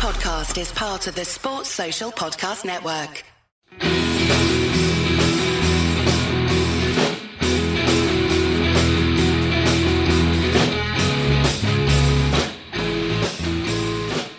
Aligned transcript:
podcast 0.00 0.58
is 0.58 0.72
part 0.72 1.06
of 1.08 1.14
the 1.14 1.26
Sports 1.26 1.68
Social 1.68 2.10
Podcast 2.10 2.64
Network. 2.64 3.22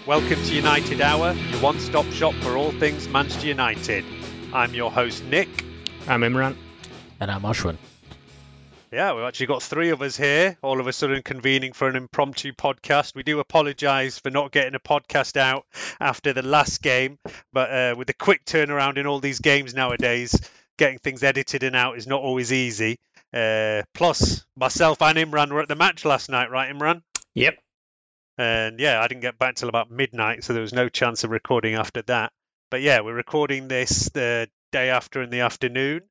Welcome 0.08 0.44
to 0.44 0.56
United 0.56 1.00
Hour, 1.00 1.34
your 1.34 1.62
one 1.62 1.80
stop 1.80 2.08
shop 2.08 2.34
for 2.42 2.58
all 2.58 2.72
things 2.72 3.08
Manchester 3.08 3.46
United. 3.46 4.04
I'm 4.52 4.74
your 4.74 4.90
host, 4.90 5.24
Nik. 5.26 5.64
I'm 6.08 6.22
Imran. 6.22 6.56
And 7.20 7.30
I'm 7.30 7.44
Ashwin. 7.44 7.78
Yeah, 8.92 9.14
we've 9.14 9.24
actually 9.24 9.46
got 9.46 9.64
three 9.64 9.92
of 9.92 10.02
us 10.02 10.18
here, 10.18 10.58
all 10.62 10.82
of 10.82 10.88
a 10.88 10.92
sudden 10.92 11.24
convening 11.24 11.72
for 11.72 11.88
an 11.88 11.96
impromptu 11.96 12.52
podcast. 12.52 13.16
We 13.16 13.24
do 13.24 13.40
apologise 13.40 14.20
for 14.20 14.30
not 14.32 14.52
getting 14.52 14.76
a 14.76 14.82
podcast 14.82 15.38
out 15.38 15.66
after 16.02 16.34
the 16.34 16.42
last 16.42 16.82
game, 16.82 17.18
but 17.54 17.72
uh, 17.72 17.96
with 17.98 18.08
the 18.08 18.14
quick 18.14 18.44
turnaround 18.44 18.98
in 18.98 19.08
all 19.08 19.22
these 19.22 19.40
games 19.40 19.74
nowadays, 19.74 20.38
getting 20.78 21.00
things 21.00 21.24
edited 21.24 21.64
and 21.64 21.74
out 21.74 21.98
is 21.98 22.06
not 22.06 22.22
always 22.22 22.52
easy. 22.52 23.00
Uh, 23.34 23.84
plus, 23.94 24.46
myself 24.58 25.02
and 25.02 25.18
Imran 25.18 25.54
were 25.54 25.62
at 25.62 25.70
the 25.70 25.76
match 25.76 26.04
last 26.04 26.30
night, 26.30 26.52
right, 26.52 26.76
Imran? 26.76 27.02
Yep. 27.34 27.60
And 28.38 28.78
yeah, 28.78 29.00
I 29.00 29.08
didn't 29.08 29.22
get 29.22 29.40
back 29.40 29.56
till 29.56 29.70
about 29.70 29.90
midnight, 29.90 30.44
so 30.44 30.52
there 30.52 30.62
was 30.62 30.74
no 30.74 30.90
chance 30.90 31.24
of 31.24 31.30
recording 31.32 31.76
after 31.76 32.02
that. 32.08 32.34
But 32.70 32.82
yeah, 32.82 33.00
we're 33.00 33.14
recording 33.14 33.70
this 33.70 34.10
the 34.10 34.50
day 34.74 34.90
after 34.90 35.22
in 35.22 35.30
the 35.30 35.42
afternoon. 35.42 36.02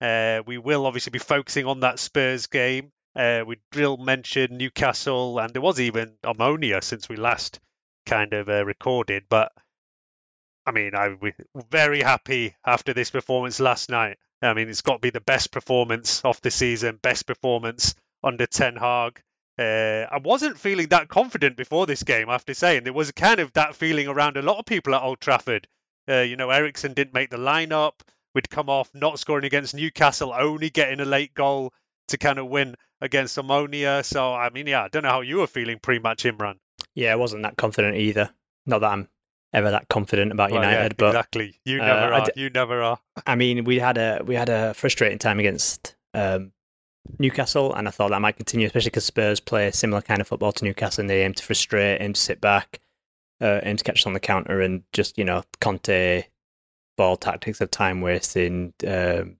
Uh, 0.00 0.42
we 0.46 0.58
will 0.58 0.86
obviously 0.86 1.10
be 1.10 1.18
focusing 1.18 1.66
on 1.66 1.80
that 1.80 1.98
Spurs 1.98 2.46
game. 2.46 2.92
Uh, 3.14 3.44
we 3.46 3.56
will 3.74 3.96
mention 3.96 4.58
Newcastle, 4.58 5.38
and 5.38 5.54
there 5.54 5.62
was 5.62 5.80
even 5.80 6.12
Omonia 6.22 6.82
since 6.82 7.08
we 7.08 7.16
last 7.16 7.60
kind 8.04 8.34
of 8.34 8.48
uh, 8.48 8.64
recorded. 8.64 9.24
But 9.28 9.52
I 10.66 10.72
mean, 10.72 10.94
I'm 10.94 11.18
very 11.70 12.02
happy 12.02 12.54
after 12.64 12.92
this 12.92 13.10
performance 13.10 13.58
last 13.60 13.88
night. 13.88 14.18
I 14.42 14.52
mean, 14.52 14.68
it's 14.68 14.82
got 14.82 14.94
to 14.94 14.98
be 14.98 15.10
the 15.10 15.20
best 15.20 15.50
performance 15.50 16.20
of 16.24 16.40
the 16.42 16.50
season, 16.50 16.98
best 17.00 17.26
performance 17.26 17.94
under 18.22 18.46
Ten 18.46 18.76
Hag. 18.76 19.22
Uh, 19.58 20.06
I 20.10 20.18
wasn't 20.22 20.58
feeling 20.58 20.88
that 20.88 21.08
confident 21.08 21.56
before 21.56 21.86
this 21.86 22.02
game, 22.02 22.28
I 22.28 22.32
have 22.32 22.44
to 22.46 22.54
say, 22.54 22.76
and 22.76 22.84
there 22.84 22.92
was 22.92 23.10
kind 23.12 23.40
of 23.40 23.52
that 23.54 23.74
feeling 23.74 24.08
around 24.08 24.36
a 24.36 24.42
lot 24.42 24.58
of 24.58 24.66
people 24.66 24.94
at 24.94 25.02
Old 25.02 25.20
Trafford. 25.20 25.66
Uh, 26.08 26.20
you 26.20 26.36
know, 26.36 26.50
Eriksen 26.50 26.92
didn't 26.92 27.14
make 27.14 27.30
the 27.30 27.38
lineup 27.38 27.94
would 28.36 28.50
come 28.50 28.68
off 28.68 28.90
not 28.94 29.18
scoring 29.18 29.46
against 29.46 29.74
Newcastle, 29.74 30.32
only 30.32 30.68
getting 30.68 31.00
a 31.00 31.06
late 31.06 31.34
goal 31.34 31.72
to 32.08 32.18
kind 32.18 32.38
of 32.38 32.46
win 32.46 32.76
against 33.00 33.36
Omonia. 33.38 34.04
So, 34.04 34.32
I 34.32 34.50
mean, 34.50 34.66
yeah, 34.66 34.84
I 34.84 34.88
don't 34.88 35.02
know 35.02 35.08
how 35.08 35.22
you 35.22 35.38
were 35.38 35.46
feeling 35.46 35.78
pre 35.80 35.98
match, 35.98 36.24
Imran. 36.24 36.56
Yeah, 36.94 37.12
I 37.12 37.16
wasn't 37.16 37.42
that 37.42 37.56
confident 37.56 37.96
either. 37.96 38.30
Not 38.66 38.82
that 38.82 38.92
I'm 38.92 39.08
ever 39.54 39.70
that 39.70 39.88
confident 39.88 40.32
about 40.32 40.50
well, 40.50 40.62
United, 40.62 40.92
yeah, 40.92 40.96
but 40.98 41.08
exactly, 41.08 41.60
you 41.64 41.78
never 41.78 42.12
uh, 42.12 42.20
are. 42.20 42.26
D- 42.26 42.32
you 42.42 42.50
never 42.50 42.82
are. 42.82 42.98
I 43.26 43.36
mean, 43.36 43.64
we 43.64 43.78
had 43.78 43.96
a 43.96 44.20
we 44.24 44.34
had 44.34 44.50
a 44.50 44.74
frustrating 44.74 45.18
time 45.18 45.40
against 45.40 45.96
um, 46.12 46.52
Newcastle, 47.18 47.74
and 47.74 47.88
I 47.88 47.90
thought 47.90 48.10
that 48.10 48.20
might 48.20 48.36
continue, 48.36 48.66
especially 48.66 48.90
because 48.90 49.06
Spurs 49.06 49.40
play 49.40 49.68
a 49.68 49.72
similar 49.72 50.02
kind 50.02 50.20
of 50.20 50.28
football 50.28 50.52
to 50.52 50.64
Newcastle, 50.64 51.00
and 51.00 51.08
they 51.08 51.22
aim 51.22 51.32
to 51.32 51.42
frustrate, 51.42 52.02
aim 52.02 52.12
to 52.12 52.20
sit 52.20 52.42
back, 52.42 52.80
uh, 53.40 53.60
aim 53.62 53.78
to 53.78 53.84
catch 53.84 54.00
us 54.02 54.06
on 54.06 54.12
the 54.12 54.20
counter, 54.20 54.60
and 54.60 54.82
just 54.92 55.16
you 55.16 55.24
know, 55.24 55.42
Conte 55.60 56.24
ball 56.96 57.16
tactics 57.16 57.60
of 57.60 57.70
time 57.70 58.00
wasting, 58.00 58.72
um, 58.86 59.36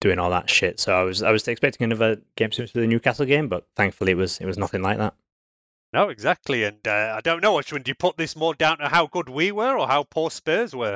doing 0.00 0.18
all 0.18 0.30
that 0.30 0.48
shit. 0.48 0.80
So 0.80 0.98
I 0.98 1.02
was 1.02 1.22
I 1.22 1.30
was 1.30 1.46
expecting 1.46 1.84
another 1.84 2.20
game 2.36 2.52
similar 2.52 2.72
to 2.72 2.80
the 2.80 2.86
Newcastle 2.86 3.26
game, 3.26 3.48
but 3.48 3.66
thankfully 3.76 4.12
it 4.12 4.16
was 4.16 4.38
it 4.40 4.46
was 4.46 4.58
nothing 4.58 4.82
like 4.82 4.98
that. 4.98 5.14
No, 5.92 6.08
exactly, 6.08 6.64
and 6.64 6.86
uh, 6.86 7.14
I 7.16 7.20
don't 7.20 7.42
know, 7.42 7.54
Ashwin. 7.54 7.82
Do 7.82 7.90
you 7.90 7.96
put 7.96 8.16
this 8.16 8.36
more 8.36 8.54
down 8.54 8.78
to 8.78 8.88
how 8.88 9.08
good 9.08 9.28
we 9.28 9.50
were 9.50 9.76
or 9.76 9.88
how 9.88 10.04
poor 10.04 10.30
Spurs 10.30 10.74
were? 10.74 10.94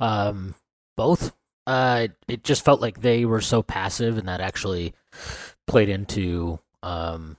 Um, 0.00 0.54
both. 0.96 1.32
Uh, 1.66 2.08
it 2.26 2.42
just 2.42 2.64
felt 2.64 2.80
like 2.80 3.00
they 3.00 3.24
were 3.24 3.40
so 3.40 3.62
passive, 3.62 4.18
and 4.18 4.26
that 4.26 4.40
actually 4.40 4.94
played 5.66 5.88
into 5.88 6.58
um 6.82 7.36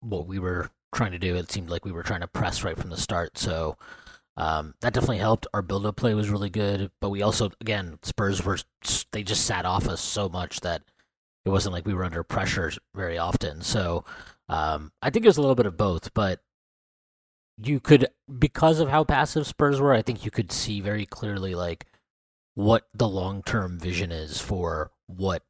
what 0.00 0.26
we 0.26 0.38
were 0.38 0.70
trying 0.94 1.12
to 1.12 1.18
do. 1.18 1.36
It 1.36 1.50
seemed 1.50 1.70
like 1.70 1.84
we 1.84 1.92
were 1.92 2.02
trying 2.02 2.20
to 2.20 2.26
press 2.26 2.62
right 2.62 2.76
from 2.78 2.90
the 2.90 2.96
start. 2.96 3.38
So 3.38 3.76
um, 4.36 4.74
that 4.80 4.94
definitely 4.94 5.18
helped. 5.18 5.46
Our 5.52 5.62
build-up 5.62 5.96
play 5.96 6.14
was 6.14 6.30
really 6.30 6.50
good, 6.50 6.90
but 7.00 7.10
we 7.10 7.22
also, 7.22 7.50
again, 7.60 7.98
Spurs 8.02 8.44
were 8.44 8.58
they 9.12 9.22
just 9.22 9.44
sat 9.44 9.66
off 9.66 9.88
us 9.88 10.00
so 10.00 10.28
much 10.28 10.60
that 10.60 10.82
it 11.44 11.50
wasn't 11.50 11.72
like 11.72 11.86
we 11.86 11.94
were 11.94 12.04
under 12.04 12.22
pressure 12.22 12.72
very 12.94 13.18
often. 13.18 13.62
So 13.62 14.04
um, 14.48 14.92
I 15.02 15.10
think 15.10 15.24
it 15.24 15.28
was 15.28 15.38
a 15.38 15.40
little 15.40 15.56
bit 15.56 15.66
of 15.66 15.76
both, 15.76 16.12
but 16.14 16.40
you 17.62 17.80
could 17.80 18.08
because 18.38 18.80
of 18.80 18.88
how 18.88 19.04
passive 19.04 19.46
Spurs 19.46 19.80
were, 19.80 19.92
I 19.92 20.02
think 20.02 20.24
you 20.24 20.30
could 20.30 20.52
see 20.52 20.80
very 20.80 21.06
clearly 21.06 21.54
like 21.54 21.86
what 22.54 22.88
the 22.94 23.08
long-term 23.08 23.78
vision 23.78 24.10
is 24.10 24.40
for 24.40 24.90
what 25.06 25.42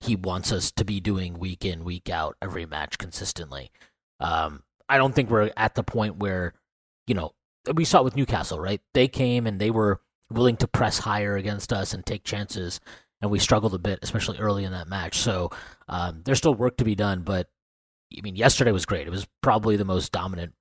he 0.00 0.14
wants 0.14 0.52
us 0.52 0.70
to 0.72 0.84
be 0.84 1.00
doing 1.00 1.38
week 1.38 1.64
in, 1.64 1.84
week 1.84 2.08
out, 2.10 2.36
every 2.40 2.66
match 2.66 2.98
consistently. 2.98 3.70
Um, 4.20 4.62
I 4.88 4.98
don't 4.98 5.14
think 5.14 5.30
we're 5.30 5.50
at 5.56 5.74
the 5.74 5.82
point 5.82 6.16
where, 6.18 6.54
you 7.06 7.14
know, 7.14 7.32
we 7.74 7.84
saw 7.84 8.00
it 8.00 8.04
with 8.04 8.16
Newcastle, 8.16 8.60
right? 8.60 8.80
They 8.94 9.08
came 9.08 9.46
and 9.46 9.60
they 9.60 9.70
were 9.70 10.00
willing 10.30 10.56
to 10.58 10.68
press 10.68 10.98
higher 10.98 11.36
against 11.36 11.72
us 11.72 11.94
and 11.94 12.04
take 12.04 12.24
chances, 12.24 12.80
and 13.20 13.30
we 13.30 13.38
struggled 13.38 13.74
a 13.74 13.78
bit, 13.78 14.00
especially 14.02 14.38
early 14.38 14.64
in 14.64 14.72
that 14.72 14.88
match. 14.88 15.18
So 15.18 15.50
um, 15.88 16.22
there's 16.24 16.38
still 16.38 16.54
work 16.54 16.76
to 16.78 16.84
be 16.84 16.94
done, 16.94 17.22
but 17.22 17.48
I 18.16 18.20
mean, 18.22 18.36
yesterday 18.36 18.72
was 18.72 18.86
great. 18.86 19.06
It 19.06 19.10
was 19.10 19.26
probably 19.42 19.76
the 19.76 19.84
most 19.84 20.12
dominant 20.12 20.54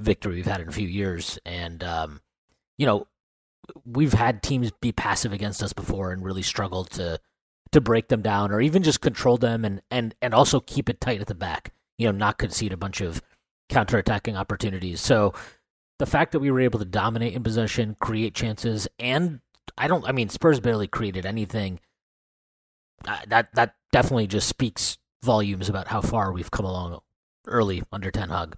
victory 0.00 0.36
we've 0.36 0.46
had 0.46 0.60
in 0.60 0.68
a 0.68 0.72
few 0.72 0.88
years, 0.88 1.38
and 1.44 1.82
um, 1.82 2.20
you 2.78 2.86
know, 2.86 3.06
we've 3.84 4.12
had 4.12 4.42
teams 4.42 4.70
be 4.80 4.92
passive 4.92 5.32
against 5.32 5.62
us 5.62 5.72
before 5.72 6.12
and 6.12 6.24
really 6.24 6.42
struggled 6.42 6.90
to 6.90 7.18
to 7.72 7.80
break 7.80 8.08
them 8.08 8.22
down 8.22 8.52
or 8.52 8.60
even 8.60 8.82
just 8.82 9.00
control 9.00 9.36
them 9.36 9.64
and 9.64 9.82
and 9.90 10.14
and 10.22 10.34
also 10.34 10.60
keep 10.60 10.88
it 10.88 11.00
tight 11.00 11.20
at 11.20 11.26
the 11.26 11.34
back. 11.34 11.72
You 11.98 12.06
know, 12.06 12.16
not 12.16 12.38
concede 12.38 12.72
a 12.72 12.76
bunch 12.76 13.00
of 13.00 13.22
counterattacking 13.70 14.36
opportunities. 14.36 15.00
So 15.00 15.32
the 15.98 16.06
fact 16.06 16.32
that 16.32 16.40
we 16.40 16.50
were 16.50 16.60
able 16.60 16.78
to 16.78 16.84
dominate 16.84 17.34
in 17.34 17.42
possession, 17.42 17.96
create 18.00 18.34
chances, 18.34 18.88
and 18.98 19.40
I 19.78 19.88
don't, 19.88 20.04
I 20.06 20.12
mean, 20.12 20.28
Spurs 20.28 20.60
barely 20.60 20.86
created 20.86 21.26
anything. 21.26 21.80
Uh, 23.06 23.18
that 23.28 23.54
that 23.54 23.74
definitely 23.92 24.26
just 24.26 24.48
speaks 24.48 24.98
volumes 25.22 25.68
about 25.68 25.88
how 25.88 26.00
far 26.00 26.32
we've 26.32 26.50
come 26.50 26.66
along 26.66 27.00
early 27.46 27.82
under 27.92 28.10
Ten 28.10 28.30
Hag. 28.30 28.56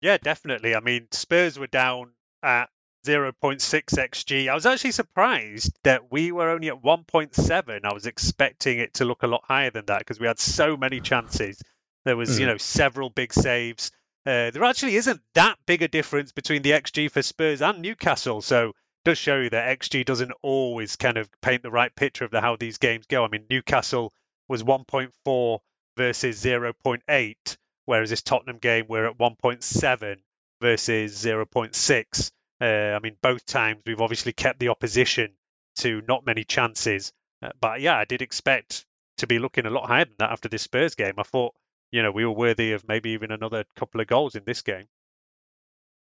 Yeah, 0.00 0.18
definitely. 0.18 0.74
I 0.74 0.80
mean, 0.80 1.06
Spurs 1.12 1.58
were 1.58 1.68
down 1.68 2.10
at 2.42 2.68
0.6 3.06 3.60
xg. 3.60 4.48
I 4.48 4.54
was 4.54 4.66
actually 4.66 4.92
surprised 4.92 5.72
that 5.84 6.10
we 6.10 6.32
were 6.32 6.50
only 6.50 6.68
at 6.68 6.82
1.7. 6.82 7.80
I 7.84 7.92
was 7.92 8.06
expecting 8.06 8.78
it 8.78 8.94
to 8.94 9.04
look 9.04 9.22
a 9.22 9.28
lot 9.28 9.44
higher 9.44 9.70
than 9.70 9.86
that 9.86 10.00
because 10.00 10.20
we 10.20 10.26
had 10.26 10.38
so 10.38 10.76
many 10.76 11.00
chances. 11.00 11.62
There 12.04 12.16
was, 12.16 12.36
mm. 12.36 12.40
you 12.40 12.46
know, 12.46 12.56
several 12.56 13.10
big 13.10 13.32
saves. 13.32 13.92
Uh, 14.24 14.50
there 14.50 14.64
actually 14.64 14.96
isn't 14.96 15.20
that 15.34 15.58
big 15.66 15.82
a 15.82 15.88
difference 15.88 16.30
between 16.32 16.62
the 16.62 16.70
XG 16.70 17.10
for 17.10 17.22
Spurs 17.22 17.60
and 17.60 17.82
Newcastle. 17.82 18.40
So 18.40 18.72
does 19.04 19.18
show 19.18 19.38
you 19.38 19.50
that 19.50 19.78
XG 19.80 20.04
doesn't 20.04 20.32
always 20.42 20.96
kind 20.96 21.16
of 21.16 21.28
paint 21.40 21.62
the 21.62 21.70
right 21.70 21.94
picture 21.94 22.24
of 22.24 22.30
the, 22.30 22.40
how 22.40 22.56
these 22.56 22.78
games 22.78 23.06
go. 23.06 23.24
I 23.24 23.28
mean, 23.28 23.46
Newcastle 23.50 24.12
was 24.48 24.62
1.4 24.62 25.58
versus 25.96 26.42
0.8, 26.42 27.56
whereas 27.84 28.10
this 28.10 28.22
Tottenham 28.22 28.58
game 28.58 28.86
we're 28.88 29.06
at 29.06 29.18
1.7 29.18 30.16
versus 30.60 31.24
0.6. 31.24 32.30
Uh, 32.60 32.64
I 32.64 32.98
mean, 33.00 33.16
both 33.22 33.44
times 33.44 33.82
we've 33.84 34.00
obviously 34.00 34.32
kept 34.32 34.60
the 34.60 34.68
opposition 34.68 35.32
to 35.78 36.00
not 36.06 36.24
many 36.24 36.44
chances. 36.44 37.12
Uh, 37.42 37.50
but 37.60 37.80
yeah, 37.80 37.96
I 37.96 38.04
did 38.04 38.22
expect 38.22 38.86
to 39.18 39.26
be 39.26 39.40
looking 39.40 39.66
a 39.66 39.70
lot 39.70 39.88
higher 39.88 40.04
than 40.04 40.14
that 40.18 40.30
after 40.30 40.48
this 40.48 40.62
Spurs 40.62 40.94
game. 40.94 41.14
I 41.18 41.24
thought 41.24 41.54
you 41.92 42.02
know, 42.02 42.10
we 42.10 42.24
were 42.24 42.32
worthy 42.32 42.72
of 42.72 42.88
maybe 42.88 43.10
even 43.10 43.30
another 43.30 43.64
couple 43.76 44.00
of 44.00 44.08
goals 44.08 44.34
in 44.34 44.42
this 44.44 44.62
game. 44.62 44.86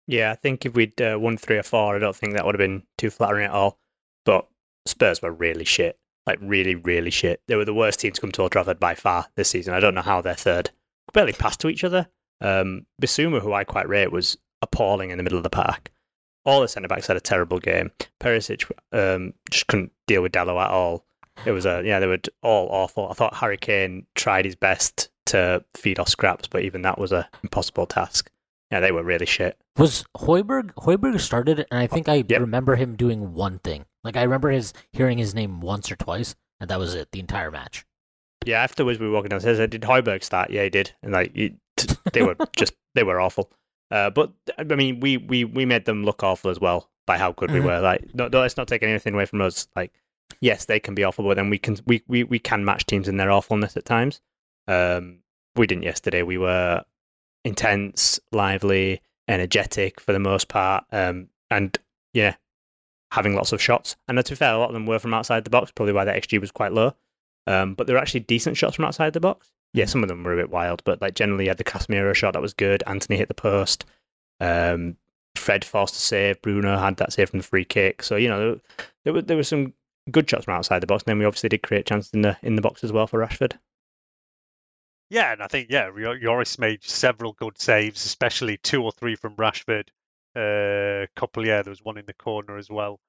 Yeah, 0.07 0.31
I 0.31 0.35
think 0.35 0.65
if 0.65 0.75
we'd 0.75 1.01
uh, 1.01 1.17
won 1.19 1.37
three 1.37 1.57
or 1.57 1.63
four, 1.63 1.95
I 1.95 1.99
don't 1.99 2.15
think 2.15 2.33
that 2.33 2.45
would 2.45 2.55
have 2.55 2.59
been 2.59 2.83
too 2.97 3.09
flattering 3.09 3.45
at 3.45 3.51
all. 3.51 3.79
But 4.25 4.47
Spurs 4.85 5.21
were 5.21 5.31
really 5.31 5.65
shit. 5.65 5.97
Like, 6.25 6.39
really, 6.41 6.75
really 6.75 7.09
shit. 7.09 7.41
They 7.47 7.55
were 7.55 7.65
the 7.65 7.73
worst 7.73 7.99
team 7.99 8.13
to 8.13 8.21
come 8.21 8.31
to 8.33 8.43
Old 8.43 8.51
Trafford 8.51 8.79
by 8.79 8.95
far 8.95 9.27
this 9.35 9.49
season. 9.49 9.73
I 9.73 9.79
don't 9.79 9.95
know 9.95 10.01
how 10.01 10.21
they're 10.21 10.35
third. 10.35 10.69
Barely 11.13 11.33
passed 11.33 11.59
to 11.61 11.69
each 11.69 11.83
other. 11.83 12.07
Um, 12.39 12.85
Bissouma, 13.01 13.41
who 13.41 13.53
I 13.53 13.63
quite 13.63 13.89
rate, 13.89 14.11
was 14.11 14.37
appalling 14.61 15.09
in 15.09 15.17
the 15.17 15.23
middle 15.23 15.37
of 15.37 15.43
the 15.43 15.49
park. 15.49 15.91
All 16.45 16.61
the 16.61 16.67
centre 16.67 16.87
backs 16.87 17.07
had 17.07 17.17
a 17.17 17.21
terrible 17.21 17.59
game. 17.59 17.91
Perisic 18.19 18.69
um, 18.91 19.33
just 19.49 19.67
couldn't 19.67 19.91
deal 20.07 20.21
with 20.21 20.33
Dalot 20.33 20.61
at 20.61 20.71
all. 20.71 21.05
It 21.45 21.51
was 21.51 21.65
a 21.65 21.81
yeah, 21.83 21.99
they 21.99 22.07
were 22.07 22.19
all 22.41 22.67
awful. 22.69 23.09
I 23.09 23.13
thought 23.13 23.33
Harry 23.33 23.57
Kane 23.57 24.05
tried 24.15 24.45
his 24.45 24.55
best 24.55 25.09
to 25.27 25.63
feed 25.75 25.99
off 25.99 26.09
scraps, 26.09 26.47
but 26.47 26.63
even 26.63 26.81
that 26.83 26.97
was 26.99 27.11
a 27.11 27.29
impossible 27.43 27.85
task. 27.85 28.29
Yeah, 28.71 28.79
they 28.79 28.91
were 28.91 29.03
really 29.03 29.25
shit. 29.25 29.57
Was 29.77 30.03
Højbjerg 30.17 30.73
Højbjerg 30.75 31.19
started, 31.19 31.65
and 31.69 31.79
I 31.79 31.87
think 31.87 32.09
I 32.09 32.23
yep. 32.27 32.41
remember 32.41 32.75
him 32.75 32.95
doing 32.95 33.33
one 33.33 33.59
thing. 33.59 33.85
Like 34.03 34.17
I 34.17 34.23
remember 34.23 34.49
his 34.49 34.73
hearing 34.91 35.17
his 35.17 35.35
name 35.35 35.61
once 35.61 35.91
or 35.91 35.95
twice, 35.95 36.35
and 36.59 36.69
that 36.69 36.79
was 36.79 36.95
it. 36.95 37.11
The 37.11 37.19
entire 37.19 37.51
match. 37.51 37.85
Yeah, 38.45 38.61
afterwards 38.61 38.99
we 38.99 39.07
were 39.07 39.13
walking 39.13 39.29
downstairs. 39.29 39.59
I 39.59 39.67
did 39.67 39.81
Højbjerg 39.83 40.23
start? 40.23 40.49
Yeah, 40.49 40.63
he 40.63 40.69
did, 40.69 40.91
and 41.03 41.13
like 41.13 41.35
he, 41.35 41.55
they 42.13 42.23
were 42.23 42.35
just 42.57 42.73
they 42.95 43.03
were 43.03 43.19
awful. 43.21 43.51
Uh, 43.91 44.09
but 44.09 44.31
I 44.57 44.63
mean, 44.63 44.99
we, 44.99 45.17
we 45.17 45.43
we 45.45 45.65
made 45.65 45.85
them 45.85 46.03
look 46.03 46.23
awful 46.23 46.49
as 46.49 46.59
well 46.59 46.89
by 47.05 47.17
how 47.17 47.31
good 47.33 47.51
we 47.51 47.59
Mhm. 47.59 47.65
were. 47.65 47.79
Like, 47.79 48.15
no, 48.15 48.27
no, 48.27 48.41
let's 48.41 48.57
not 48.57 48.67
take 48.67 48.81
anything 48.81 49.13
away 49.13 49.25
from 49.25 49.41
us. 49.41 49.67
Like, 49.75 49.93
yes, 50.41 50.65
they 50.65 50.79
can 50.79 50.95
be 50.95 51.03
awful, 51.03 51.25
but 51.25 51.35
then 51.35 51.49
we 51.51 51.59
can 51.59 51.77
we, 51.85 52.01
we, 52.07 52.23
we 52.23 52.39
can 52.39 52.65
match 52.65 52.85
teams 52.87 53.07
in 53.07 53.17
their 53.17 53.29
awfulness 53.29 53.77
at 53.77 53.85
times. 53.85 54.19
Um, 54.67 55.19
we 55.55 55.67
didn't 55.67 55.83
yesterday. 55.83 56.23
We 56.23 56.37
were 56.37 56.83
intense, 57.43 58.19
lively, 58.31 59.01
energetic 59.27 59.99
for 59.99 60.13
the 60.13 60.19
most 60.19 60.47
part, 60.47 60.85
um, 60.91 61.29
and 61.49 61.77
yeah, 62.13 62.35
having 63.11 63.35
lots 63.35 63.51
of 63.51 63.61
shots. 63.61 63.95
And 64.07 64.17
to 64.17 64.31
be 64.31 64.35
fair, 64.35 64.53
a 64.53 64.57
lot 64.57 64.69
of 64.69 64.73
them 64.73 64.85
were 64.85 64.99
from 64.99 65.13
outside 65.13 65.43
the 65.43 65.49
box, 65.49 65.71
probably 65.71 65.93
why 65.93 66.05
the 66.05 66.11
XG 66.11 66.39
was 66.39 66.51
quite 66.51 66.73
low. 66.73 66.93
Um, 67.45 67.73
but 67.73 67.87
they 67.87 67.93
were 67.93 67.99
actually 67.99 68.21
decent 68.21 68.57
shots 68.57 68.75
from 68.75 68.85
outside 68.85 69.13
the 69.13 69.19
box. 69.19 69.51
Yeah, 69.73 69.85
some 69.85 70.03
of 70.03 70.09
them 70.09 70.23
were 70.23 70.33
a 70.33 70.37
bit 70.37 70.49
wild, 70.49 70.83
but 70.83 71.01
like 71.01 71.15
generally, 71.15 71.45
you 71.45 71.49
had 71.49 71.57
the 71.57 71.63
Casemiro 71.63 72.13
shot 72.15 72.33
that 72.33 72.41
was 72.41 72.53
good. 72.53 72.83
Antony 72.87 73.17
hit 73.17 73.27
the 73.27 73.33
post. 73.33 73.85
Um, 74.39 74.97
Fred 75.35 75.65
forced 75.65 75.95
a 75.95 75.99
save. 75.99 76.41
Bruno 76.41 76.77
had 76.77 76.97
that 76.97 77.11
save 77.11 77.29
from 77.29 77.39
the 77.39 77.45
free 77.45 77.65
kick. 77.65 78.03
So 78.03 78.15
you 78.15 78.29
know 78.29 78.59
there 79.03 79.13
were 79.13 79.21
there 79.21 79.37
were 79.37 79.43
some 79.43 79.73
good 80.11 80.29
shots 80.29 80.45
from 80.45 80.53
outside 80.53 80.79
the 80.79 80.87
box. 80.87 81.03
And 81.03 81.11
then 81.11 81.19
we 81.19 81.25
obviously 81.25 81.49
did 81.49 81.63
create 81.63 81.85
chances 81.85 82.13
in 82.13 82.21
the 82.21 82.37
in 82.43 82.55
the 82.55 82.61
box 82.61 82.83
as 82.83 82.91
well 82.91 83.07
for 83.07 83.19
Rashford. 83.19 83.53
Yeah, 85.13 85.33
and 85.33 85.43
I 85.43 85.47
think 85.47 85.67
yeah, 85.69 85.91
Lloris 85.91 86.57
made 86.57 86.83
several 86.83 87.33
good 87.33 87.61
saves, 87.61 88.03
especially 88.03 88.57
two 88.57 88.81
or 88.83 88.91
three 88.91 89.15
from 89.15 89.35
Rashford. 89.35 89.89
A 90.35 91.07
couple, 91.15 91.45
yeah, 91.45 91.61
there 91.61 91.69
was 91.69 91.83
one 91.83 91.99
in 91.99 92.07
the 92.07 92.15
corner 92.15 92.57
as 92.57 92.67
well. 92.67 92.99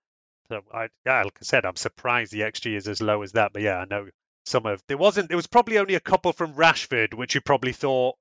So 0.49 0.61
I, 0.71 0.91
yeah, 1.07 1.23
like 1.23 1.39
I 1.41 1.45
said, 1.45 1.65
I'm 1.65 1.77
surprised 1.77 2.31
the 2.31 2.43
XG 2.43 2.77
is 2.77 2.89
as 2.89 3.01
low 3.01 3.23
as 3.23 3.33
that. 3.33 3.55
But 3.55 3.63
yeah, 3.63 3.79
I 3.79 3.87
know 3.87 4.07
some 4.45 4.67
of 4.67 4.83
there 4.87 4.99
wasn't. 4.99 5.29
There 5.29 5.39
was 5.39 5.47
probably 5.47 5.79
only 5.79 5.95
a 5.95 6.01
couple 6.01 6.35
from 6.35 6.53
Rashford, 6.53 7.15
which 7.15 7.35
you 7.35 7.41
probably 7.41 7.73
thought 7.73 8.17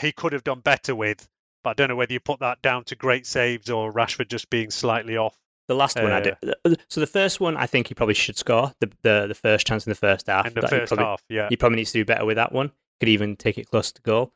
he 0.00 0.12
could 0.12 0.32
have 0.32 0.44
done 0.44 0.60
better 0.60 0.94
with. 0.94 1.26
But 1.64 1.70
I 1.70 1.74
don't 1.74 1.88
know 1.88 1.96
whether 1.96 2.12
you 2.12 2.20
put 2.20 2.38
that 2.38 2.62
down 2.62 2.84
to 2.84 2.94
great 2.94 3.26
saves 3.26 3.70
or 3.70 3.92
Rashford 3.92 4.28
just 4.28 4.50
being 4.50 4.70
slightly 4.70 5.16
off. 5.16 5.36
The 5.68 5.74
last 5.74 6.00
one 6.00 6.12
I 6.12 6.20
did. 6.20 6.36
So 6.88 7.00
the 7.00 7.06
first 7.06 7.40
one, 7.40 7.56
I 7.56 7.66
think 7.66 7.88
he 7.88 7.94
probably 7.94 8.14
should 8.14 8.36
score 8.36 8.72
the 8.80 8.90
the, 9.02 9.26
the 9.28 9.34
first 9.34 9.66
chance 9.66 9.86
in 9.86 9.90
the 9.90 9.96
first 9.96 10.28
half. 10.28 10.46
in 10.46 10.54
the 10.54 10.68
first 10.68 10.90
probably, 10.90 11.04
half. 11.04 11.22
Yeah, 11.28 11.48
He 11.48 11.56
probably 11.56 11.76
needs 11.76 11.92
to 11.92 11.98
do 11.98 12.04
better 12.04 12.24
with 12.24 12.36
that 12.36 12.52
one. 12.52 12.70
Could 13.00 13.08
even 13.08 13.36
take 13.36 13.58
it 13.58 13.68
close 13.68 13.92
to 13.92 14.02
goal. 14.02 14.32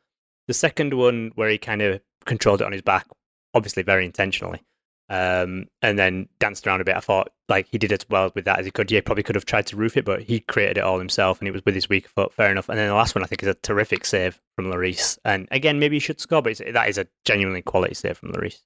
The 0.49 0.55
second 0.55 0.93
one, 0.95 1.31
where 1.37 1.49
he 1.49 1.59
kind 1.59 1.83
of 1.83 2.01
controlled 2.27 2.61
it 2.61 2.65
on 2.65 2.73
his 2.73 2.83
back, 2.83 3.07
obviously 3.55 3.83
very 3.85 4.05
intentionally, 4.05 4.61
um, 5.09 5.67
and 5.83 5.99
then 5.99 6.29
danced 6.41 6.67
around 6.67 6.81
a 6.81 6.85
bit. 6.85 6.97
I 6.97 7.01
thought 7.01 7.33
like 7.49 7.69
he 7.71 7.79
did 7.79 7.93
as 7.93 8.05
well 8.11 8.33
with 8.35 8.45
that 8.47 8.59
as 8.59 8.65
he 8.65 8.73
could. 8.73 8.91
Yeah, 8.91 8.99
he 8.99 9.03
probably 9.03 9.23
could 9.23 9.37
have 9.37 9.47
tried 9.47 9.67
to 9.69 9.77
roof 9.77 9.97
it, 9.97 10.05
but 10.05 10.23
he 10.23 10.41
created 10.41 10.79
it 10.79 10.85
all 10.85 10.99
himself, 10.99 11.39
and 11.39 11.49
it 11.49 11.53
was 11.53 11.65
with 11.65 11.75
his 11.75 11.89
weak 11.89 12.09
foot. 12.09 12.35
Fair 12.35 12.51
enough. 12.51 12.69
And 12.69 12.79
then 12.79 12.89
the 12.89 12.95
last 12.95 13.15
one, 13.15 13.23
I 13.23 13.27
think, 13.29 13.43
is 13.43 13.49
a 13.49 13.55
terrific 13.55 14.05
save 14.05 14.41
from 14.57 14.67
Lloris. 14.67 15.19
And 15.25 15.47
again, 15.53 15.79
maybe 15.79 15.97
he 15.97 16.01
should 16.01 16.21
score, 16.21 16.43
but 16.43 16.53
it's, 16.53 16.63
that 16.73 16.89
is 16.89 16.99
a 16.99 17.07
genuinely 17.25 17.63
quality 17.63 17.95
save 17.95 18.19
from 18.19 18.33
Lloris. 18.33 18.59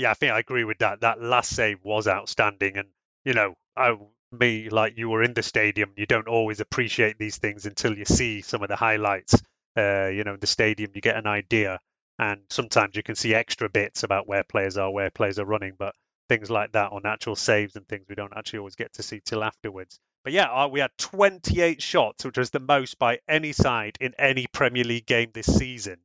Yeah, 0.00 0.10
I 0.10 0.14
think 0.14 0.32
I 0.32 0.38
agree 0.38 0.64
with 0.64 0.78
that. 0.78 1.02
That 1.02 1.20
last 1.20 1.54
save 1.54 1.84
was 1.84 2.08
outstanding, 2.08 2.78
and 2.78 2.88
you 3.24 3.34
know, 3.34 3.54
I, 3.76 3.96
me 4.32 4.70
like 4.70 4.96
you 4.96 5.10
were 5.10 5.22
in 5.22 5.34
the 5.34 5.42
stadium. 5.42 5.92
You 5.96 6.06
don't 6.06 6.26
always 6.26 6.60
appreciate 6.60 7.18
these 7.18 7.36
things 7.36 7.66
until 7.66 7.96
you 7.96 8.06
see 8.06 8.40
some 8.40 8.62
of 8.62 8.68
the 8.68 8.76
highlights. 8.76 9.34
Uh, 9.76 10.06
you 10.06 10.24
know, 10.24 10.34
in 10.34 10.40
the 10.40 10.46
stadium, 10.46 10.90
you 10.94 11.02
get 11.02 11.16
an 11.16 11.26
idea, 11.26 11.78
and 12.18 12.40
sometimes 12.48 12.96
you 12.96 13.02
can 13.02 13.14
see 13.14 13.34
extra 13.34 13.68
bits 13.68 14.02
about 14.02 14.26
where 14.26 14.42
players 14.42 14.78
are, 14.78 14.90
where 14.90 15.10
players 15.10 15.38
are 15.38 15.44
running, 15.44 15.74
but 15.78 15.94
things 16.30 16.50
like 16.50 16.72
that 16.72 16.92
on 16.92 17.02
actual 17.04 17.36
saves 17.36 17.76
and 17.76 17.86
things 17.86 18.06
we 18.08 18.14
don't 18.14 18.32
actually 18.36 18.60
always 18.60 18.76
get 18.76 18.92
to 18.94 19.02
see 19.02 19.20
till 19.24 19.44
afterwards. 19.44 19.98
But 20.24 20.32
yeah, 20.32 20.50
uh, 20.50 20.68
we 20.68 20.80
had 20.80 20.90
28 20.98 21.82
shots, 21.82 22.24
which 22.24 22.38
was 22.38 22.50
the 22.50 22.60
most 22.60 22.98
by 22.98 23.18
any 23.28 23.52
side 23.52 23.96
in 24.00 24.14
any 24.18 24.46
Premier 24.46 24.84
League 24.84 25.06
game 25.06 25.30
this 25.34 25.54
season, 25.54 25.98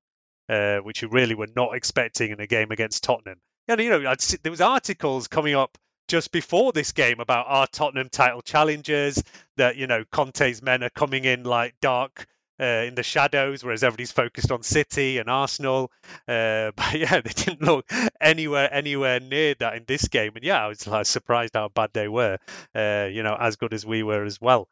uh, 0.50 0.77
which 0.77 1.01
you 1.01 1.07
really 1.09 1.36
were 1.36 1.50
not 1.56 1.75
expecting 1.75 2.31
in 2.31 2.39
a 2.39 2.47
game 2.47 2.71
against 2.71 3.03
Tottenham. 3.03 3.39
And 3.67 3.81
you 3.81 3.89
know, 3.89 4.15
see, 4.19 4.38
there 4.41 4.51
was 4.51 4.62
articles 4.62 5.27
coming 5.27 5.56
up 5.56 5.77
just 6.07 6.31
before 6.31 6.71
this 6.71 6.91
game 6.91 7.19
about 7.19 7.47
our 7.47 7.67
Tottenham 7.67 8.09
title 8.09 8.41
challengers. 8.41 9.23
That 9.57 9.75
you 9.75 9.88
know, 9.88 10.03
Conte's 10.12 10.62
men 10.62 10.83
are 10.83 10.89
coming 10.89 11.25
in 11.25 11.44
like 11.44 11.75
dark 11.81 12.27
uh, 12.59 12.85
in 12.88 12.95
the 12.95 13.03
shadows, 13.03 13.63
whereas 13.63 13.83
everybody's 13.83 14.12
focused 14.12 14.51
on 14.51 14.63
City 14.63 15.17
and 15.17 15.29
Arsenal. 15.29 15.91
Uh, 16.27 16.71
but 16.75 16.94
yeah, 16.94 17.21
they 17.21 17.31
didn't 17.31 17.62
look 17.62 17.89
anywhere 18.21 18.71
anywhere 18.71 19.19
near 19.19 19.56
that 19.56 19.75
in 19.75 19.83
this 19.88 20.07
game. 20.07 20.33
And 20.35 20.44
yeah, 20.44 20.63
I 20.63 20.68
was 20.68 20.85
like, 20.88 21.06
surprised 21.06 21.56
how 21.56 21.69
bad 21.69 21.91
they 21.94 22.07
were. 22.07 22.38
Uh, 22.73 23.07
you 23.11 23.23
know, 23.23 23.35
as 23.39 23.56
good 23.56 23.73
as 23.73 23.85
we 23.85 24.03
were 24.03 24.23
as 24.23 24.39
well. 24.39 24.68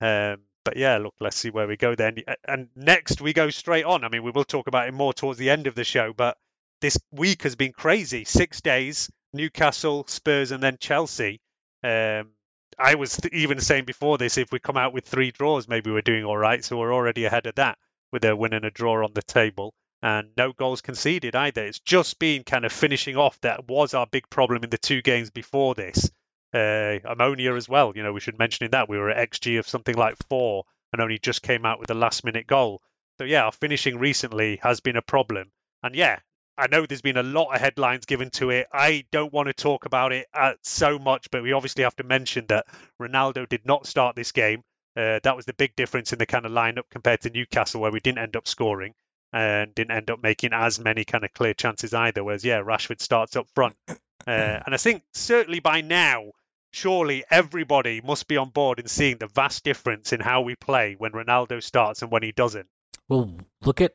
Um, 0.00 0.38
but 0.64 0.76
yeah, 0.76 0.98
look, 0.98 1.14
let's 1.20 1.36
see 1.36 1.50
where 1.50 1.66
we 1.66 1.76
go 1.76 1.94
then. 1.94 2.18
And 2.46 2.68
next 2.76 3.20
we 3.20 3.32
go 3.32 3.50
straight 3.50 3.84
on. 3.84 4.04
I 4.04 4.08
mean, 4.08 4.22
we 4.22 4.30
will 4.30 4.44
talk 4.44 4.68
about 4.68 4.88
it 4.88 4.94
more 4.94 5.12
towards 5.12 5.38
the 5.38 5.50
end 5.50 5.66
of 5.66 5.74
the 5.74 5.84
show, 5.84 6.12
but 6.12 6.36
this 6.82 6.98
week 7.12 7.44
has 7.44 7.54
been 7.54 7.72
crazy. 7.72 8.24
Six 8.24 8.60
days, 8.60 9.10
Newcastle, 9.32 10.04
Spurs, 10.08 10.50
and 10.50 10.62
then 10.62 10.76
Chelsea. 10.78 11.40
Um, 11.82 12.32
I 12.78 12.96
was 12.96 13.20
even 13.32 13.60
saying 13.60 13.84
before 13.84 14.18
this, 14.18 14.36
if 14.36 14.50
we 14.50 14.58
come 14.58 14.76
out 14.76 14.92
with 14.92 15.06
three 15.06 15.30
draws, 15.30 15.68
maybe 15.68 15.90
we're 15.90 16.02
doing 16.02 16.24
all 16.24 16.36
right. 16.36 16.62
So 16.62 16.76
we're 16.76 16.92
already 16.92 17.24
ahead 17.24 17.46
of 17.46 17.54
that 17.54 17.78
with 18.10 18.24
a 18.24 18.34
win 18.36 18.52
and 18.52 18.64
a 18.64 18.70
draw 18.70 19.04
on 19.04 19.12
the 19.14 19.22
table. 19.22 19.72
And 20.02 20.30
no 20.36 20.52
goals 20.52 20.80
conceded 20.80 21.36
either. 21.36 21.64
It's 21.64 21.78
just 21.78 22.18
been 22.18 22.42
kind 22.42 22.64
of 22.64 22.72
finishing 22.72 23.16
off. 23.16 23.40
That 23.42 23.68
was 23.68 23.94
our 23.94 24.06
big 24.06 24.28
problem 24.28 24.64
in 24.64 24.70
the 24.70 24.78
two 24.78 25.02
games 25.02 25.30
before 25.30 25.76
this. 25.76 26.10
Uh, 26.52 26.98
Omonia 27.06 27.56
as 27.56 27.68
well. 27.68 27.92
You 27.94 28.02
know, 28.02 28.12
we 28.12 28.20
should 28.20 28.38
mention 28.38 28.64
in 28.64 28.72
that 28.72 28.88
we 28.88 28.98
were 28.98 29.10
at 29.10 29.30
XG 29.30 29.60
of 29.60 29.68
something 29.68 29.94
like 29.94 30.16
four 30.28 30.64
and 30.92 31.00
only 31.00 31.20
just 31.20 31.42
came 31.42 31.64
out 31.64 31.78
with 31.78 31.90
a 31.90 31.94
last 31.94 32.24
minute 32.24 32.48
goal. 32.48 32.82
So 33.18 33.24
yeah, 33.24 33.44
our 33.44 33.52
finishing 33.52 33.98
recently 33.98 34.58
has 34.62 34.80
been 34.80 34.96
a 34.96 35.02
problem. 35.02 35.52
And 35.84 35.94
yeah, 35.94 36.18
I 36.56 36.66
know 36.66 36.84
there's 36.84 37.02
been 37.02 37.16
a 37.16 37.22
lot 37.22 37.54
of 37.54 37.60
headlines 37.60 38.04
given 38.04 38.30
to 38.30 38.50
it. 38.50 38.66
I 38.72 39.04
don't 39.10 39.32
want 39.32 39.48
to 39.48 39.54
talk 39.54 39.86
about 39.86 40.12
it 40.12 40.26
uh, 40.34 40.54
so 40.62 40.98
much, 40.98 41.30
but 41.30 41.42
we 41.42 41.52
obviously 41.52 41.84
have 41.84 41.96
to 41.96 42.04
mention 42.04 42.46
that 42.48 42.66
Ronaldo 43.00 43.48
did 43.48 43.64
not 43.64 43.86
start 43.86 44.16
this 44.16 44.32
game. 44.32 44.62
Uh, 44.94 45.20
that 45.22 45.36
was 45.36 45.46
the 45.46 45.54
big 45.54 45.74
difference 45.76 46.12
in 46.12 46.18
the 46.18 46.26
kind 46.26 46.44
of 46.44 46.52
lineup 46.52 46.84
compared 46.90 47.22
to 47.22 47.30
Newcastle, 47.30 47.80
where 47.80 47.90
we 47.90 48.00
didn't 48.00 48.18
end 48.18 48.36
up 48.36 48.46
scoring 48.46 48.92
and 49.32 49.74
didn't 49.74 49.96
end 49.96 50.10
up 50.10 50.22
making 50.22 50.52
as 50.52 50.78
many 50.78 51.04
kind 51.04 51.24
of 51.24 51.32
clear 51.32 51.54
chances 51.54 51.94
either. 51.94 52.22
Whereas, 52.22 52.44
yeah, 52.44 52.60
Rashford 52.60 53.00
starts 53.00 53.36
up 53.36 53.48
front. 53.54 53.76
Uh, 54.24 54.62
and 54.64 54.72
I 54.72 54.76
think 54.76 55.02
certainly 55.14 55.58
by 55.58 55.80
now, 55.80 56.30
surely 56.70 57.24
everybody 57.28 58.00
must 58.00 58.28
be 58.28 58.36
on 58.36 58.50
board 58.50 58.78
in 58.78 58.86
seeing 58.86 59.18
the 59.18 59.26
vast 59.26 59.64
difference 59.64 60.12
in 60.12 60.20
how 60.20 60.42
we 60.42 60.54
play 60.54 60.94
when 60.96 61.10
Ronaldo 61.10 61.60
starts 61.60 62.02
and 62.02 62.10
when 62.12 62.22
he 62.22 62.30
doesn't. 62.30 62.68
Well, 63.08 63.34
look 63.62 63.80
at 63.80 63.94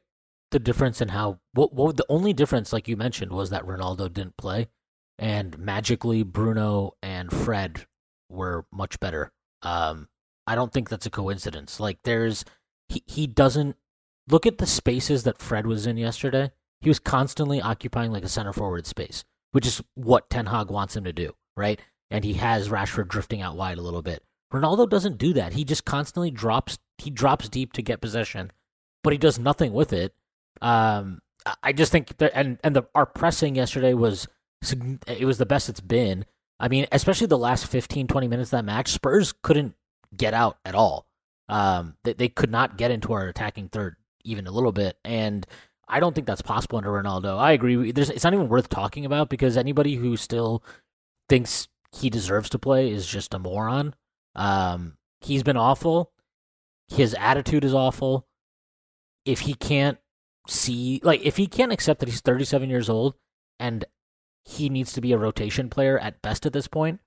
the 0.52 0.60
difference 0.60 1.02
in 1.02 1.10
how. 1.10 1.40
What, 1.54 1.74
what 1.74 1.98
the 1.98 2.06
only 2.10 2.34
difference, 2.34 2.72
like 2.72 2.88
you 2.88 2.98
mentioned, 2.98 3.32
was 3.32 3.50
that 3.50 3.66
Ronaldo 3.66 4.12
didn't 4.12 4.38
play, 4.38 4.68
and 5.20 5.58
magically 5.58 6.24
Bruno 6.24 6.94
and 7.02 7.32
Fred 7.32 7.86
were 8.30 8.66
much 8.72 9.00
better. 9.00 9.32
Um, 9.62 10.08
I 10.46 10.56
don't 10.56 10.72
think 10.72 10.90
that's 10.90 11.06
a 11.06 11.12
coincidence. 11.12 11.80
Like 11.80 12.00
there's 12.04 12.46
he 12.90 13.04
he 13.06 13.28
doesn't 13.28 13.76
look 14.30 14.46
at 14.46 14.58
the 14.58 14.66
spaces 14.66 15.24
that 15.24 15.42
Fred 15.42 15.68
was 15.68 15.86
in 15.86 15.98
yesterday. 15.98 16.52
He 16.82 16.90
was 16.90 17.00
constantly 17.00 17.62
occupying 17.62 18.12
like 18.12 18.24
a 18.24 18.30
center 18.30 18.54
forward 18.54 18.86
space, 18.86 19.26
which 19.52 19.66
is 19.66 19.82
what 19.96 20.30
Ten 20.30 20.48
Hag 20.48 20.70
wants 20.70 20.96
him 20.96 21.04
to 21.04 21.14
do, 21.14 21.34
right? 21.56 21.80
And 22.10 22.24
he 22.24 22.34
has 22.34 22.70
Rashford 22.70 23.10
drifting 23.10 23.42
out 23.42 23.58
wide 23.58 23.78
a 23.78 23.82
little 23.82 24.02
bit. 24.02 24.24
Ronaldo 24.54 24.90
doesn't 24.90 25.18
do 25.18 25.34
that. 25.34 25.54
He 25.54 25.66
just 25.66 25.84
constantly 25.84 26.32
drops 26.32 26.78
he 26.98 27.10
drops 27.10 27.50
deep 27.50 27.74
to 27.74 27.82
get 27.82 28.02
possession, 28.02 28.52
but 29.04 29.14
he 29.14 29.20
does 29.20 29.38
nothing 29.38 29.74
with 29.74 29.92
it. 29.92 30.14
Um, 30.62 31.22
I- 31.64 31.74
just 31.74 31.92
think 31.92 32.18
that 32.18 32.32
and 32.36 32.60
and 32.64 32.76
the 32.76 32.84
our 32.96 33.06
pressing 33.06 33.56
yesterday 33.56 33.94
was 33.94 34.28
it 35.08 35.26
was 35.26 35.38
the 35.38 35.46
best 35.46 35.70
it's 35.70 35.80
been. 35.80 36.26
I 36.60 36.68
mean, 36.68 36.88
especially 36.92 37.28
the 37.28 37.38
last 37.38 37.68
15 37.68 38.08
20 38.08 38.28
minutes 38.28 38.48
of 38.48 38.58
that 38.58 38.66
match, 38.66 38.92
Spurs 38.92 39.34
couldn't 39.44 39.76
get 40.16 40.34
out 40.34 40.58
at 40.66 40.76
all. 40.76 41.06
Um, 41.50 41.96
they, 42.04 42.14
they 42.14 42.30
could 42.30 42.52
not 42.52 42.78
get 42.78 42.92
into 42.92 43.14
our 43.14 43.28
attacking 43.28 43.70
third 43.70 43.96
even 44.24 44.48
a 44.48 44.52
little 44.52 44.72
bit, 44.72 44.98
and 45.06 45.46
I 45.88 46.00
don't 46.00 46.14
think 46.14 46.28
that's 46.28 46.42
possible 46.42 46.78
under 46.78 46.90
Ronaldo. 46.92 47.38
I 47.38 47.54
agree. 47.54 47.92
There's, 47.92 48.10
it's 48.10 48.24
not 48.24 48.34
even 48.34 48.50
worth 48.50 48.68
talking 48.70 49.06
about 49.06 49.30
because 49.30 49.56
anybody 49.56 49.96
who 49.96 50.18
still 50.18 50.64
thinks 51.30 51.70
he 51.94 52.10
deserves 52.10 52.50
to 52.50 52.60
play 52.60 52.92
is 52.92 53.08
just 53.08 53.34
a 53.34 53.40
moron. 53.40 53.94
Um, 54.36 54.98
he's 55.22 55.44
been 55.44 55.56
awful. 55.58 56.12
His 56.90 57.14
attitude 57.18 57.64
is 57.64 57.74
awful. 57.74 58.28
If 59.26 59.42
he 59.42 59.54
can't 59.54 59.98
see, 60.48 61.00
like, 61.04 61.22
if 61.24 61.38
he 61.38 61.48
can't 61.48 61.72
accept 61.72 62.00
that 62.00 62.10
he's 62.10 62.22
37 62.22 62.70
years 62.70 62.90
old 62.90 63.16
and 63.60 63.86
he 64.46 64.70
needs 64.70 64.94
to 64.94 65.02
be 65.02 65.12
a 65.12 65.18
rotation 65.18 65.70
player 65.70 66.00
at 66.00 66.22
best 66.22 66.46
at 66.46 66.54
this 66.54 66.68
point, 66.68 67.00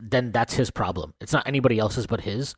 then 0.00 0.32
that's 0.32 0.54
his 0.54 0.70
problem. 0.70 1.14
It's 1.20 1.32
not 1.32 1.46
anybody 1.46 1.78
else's 1.78 2.06
but 2.06 2.22
his. 2.22 2.54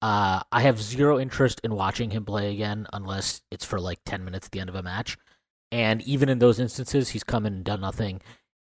Uh, 0.00 0.42
I 0.52 0.62
have 0.62 0.80
zero 0.80 1.18
interest 1.18 1.60
in 1.64 1.74
watching 1.74 2.10
him 2.10 2.24
play 2.24 2.52
again 2.52 2.86
unless 2.92 3.42
it's 3.50 3.64
for 3.64 3.80
like 3.80 3.98
10 4.06 4.24
minutes 4.24 4.46
at 4.46 4.52
the 4.52 4.60
end 4.60 4.70
of 4.70 4.76
a 4.76 4.82
match. 4.82 5.18
And 5.70 6.00
even 6.02 6.28
in 6.28 6.38
those 6.38 6.60
instances, 6.60 7.10
he's 7.10 7.24
come 7.24 7.44
in 7.44 7.52
and 7.54 7.64
done 7.64 7.80
nothing. 7.80 8.22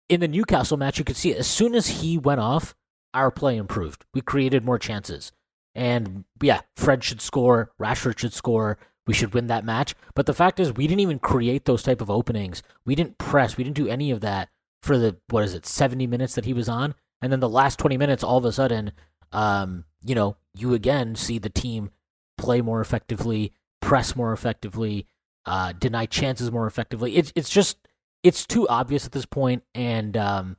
In 0.09 0.21
the 0.21 0.29
Newcastle 0.29 0.77
match, 0.77 0.99
you 0.99 1.05
could 1.05 1.17
see 1.17 1.35
as 1.35 1.47
soon 1.47 1.75
as 1.75 1.87
he 1.87 2.19
went 2.19 2.41
off, 2.41 2.75
our 3.15 3.31
play 3.31 3.57
improved. 3.57 4.05
We 4.13 4.21
created 4.21 4.65
more 4.65 4.79
chances. 4.79 5.33
And 5.75 6.25
yeah, 6.43 6.61
Fred 6.77 7.03
should 7.03 7.21
score, 7.21 7.73
Rashford 7.81 8.19
should 8.19 8.33
score. 8.33 8.79
We 9.07 9.15
should 9.15 9.35
win 9.35 9.47
that 9.49 9.65
match. 9.65 9.95
But 10.15 10.27
the 10.27 10.35
fact 10.35 10.61
is, 10.61 10.73
we 10.73 10.87
didn't 10.87 11.01
even 11.01 11.19
create 11.19 11.65
those 11.65 11.83
type 11.83 12.01
of 12.01 12.11
openings. 12.11 12.63
We 12.85 12.95
didn't 12.95 13.19
press. 13.19 13.57
We 13.57 13.65
didn't 13.65 13.77
do 13.77 13.89
any 13.89 14.11
of 14.11 14.21
that 14.21 14.49
for 14.83 14.99
the 14.99 15.17
what 15.29 15.45
is 15.45 15.55
it, 15.55 15.67
seventy 15.67 16.07
minutes 16.07 16.35
that 16.35 16.45
he 16.45 16.53
was 16.53 16.69
on, 16.69 16.95
and 17.23 17.33
then 17.33 17.41
the 17.41 17.49
last 17.49 17.79
twenty 17.79 17.97
minutes, 17.97 18.23
all 18.23 18.39
of 18.39 18.45
a 18.45 18.53
sudden, 18.53 18.93
um, 19.33 19.85
you 20.05 20.15
know, 20.15 20.37
you 20.55 20.75
again 20.75 21.17
see 21.17 21.39
the 21.39 21.51
team 21.51 21.91
play 22.37 22.61
more 22.61 22.81
effectively, 22.81 23.53
press 23.81 24.15
more 24.15 24.33
effectively, 24.33 25.07
uh, 25.47 25.73
deny 25.73 26.07
chances 26.07 26.51
more 26.51 26.67
effectively. 26.67 27.17
It's 27.17 27.33
it's 27.35 27.51
just 27.51 27.79
it's 28.23 28.47
too 28.47 28.69
obvious 28.69 29.07
at 29.07 29.13
this 29.13 29.27
point, 29.27 29.63
and 29.75 30.17
um, 30.17 30.57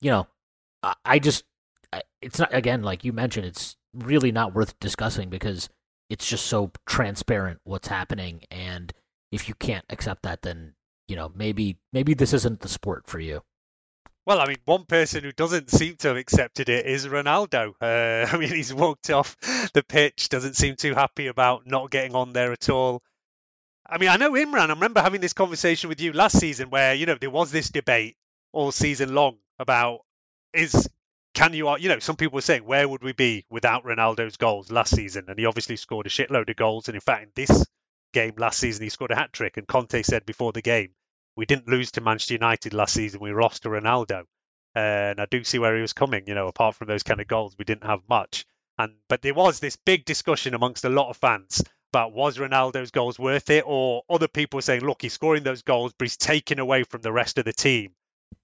you 0.00 0.10
know, 0.10 0.26
I, 0.82 0.94
I 1.04 1.18
just 1.18 1.44
it's 2.20 2.38
not 2.38 2.52
again 2.52 2.82
like 2.82 3.04
you 3.04 3.12
mentioned. 3.12 3.46
It's 3.46 3.76
really 3.92 4.32
not 4.32 4.54
worth 4.54 4.78
discussing 4.80 5.28
because 5.28 5.68
it's 6.08 6.26
just 6.26 6.46
so 6.46 6.72
transparent 6.86 7.60
what's 7.64 7.88
happening, 7.88 8.42
and 8.50 8.92
if 9.32 9.48
you 9.48 9.54
can't 9.54 9.84
accept 9.90 10.22
that, 10.22 10.42
then 10.42 10.74
you 11.08 11.16
know 11.16 11.32
maybe 11.34 11.78
maybe 11.92 12.14
this 12.14 12.32
isn't 12.32 12.60
the 12.60 12.68
sport 12.68 13.06
for 13.06 13.20
you. 13.20 13.42
Well, 14.26 14.40
I 14.40 14.46
mean, 14.46 14.56
one 14.64 14.84
person 14.86 15.22
who 15.22 15.32
doesn't 15.32 15.70
seem 15.70 15.96
to 15.96 16.08
have 16.08 16.16
accepted 16.16 16.70
it 16.70 16.86
is 16.86 17.06
Ronaldo. 17.06 17.74
Uh, 17.80 18.26
I 18.32 18.38
mean, 18.38 18.48
he's 18.48 18.72
walked 18.72 19.10
off 19.10 19.36
the 19.74 19.84
pitch, 19.86 20.30
doesn't 20.30 20.56
seem 20.56 20.76
too 20.76 20.94
happy 20.94 21.26
about 21.26 21.66
not 21.66 21.90
getting 21.90 22.14
on 22.14 22.32
there 22.32 22.52
at 22.52 22.70
all. 22.70 23.02
I 23.86 23.98
mean, 23.98 24.08
I 24.08 24.16
know 24.16 24.32
Imran, 24.32 24.70
I 24.70 24.72
remember 24.72 25.02
having 25.02 25.20
this 25.20 25.34
conversation 25.34 25.90
with 25.90 26.00
you 26.00 26.14
last 26.14 26.38
season 26.38 26.70
where, 26.70 26.94
you 26.94 27.04
know, 27.04 27.16
there 27.20 27.28
was 27.28 27.50
this 27.50 27.68
debate 27.68 28.16
all 28.50 28.72
season 28.72 29.14
long 29.14 29.36
about 29.58 30.00
is 30.54 30.88
can 31.34 31.52
you 31.52 31.76
you 31.78 31.88
know 31.88 31.98
some 31.98 32.16
people 32.16 32.36
were 32.36 32.40
saying 32.40 32.64
where 32.64 32.88
would 32.88 33.02
we 33.02 33.12
be 33.12 33.44
without 33.50 33.84
Ronaldo's 33.84 34.36
goals 34.36 34.70
last 34.70 34.94
season? 34.94 35.24
And 35.28 35.38
he 35.38 35.46
obviously 35.46 35.76
scored 35.76 36.06
a 36.06 36.10
shitload 36.10 36.48
of 36.48 36.56
goals. 36.56 36.88
And 36.88 36.94
in 36.94 37.00
fact 37.00 37.24
in 37.24 37.30
this 37.34 37.66
game 38.12 38.34
last 38.38 38.58
season 38.58 38.84
he 38.84 38.88
scored 38.88 39.10
a 39.10 39.16
hat 39.16 39.32
trick 39.32 39.56
and 39.56 39.66
Conte 39.66 40.02
said 40.02 40.24
before 40.24 40.52
the 40.52 40.62
game 40.62 40.90
we 41.36 41.44
didn't 41.44 41.68
lose 41.68 41.90
to 41.92 42.00
Manchester 42.00 42.34
United 42.34 42.72
last 42.72 42.94
season. 42.94 43.20
We 43.20 43.32
lost 43.34 43.64
to 43.64 43.68
Ronaldo. 43.68 44.22
Uh, 44.76 44.78
and 44.78 45.20
I 45.20 45.26
do 45.26 45.42
see 45.42 45.58
where 45.58 45.74
he 45.74 45.82
was 45.82 45.92
coming 45.92 46.24
you 46.28 46.34
know 46.34 46.46
apart 46.46 46.76
from 46.76 46.86
those 46.86 47.02
kind 47.02 47.20
of 47.20 47.26
goals 47.26 47.56
we 47.58 47.64
didn't 47.64 47.84
have 47.84 48.00
much. 48.08 48.46
And 48.78 48.94
but 49.08 49.20
there 49.20 49.34
was 49.34 49.58
this 49.58 49.76
big 49.76 50.04
discussion 50.04 50.54
amongst 50.54 50.84
a 50.84 50.88
lot 50.88 51.10
of 51.10 51.16
fans 51.16 51.62
about 51.92 52.12
was 52.12 52.38
Ronaldo's 52.38 52.92
goals 52.92 53.18
worth 53.18 53.50
it? 53.50 53.64
Or 53.66 54.02
other 54.08 54.28
people 54.28 54.62
saying 54.62 54.82
look 54.82 55.02
he's 55.02 55.12
scoring 55.12 55.42
those 55.42 55.62
goals 55.62 55.92
but 55.98 56.06
he's 56.06 56.16
taken 56.16 56.60
away 56.60 56.84
from 56.84 57.02
the 57.02 57.12
rest 57.12 57.38
of 57.38 57.44
the 57.44 57.52
team 57.52 57.92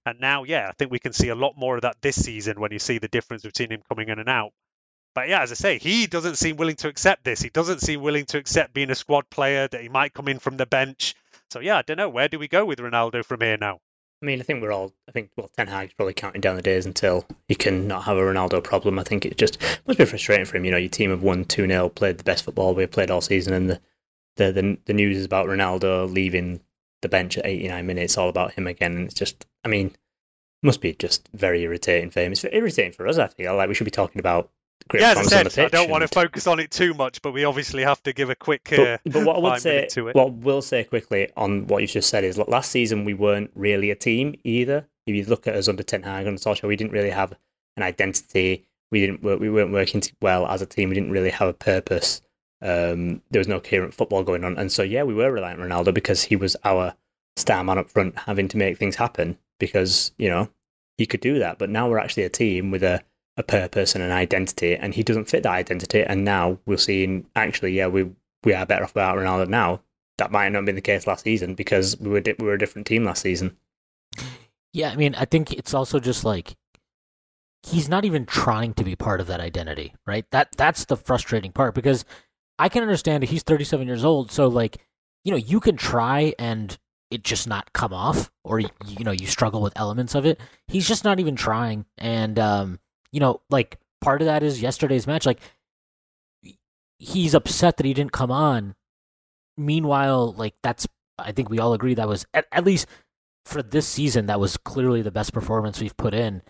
and 0.05 0.19
now, 0.19 0.43
yeah, 0.43 0.67
I 0.69 0.73
think 0.73 0.91
we 0.91 0.99
can 0.99 1.13
see 1.13 1.29
a 1.29 1.35
lot 1.35 1.57
more 1.57 1.75
of 1.75 1.81
that 1.83 1.97
this 2.01 2.21
season 2.23 2.59
when 2.59 2.71
you 2.71 2.79
see 2.79 2.97
the 2.97 3.07
difference 3.07 3.43
between 3.43 3.71
him 3.71 3.81
coming 3.87 4.09
in 4.09 4.19
and 4.19 4.29
out. 4.29 4.51
But 5.13 5.27
yeah, 5.27 5.41
as 5.41 5.51
I 5.51 5.55
say, 5.55 5.77
he 5.77 6.07
doesn't 6.07 6.35
seem 6.37 6.55
willing 6.55 6.77
to 6.77 6.87
accept 6.87 7.23
this. 7.23 7.41
He 7.41 7.49
doesn't 7.49 7.81
seem 7.81 8.01
willing 8.01 8.25
to 8.27 8.37
accept 8.37 8.73
being 8.73 8.89
a 8.89 8.95
squad 8.95 9.29
player, 9.29 9.67
that 9.67 9.81
he 9.81 9.89
might 9.89 10.13
come 10.13 10.27
in 10.27 10.39
from 10.39 10.57
the 10.57 10.65
bench. 10.65 11.15
So 11.49 11.59
yeah, 11.59 11.77
I 11.77 11.81
don't 11.81 11.97
know. 11.97 12.09
Where 12.09 12.29
do 12.29 12.39
we 12.39 12.47
go 12.47 12.65
with 12.65 12.79
Ronaldo 12.79 13.25
from 13.25 13.41
here 13.41 13.57
now? 13.57 13.79
I 14.21 14.25
mean, 14.25 14.39
I 14.39 14.43
think 14.43 14.61
we're 14.61 14.71
all. 14.71 14.93
I 15.09 15.11
think 15.11 15.31
well, 15.35 15.49
Ten 15.57 15.67
Hag's 15.67 15.93
probably 15.93 16.13
counting 16.13 16.41
down 16.41 16.55
the 16.55 16.61
days 16.61 16.85
until 16.85 17.25
he 17.47 17.55
can 17.55 17.87
not 17.87 18.03
have 18.03 18.17
a 18.17 18.21
Ronaldo 18.21 18.63
problem. 18.63 18.99
I 18.99 19.03
think 19.03 19.25
it 19.25 19.37
just 19.37 19.57
must 19.87 19.97
be 19.97 20.05
frustrating 20.05 20.45
for 20.45 20.57
him. 20.57 20.65
You 20.65 20.71
know, 20.71 20.77
your 20.77 20.89
team 20.89 21.09
have 21.09 21.23
won 21.23 21.43
two 21.43 21.67
0 21.67 21.89
played 21.89 22.19
the 22.19 22.23
best 22.23 22.43
football 22.43 22.73
we've 22.73 22.89
played 22.89 23.09
all 23.09 23.21
season, 23.21 23.53
and 23.53 23.69
the, 23.71 23.81
the 24.35 24.51
the 24.51 24.77
the 24.85 24.93
news 24.93 25.17
is 25.17 25.25
about 25.25 25.47
Ronaldo 25.47 26.11
leaving 26.11 26.61
the 27.01 27.09
bench 27.09 27.37
at 27.37 27.45
89 27.45 27.85
minutes. 27.85 28.17
All 28.17 28.29
about 28.29 28.53
him 28.53 28.67
again, 28.67 28.93
and 28.93 29.05
it's 29.05 29.13
just. 29.13 29.45
I 29.63 29.67
mean, 29.67 29.95
must 30.63 30.81
be 30.81 30.93
just 30.93 31.27
very 31.33 31.63
irritating 31.63 32.09
for 32.09 32.21
him. 32.21 32.31
It's 32.31 32.45
irritating 32.45 32.91
for 32.91 33.07
us. 33.07 33.17
I 33.17 33.27
feel 33.27 33.55
like 33.55 33.67
we 33.67 33.73
should 33.73 33.85
be 33.85 33.91
talking 33.91 34.19
about. 34.19 34.49
Great 34.87 35.01
yeah, 35.01 35.11
as 35.11 35.31
I 35.31 35.43
said, 35.47 35.65
I 35.65 35.67
don't 35.67 35.83
and... 35.83 35.91
want 35.91 36.01
to 36.01 36.07
focus 36.07 36.47
on 36.47 36.59
it 36.59 36.71
too 36.71 36.93
much, 36.93 37.21
but 37.21 37.31
we 37.33 37.43
obviously 37.43 37.83
have 37.83 38.01
to 38.03 38.13
give 38.13 38.29
a 38.29 38.35
quick. 38.35 38.73
Uh, 38.73 38.97
but, 39.03 39.13
but, 39.13 39.25
what 39.25 39.35
I 39.35 39.39
would 39.39 39.61
say, 39.61 39.87
what 40.11 40.33
we'll 40.33 40.61
say 40.61 40.83
quickly 40.83 41.29
on 41.37 41.67
what 41.67 41.81
you've 41.81 41.91
just 41.91 42.09
said 42.09 42.23
is, 42.23 42.37
look, 42.37 42.47
last 42.47 42.71
season 42.71 43.05
we 43.05 43.13
weren't 43.13 43.51
really 43.55 43.91
a 43.91 43.95
team 43.95 44.35
either. 44.43 44.87
If 45.05 45.15
you 45.15 45.25
look 45.25 45.47
at 45.47 45.55
us 45.55 45.67
under 45.67 45.83
Ten 45.83 46.03
Hag 46.03 46.27
and 46.27 46.37
Solskjaer, 46.37 46.67
we 46.67 46.75
didn't 46.75 46.93
really 46.93 47.11
have 47.11 47.33
an 47.77 47.83
identity. 47.83 48.65
We 48.91 49.01
didn't. 49.01 49.23
Work, 49.23 49.39
we 49.39 49.49
weren't 49.49 49.71
working 49.71 50.01
well 50.21 50.47
as 50.47 50.61
a 50.61 50.65
team. 50.65 50.89
We 50.89 50.95
didn't 50.95 51.11
really 51.11 51.29
have 51.29 51.47
a 51.47 51.53
purpose. 51.53 52.21
Um, 52.61 53.21
there 53.31 53.39
was 53.39 53.47
no 53.47 53.59
coherent 53.59 53.93
football 53.93 54.23
going 54.23 54.43
on, 54.43 54.57
and 54.57 54.71
so 54.71 54.83
yeah, 54.83 55.03
we 55.03 55.13
were 55.13 55.31
reliant 55.31 55.61
on 55.61 55.69
Ronaldo 55.69 55.93
because 55.93 56.23
he 56.23 56.35
was 56.35 56.55
our 56.63 56.93
star 57.35 57.63
man 57.63 57.77
up 57.77 57.89
front, 57.89 58.17
having 58.17 58.47
to 58.49 58.57
make 58.57 58.77
things 58.77 58.95
happen 58.95 59.37
because 59.59 60.11
you 60.17 60.29
know 60.29 60.49
he 60.97 61.05
could 61.05 61.21
do 61.21 61.39
that. 61.39 61.57
But 61.57 61.69
now 61.69 61.89
we're 61.89 61.97
actually 61.97 62.23
a 62.23 62.29
team 62.29 62.71
with 62.71 62.83
a, 62.83 63.01
a 63.37 63.43
purpose 63.43 63.95
and 63.95 64.03
an 64.03 64.11
identity, 64.11 64.75
and 64.75 64.93
he 64.93 65.03
doesn't 65.03 65.29
fit 65.29 65.43
that 65.43 65.53
identity. 65.53 66.03
And 66.03 66.23
now 66.23 66.59
we're 66.65 66.77
seeing 66.77 67.25
actually, 67.35 67.73
yeah, 67.73 67.87
we 67.87 68.09
we 68.43 68.53
are 68.53 68.65
better 68.65 68.83
off 68.83 68.95
without 68.95 69.17
Ronaldo 69.17 69.47
now. 69.47 69.81
That 70.17 70.31
might 70.31 70.49
not 70.49 70.59
have 70.59 70.65
been 70.65 70.75
the 70.75 70.81
case 70.81 71.07
last 71.07 71.23
season 71.23 71.55
because 71.55 71.99
we 71.99 72.09
were 72.09 72.21
di- 72.21 72.35
we 72.37 72.45
were 72.45 72.53
a 72.53 72.59
different 72.59 72.87
team 72.87 73.03
last 73.03 73.21
season. 73.23 73.57
Yeah, 74.73 74.91
I 74.91 74.95
mean, 74.95 75.15
I 75.15 75.25
think 75.25 75.51
it's 75.51 75.73
also 75.73 75.99
just 75.99 76.23
like 76.23 76.55
he's 77.63 77.89
not 77.89 78.05
even 78.05 78.25
trying 78.25 78.73
to 78.73 78.83
be 78.83 78.95
part 78.95 79.21
of 79.21 79.27
that 79.27 79.39
identity, 79.39 79.93
right? 80.05 80.25
That 80.31 80.49
that's 80.57 80.85
the 80.85 80.97
frustrating 80.97 81.51
part 81.51 81.75
because 81.75 82.05
I 82.61 82.69
can 82.69 82.83
understand 82.83 83.23
that 83.23 83.29
he's 83.31 83.41
37 83.41 83.87
years 83.87 84.05
old, 84.05 84.31
so 84.31 84.47
like, 84.47 84.77
you 85.23 85.31
know, 85.31 85.37
you 85.37 85.59
can 85.59 85.77
try 85.77 86.35
and 86.37 86.77
it 87.09 87.23
just 87.23 87.47
not 87.47 87.73
come 87.73 87.91
off 87.91 88.31
or 88.43 88.59
you 88.59 88.69
know 89.01 89.11
you 89.11 89.27
struggle 89.27 89.61
with 89.61 89.73
elements 89.75 90.15
of 90.15 90.25
it. 90.25 90.39
He's 90.67 90.87
just 90.87 91.03
not 91.03 91.19
even 91.19 91.35
trying. 91.35 91.85
And 91.97 92.39
um 92.39 92.79
you 93.11 93.19
know 93.19 93.41
like 93.49 93.77
part 93.99 94.21
of 94.21 94.27
that 94.27 94.43
is 94.43 94.61
yesterday's 94.61 95.05
match 95.05 95.25
like 95.25 95.41
he's 96.97 97.33
upset 97.33 97.77
that 97.77 97.85
he 97.85 97.93
didn't 97.93 98.13
come 98.13 98.31
on. 98.31 98.75
Meanwhile 99.57 100.33
like 100.33 100.55
that's 100.63 100.87
i 101.19 101.31
think 101.31 101.49
we 101.49 101.59
all 101.59 101.73
agree 101.73 101.93
that 101.93 102.07
was 102.07 102.25
at, 102.33 102.47
at 102.51 102.63
least 102.63 102.87
for 103.45 103.61
this 103.61 103.87
season 103.87 104.27
that 104.27 104.39
was 104.39 104.57
clearly 104.57 105.01
the 105.01 105.11
best 105.11 105.33
performance 105.33 105.81
we've 105.81 105.97
put 105.97 106.13
in. 106.13 106.41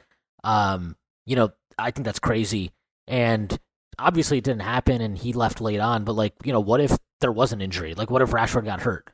Um 0.43 0.95
you 1.25 1.35
know 1.35 1.51
i 1.79 1.89
think 1.89 2.05
that's 2.05 2.19
crazy. 2.19 2.71
And 3.07 3.57
obviously 3.99 4.37
it 4.37 4.43
didn't 4.43 4.61
happen 4.61 5.01
and 5.01 5.17
he 5.17 5.33
left 5.33 5.61
late 5.61 5.79
on 5.79 6.03
but 6.03 6.13
like 6.13 6.33
you 6.43 6.53
know 6.53 6.59
what 6.59 6.81
if 6.81 6.97
there 7.19 7.31
was 7.31 7.53
an 7.53 7.61
injury 7.61 7.93
like 7.93 8.09
what 8.09 8.21
if 8.21 8.31
rashford 8.31 8.65
got 8.65 8.81
hurt 8.81 9.11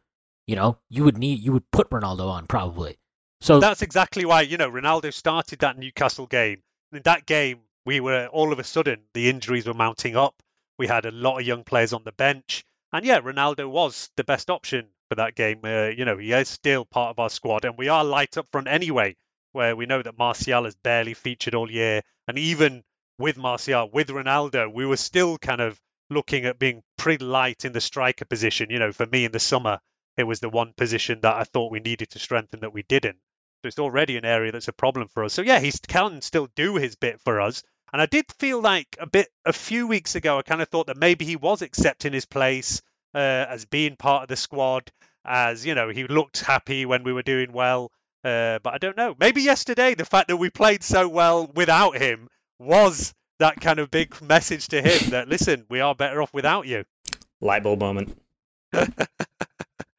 you 0.47 0.55
know, 0.55 0.77
you 0.89 1.03
would 1.03 1.17
need 1.17 1.43
you 1.43 1.51
would 1.51 1.69
put 1.71 1.89
Ronaldo 1.89 2.29
on 2.29 2.47
probably. 2.47 2.97
So 3.41 3.59
that's 3.59 3.81
exactly 3.81 4.25
why 4.25 4.41
you 4.41 4.57
know 4.57 4.71
Ronaldo 4.71 5.13
started 5.13 5.59
that 5.59 5.77
Newcastle 5.77 6.25
game. 6.25 6.63
In 6.93 7.01
that 7.03 7.25
game, 7.25 7.59
we 7.85 7.99
were 7.99 8.27
all 8.27 8.53
of 8.53 8.59
a 8.59 8.63
sudden 8.63 9.03
the 9.13 9.29
injuries 9.29 9.67
were 9.67 9.73
mounting 9.73 10.15
up. 10.15 10.41
We 10.79 10.87
had 10.87 11.05
a 11.05 11.11
lot 11.11 11.39
of 11.39 11.45
young 11.45 11.63
players 11.63 11.91
on 11.91 12.03
the 12.05 12.13
bench, 12.13 12.63
and 12.93 13.05
yeah, 13.05 13.19
Ronaldo 13.19 13.69
was 13.69 14.09
the 14.15 14.23
best 14.23 14.49
option 14.49 14.87
for 15.09 15.15
that 15.15 15.35
game. 15.35 15.59
Uh, 15.63 15.87
you 15.87 16.05
know, 16.05 16.17
he 16.17 16.31
is 16.31 16.47
still 16.47 16.85
part 16.85 17.11
of 17.11 17.19
our 17.19 17.29
squad, 17.29 17.65
and 17.65 17.77
we 17.77 17.89
are 17.89 18.05
light 18.05 18.37
up 18.37 18.47
front 18.49 18.67
anyway. 18.67 19.17
Where 19.51 19.75
we 19.75 19.85
know 19.85 20.01
that 20.01 20.17
Martial 20.17 20.65
has 20.65 20.75
barely 20.75 21.13
featured 21.13 21.55
all 21.55 21.69
year, 21.69 22.01
and 22.27 22.37
even 22.37 22.83
with 23.19 23.37
Martial, 23.37 23.89
with 23.91 24.09
Ronaldo, 24.09 24.71
we 24.71 24.85
were 24.85 24.97
still 24.97 25.37
kind 25.37 25.61
of 25.61 25.79
looking 26.09 26.45
at 26.45 26.59
being 26.59 26.83
pretty 26.97 27.23
light 27.25 27.65
in 27.65 27.73
the 27.73 27.81
striker 27.81 28.25
position. 28.25 28.69
You 28.69 28.79
know, 28.79 28.91
for 28.91 29.05
me 29.05 29.25
in 29.25 29.31
the 29.31 29.39
summer, 29.39 29.79
it 30.17 30.23
was 30.23 30.39
the 30.39 30.49
one 30.49 30.73
position 30.75 31.21
that 31.21 31.35
I 31.35 31.43
thought 31.43 31.71
we 31.71 31.79
needed 31.79 32.11
to 32.11 32.19
strengthen 32.19 32.61
that 32.61 32.73
we 32.73 32.83
didn't. 32.83 33.17
So 33.61 33.67
it's 33.67 33.79
already 33.79 34.17
an 34.17 34.25
area 34.25 34.51
that's 34.51 34.67
a 34.67 34.73
problem 34.73 35.07
for 35.07 35.23
us. 35.23 35.33
So 35.33 35.41
yeah, 35.41 35.59
he 35.59 35.71
can 35.87 36.21
still 36.21 36.47
do 36.55 36.75
his 36.75 36.95
bit 36.95 37.19
for 37.21 37.41
us. 37.41 37.63
And 37.91 38.01
I 38.01 38.05
did 38.05 38.25
feel 38.39 38.61
like 38.61 38.97
a 38.99 39.07
bit 39.07 39.29
a 39.45 39.53
few 39.53 39.87
weeks 39.87 40.15
ago, 40.15 40.37
I 40.37 40.41
kind 40.41 40.61
of 40.61 40.67
thought 40.67 40.87
that 40.87 40.97
maybe 40.97 41.25
he 41.25 41.35
was 41.35 41.61
accepting 41.61 42.13
his 42.13 42.25
place 42.25 42.81
uh, 43.15 43.45
as 43.49 43.65
being 43.65 43.95
part 43.95 44.23
of 44.23 44.29
the 44.29 44.35
squad, 44.35 44.91
as 45.25 45.65
you 45.65 45.73
know, 45.73 45.89
he 45.89 46.05
looked 46.05 46.41
happy 46.41 46.85
when 46.85 47.03
we 47.03 47.13
were 47.13 47.23
doing 47.23 47.51
well. 47.51 47.91
Uh, 48.23 48.59
but 48.59 48.73
I 48.73 48.77
don't 48.77 48.97
know. 48.97 49.15
Maybe 49.17 49.41
yesterday, 49.41 49.95
the 49.95 50.05
fact 50.05 50.27
that 50.27 50.37
we 50.37 50.49
played 50.49 50.83
so 50.83 51.07
well 51.07 51.49
without 51.55 51.97
him 51.97 52.27
was 52.59 53.13
that 53.39 53.59
kind 53.61 53.79
of 53.79 53.91
big 53.91 54.19
message 54.21 54.67
to 54.69 54.81
him 54.81 55.11
that 55.11 55.27
listen, 55.29 55.65
we 55.69 55.79
are 55.79 55.95
better 55.95 56.21
off 56.21 56.33
without 56.33 56.67
you. 56.67 56.83
Light 57.41 57.63
bulb 57.63 57.79
moment. 57.79 58.17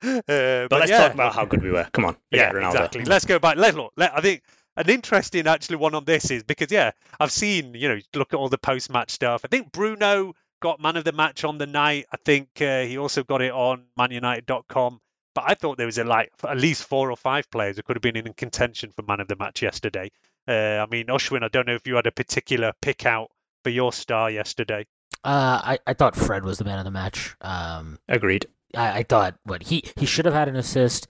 Uh, 0.00 0.22
but, 0.28 0.68
but, 0.70 0.78
let's 0.78 0.90
yeah. 0.92 0.98
talk 0.98 1.14
about 1.14 1.34
how 1.34 1.44
good 1.44 1.60
we 1.60 1.72
were. 1.72 1.86
Come 1.92 2.04
on, 2.04 2.16
yeah, 2.30 2.56
exactly. 2.56 3.04
Let's 3.04 3.24
go 3.24 3.40
back. 3.40 3.56
Let's 3.56 3.76
look. 3.76 3.92
Let, 3.96 4.16
I 4.16 4.20
think 4.20 4.44
an 4.76 4.88
interesting 4.88 5.48
actually 5.48 5.76
one 5.76 5.96
on 5.96 6.04
this 6.04 6.30
is 6.30 6.44
because 6.44 6.70
yeah, 6.70 6.92
I've 7.18 7.32
seen 7.32 7.74
you 7.74 7.88
know 7.88 7.98
look 8.14 8.32
at 8.32 8.36
all 8.36 8.48
the 8.48 8.58
post 8.58 8.90
match 8.90 9.10
stuff. 9.10 9.40
I 9.44 9.48
think 9.48 9.72
Bruno 9.72 10.34
got 10.60 10.80
man 10.80 10.96
of 10.96 11.04
the 11.04 11.12
match 11.12 11.42
on 11.42 11.58
the 11.58 11.66
night. 11.66 12.06
I 12.12 12.16
think 12.24 12.48
uh, 12.60 12.82
he 12.82 12.96
also 12.96 13.24
got 13.24 13.42
it 13.42 13.52
on 13.52 13.86
ManUnited.com. 13.98 15.00
But 15.34 15.44
I 15.46 15.54
thought 15.54 15.78
there 15.78 15.86
was 15.86 15.98
a, 15.98 16.04
like 16.04 16.32
at 16.48 16.56
least 16.56 16.84
four 16.84 17.10
or 17.10 17.16
five 17.16 17.50
players 17.50 17.76
who 17.76 17.82
could 17.82 17.96
have 17.96 18.02
been 18.02 18.16
in 18.16 18.32
contention 18.32 18.90
for 18.90 19.02
man 19.02 19.20
of 19.20 19.28
the 19.28 19.36
match 19.36 19.62
yesterday. 19.62 20.10
Uh, 20.48 20.82
I 20.82 20.86
mean, 20.90 21.06
Ashwin, 21.06 21.44
I 21.44 21.48
don't 21.48 21.66
know 21.66 21.74
if 21.74 21.86
you 21.86 21.96
had 21.96 22.06
a 22.06 22.12
particular 22.12 22.72
pick 22.80 23.04
out 23.04 23.30
for 23.62 23.70
your 23.70 23.92
star 23.92 24.30
yesterday. 24.30 24.86
Uh, 25.22 25.60
I, 25.62 25.78
I 25.86 25.92
thought 25.92 26.16
Fred 26.16 26.44
was 26.44 26.58
the 26.58 26.64
man 26.64 26.78
of 26.78 26.84
the 26.84 26.90
match. 26.90 27.36
Um, 27.42 27.98
Agreed. 28.08 28.46
I, 28.74 29.00
I 29.00 29.02
thought 29.02 29.36
what 29.44 29.64
he 29.64 29.84
he 29.96 30.06
should 30.06 30.24
have 30.24 30.34
had 30.34 30.48
an 30.48 30.56
assist. 30.56 31.08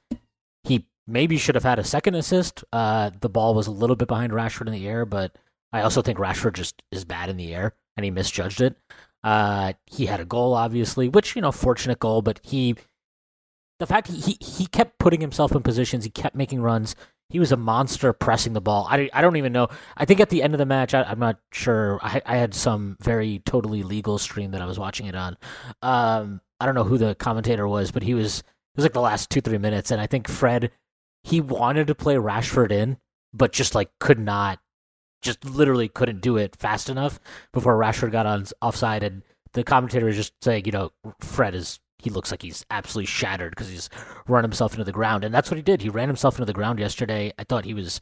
He 0.64 0.86
maybe 1.06 1.36
should 1.36 1.54
have 1.54 1.64
had 1.64 1.78
a 1.78 1.84
second 1.84 2.14
assist. 2.14 2.64
Uh, 2.72 3.10
the 3.20 3.28
ball 3.28 3.54
was 3.54 3.66
a 3.66 3.72
little 3.72 3.96
bit 3.96 4.08
behind 4.08 4.32
Rashford 4.32 4.66
in 4.66 4.72
the 4.72 4.88
air, 4.88 5.04
but 5.04 5.36
I 5.72 5.82
also 5.82 6.02
think 6.02 6.18
Rashford 6.18 6.54
just 6.54 6.82
is 6.90 7.04
bad 7.04 7.28
in 7.28 7.36
the 7.36 7.54
air 7.54 7.74
and 7.96 8.04
he 8.04 8.10
misjudged 8.10 8.60
it. 8.60 8.76
Uh, 9.22 9.74
he 9.86 10.06
had 10.06 10.20
a 10.20 10.24
goal, 10.24 10.54
obviously, 10.54 11.08
which 11.08 11.36
you 11.36 11.42
know, 11.42 11.52
fortunate 11.52 11.98
goal, 11.98 12.22
but 12.22 12.40
he, 12.42 12.76
the 13.78 13.86
fact 13.86 14.08
he, 14.08 14.20
he 14.20 14.38
he 14.40 14.66
kept 14.66 14.98
putting 14.98 15.20
himself 15.20 15.52
in 15.52 15.62
positions, 15.62 16.04
he 16.04 16.10
kept 16.10 16.36
making 16.36 16.60
runs. 16.60 16.96
He 17.30 17.38
was 17.38 17.52
a 17.52 17.56
monster 17.56 18.12
pressing 18.12 18.54
the 18.54 18.60
ball. 18.60 18.86
I, 18.90 19.10
I 19.12 19.20
don't 19.20 19.36
even 19.36 19.52
know. 19.52 19.68
I 19.96 20.06
think 20.06 20.20
at 20.20 20.30
the 20.30 20.42
end 20.42 20.54
of 20.54 20.58
the 20.58 20.66
match, 20.66 20.94
I, 20.94 21.02
am 21.10 21.18
not 21.18 21.38
sure. 21.52 21.98
I, 22.02 22.22
I 22.24 22.36
had 22.36 22.54
some 22.54 22.96
very 23.00 23.42
totally 23.44 23.82
legal 23.82 24.16
stream 24.18 24.52
that 24.52 24.62
I 24.62 24.66
was 24.66 24.78
watching 24.78 25.06
it 25.06 25.14
on. 25.14 25.36
Um, 25.82 26.40
I 26.58 26.64
don't 26.64 26.74
know 26.74 26.84
who 26.84 26.96
the 26.96 27.14
commentator 27.14 27.68
was, 27.68 27.90
but 27.90 28.02
he 28.02 28.14
was. 28.14 28.40
It 28.40 28.76
was 28.76 28.84
like 28.84 28.92
the 28.92 29.00
last 29.00 29.28
two 29.28 29.40
three 29.40 29.58
minutes, 29.58 29.90
and 29.90 30.00
I 30.00 30.06
think 30.06 30.28
Fred 30.28 30.70
he 31.24 31.40
wanted 31.40 31.86
to 31.88 31.94
play 31.94 32.14
Rashford 32.14 32.72
in, 32.72 32.96
but 33.32 33.52
just 33.52 33.74
like 33.74 33.90
could 33.98 34.18
not, 34.18 34.60
just 35.22 35.44
literally 35.44 35.88
couldn't 35.88 36.20
do 36.20 36.36
it 36.36 36.56
fast 36.56 36.88
enough 36.88 37.20
before 37.52 37.78
Rashford 37.78 38.12
got 38.12 38.26
on 38.26 38.46
offside, 38.62 39.02
and 39.02 39.22
the 39.52 39.64
commentator 39.64 40.06
was 40.06 40.16
just 40.16 40.32
saying, 40.42 40.64
you 40.64 40.72
know, 40.72 40.92
Fred 41.20 41.54
is 41.54 41.80
he 41.98 42.10
looks 42.10 42.30
like 42.30 42.42
he's 42.42 42.64
absolutely 42.70 43.06
shattered 43.06 43.50
because 43.50 43.68
he's 43.68 43.90
run 44.26 44.44
himself 44.44 44.72
into 44.72 44.84
the 44.84 44.92
ground, 44.92 45.24
and 45.24 45.34
that's 45.34 45.50
what 45.50 45.56
he 45.56 45.62
did. 45.62 45.82
He 45.82 45.88
ran 45.88 46.08
himself 46.08 46.36
into 46.36 46.46
the 46.46 46.52
ground 46.52 46.78
yesterday. 46.78 47.32
I 47.38 47.44
thought 47.44 47.64
he 47.64 47.74
was 47.74 48.00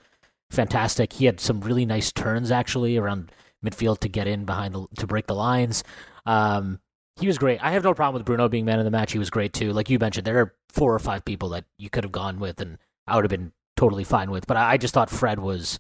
fantastic. 0.51 1.15
He 1.15 1.25
had 1.25 1.41
some 1.41 1.61
really 1.61 1.87
nice 1.87 2.13
turns 2.13 2.51
actually 2.51 2.97
around 2.97 3.33
midfield 3.65 3.99
to 4.01 4.09
get 4.09 4.27
in 4.27 4.45
behind 4.45 4.75
the, 4.75 4.87
to 4.99 5.07
break 5.07 5.27
the 5.27 5.35
lines. 5.35 5.83
Um, 6.25 6.81
he 7.17 7.27
was 7.27 7.39
great. 7.39 7.63
I 7.65 7.71
have 7.71 7.85
no 7.85 7.95
problem 7.95 8.21
with 8.21 8.27
Bruno 8.27 8.49
being 8.49 8.67
man 8.67 8.79
of 8.79 8.85
the 8.85 8.91
match. 8.91 9.13
He 9.13 9.19
was 9.19 9.31
great 9.31 9.53
too. 9.53 9.73
Like 9.73 9.89
you 9.89 9.99
mentioned, 9.99 10.27
there 10.27 10.39
are 10.39 10.55
four 10.69 10.95
or 10.95 10.99
five 10.99 11.25
people 11.25 11.49
that 11.51 11.65
you 11.79 11.89
could 11.89 12.05
have 12.05 12.13
gone 12.13 12.39
with, 12.39 12.61
and 12.61 12.79
I 13.07 13.15
would 13.17 13.25
have 13.25 13.31
been 13.31 13.53
totally 13.77 14.05
fine 14.05 14.31
with. 14.31 14.47
But 14.47 14.59
I, 14.59 14.77
just 14.77 14.93
thought 14.93 15.09
Fred 15.09 15.39
was 15.39 15.79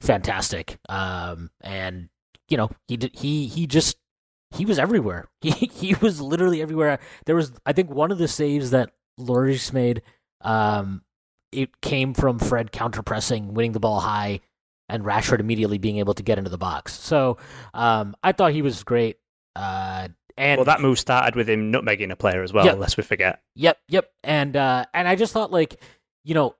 fantastic. 0.00 0.78
Um, 0.88 1.50
and 1.60 2.08
you 2.48 2.56
know, 2.56 2.70
he 2.88 2.98
he 3.12 3.46
he 3.46 3.66
just 3.66 3.96
he 4.52 4.64
was 4.64 4.78
everywhere. 4.78 5.28
He 5.42 5.50
he 5.72 5.94
was 5.94 6.20
literally 6.20 6.62
everywhere. 6.62 6.98
There 7.26 7.36
was 7.36 7.52
I 7.64 7.72
think 7.72 7.90
one 7.90 8.10
of 8.10 8.18
the 8.18 8.28
saves 8.28 8.70
that 8.70 8.90
Lloris 9.18 9.72
made. 9.72 10.02
Um, 10.42 11.02
it 11.52 11.80
came 11.80 12.14
from 12.14 12.38
Fred 12.38 12.70
counter 12.70 13.02
pressing, 13.02 13.54
winning 13.54 13.72
the 13.72 13.80
ball 13.80 14.00
high, 14.00 14.40
and 14.88 15.04
Rashford 15.04 15.40
immediately 15.40 15.78
being 15.78 15.98
able 15.98 16.14
to 16.14 16.22
get 16.22 16.38
into 16.38 16.50
the 16.50 16.58
box. 16.58 16.94
So 16.94 17.38
um, 17.74 18.14
I 18.22 18.32
thought 18.32 18.52
he 18.52 18.62
was 18.62 18.82
great. 18.84 19.18
Uh, 19.56 20.08
and 20.36 20.58
well, 20.58 20.64
that 20.66 20.80
move 20.80 20.98
started 20.98 21.34
with 21.34 21.48
him 21.48 21.72
nutmegging 21.72 22.10
a 22.10 22.16
player 22.16 22.42
as 22.42 22.52
well. 22.52 22.64
Yep, 22.64 22.78
lest 22.78 22.96
we 22.96 23.02
forget. 23.02 23.42
Yep, 23.56 23.78
yep. 23.88 24.10
And 24.22 24.56
uh, 24.56 24.86
and 24.94 25.08
I 25.08 25.16
just 25.16 25.32
thought 25.32 25.50
like, 25.50 25.82
you 26.24 26.34
know, 26.34 26.54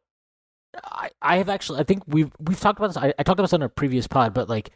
I, 0.85 1.11
I 1.23 1.37
have 1.39 1.49
actually 1.49 1.81
I 1.81 1.85
think 1.85 2.03
we've 2.07 2.31
we've 2.39 2.61
talked 2.61 2.79
about 2.79 2.89
this. 2.89 2.97
I, 2.97 3.15
I 3.19 3.23
talked 3.23 3.39
about 3.39 3.45
this 3.45 3.53
on 3.53 3.63
a 3.63 3.69
previous 3.69 4.07
pod, 4.07 4.35
but 4.35 4.49
like 4.49 4.71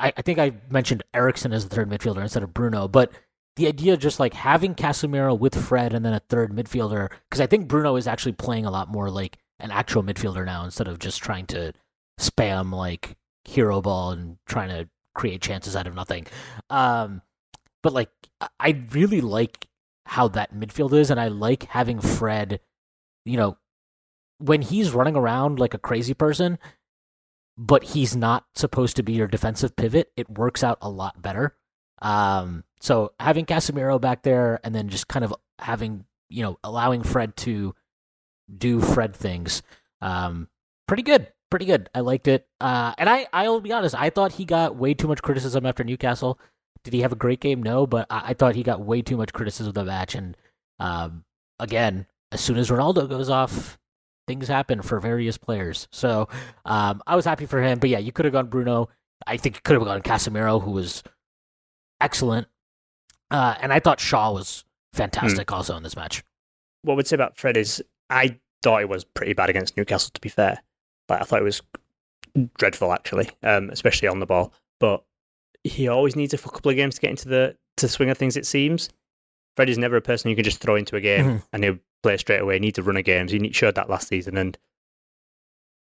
I, 0.00 0.12
I 0.16 0.22
think 0.22 0.38
I 0.38 0.52
mentioned 0.70 1.02
Eriksen 1.14 1.52
as 1.52 1.68
the 1.68 1.74
third 1.74 1.90
midfielder 1.90 2.22
instead 2.22 2.42
of 2.42 2.54
Bruno, 2.54 2.88
but 2.88 3.12
the 3.56 3.66
idea 3.66 3.92
of 3.94 4.00
just 4.00 4.18
like 4.18 4.34
having 4.34 4.74
Casemiro 4.74 5.38
with 5.38 5.54
Fred 5.54 5.92
and 5.92 6.04
then 6.04 6.14
a 6.14 6.22
third 6.28 6.52
midfielder, 6.52 7.10
because 7.28 7.40
I 7.40 7.46
think 7.46 7.68
Bruno 7.68 7.96
is 7.96 8.06
actually 8.06 8.32
playing 8.32 8.64
a 8.64 8.70
lot 8.70 8.88
more 8.88 9.10
like 9.10 9.38
an 9.58 9.70
actual 9.70 10.02
midfielder 10.02 10.46
now 10.46 10.64
instead 10.64 10.88
of 10.88 10.98
just 10.98 11.22
trying 11.22 11.46
to 11.46 11.72
spam 12.18 12.72
like 12.72 13.16
hero 13.44 13.80
ball 13.80 14.12
and 14.12 14.38
trying 14.46 14.68
to 14.68 14.88
create 15.14 15.42
chances 15.42 15.76
out 15.76 15.86
of 15.86 15.94
nothing. 15.94 16.26
Um, 16.70 17.22
but 17.82 17.92
like 17.92 18.10
I 18.58 18.84
really 18.92 19.20
like 19.20 19.66
how 20.06 20.28
that 20.28 20.54
midfield 20.54 20.92
is, 20.92 21.10
and 21.10 21.20
I 21.20 21.28
like 21.28 21.64
having 21.64 22.00
Fred, 22.00 22.60
you 23.24 23.36
know, 23.36 23.58
when 24.38 24.62
he's 24.62 24.92
running 24.92 25.16
around 25.16 25.58
like 25.58 25.74
a 25.74 25.78
crazy 25.78 26.14
person, 26.14 26.58
but 27.62 27.84
he's 27.84 28.16
not 28.16 28.46
supposed 28.54 28.96
to 28.96 29.02
be 29.02 29.12
your 29.12 29.28
defensive 29.28 29.76
pivot, 29.76 30.10
it 30.16 30.30
works 30.30 30.64
out 30.64 30.78
a 30.80 30.88
lot 30.88 31.20
better. 31.20 31.54
Um, 32.00 32.64
so 32.80 33.12
having 33.20 33.44
Casemiro 33.44 34.00
back 34.00 34.22
there 34.22 34.58
and 34.64 34.74
then 34.74 34.88
just 34.88 35.08
kind 35.08 35.26
of 35.26 35.34
having, 35.58 36.06
you 36.30 36.42
know, 36.42 36.58
allowing 36.64 37.02
Fred 37.02 37.36
to 37.36 37.74
do 38.56 38.80
Fred 38.80 39.14
things, 39.14 39.62
um, 40.00 40.48
pretty 40.88 41.02
good. 41.02 41.30
Pretty 41.50 41.66
good. 41.66 41.90
I 41.94 42.00
liked 42.00 42.28
it. 42.28 42.48
Uh, 42.62 42.94
and 42.96 43.10
I, 43.10 43.26
I'll 43.30 43.60
be 43.60 43.72
honest, 43.72 43.94
I 43.94 44.08
thought 44.08 44.32
he 44.32 44.46
got 44.46 44.76
way 44.76 44.94
too 44.94 45.08
much 45.08 45.20
criticism 45.20 45.66
after 45.66 45.84
Newcastle. 45.84 46.38
Did 46.82 46.94
he 46.94 47.02
have 47.02 47.12
a 47.12 47.16
great 47.16 47.40
game? 47.40 47.62
No, 47.62 47.86
but 47.86 48.06
I, 48.08 48.28
I 48.28 48.34
thought 48.34 48.54
he 48.54 48.62
got 48.62 48.80
way 48.80 49.02
too 49.02 49.18
much 49.18 49.34
criticism 49.34 49.68
of 49.68 49.74
the 49.74 49.84
match. 49.84 50.14
And 50.14 50.34
um, 50.78 51.24
again, 51.58 52.06
as 52.32 52.40
soon 52.40 52.56
as 52.56 52.70
Ronaldo 52.70 53.06
goes 53.06 53.28
off, 53.28 53.78
things 54.30 54.46
happen 54.46 54.80
for 54.80 55.00
various 55.00 55.36
players. 55.36 55.88
So 55.90 56.28
um, 56.64 57.02
I 57.04 57.16
was 57.16 57.24
happy 57.24 57.46
for 57.46 57.60
him. 57.60 57.80
But 57.80 57.90
yeah, 57.90 57.98
you 57.98 58.12
could 58.12 58.26
have 58.26 58.32
gone 58.32 58.46
Bruno. 58.46 58.88
I 59.26 59.36
think 59.36 59.56
you 59.56 59.60
could 59.64 59.74
have 59.74 59.84
gone 59.84 60.02
Casemiro, 60.02 60.62
who 60.62 60.70
was 60.70 61.02
excellent. 62.00 62.46
Uh, 63.32 63.56
and 63.60 63.72
I 63.72 63.80
thought 63.80 63.98
Shaw 63.98 64.32
was 64.32 64.64
fantastic 64.92 65.50
hmm. 65.50 65.56
also 65.56 65.76
in 65.76 65.82
this 65.82 65.96
match. 65.96 66.22
What 66.82 66.94
I 66.94 66.96
would 66.96 67.08
say 67.08 67.16
about 67.16 67.36
Fred 67.36 67.56
is 67.56 67.82
I 68.08 68.38
thought 68.62 68.82
it 68.82 68.88
was 68.88 69.02
pretty 69.02 69.32
bad 69.32 69.50
against 69.50 69.76
Newcastle, 69.76 70.12
to 70.14 70.20
be 70.20 70.28
fair. 70.28 70.62
Like, 71.08 71.22
I 71.22 71.24
thought 71.24 71.40
it 71.40 71.44
was 71.44 71.60
dreadful, 72.56 72.92
actually, 72.92 73.30
um, 73.42 73.68
especially 73.70 74.06
on 74.06 74.20
the 74.20 74.26
ball. 74.26 74.52
But 74.78 75.02
he 75.64 75.88
always 75.88 76.14
needs 76.14 76.34
a 76.34 76.38
couple 76.38 76.70
of 76.70 76.76
games 76.76 76.94
to 76.94 77.00
get 77.00 77.10
into 77.10 77.28
the 77.28 77.56
to 77.78 77.88
swing 77.88 78.10
of 78.10 78.18
things, 78.18 78.36
it 78.36 78.46
seems. 78.46 78.90
Fred 79.56 79.68
is 79.68 79.76
never 79.76 79.96
a 79.96 80.00
person 80.00 80.30
you 80.30 80.36
can 80.36 80.44
just 80.44 80.60
throw 80.60 80.76
into 80.76 80.94
a 80.94 81.00
game 81.00 81.24
mm-hmm. 81.24 81.36
and 81.52 81.64
he'll 81.64 81.78
play 82.02 82.16
straight 82.16 82.40
away. 82.40 82.54
He 82.54 82.60
needs 82.60 82.76
to 82.76 82.82
run 82.82 82.96
a 82.96 83.02
games. 83.02 83.32
He 83.32 83.52
showed 83.52 83.74
that 83.76 83.90
last 83.90 84.08
season, 84.08 84.36
and 84.36 84.58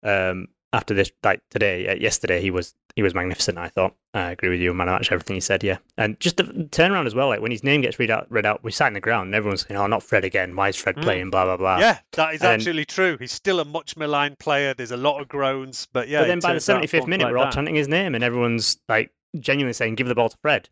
um, 0.04 0.48
after 0.74 0.94
this, 0.94 1.12
like 1.24 1.42
today, 1.50 1.88
uh, 1.88 1.96
yesterday, 1.96 2.42
he 2.42 2.52
was 2.52 2.76
he 2.96 3.04
was 3.04 3.14
magnificent. 3.14 3.58
I 3.58 3.70
thought. 3.70 3.96
I 4.14 4.32
agree 4.32 4.50
with 4.50 4.60
you, 4.60 4.74
man. 4.74 4.88
Match 4.88 5.12
everything 5.12 5.36
he 5.36 5.40
said. 5.40 5.64
Yeah, 5.64 5.78
and 5.98 6.20
just 6.20 6.38
the 6.38 6.44
turnaround 6.44 7.06
as 7.06 7.16
well. 7.16 7.28
Like 7.28 7.42
when 7.42 7.52
his 7.52 7.64
name 7.64 7.82
gets 7.82 8.00
read 8.00 8.12
out, 8.12 8.28
read 8.30 8.46
out, 8.46 8.64
we 8.64 8.72
sat 8.72 8.88
in 8.88 8.94
the 8.94 9.00
ground, 9.00 9.28
and 9.28 9.36
everyone's 9.36 9.66
saying, 9.66 9.80
"Oh, 9.80 9.88
not 9.88 10.04
Fred 10.04 10.26
again. 10.26 10.56
Why 10.56 10.70
is 10.70 10.76
Fred 10.76 10.96
mm. 10.96 11.04
playing?" 11.04 11.30
Blah 11.30 11.46
blah 11.46 11.58
blah. 11.58 11.80
Yeah, 11.80 12.00
that 12.14 12.36
is 12.36 12.42
and, 12.42 12.62
actually 12.62 12.86
true. 12.86 13.18
He's 13.20 13.32
still 13.32 13.60
a 13.60 13.66
much 13.66 13.96
maligned 13.96 14.40
player. 14.40 14.74
There's 14.74 14.92
a 14.92 14.98
lot 14.98 15.22
of 15.22 15.28
groans, 15.28 15.88
but 15.94 16.08
yeah. 16.08 16.22
But 16.22 16.28
then 16.28 16.40
by 16.40 16.54
the 16.54 16.60
75th 16.60 17.08
minute, 17.08 17.26
like 17.26 17.34
we're 17.34 17.40
all 17.40 17.52
chanting 17.52 17.76
his 17.76 17.88
name, 17.88 18.16
and 18.16 18.24
everyone's 18.24 18.78
like 18.90 19.12
genuinely 19.40 19.74
saying, 19.74 19.96
"Give 19.96 20.08
the 20.08 20.16
ball 20.16 20.30
to 20.30 20.38
Fred." 20.42 20.70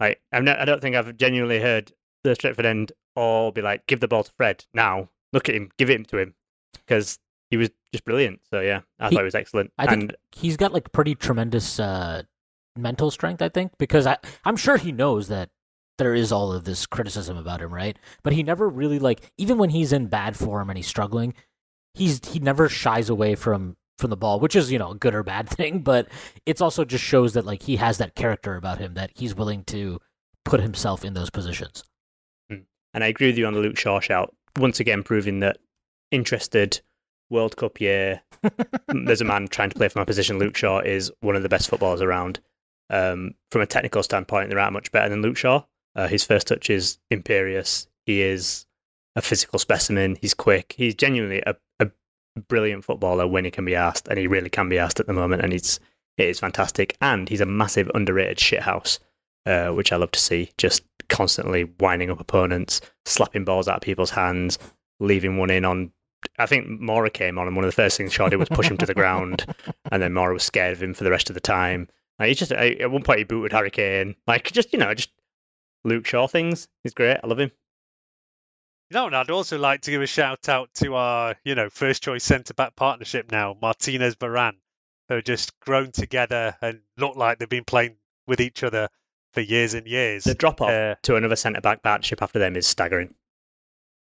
Like 0.00 0.20
no, 0.32 0.56
I 0.58 0.64
don't 0.64 0.80
think 0.80 0.96
I've 0.96 1.16
genuinely 1.16 1.60
heard 1.60 1.92
the 2.24 2.30
Stretford 2.30 2.64
end 2.64 2.92
all 3.14 3.52
be 3.52 3.62
like, 3.62 3.86
"Give 3.86 4.00
the 4.00 4.08
ball 4.08 4.24
to 4.24 4.32
Fred 4.32 4.64
now." 4.74 5.08
look 5.32 5.48
at 5.48 5.54
him, 5.54 5.70
give 5.78 5.90
it 5.90 6.08
to 6.08 6.18
him 6.18 6.34
because 6.86 7.18
he 7.50 7.56
was 7.56 7.70
just 7.92 8.04
brilliant. 8.04 8.40
So 8.50 8.60
yeah, 8.60 8.82
I 8.98 9.08
he, 9.08 9.14
thought 9.14 9.22
he 9.22 9.24
was 9.24 9.34
excellent. 9.34 9.72
I 9.78 9.86
and, 9.86 10.02
think 10.02 10.14
he's 10.32 10.56
got 10.56 10.72
like 10.72 10.92
pretty 10.92 11.14
tremendous 11.14 11.80
uh, 11.80 12.22
mental 12.76 13.10
strength. 13.10 13.42
I 13.42 13.48
think 13.48 13.72
because 13.78 14.06
I 14.06 14.18
I'm 14.44 14.56
sure 14.56 14.76
he 14.76 14.92
knows 14.92 15.28
that 15.28 15.50
there 15.98 16.14
is 16.14 16.32
all 16.32 16.52
of 16.52 16.64
this 16.64 16.86
criticism 16.86 17.36
about 17.36 17.60
him, 17.60 17.72
right? 17.72 17.98
But 18.22 18.32
he 18.32 18.42
never 18.42 18.68
really 18.68 18.98
like 18.98 19.32
even 19.38 19.58
when 19.58 19.70
he's 19.70 19.92
in 19.92 20.06
bad 20.06 20.36
form 20.36 20.70
and 20.70 20.76
he's 20.76 20.86
struggling, 20.86 21.34
he's 21.94 22.20
he 22.26 22.38
never 22.38 22.68
shies 22.68 23.08
away 23.08 23.34
from 23.34 23.76
from 23.98 24.10
the 24.10 24.16
ball, 24.16 24.40
which 24.40 24.56
is 24.56 24.72
you 24.72 24.78
know 24.78 24.92
a 24.92 24.96
good 24.96 25.14
or 25.14 25.22
bad 25.22 25.48
thing. 25.48 25.80
But 25.80 26.08
it's 26.46 26.60
also 26.60 26.84
just 26.84 27.04
shows 27.04 27.34
that 27.34 27.46
like 27.46 27.62
he 27.62 27.76
has 27.76 27.98
that 27.98 28.14
character 28.14 28.56
about 28.56 28.78
him 28.78 28.94
that 28.94 29.12
he's 29.14 29.34
willing 29.34 29.64
to 29.64 29.98
put 30.44 30.60
himself 30.60 31.04
in 31.04 31.14
those 31.14 31.30
positions. 31.30 31.84
And 32.94 33.02
I 33.02 33.08
agree 33.08 33.28
with 33.28 33.38
you 33.38 33.46
on 33.46 33.54
the 33.54 33.60
Luke 33.60 33.78
Shaw 33.78 34.00
shout 34.00 34.34
once 34.58 34.80
again 34.80 35.02
proving 35.02 35.40
that 35.40 35.58
interested 36.10 36.80
World 37.30 37.56
Cup 37.56 37.80
year, 37.80 38.20
there's 38.88 39.20
a 39.20 39.24
man 39.24 39.48
trying 39.48 39.70
to 39.70 39.76
play 39.76 39.88
for 39.88 39.98
my 39.98 40.04
position. 40.04 40.38
Luke 40.38 40.56
Shaw 40.56 40.80
is 40.80 41.10
one 41.20 41.34
of 41.34 41.42
the 41.42 41.48
best 41.48 41.68
footballers 41.68 42.02
around. 42.02 42.40
Um, 42.90 43.34
from 43.50 43.62
a 43.62 43.66
technical 43.66 44.02
standpoint, 44.02 44.50
there 44.50 44.58
aren't 44.58 44.74
much 44.74 44.92
better 44.92 45.08
than 45.08 45.22
Luke 45.22 45.36
Shaw. 45.36 45.64
Uh, 45.96 46.08
his 46.08 46.24
first 46.24 46.46
touch 46.46 46.70
is 46.70 46.98
imperious. 47.10 47.86
He 48.04 48.20
is 48.22 48.66
a 49.16 49.22
physical 49.22 49.58
specimen. 49.58 50.16
He's 50.20 50.34
quick. 50.34 50.74
He's 50.76 50.94
genuinely 50.94 51.42
a, 51.46 51.56
a 51.80 51.88
brilliant 52.48 52.84
footballer 52.84 53.26
when 53.26 53.44
he 53.44 53.50
can 53.50 53.64
be 53.64 53.74
asked, 53.74 54.08
and 54.08 54.18
he 54.18 54.26
really 54.26 54.50
can 54.50 54.68
be 54.68 54.78
asked 54.78 55.00
at 55.00 55.06
the 55.06 55.12
moment. 55.12 55.42
And 55.42 55.52
it's 55.52 55.80
it 56.18 56.28
is 56.28 56.40
fantastic. 56.40 56.96
And 57.00 57.28
he's 57.28 57.40
a 57.40 57.46
massive 57.46 57.90
underrated 57.94 58.38
shithouse, 58.38 58.98
uh, 59.46 59.68
which 59.68 59.92
I 59.92 59.96
love 59.96 60.10
to 60.12 60.20
see. 60.20 60.50
Just 60.58 60.82
constantly 61.12 61.64
winding 61.78 62.10
up 62.10 62.18
opponents, 62.18 62.80
slapping 63.04 63.44
balls 63.44 63.68
out 63.68 63.76
of 63.76 63.82
people's 63.82 64.10
hands, 64.10 64.58
leaving 64.98 65.36
one 65.36 65.50
in 65.50 65.64
on. 65.64 65.92
I 66.38 66.46
think 66.46 66.66
Moura 66.66 67.12
came 67.12 67.38
on, 67.38 67.46
and 67.46 67.54
one 67.54 67.64
of 67.64 67.70
the 67.70 67.76
first 67.76 67.96
things 67.96 68.12
Shaw 68.12 68.28
did 68.28 68.38
was 68.38 68.48
push 68.48 68.70
him 68.70 68.78
to 68.78 68.86
the 68.86 68.94
ground, 68.94 69.44
and 69.90 70.02
then 70.02 70.12
Moura 70.12 70.32
was 70.32 70.42
scared 70.42 70.72
of 70.72 70.82
him 70.82 70.94
for 70.94 71.04
the 71.04 71.10
rest 71.10 71.30
of 71.30 71.34
the 71.34 71.40
time. 71.40 71.88
He 72.20 72.34
just 72.34 72.52
at 72.52 72.90
one 72.90 73.02
point 73.02 73.18
he 73.18 73.24
booted 73.24 73.52
Harry 73.52 73.70
Kane, 73.70 74.16
like 74.26 74.50
just 74.52 74.72
you 74.72 74.78
know 74.78 74.94
just 74.94 75.10
Luke 75.84 76.06
Shaw 76.06 76.26
things. 76.26 76.68
He's 76.82 76.94
great. 76.94 77.18
I 77.22 77.26
love 77.26 77.40
him. 77.40 77.50
You 78.90 78.94
know, 78.94 79.06
and 79.06 79.16
I'd 79.16 79.30
also 79.30 79.58
like 79.58 79.82
to 79.82 79.90
give 79.90 80.02
a 80.02 80.06
shout 80.06 80.48
out 80.48 80.72
to 80.74 80.94
our, 80.94 81.34
you 81.44 81.54
know, 81.54 81.70
first 81.70 82.02
choice 82.02 82.24
centre 82.24 82.52
back 82.52 82.76
partnership 82.76 83.32
now, 83.32 83.56
Martinez 83.60 84.16
Varane, 84.16 84.58
who 85.08 85.22
just 85.22 85.58
grown 85.60 85.92
together 85.92 86.56
and 86.60 86.80
look 86.98 87.16
like 87.16 87.38
they've 87.38 87.48
been 87.48 87.64
playing 87.64 87.96
with 88.26 88.40
each 88.40 88.62
other 88.62 88.90
for 89.32 89.40
years 89.40 89.74
and 89.74 89.86
years. 89.86 90.24
The 90.24 90.34
drop 90.34 90.60
off 90.60 90.70
uh, 90.70 90.94
to 91.02 91.16
another 91.16 91.36
centre 91.36 91.60
back 91.60 91.82
partnership 91.82 92.22
after 92.22 92.38
them 92.38 92.56
is 92.56 92.66
staggering. 92.66 93.14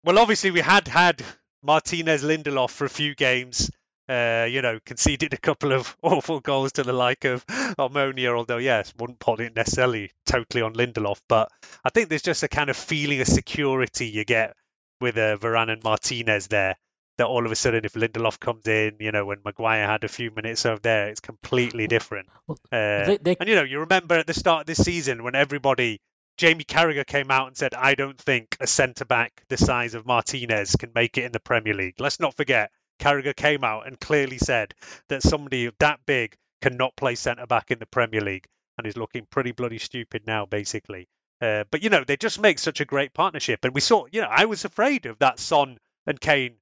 Well, 0.04 0.18
obviously 0.18 0.50
we 0.50 0.60
had 0.60 0.88
had 0.88 1.22
Martinez 1.62 2.22
Lindelof 2.24 2.70
for 2.70 2.86
a 2.86 2.90
few 2.90 3.14
games, 3.14 3.70
Uh, 4.08 4.48
you 4.50 4.60
know, 4.60 4.80
conceded 4.84 5.32
a 5.34 5.36
couple 5.36 5.72
of 5.72 5.96
awful 6.02 6.40
goals 6.40 6.72
to 6.72 6.82
the 6.82 6.92
like 6.92 7.24
of 7.24 7.46
Omonia, 7.78 8.34
although, 8.36 8.56
yes, 8.56 8.92
wouldn't 8.98 9.20
put 9.20 9.38
it 9.40 9.54
necessarily 9.54 10.10
totally 10.26 10.62
on 10.62 10.74
Lindelof. 10.74 11.20
But 11.28 11.48
I 11.84 11.90
think 11.90 12.08
there's 12.08 12.22
just 12.22 12.42
a 12.42 12.48
kind 12.48 12.70
of 12.70 12.76
feeling 12.76 13.20
of 13.20 13.28
security 13.28 14.08
you 14.08 14.24
get 14.24 14.56
with 15.00 15.16
uh, 15.16 15.36
Varane 15.36 15.70
and 15.70 15.84
Martinez 15.84 16.48
there. 16.48 16.76
That 17.20 17.26
all 17.26 17.44
of 17.44 17.52
a 17.52 17.54
sudden, 17.54 17.84
if 17.84 17.92
Lindelof 17.92 18.40
comes 18.40 18.66
in, 18.66 18.96
you 18.98 19.12
know, 19.12 19.26
when 19.26 19.42
Maguire 19.44 19.86
had 19.86 20.04
a 20.04 20.08
few 20.08 20.30
minutes 20.30 20.64
over 20.64 20.80
there, 20.80 21.08
it's 21.08 21.20
completely 21.20 21.86
different. 21.86 22.30
Uh, 22.48 22.56
they, 22.72 23.18
they, 23.20 23.36
and, 23.38 23.46
you 23.46 23.56
know, 23.56 23.62
you 23.62 23.80
remember 23.80 24.14
at 24.14 24.26
the 24.26 24.32
start 24.32 24.62
of 24.62 24.66
this 24.66 24.82
season 24.82 25.22
when 25.22 25.34
everybody 25.34 26.00
Jamie 26.38 26.64
Carragher 26.64 27.06
came 27.06 27.30
out 27.30 27.48
and 27.48 27.56
said, 27.58 27.74
I 27.74 27.94
don't 27.94 28.18
think 28.18 28.56
a 28.58 28.66
centre 28.66 29.04
back 29.04 29.44
the 29.50 29.58
size 29.58 29.92
of 29.92 30.06
Martinez 30.06 30.76
can 30.76 30.92
make 30.94 31.18
it 31.18 31.24
in 31.24 31.32
the 31.32 31.40
Premier 31.40 31.74
League. 31.74 32.00
Let's 32.00 32.20
not 32.20 32.34
forget, 32.34 32.70
Carragher 32.98 33.36
came 33.36 33.64
out 33.64 33.86
and 33.86 34.00
clearly 34.00 34.38
said 34.38 34.72
that 35.10 35.22
somebody 35.22 35.70
that 35.80 36.00
big 36.06 36.34
cannot 36.62 36.96
play 36.96 37.16
centre 37.16 37.46
back 37.46 37.70
in 37.70 37.78
the 37.78 37.84
Premier 37.84 38.22
League 38.22 38.46
and 38.78 38.86
is 38.86 38.96
looking 38.96 39.26
pretty 39.28 39.52
bloody 39.52 39.78
stupid 39.78 40.22
now, 40.26 40.46
basically. 40.46 41.06
Uh, 41.42 41.64
but, 41.70 41.82
you 41.82 41.90
know, 41.90 42.02
they 42.02 42.16
just 42.16 42.40
make 42.40 42.58
such 42.58 42.80
a 42.80 42.86
great 42.86 43.12
partnership. 43.12 43.62
And 43.62 43.74
we 43.74 43.82
saw, 43.82 44.06
you 44.10 44.22
know, 44.22 44.28
I 44.30 44.46
was 44.46 44.64
afraid 44.64 45.04
of 45.04 45.18
that 45.18 45.38
Son 45.38 45.76
and 46.06 46.18
Kane 46.18 46.54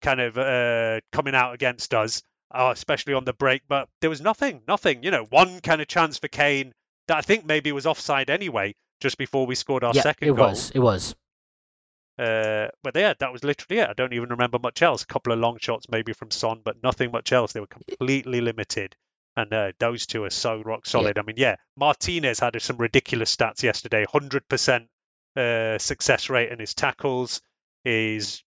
kind 0.00 0.20
of 0.20 0.38
uh, 0.38 1.00
coming 1.12 1.34
out 1.34 1.54
against 1.54 1.94
us, 1.94 2.22
uh, 2.50 2.70
especially 2.72 3.14
on 3.14 3.24
the 3.24 3.32
break. 3.32 3.62
But 3.68 3.88
there 4.00 4.10
was 4.10 4.20
nothing, 4.20 4.62
nothing. 4.66 5.02
You 5.02 5.10
know, 5.10 5.24
one 5.24 5.60
kind 5.60 5.80
of 5.80 5.88
chance 5.88 6.18
for 6.18 6.28
Kane 6.28 6.72
that 7.08 7.16
I 7.16 7.20
think 7.22 7.44
maybe 7.44 7.72
was 7.72 7.86
offside 7.86 8.30
anyway, 8.30 8.74
just 9.00 9.18
before 9.18 9.46
we 9.46 9.54
scored 9.54 9.84
our 9.84 9.92
yeah, 9.94 10.02
second 10.02 10.28
it 10.28 10.36
goal. 10.36 10.48
was. 10.48 10.70
It 10.74 10.80
was. 10.80 11.14
Uh, 12.18 12.68
but 12.82 12.96
yeah, 12.96 13.14
that 13.20 13.32
was 13.32 13.44
literally 13.44 13.80
it. 13.80 13.88
I 13.88 13.92
don't 13.92 14.12
even 14.12 14.30
remember 14.30 14.58
much 14.58 14.82
else. 14.82 15.02
A 15.02 15.06
couple 15.06 15.32
of 15.32 15.38
long 15.38 15.58
shots 15.60 15.86
maybe 15.88 16.12
from 16.12 16.30
Son, 16.30 16.60
but 16.64 16.82
nothing 16.82 17.12
much 17.12 17.32
else. 17.32 17.52
They 17.52 17.60
were 17.60 17.66
completely 17.66 18.40
limited. 18.40 18.96
And 19.36 19.52
uh, 19.52 19.72
those 19.78 20.06
two 20.06 20.24
are 20.24 20.30
so 20.30 20.60
rock 20.60 20.84
solid. 20.84 21.16
Yeah. 21.16 21.22
I 21.22 21.24
mean, 21.24 21.36
yeah, 21.36 21.56
Martinez 21.76 22.40
had 22.40 22.60
some 22.60 22.76
ridiculous 22.76 23.34
stats 23.34 23.62
yesterday 23.62 24.04
100% 24.04 24.88
uh, 25.36 25.78
success 25.78 26.28
rate 26.28 26.50
in 26.50 26.58
his 26.58 26.74
tackles, 26.74 27.40
his 27.84 28.42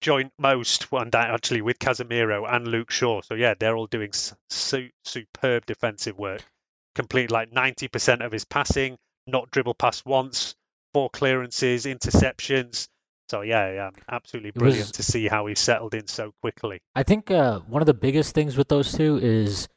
joint 0.00 0.32
most, 0.38 0.90
that 0.90 1.14
actually 1.14 1.62
with 1.62 1.78
Casemiro 1.78 2.44
and 2.48 2.68
Luke 2.68 2.90
Shaw. 2.90 3.22
So 3.22 3.34
yeah, 3.34 3.54
they're 3.58 3.76
all 3.76 3.86
doing 3.86 4.12
su- 4.12 4.90
superb 5.04 5.66
defensive 5.66 6.18
work 6.18 6.42
complete 6.98 7.30
like 7.30 7.52
90% 7.52 8.26
of 8.26 8.32
his 8.32 8.44
passing, 8.44 8.98
not 9.24 9.52
dribble 9.52 9.74
past 9.74 10.04
once, 10.04 10.56
four 10.92 11.08
clearances, 11.08 11.84
interceptions. 11.84 12.88
So 13.28 13.42
yeah, 13.42 13.72
yeah, 13.72 13.90
absolutely 14.10 14.50
brilliant 14.50 14.88
was, 14.88 14.92
to 14.92 15.02
see 15.04 15.28
how 15.28 15.46
he 15.46 15.54
settled 15.54 15.94
in 15.94 16.08
so 16.08 16.32
quickly. 16.40 16.80
I 16.96 17.04
think 17.04 17.30
uh, 17.30 17.60
one 17.60 17.82
of 17.82 17.86
the 17.86 17.94
biggest 17.94 18.34
things 18.34 18.56
with 18.56 18.66
those 18.66 18.90
two 18.90 19.20
is 19.22 19.68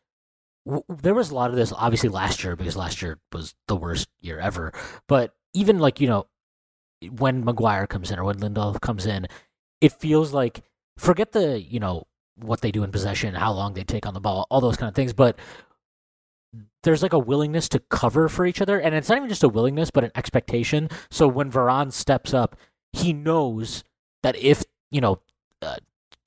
w- 0.66 0.84
there 0.90 1.14
was 1.14 1.30
a 1.30 1.36
lot 1.36 1.52
of 1.52 1.56
this 1.56 1.72
obviously 1.72 2.10
last 2.10 2.44
year 2.44 2.56
because 2.56 2.76
last 2.76 3.04
year 3.04 3.20
was 3.32 3.54
the 3.68 3.76
worst 3.76 4.10
year 4.20 4.40
ever. 4.40 4.74
But 5.08 5.36
even 5.54 5.78
like 5.78 6.02
you 6.02 6.08
know 6.08 6.26
when 7.08 7.46
Maguire 7.46 7.86
comes 7.86 8.10
in 8.10 8.18
or 8.18 8.24
when 8.24 8.40
Lindelof 8.40 8.82
comes 8.82 9.06
in, 9.06 9.28
it 9.82 9.92
feels 9.94 10.32
like 10.32 10.62
forget 10.98 11.32
the 11.32 11.60
you 11.60 11.80
know 11.80 12.08
what 12.36 12.62
they 12.62 12.72
do 12.72 12.84
in 12.84 12.92
possession, 12.92 13.36
how 13.36 13.52
long 13.52 13.74
they 13.74 13.84
take 13.84 14.06
on 14.06 14.14
the 14.14 14.20
ball, 14.20 14.48
all 14.50 14.62
those 14.62 14.78
kind 14.78 14.88
of 14.88 14.96
things. 14.96 15.14
But 15.14 15.38
there's 16.84 17.04
like 17.04 17.14
a 17.14 17.20
willingness 17.20 17.70
to 17.70 17.80
cover 17.80 18.30
for 18.30 18.46
each 18.46 18.62
other, 18.62 18.80
and 18.80 18.96
it's 18.96 19.10
not 19.10 19.18
even 19.18 19.30
just 19.30 19.44
a 19.44 19.50
willingness, 19.50 19.92
but 19.92 20.04
an 20.04 20.12
expectation. 20.16 20.90
So 21.10 21.28
when 21.28 21.52
Varane 21.52 21.92
steps 21.92 22.34
up, 22.34 22.56
he 22.94 23.14
knows 23.14 23.84
that 24.24 24.36
if 24.38 24.64
you 24.90 25.02
know 25.02 25.20
uh, 25.62 25.78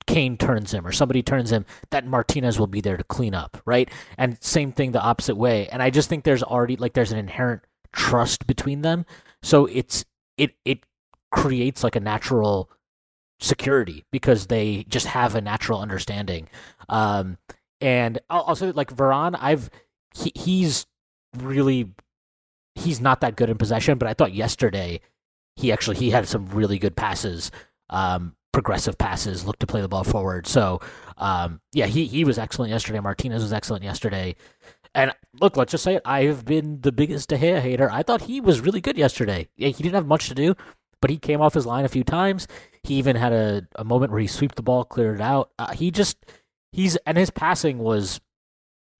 Kane 0.07 0.37
turns 0.37 0.73
him 0.73 0.85
or 0.85 0.91
somebody 0.91 1.23
turns 1.23 1.51
him, 1.51 1.65
that 1.91 2.05
Martinez 2.05 2.59
will 2.59 2.67
be 2.67 2.81
there 2.81 2.97
to 2.97 3.03
clean 3.03 3.33
up, 3.33 3.61
right? 3.65 3.89
And 4.17 4.41
same 4.43 4.71
thing 4.71 4.91
the 4.91 5.01
opposite 5.01 5.35
way. 5.35 5.67
And 5.67 5.81
I 5.81 5.89
just 5.89 6.09
think 6.09 6.23
there's 6.23 6.43
already 6.43 6.75
like 6.75 6.93
there's 6.93 7.11
an 7.11 7.19
inherent 7.19 7.63
trust 7.91 8.47
between 8.47 8.81
them, 8.81 9.05
so 9.41 9.65
it's 9.65 10.05
it 10.37 10.55
it 10.65 10.85
creates 11.31 11.83
like 11.83 11.95
a 11.95 11.99
natural 11.99 12.69
security 13.45 14.05
because 14.11 14.47
they 14.47 14.85
just 14.89 15.07
have 15.07 15.35
a 15.35 15.41
natural 15.41 15.79
understanding. 15.79 16.49
Um, 16.89 17.37
and 17.79 18.19
also 18.29 18.73
like 18.73 18.95
Varane, 18.95 19.37
I've 19.39 19.69
he, 20.13 20.31
he's 20.35 20.85
really 21.37 21.91
he's 22.75 22.99
not 22.99 23.21
that 23.21 23.35
good 23.35 23.49
in 23.49 23.57
possession, 23.57 23.97
but 23.97 24.07
I 24.07 24.13
thought 24.13 24.33
yesterday 24.33 25.01
he 25.55 25.71
actually 25.71 25.97
he 25.97 26.09
had 26.09 26.27
some 26.27 26.47
really 26.47 26.79
good 26.79 26.95
passes, 26.95 27.51
um, 27.89 28.35
progressive 28.51 28.97
passes, 28.97 29.45
looked 29.45 29.59
to 29.61 29.67
play 29.67 29.81
the 29.81 29.87
ball 29.87 30.03
forward. 30.03 30.47
So 30.47 30.81
um, 31.17 31.61
yeah, 31.73 31.85
he 31.85 32.05
he 32.05 32.23
was 32.23 32.37
excellent 32.37 32.71
yesterday. 32.71 32.99
Martinez 32.99 33.43
was 33.43 33.53
excellent 33.53 33.83
yesterday. 33.83 34.35
And 34.93 35.11
look, 35.41 35.57
let's 35.57 35.71
just 35.71 35.83
say 35.83 35.95
it. 35.95 36.01
I've 36.05 36.45
been 36.45 36.79
the 36.79 36.93
biggest 36.93 37.27
De 37.27 37.37
Gea 37.37 37.59
hater. 37.59 37.91
I 37.91 38.01
thought 38.01 38.21
he 38.21 38.39
was 38.39 38.61
really 38.61 38.79
good 38.79 38.97
yesterday. 38.97 39.49
Yeah, 39.57 39.67
he 39.67 39.83
didn't 39.83 39.95
have 39.95 40.07
much 40.07 40.29
to 40.29 40.35
do, 40.35 40.55
but 41.01 41.09
he 41.09 41.17
came 41.17 41.41
off 41.41 41.53
his 41.53 41.65
line 41.65 41.83
a 41.83 41.89
few 41.89 42.05
times. 42.05 42.47
He 42.85 42.95
even 42.95 43.15
had 43.15 43.33
a, 43.33 43.67
a 43.75 43.83
moment 43.83 44.11
where 44.11 44.21
he 44.21 44.27
swept 44.27 44.55
the 44.55 44.61
ball, 44.61 44.83
cleared 44.85 45.15
it 45.15 45.21
out. 45.21 45.51
Uh, 45.57 45.73
he 45.73 45.91
just 45.91 46.17
he's 46.71 46.95
and 47.05 47.17
his 47.17 47.29
passing 47.29 47.79
was 47.79 48.21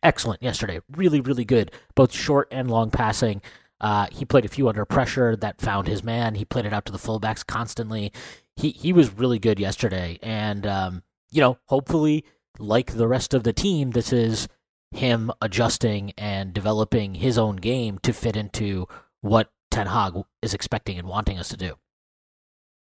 excellent 0.01 0.41
yesterday. 0.41 0.79
Really, 0.95 1.21
really 1.21 1.45
good, 1.45 1.71
both 1.95 2.11
short 2.11 2.47
and 2.51 2.69
long 2.69 2.89
passing. 2.89 3.41
Uh, 3.81 4.07
he 4.11 4.25
played 4.25 4.45
a 4.45 4.49
few 4.49 4.69
under 4.69 4.85
pressure 4.85 5.35
that 5.35 5.61
found 5.61 5.87
his 5.87 6.03
man. 6.03 6.35
He 6.35 6.45
played 6.45 6.65
it 6.65 6.73
out 6.73 6.85
to 6.85 6.91
the 6.91 6.97
fullbacks 6.97 7.45
constantly. 7.45 8.11
He 8.55 8.71
he 8.71 8.93
was 8.93 9.13
really 9.13 9.39
good 9.39 9.59
yesterday, 9.59 10.17
and 10.23 10.65
um, 10.65 11.03
you 11.31 11.41
know, 11.41 11.57
hopefully, 11.65 12.23
like 12.57 12.93
the 12.93 13.07
rest 13.07 13.33
of 13.33 13.43
the 13.43 13.53
team, 13.53 13.91
this 13.91 14.13
is 14.13 14.47
him 14.91 15.31
adjusting 15.41 16.13
and 16.17 16.53
developing 16.53 17.15
his 17.15 17.37
own 17.37 17.57
game 17.57 17.99
to 17.99 18.13
fit 18.13 18.37
into 18.37 18.87
what 19.21 19.51
Ten 19.69 19.87
Hag 19.87 20.23
is 20.41 20.53
expecting 20.53 20.97
and 20.97 21.07
wanting 21.07 21.37
us 21.37 21.49
to 21.49 21.57
do. 21.57 21.75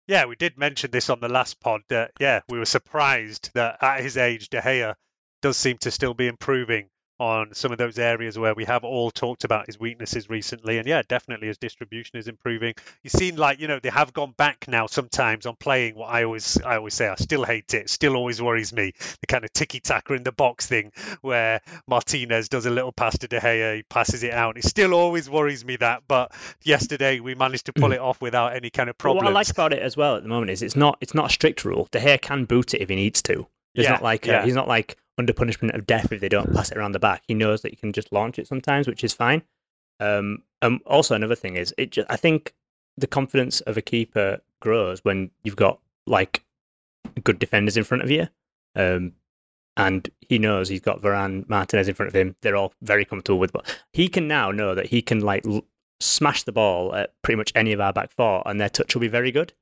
Yeah, 0.09 0.25
we 0.25 0.37
did 0.37 0.57
mention 0.57 0.90
this 0.90 1.11
on 1.11 1.21
the 1.21 1.29
last 1.29 1.61
pod. 1.61 1.83
That 1.90 2.12
yeah, 2.18 2.40
we 2.49 2.59
were 2.59 2.64
surprised 2.64 3.51
that 3.55 3.83
at 3.83 4.01
his 4.01 4.16
age, 4.16 4.49
De 4.49 4.61
Gea 4.61 4.94
does 5.42 5.57
seem 5.57 5.79
to 5.79 5.90
still 5.90 6.14
be 6.14 6.27
improving 6.27 6.88
on 7.18 7.52
some 7.54 7.72
of 7.72 7.78
those 7.78 7.98
areas 7.98 8.38
where 8.38 8.54
we 8.54 8.64
have 8.64 8.85
all 8.85 9.11
talked 9.11 9.44
about 9.44 9.66
his 9.66 9.78
weaknesses 9.78 10.31
recently. 10.31 10.78
And 10.78 10.87
yeah, 10.87 11.02
definitely 11.07 11.48
his 11.48 11.59
distribution 11.59 12.18
is 12.18 12.28
improving. 12.28 12.74
You've 13.02 13.12
seen 13.12 13.37
like, 13.37 13.61
you 13.61 13.68
know, 13.68 13.81
they 13.81 13.90
have 13.90 14.12
gone 14.12 14.35
back 14.37 14.66
now 14.68 14.87
sometimes 14.87 15.46
on 15.46 15.57
playing 15.57 15.96
what 15.96 16.07
I 16.07 16.24
always 16.24 16.61
I 16.62 16.76
always 16.76 16.94
say 16.94 17.09
I 17.09 17.16
still 17.16 17.44
hate 17.44 17.74
it, 17.74 17.90
still 17.90 18.14
always 18.16 18.40
worries 18.40 18.72
me. 18.72 18.92
The 19.20 19.26
kind 19.26 19.44
of 19.44 19.52
ticky 19.52 19.81
tacker 19.81 20.14
in 20.14 20.22
the 20.22 20.33
box 20.33 20.66
thing 20.66 20.92
where 21.20 21.61
Martinez 21.88 22.48
does 22.48 22.66
a 22.66 22.70
little 22.70 22.92
pass 22.92 23.18
to 23.18 23.28
De 23.28 23.40
Gea, 23.40 23.76
he 23.76 23.83
passes 23.83 24.22
it 24.22 24.33
out. 24.33 24.57
It 24.57 24.64
still 24.64 24.94
always 24.94 25.28
worries 25.28 25.64
me 25.64 25.76
that. 25.76 26.02
But 26.07 26.33
yesterday 26.62 27.20
we 27.20 27.35
managed 27.35 27.66
to 27.66 27.72
pull 27.72 27.92
it 27.92 28.00
off 28.00 28.20
without 28.20 28.54
any 28.54 28.70
kind 28.70 28.88
of 28.88 28.96
problem. 28.96 29.24
What 29.24 29.31
I 29.31 29.35
like 29.35 29.50
about 29.50 29.72
it 29.72 29.83
as 29.83 29.96
well 29.96 30.16
at 30.16 30.22
the 30.22 30.28
moment 30.28 30.50
is 30.50 30.62
it's 30.62 30.76
not 30.76 30.98
it's 31.00 31.14
not 31.14 31.26
a 31.26 31.33
strict 31.33 31.64
rule. 31.64 31.88
De 31.90 32.00
Gea 32.00 32.20
can 32.20 32.44
boot 32.44 32.74
it 32.74 32.81
if 32.81 32.88
he 32.88 32.96
needs 32.96 33.22
to. 33.22 33.46
It's 33.74 33.85
yeah, 33.85 33.92
not 33.92 34.02
like 34.02 34.28
uh, 34.28 34.33
yeah. 34.33 34.44
he's 34.44 34.54
not 34.54 34.68
like 34.68 34.96
under 35.18 35.33
punishment 35.33 35.74
of 35.74 35.87
death 35.87 36.12
if 36.12 36.20
they 36.20 36.28
don't 36.28 36.54
pass 36.54 36.70
it 36.70 36.78
around 36.78 36.92
the 36.92 36.98
back. 36.98 37.22
He 37.26 37.35
knows 37.35 37.62
that 37.62 37.72
you 37.72 37.76
can 37.76 37.92
just 37.92 38.12
launch 38.12 38.38
it 38.38 38.46
sometimes, 38.46 38.87
which 38.87 39.04
is 39.04 39.12
fine. 39.12 39.42
Um, 40.00 40.42
um, 40.62 40.81
also, 40.87 41.14
another 41.14 41.35
thing 41.35 41.57
is, 41.57 41.74
it. 41.76 41.90
Just, 41.90 42.11
I 42.11 42.16
think 42.16 42.54
the 42.96 43.07
confidence 43.07 43.61
of 43.62 43.76
a 43.76 43.83
keeper 43.83 44.40
grows 44.61 45.04
when 45.04 45.31
you've 45.42 45.57
got 45.57 45.81
like 46.07 46.44
good 47.24 47.38
defenders 47.38 47.76
in 47.76 47.85
front 47.85 48.02
of 48.02 48.11
you. 48.11 48.28
Um, 48.74 49.12
and 49.76 50.11
he 50.20 50.38
knows 50.38 50.68
he's 50.68 50.81
got 50.81 51.00
Varane, 51.00 51.48
Martinez 51.48 51.88
in 51.88 51.94
front 51.94 52.09
of 52.09 52.16
him. 52.16 52.35
They're 52.42 52.57
all 52.57 52.72
very 52.83 53.04
comfortable 53.04 53.38
with, 53.38 53.52
but 53.52 53.81
he 53.92 54.09
can 54.09 54.26
now 54.26 54.50
know 54.50 54.74
that 54.74 54.87
he 54.87 55.00
can 55.00 55.20
like 55.20 55.46
l- 55.46 55.64
smash 56.00 56.42
the 56.42 56.52
ball 56.52 56.94
at 56.94 57.14
pretty 57.22 57.37
much 57.37 57.52
any 57.54 57.72
of 57.72 57.81
our 57.81 57.92
back 57.92 58.11
four, 58.11 58.42
and 58.46 58.61
their 58.61 58.68
touch 58.68 58.94
will 58.94 59.00
be 59.00 59.09
very 59.09 59.31
good. 59.31 59.52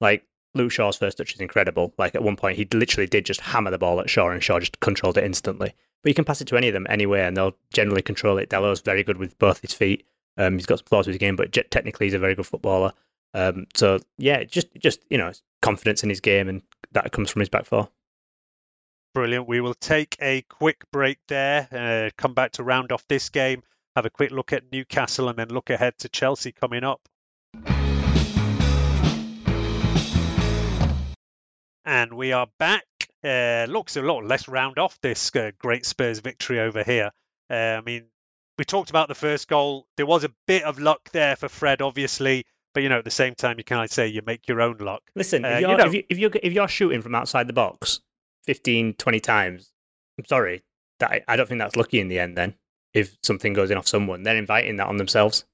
Like 0.00 0.24
Luke 0.54 0.72
Shaw's 0.72 0.96
first 0.96 1.18
touch 1.18 1.34
is 1.34 1.40
incredible. 1.40 1.94
Like 1.98 2.14
at 2.14 2.22
one 2.22 2.36
point, 2.36 2.56
he 2.56 2.68
literally 2.72 3.06
did 3.06 3.24
just 3.24 3.40
hammer 3.40 3.70
the 3.70 3.78
ball 3.78 4.00
at 4.00 4.10
Shaw, 4.10 4.30
and 4.30 4.42
Shaw 4.42 4.60
just 4.60 4.80
controlled 4.80 5.18
it 5.18 5.24
instantly. 5.24 5.74
But 6.02 6.10
you 6.10 6.14
can 6.14 6.24
pass 6.24 6.40
it 6.40 6.48
to 6.48 6.56
any 6.56 6.68
of 6.68 6.74
them 6.74 6.86
anywhere, 6.88 7.26
and 7.26 7.36
they'll 7.36 7.56
generally 7.72 8.02
control 8.02 8.38
it. 8.38 8.50
Dalot's 8.50 8.80
very 8.80 9.02
good 9.02 9.18
with 9.18 9.38
both 9.38 9.60
his 9.60 9.72
feet. 9.72 10.04
Um, 10.36 10.54
he's 10.54 10.66
got 10.66 10.78
some 10.78 10.86
flaws 10.86 11.06
with 11.06 11.14
his 11.14 11.20
game, 11.20 11.36
but 11.36 11.52
technically 11.70 12.06
he's 12.06 12.14
a 12.14 12.18
very 12.18 12.34
good 12.34 12.46
footballer. 12.46 12.92
Um, 13.34 13.66
so 13.74 14.00
yeah, 14.18 14.44
just 14.44 14.68
just 14.78 15.00
you 15.08 15.18
know, 15.18 15.32
confidence 15.60 16.02
in 16.02 16.10
his 16.10 16.20
game, 16.20 16.48
and 16.48 16.62
that 16.92 17.12
comes 17.12 17.30
from 17.30 17.40
his 17.40 17.48
back 17.48 17.64
four. 17.64 17.88
Brilliant. 19.14 19.46
We 19.46 19.60
will 19.60 19.74
take 19.74 20.16
a 20.20 20.42
quick 20.42 20.84
break 20.90 21.18
there. 21.28 21.68
Uh, 21.70 22.10
come 22.16 22.34
back 22.34 22.52
to 22.52 22.62
round 22.62 22.92
off 22.92 23.06
this 23.08 23.28
game. 23.28 23.62
Have 23.94 24.06
a 24.06 24.10
quick 24.10 24.30
look 24.30 24.52
at 24.52 24.72
Newcastle, 24.72 25.28
and 25.28 25.38
then 25.38 25.48
look 25.48 25.70
ahead 25.70 25.98
to 25.98 26.08
Chelsea 26.08 26.52
coming 26.52 26.82
up. 26.82 27.00
And 31.84 32.14
we 32.14 32.32
are 32.32 32.46
back. 32.58 32.84
Uh, 33.24 33.66
looks 33.68 33.96
a 33.96 34.02
lot. 34.02 34.24
Let's 34.24 34.48
round 34.48 34.78
off 34.78 35.00
this 35.00 35.34
uh, 35.34 35.50
great 35.58 35.84
Spurs 35.84 36.20
victory 36.20 36.60
over 36.60 36.82
here. 36.82 37.10
Uh, 37.50 37.54
I 37.54 37.80
mean, 37.80 38.04
we 38.56 38.64
talked 38.64 38.90
about 38.90 39.08
the 39.08 39.14
first 39.14 39.48
goal. 39.48 39.86
There 39.96 40.06
was 40.06 40.24
a 40.24 40.30
bit 40.46 40.62
of 40.62 40.78
luck 40.78 41.10
there 41.12 41.34
for 41.34 41.48
Fred, 41.48 41.82
obviously, 41.82 42.44
but 42.72 42.82
you 42.82 42.88
know, 42.88 42.98
at 42.98 43.04
the 43.04 43.10
same 43.10 43.34
time, 43.34 43.58
you 43.58 43.64
can 43.64 43.78
I 43.78 43.86
say 43.86 44.06
you 44.06 44.22
make 44.24 44.46
your 44.46 44.60
own 44.60 44.78
luck. 44.78 45.02
Listen, 45.16 45.44
if 45.44 45.56
uh, 45.56 45.58
you're, 45.58 45.70
you 45.70 45.76
know, 45.76 45.86
if, 45.86 45.94
you, 45.94 46.04
if 46.08 46.18
you're 46.18 46.30
if 46.42 46.52
you're 46.52 46.68
shooting 46.68 47.02
from 47.02 47.14
outside 47.14 47.48
the 47.48 47.52
box, 47.52 48.00
15, 48.44 48.94
20 48.94 49.20
times. 49.20 49.72
I'm 50.18 50.24
sorry, 50.26 50.62
that 51.00 51.24
I 51.26 51.36
don't 51.36 51.48
think 51.48 51.58
that's 51.58 51.76
lucky 51.76 51.98
in 51.98 52.08
the 52.08 52.20
end. 52.20 52.36
Then, 52.36 52.54
if 52.94 53.16
something 53.22 53.54
goes 53.54 53.70
in 53.70 53.78
off 53.78 53.88
someone, 53.88 54.22
they're 54.22 54.36
inviting 54.36 54.76
that 54.76 54.86
on 54.86 54.98
themselves. 54.98 55.44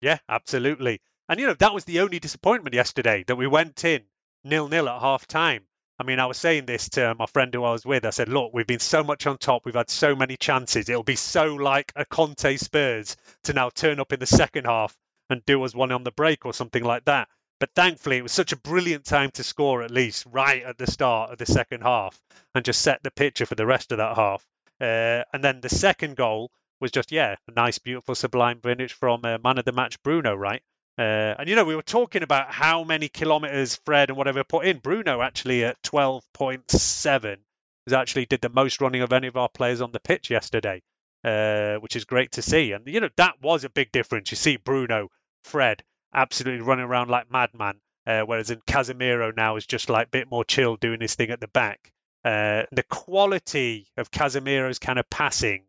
Yeah, 0.00 0.18
absolutely. 0.28 1.00
And 1.28 1.40
you 1.40 1.46
know 1.46 1.54
that 1.54 1.74
was 1.74 1.84
the 1.84 2.00
only 2.00 2.18
disappointment 2.18 2.74
yesterday 2.74 3.24
that 3.26 3.36
we 3.36 3.46
went 3.46 3.84
in 3.84 4.02
nil 4.44 4.68
nil 4.68 4.88
at 4.88 5.00
half 5.00 5.26
time. 5.26 5.64
I 5.98 6.02
mean, 6.02 6.18
I 6.18 6.26
was 6.26 6.38
saying 6.38 6.66
this 6.66 6.88
to 6.90 7.14
my 7.14 7.26
friend 7.26 7.54
who 7.54 7.62
I 7.62 7.70
was 7.70 7.86
with. 7.86 8.04
I 8.04 8.10
said, 8.10 8.28
look, 8.28 8.52
we've 8.52 8.66
been 8.66 8.80
so 8.80 9.04
much 9.04 9.26
on 9.26 9.38
top. 9.38 9.64
We've 9.64 9.74
had 9.74 9.90
so 9.90 10.16
many 10.16 10.36
chances. 10.36 10.88
It'll 10.88 11.04
be 11.04 11.14
so 11.14 11.54
like 11.54 11.92
a 11.94 12.04
Conte 12.04 12.56
Spurs 12.56 13.16
to 13.44 13.52
now 13.52 13.70
turn 13.70 14.00
up 14.00 14.12
in 14.12 14.18
the 14.18 14.26
second 14.26 14.64
half 14.64 14.96
and 15.30 15.44
do 15.46 15.62
us 15.62 15.74
one 15.74 15.92
on 15.92 16.02
the 16.02 16.10
break 16.10 16.46
or 16.46 16.52
something 16.52 16.82
like 16.82 17.04
that. 17.04 17.28
But 17.60 17.70
thankfully, 17.76 18.18
it 18.18 18.22
was 18.22 18.32
such 18.32 18.50
a 18.50 18.56
brilliant 18.56 19.04
time 19.04 19.30
to 19.34 19.44
score, 19.44 19.82
at 19.82 19.92
least 19.92 20.26
right 20.30 20.64
at 20.64 20.78
the 20.78 20.90
start 20.90 21.30
of 21.30 21.38
the 21.38 21.46
second 21.46 21.82
half, 21.82 22.20
and 22.54 22.64
just 22.64 22.82
set 22.82 23.02
the 23.04 23.12
picture 23.12 23.46
for 23.46 23.54
the 23.54 23.66
rest 23.66 23.92
of 23.92 23.98
that 23.98 24.16
half. 24.16 24.44
Uh, 24.80 25.22
and 25.32 25.44
then 25.44 25.60
the 25.60 25.68
second 25.68 26.16
goal 26.16 26.50
was 26.80 26.90
just, 26.90 27.12
yeah, 27.12 27.36
a 27.46 27.52
nice, 27.52 27.78
beautiful, 27.78 28.16
sublime 28.16 28.60
finish 28.60 28.92
from 28.92 29.20
uh, 29.24 29.38
man 29.42 29.58
of 29.58 29.64
the 29.64 29.72
match, 29.72 30.02
Bruno, 30.02 30.34
right? 30.34 30.62
Uh, 30.96 31.34
and 31.38 31.48
you 31.48 31.56
know, 31.56 31.64
we 31.64 31.74
were 31.74 31.82
talking 31.82 32.22
about 32.22 32.52
how 32.52 32.84
many 32.84 33.08
kilometers 33.08 33.80
Fred 33.84 34.10
and 34.10 34.16
whatever 34.16 34.44
put 34.44 34.66
in. 34.66 34.78
Bruno 34.78 35.20
actually 35.22 35.64
at 35.64 35.82
12.7 35.82 37.36
was 37.84 37.92
actually 37.92 38.26
did 38.26 38.40
the 38.40 38.48
most 38.48 38.80
running 38.80 39.02
of 39.02 39.12
any 39.12 39.26
of 39.26 39.36
our 39.36 39.48
players 39.48 39.80
on 39.80 39.90
the 39.92 40.00
pitch 40.00 40.30
yesterday, 40.30 40.82
uh, 41.24 41.74
which 41.76 41.96
is 41.96 42.04
great 42.04 42.32
to 42.32 42.42
see. 42.42 42.72
And 42.72 42.86
you 42.86 43.00
know, 43.00 43.10
that 43.16 43.42
was 43.42 43.64
a 43.64 43.70
big 43.70 43.90
difference. 43.90 44.30
You 44.30 44.36
see 44.36 44.56
Bruno, 44.56 45.08
Fred, 45.42 45.82
absolutely 46.14 46.64
running 46.64 46.84
around 46.84 47.10
like 47.10 47.30
madman, 47.30 47.80
uh, 48.06 48.22
whereas 48.22 48.50
in 48.50 48.60
Casemiro 48.60 49.36
now 49.36 49.56
is 49.56 49.66
just 49.66 49.90
like 49.90 50.06
a 50.06 50.10
bit 50.10 50.30
more 50.30 50.44
chill, 50.44 50.76
doing 50.76 51.00
his 51.00 51.16
thing 51.16 51.30
at 51.30 51.40
the 51.40 51.48
back. 51.48 51.92
Uh, 52.24 52.62
the 52.72 52.84
quality 52.84 53.86
of 53.96 54.10
Casemiro's 54.10 54.78
kind 54.78 54.98
of 54.98 55.10
passing 55.10 55.64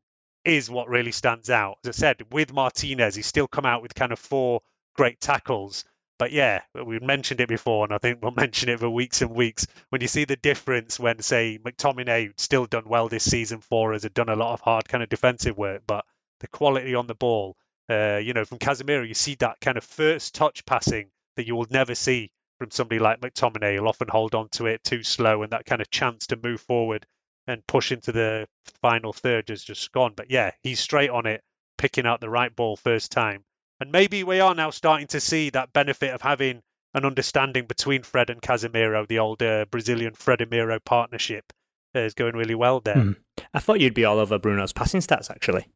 is 0.45 0.69
what 0.69 0.87
really 0.87 1.11
stands 1.11 1.49
out. 1.49 1.79
As 1.83 1.89
I 1.89 1.91
said, 1.91 2.21
with 2.31 2.53
Martinez, 2.53 3.15
he's 3.15 3.25
still 3.25 3.47
come 3.47 3.65
out 3.65 3.81
with 3.81 3.95
kind 3.95 4.11
of 4.11 4.19
four 4.19 4.61
great 4.95 5.19
tackles. 5.19 5.85
But 6.17 6.31
yeah, 6.31 6.61
we 6.73 6.99
mentioned 6.99 7.41
it 7.41 7.49
before, 7.49 7.83
and 7.83 7.93
I 7.93 7.97
think 7.97 8.21
we'll 8.21 8.31
mention 8.35 8.69
it 8.69 8.79
for 8.79 8.89
weeks 8.89 9.21
and 9.21 9.31
weeks. 9.31 9.67
When 9.89 10.01
you 10.01 10.07
see 10.07 10.25
the 10.25 10.37
difference 10.37 10.99
when, 10.99 11.21
say, 11.21 11.59
McTominay 11.61 12.31
still 12.39 12.65
done 12.65 12.85
well 12.87 13.09
this 13.09 13.29
season 13.29 13.59
for 13.59 13.93
us, 13.93 14.03
had 14.03 14.13
done 14.13 14.29
a 14.29 14.35
lot 14.35 14.53
of 14.53 14.61
hard 14.61 14.87
kind 14.87 15.03
of 15.03 15.09
defensive 15.09 15.57
work, 15.57 15.83
but 15.85 16.05
the 16.39 16.47
quality 16.47 16.95
on 16.95 17.07
the 17.07 17.15
ball, 17.15 17.57
uh, 17.89 18.17
you 18.17 18.33
know, 18.33 18.45
from 18.45 18.59
Casemiro, 18.59 19.05
you 19.05 19.13
see 19.13 19.35
that 19.35 19.59
kind 19.59 19.77
of 19.77 19.83
first 19.83 20.33
touch 20.35 20.65
passing 20.65 21.09
that 21.35 21.47
you 21.47 21.55
will 21.55 21.67
never 21.69 21.95
see 21.95 22.31
from 22.59 22.71
somebody 22.71 22.99
like 22.99 23.19
McTominay. 23.19 23.73
He'll 23.73 23.89
often 23.89 24.07
hold 24.07 24.35
on 24.35 24.47
to 24.53 24.67
it 24.67 24.83
too 24.85 25.03
slow, 25.03 25.43
and 25.43 25.51
that 25.51 25.65
kind 25.65 25.81
of 25.81 25.91
chance 25.91 26.27
to 26.27 26.39
move 26.41 26.61
forward 26.61 27.05
and 27.45 27.67
push 27.67 27.91
into 27.91 28.13
the 28.13 28.47
final 28.81 29.11
third 29.11 29.49
is 29.49 29.63
just 29.63 29.91
gone. 29.91 30.13
But 30.15 30.31
yeah, 30.31 30.51
he's 30.63 30.79
straight 30.79 31.09
on 31.09 31.25
it, 31.25 31.43
picking 31.77 32.05
out 32.05 32.21
the 32.21 32.29
right 32.29 32.55
ball 32.55 32.77
first 32.77 33.11
time 33.11 33.43
and 33.79 33.91
maybe 33.91 34.23
we 34.23 34.39
are 34.39 34.55
now 34.55 34.69
starting 34.69 35.07
to 35.07 35.19
see 35.19 35.49
that 35.51 35.73
benefit 35.73 36.13
of 36.13 36.21
having 36.21 36.61
an 36.93 37.05
understanding 37.05 37.65
between 37.65 38.03
Fred 38.03 38.29
and 38.29 38.41
Casemiro, 38.41 39.07
the 39.07 39.19
old 39.19 39.43
uh, 39.43 39.65
Brazilian 39.69 40.13
Fredemiro 40.13 40.83
partnership, 40.83 41.51
uh, 41.93 41.99
is 41.99 42.13
going 42.13 42.35
really 42.35 42.55
well 42.55 42.79
there. 42.79 42.95
Mm. 42.95 43.15
I 43.53 43.59
thought 43.59 43.81
you'd 43.81 43.93
be 43.93 44.05
all 44.05 44.19
over 44.19 44.39
Bruno's 44.39 44.73
passing 44.73 45.01
stats, 45.01 45.29
actually. 45.29 45.67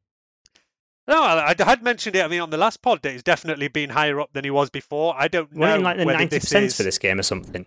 No, 1.08 1.22
I, 1.22 1.56
I, 1.58 1.64
had 1.66 1.82
mentioned 1.82 2.16
it. 2.16 2.24
I 2.24 2.28
mean, 2.28 2.40
on 2.40 2.52
the 2.52 2.58
last 2.58 2.82
pod, 2.82 3.02
that 3.02 3.12
he's 3.12 3.24
definitely 3.24 3.68
been 3.68 3.90
higher 3.90 4.22
up 4.22 4.32
than 4.32 4.44
he 4.44 4.52
was 4.52 4.70
before. 4.70 5.16
I 5.18 5.28
don't 5.28 5.52
know. 5.52 5.80
like 5.80 5.98
the 5.98 6.06
ninety 6.06 6.40
percent 6.40 6.72
for 6.72 6.84
this 6.84 7.00
game 7.00 7.20
or 7.20 7.24
something. 7.24 7.66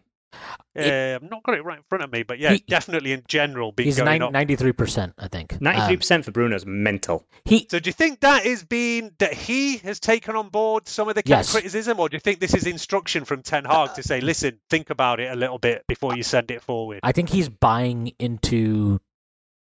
Uh, 0.75 1.17
I've 1.17 1.31
not 1.31 1.43
got 1.43 1.55
it 1.57 1.65
right 1.65 1.77
in 1.77 1.85
front 1.89 2.03
of 2.03 2.11
me, 2.11 2.23
but 2.23 2.39
yeah, 2.39 2.53
he, 2.53 2.65
definitely 2.67 3.13
in 3.13 3.23
general, 3.29 3.75
he's 3.77 3.99
ninety-three 3.99 4.73
percent, 4.73 5.13
I 5.19 5.29
think. 5.29 5.61
Ninety-three 5.61 5.99
percent 5.99 6.21
um, 6.21 6.25
for 6.25 6.31
Bruno's 6.33 6.65
mental. 6.65 7.27
He. 7.45 7.67
So 7.71 7.79
do 7.79 7.89
you 7.89 7.93
think 7.93 8.21
that 8.21 8.47
is 8.47 8.65
being 8.65 9.13
that 9.19 9.35
he 9.35 9.79
has 9.79 10.01
taken 10.01 10.35
on 10.35 10.49
board 10.49 10.89
some 10.89 11.09
of 11.09 11.15
the 11.15 11.23
yes. 11.27 11.53
criticism, 11.53 12.01
or 12.01 12.09
do 12.09 12.17
you 12.17 12.21
think 12.21 12.41
this 12.41 12.55
is 12.55 12.67
instruction 12.67 13.25
from 13.25 13.43
Ten 13.43 13.65
Hag 13.65 13.91
uh, 13.91 13.95
to 13.95 14.03
say, 14.03 14.21
listen, 14.21 14.61
think 14.71 14.91
about 14.91 15.21
it 15.21 15.31
a 15.31 15.37
little 15.37 15.59
bit 15.59 15.87
before 15.87 16.17
you 16.17 16.23
send 16.23 16.51
it 16.51 16.63
forward? 16.63 17.01
I 17.03 17.13
think 17.13 17.29
he's 17.29 17.49
buying 17.49 18.13
into 18.19 19.01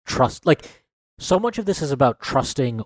trust. 0.06 0.46
Like 0.46 0.68
so 1.18 1.38
much 1.38 1.58
of 1.58 1.64
this 1.66 1.82
is 1.82 1.92
about 1.92 2.20
trusting 2.20 2.82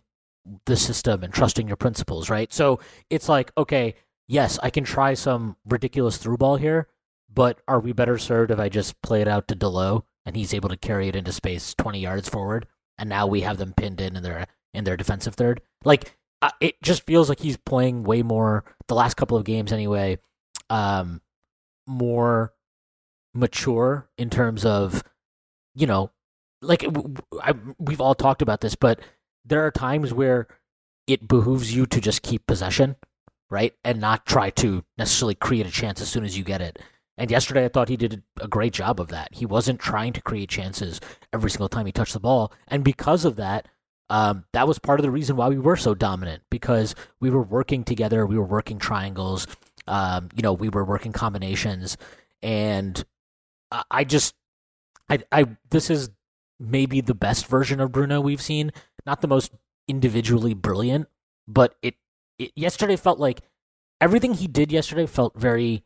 the 0.67 0.77
system 0.77 1.23
and 1.23 1.33
trusting 1.33 1.69
your 1.69 1.77
principles, 1.77 2.29
right? 2.29 2.53
So 2.53 2.81
it's 3.09 3.29
like, 3.29 3.53
okay, 3.57 3.95
yes, 4.27 4.59
I 4.63 4.71
can 4.71 4.85
try 4.85 5.15
some 5.15 5.57
ridiculous 5.65 6.17
through 6.17 6.37
ball 6.39 6.57
here 6.57 6.89
but 7.33 7.61
are 7.67 7.81
we 7.81 7.93
better 7.93 8.19
served 8.19 8.51
if 8.51 8.59
I 8.59 8.69
just 8.69 9.01
play 9.03 9.21
it 9.21 9.29
out 9.29 9.49
to 9.49 9.57
Dalot 9.57 10.05
and 10.25 10.37
he's 10.37 10.55
able 10.55 10.69
to 10.69 10.77
carry 10.77 11.09
it 11.09 11.17
into 11.17 11.33
space 11.33 11.75
20 11.75 11.99
yards 11.99 12.29
forward, 12.29 12.67
and 12.99 13.09
now 13.09 13.27
we 13.27 13.41
have 13.43 13.59
them 13.59 13.73
pinned 13.75 14.01
in 14.01 14.17
in 14.17 14.23
their 14.23 14.47
in 14.75 14.85
their 14.85 14.97
defensive 14.97 15.35
third? 15.35 15.61
Like 15.85 16.17
uh, 16.41 16.51
it 16.61 16.81
just 16.83 17.07
feels 17.07 17.29
like 17.29 17.41
he's 17.41 17.57
playing 17.57 18.05
way 18.05 18.23
more 18.23 18.65
the 18.89 18.95
last 18.95 19.15
couple 19.15 19.37
of 19.37 19.45
games 19.45 19.73
anyway, 19.73 20.19
um, 20.71 21.21
more 21.87 22.53
mature 23.35 24.09
in 24.19 24.29
terms 24.31 24.65
of 24.65 25.03
you 25.75 25.87
know, 25.87 26.11
like 26.61 26.85
I, 27.43 27.55
we've 27.79 28.01
all 28.01 28.15
talked 28.15 28.43
about 28.43 28.61
this, 28.61 28.75
but 28.75 29.01
there 29.45 29.65
are 29.67 29.71
times 29.71 30.13
where 30.13 30.47
it 31.07 31.27
behooves 31.27 31.75
you 31.75 31.87
to 31.87 32.01
just 32.01 32.23
keep 32.23 32.47
possession, 32.47 32.97
right, 33.51 33.75
and 33.85 34.01
not 34.01 34.27
try 34.27 34.51
to 34.51 34.85
necessarily 34.99 35.35
create 35.35 35.67
a 35.67 35.71
chance 35.71 36.01
as 36.01 36.09
soon 36.09 36.25
as 36.25 36.37
you 36.37 36.45
get 36.45 36.61
it. 36.61 36.79
And 37.19 37.31
yesterday, 37.31 37.65
I 37.65 37.69
thought 37.69 37.89
he 37.89 37.97
did 37.97 38.23
a 38.41 38.49
great 38.49 38.73
job 38.73 38.99
of 38.99 39.09
that. 39.09 39.29
He 39.35 39.47
wasn't 39.47 39.81
trying 39.81 40.13
to 40.15 40.23
create 40.23 40.49
chances 40.49 41.01
every 41.33 41.51
single 41.51 41.69
time 41.69 41.87
he 41.87 41.93
touched 41.93 42.15
the 42.15 42.21
ball. 42.21 42.53
And 42.69 42.83
because 42.83 43.25
of 43.25 43.37
that, 43.37 43.69
um, 44.09 44.45
that 44.53 44.67
was 44.67 44.79
part 44.79 44.99
of 44.99 45.05
the 45.05 45.11
reason 45.11 45.37
why 45.37 45.49
we 45.49 45.59
were 45.59 45.77
so 45.77 45.95
dominant 45.95 46.43
because 46.51 46.95
we 47.21 47.31
were 47.31 47.43
working 47.43 47.85
together, 47.85 48.27
we 48.27 48.39
were 48.39 48.45
working 48.45 48.79
triangles, 48.79 49.47
um, 49.87 50.29
you 50.35 50.43
know, 50.43 50.53
we 50.53 50.69
were 50.69 50.85
working 50.85 51.13
combinations. 51.13 51.97
And 52.43 53.03
I 53.91 54.05
just, 54.05 54.35
I, 55.09 55.21
I, 55.31 55.47
this 55.71 55.91
is 55.91 56.11
maybe 56.59 57.01
the 57.01 57.15
best 57.15 57.47
version 57.47 57.81
of 57.81 57.93
Bruno 57.93 58.21
we've 58.21 58.43
seen. 58.43 58.73
Not 59.07 59.21
the 59.21 59.29
most 59.29 59.53
individually 59.89 60.55
brilliant, 60.55 61.09
but 61.49 61.75
it, 61.83 61.95
it 62.39 62.53
yesterday 62.55 62.97
felt 62.97 63.19
like 63.19 63.41
everything 64.01 64.35
he 64.35 64.47
did 64.47 64.73
yesterday 64.73 65.07
felt 65.07 65.39
very 65.39 65.85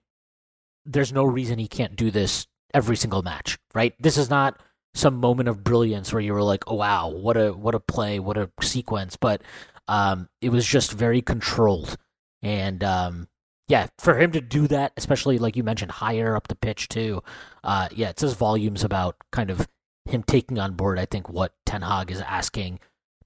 there's 0.87 1.13
no 1.13 1.25
reason 1.25 1.59
he 1.59 1.69
can't 1.69 1.97
do 1.97 2.11
this 2.11 2.47
every 2.73 2.97
single 2.97 3.23
match, 3.23 3.59
right? 3.75 3.95
This 4.01 4.17
is 4.17 4.31
not 4.31 4.61
some 4.95 5.17
moment 5.17 5.49
of 5.49 5.63
brilliance 5.63 6.13
where 6.13 6.23
you 6.23 6.33
were 6.33 6.43
like, 6.43 6.65
"Oh 6.67 6.77
wow, 6.77 7.09
what 7.09 7.37
a 7.37 7.53
what 7.53 7.75
a 7.75 7.81
play, 7.81 8.19
what 8.19 8.39
a 8.39 8.51
sequence," 8.63 9.17
but 9.17 9.43
um, 9.89 10.29
it 10.41 10.51
was 10.51 10.67
just 10.67 10.93
very 10.93 11.21
controlled, 11.23 11.97
and 12.43 12.83
um, 12.83 13.29
yeah, 13.69 13.89
for 13.99 14.19
him 14.19 14.33
to 14.33 14.41
do 14.41 14.67
that, 14.69 14.93
especially 14.97 15.39
like 15.39 15.57
you 15.57 15.65
mentioned, 15.65 15.91
higher 15.91 16.37
up 16.37 16.49
the 16.49 16.55
pitch 16.55 16.89
too, 16.89 17.23
uh, 17.65 17.89
yeah, 17.93 18.11
it 18.11 18.21
says 18.21 18.35
volumes 18.35 18.85
about 18.85 19.17
kind 19.33 19.51
of 19.51 19.69
him 20.05 20.23
taking 20.23 20.59
on 20.59 20.75
board. 20.75 20.99
I 20.99 21.07
think 21.07 21.29
what 21.29 21.53
Ten 21.67 21.83
Hag 21.83 22.11
is 22.11 22.21
asking, 22.21 22.79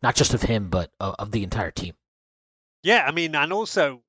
not 0.02 0.14
just 0.14 0.34
of 0.34 0.42
him, 0.42 0.70
but 0.70 0.90
of, 0.98 1.14
of 1.18 1.30
the 1.30 1.42
entire 1.42 1.70
team. 1.70 1.94
Yeah, 2.82 3.04
I 3.06 3.12
mean, 3.12 3.34
and 3.34 3.52
also 3.52 4.00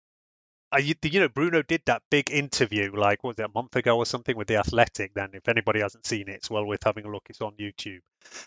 Uh, 0.72 0.78
I, 0.78 0.94
you 1.04 1.20
know, 1.20 1.30
Bruno 1.30 1.62
did 1.62 1.82
that 1.86 2.04
big 2.10 2.32
interview, 2.32 2.92
like, 2.96 3.24
was 3.24 3.38
it 3.40 3.46
a 3.46 3.52
month 3.54 3.76
ago 3.76 3.98
or 3.98 4.06
something 4.06 4.36
with 4.36 4.48
The 4.48 4.58
Athletic? 4.58 5.14
Then, 5.14 5.30
if 5.34 5.48
anybody 5.48 5.82
hasn't 5.82 6.06
seen 6.06 6.30
it, 6.30 6.36
it's 6.36 6.50
well 6.50 6.66
worth 6.66 6.84
having 6.84 7.06
a 7.06 7.10
look. 7.10 7.28
It's 7.30 7.42
on 7.42 7.54
YouTube. 7.54 8.02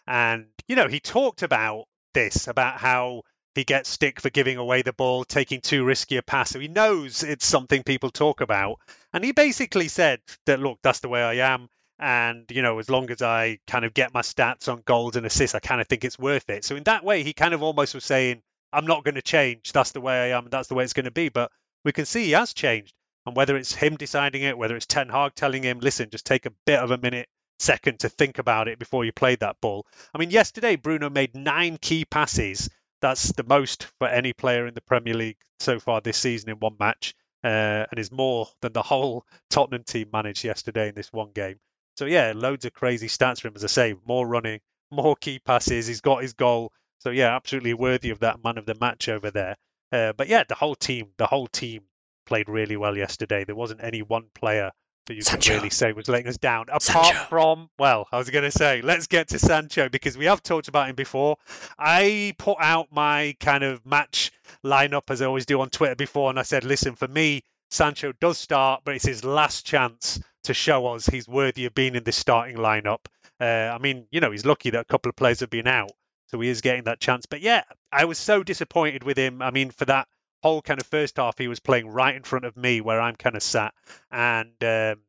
And, 0.07 0.47
you 0.69 0.77
know, 0.77 0.89
he 0.89 1.01
talked 1.01 1.43
about 1.43 1.85
this, 2.15 2.49
about 2.49 2.79
how 2.79 3.23
he 3.55 3.65
gets 3.65 3.89
stick 3.89 4.21
for 4.21 4.31
giving 4.31 4.57
away 4.57 4.83
the 4.83 4.93
ball, 4.93 5.25
taking 5.25 5.61
too 5.61 5.85
risky 5.85 6.17
a 6.17 6.23
pass. 6.23 6.51
So 6.51 6.61
he 6.61 6.69
knows 6.69 7.23
it's 7.23 7.47
something 7.47 7.83
people 7.83 8.11
talk 8.11 8.41
about. 8.41 8.79
And 9.13 9.25
he 9.25 9.33
basically 9.33 9.89
said 9.89 10.21
that, 10.47 10.61
look, 10.61 10.79
that's 10.83 11.01
the 11.01 11.09
way 11.09 11.23
I 11.23 11.55
am. 11.55 11.69
And, 12.01 12.51
you 12.51 12.63
know, 12.63 12.81
as 12.81 12.91
long 12.91 13.11
as 13.11 13.23
I 13.23 13.59
kind 13.69 13.85
of 13.85 13.95
get 13.95 14.13
my 14.13 14.23
stats 14.23 14.69
on 14.69 14.83
goals 14.85 15.15
and 15.15 15.25
assists, 15.25 15.55
I 15.55 15.61
kind 15.61 15.81
of 15.81 15.87
think 15.87 16.05
it's 16.05 16.19
worth 16.19 16.51
it. 16.51 16.65
So 16.65 16.75
in 16.75 16.83
that 16.85 17.05
way, 17.05 17.23
he 17.23 17.33
kind 17.33 17.55
of 17.55 17.63
almost 17.63 17.95
was 17.95 18.05
saying, 18.05 18.43
I'm 18.73 18.87
not 18.87 19.05
going 19.05 19.15
to 19.15 19.23
change. 19.23 19.71
That's 19.71 19.93
the 19.93 20.01
way 20.01 20.33
I 20.33 20.37
am. 20.37 20.49
That's 20.51 20.67
the 20.67 20.75
way 20.75 20.83
it's 20.83 20.93
going 20.93 21.05
to 21.05 21.13
be. 21.13 21.29
But 21.29 21.53
we 21.85 21.93
can 21.93 22.07
see 22.07 22.25
he 22.25 22.33
has 22.33 22.53
changed. 22.53 22.95
And 23.27 23.37
whether 23.37 23.57
it's 23.57 23.75
him 23.75 23.97
deciding 23.97 24.43
it, 24.43 24.59
whether 24.59 24.77
it's 24.77 24.87
Ten 24.87 25.09
Hag 25.09 25.35
telling 25.35 25.63
him, 25.63 25.81
listen, 25.81 26.11
just 26.11 26.27
take 26.27 26.47
a 26.47 26.53
bit 26.67 26.81
of 26.81 26.91
a 26.91 26.99
minute, 26.99 27.29
second 27.59 28.01
to 28.01 28.09
think 28.09 28.39
about 28.39 28.69
it 28.69 28.79
before 28.79 29.05
you 29.05 29.13
play 29.13 29.37
that 29.37 29.61
ball. 29.61 29.87
I 30.15 30.19
mean, 30.19 30.31
yesterday 30.31 30.77
Bruno 30.77 31.09
made 31.09 31.35
nine 31.35 31.79
key 31.79 32.05
passes. 32.05 32.69
That's 33.01 33.33
the 33.33 33.45
most 33.45 33.87
for 33.99 34.09
any 34.09 34.33
player 34.33 34.67
in 34.67 34.75
the 34.75 34.81
Premier 34.83 35.15
League 35.15 35.39
so 35.59 35.81
far 35.81 36.01
this 36.01 36.19
season 36.19 36.51
in 36.51 36.57
one 36.57 36.77
match, 36.79 37.15
uh, 37.43 37.87
and 37.91 37.99
is 37.99 38.13
more 38.13 38.49
than 38.61 38.73
the 38.73 38.83
whole 38.83 39.25
Tottenham 39.51 39.85
team 39.85 40.09
managed 40.13 40.45
yesterday 40.45 40.89
in 40.89 40.95
this 40.95 41.13
one 41.13 41.33
game. 41.33 41.59
So 41.97 42.07
yeah, 42.07 42.33
loads 42.35 42.65
of 42.65 42.73
crazy 42.73 43.09
stats 43.09 43.41
for 43.41 43.49
him. 43.49 43.55
As 43.57 43.65
I 43.65 43.69
say, 43.69 43.95
more 44.07 44.27
running, 44.27 44.61
more 44.91 45.17
key 45.17 45.39
passes. 45.39 45.87
He's 45.87 46.01
got 46.01 46.23
his 46.23 46.33
goal. 46.33 46.73
So 46.99 47.11
yeah, 47.11 47.35
absolutely 47.35 47.75
worthy 47.75 48.11
of 48.11 48.21
that 48.21 48.43
man 48.43 48.59
of 48.59 48.67
the 48.67 48.75
match 48.75 49.09
over 49.09 49.31
there. 49.31 49.57
Uh, 49.93 50.13
but 50.13 50.29
yeah, 50.29 50.45
the 50.49 50.55
whole 50.55 50.75
team, 50.75 51.09
the 51.17 51.27
whole 51.27 51.47
team 51.47 51.83
played 52.27 52.49
really 52.49 52.77
well 52.77 52.97
yesterday. 52.97 53.45
There 53.45 53.55
wasn't 53.55 53.83
any 53.83 54.03
one 54.03 54.25
player 54.35 54.71
that 55.07 55.15
you 55.15 55.23
Sancho. 55.23 55.51
can 55.51 55.59
really 55.59 55.71
say 55.71 55.93
was 55.93 56.09
letting 56.09 56.29
us 56.29 56.39
down. 56.39 56.63
Apart 56.69 56.83
Sancho. 56.83 57.27
from, 57.29 57.69
well, 57.79 58.07
I 58.11 58.17
was 58.19 58.31
going 58.31 58.45
to 58.45 58.51
say, 58.51 58.81
let's 58.83 59.07
get 59.07 59.29
to 59.29 59.39
Sancho 59.39 59.89
because 59.89 60.17
we 60.17 60.25
have 60.25 60.43
talked 60.43 60.69
about 60.69 60.89
him 60.89 60.97
before. 60.97 61.37
I 61.79 62.35
put 62.39 62.57
out 62.61 62.89
my 62.91 63.37
kind 63.41 63.63
of 63.65 63.85
match 63.85 64.33
lineup 64.65 65.11
as 65.11 65.21
I 65.21 65.27
always 65.27 65.47
do 65.47 65.61
on 65.61 65.71
Twitter 65.71 65.95
before, 65.95 66.31
and 66.31 66.39
I 66.39 66.43
said, 66.43 66.65
listen, 66.65 66.95
for 66.95 67.09
me, 67.09 67.43
Sancho 67.71 68.13
does 68.21 68.39
start, 68.39 68.83
but 68.85 68.95
it's 68.95 69.07
his 69.07 69.25
last 69.25 69.67
chance 69.67 70.21
to 70.45 70.55
show 70.55 70.87
us 70.89 71.07
he's 71.07 71.29
worthy 71.29 71.67
of 71.67 71.75
being 71.75 71.97
in 71.97 72.05
this 72.05 72.17
starting 72.17 72.57
lineup. 72.57 73.01
Uh, 73.41 73.45
I 73.45 73.79
mean, 73.79 74.07
you 74.11 74.21
know, 74.21 74.31
he's 74.31 74.47
lucky 74.47 74.71
that 74.71 74.81
a 74.81 74.85
couple 74.85 75.11
of 75.11 75.17
players 75.17 75.41
have 75.41 75.51
been 75.51 75.67
out, 75.67 75.91
so 76.27 76.41
he 76.41 76.49
is 76.49 76.61
getting 76.61 76.85
that 76.85 77.01
chance. 77.01 77.27
But 77.27 77.41
yeah, 77.41 77.65
I 77.93 78.05
was 78.05 78.19
so 78.19 78.43
disappointed 78.43 79.03
with 79.03 79.17
him. 79.17 79.43
I 79.43 79.51
mean, 79.51 79.71
for 79.71 79.85
that 79.87 80.09
whole 80.43 80.63
kind 80.63 80.81
of 80.81 80.87
first 80.87 81.17
half, 81.17 81.39
he 81.39 81.49
was 81.49 81.61
playing 81.61 81.89
right 81.89 82.15
in 82.15 82.23
front 82.23 82.45
of 82.45 82.57
me 82.57 82.81
where 82.81 83.01
I'm 83.01 83.17
kind 83.17 83.37
of 83.37 83.43
sat, 83.43 83.75
and 84.11 84.53
um, 84.63 85.01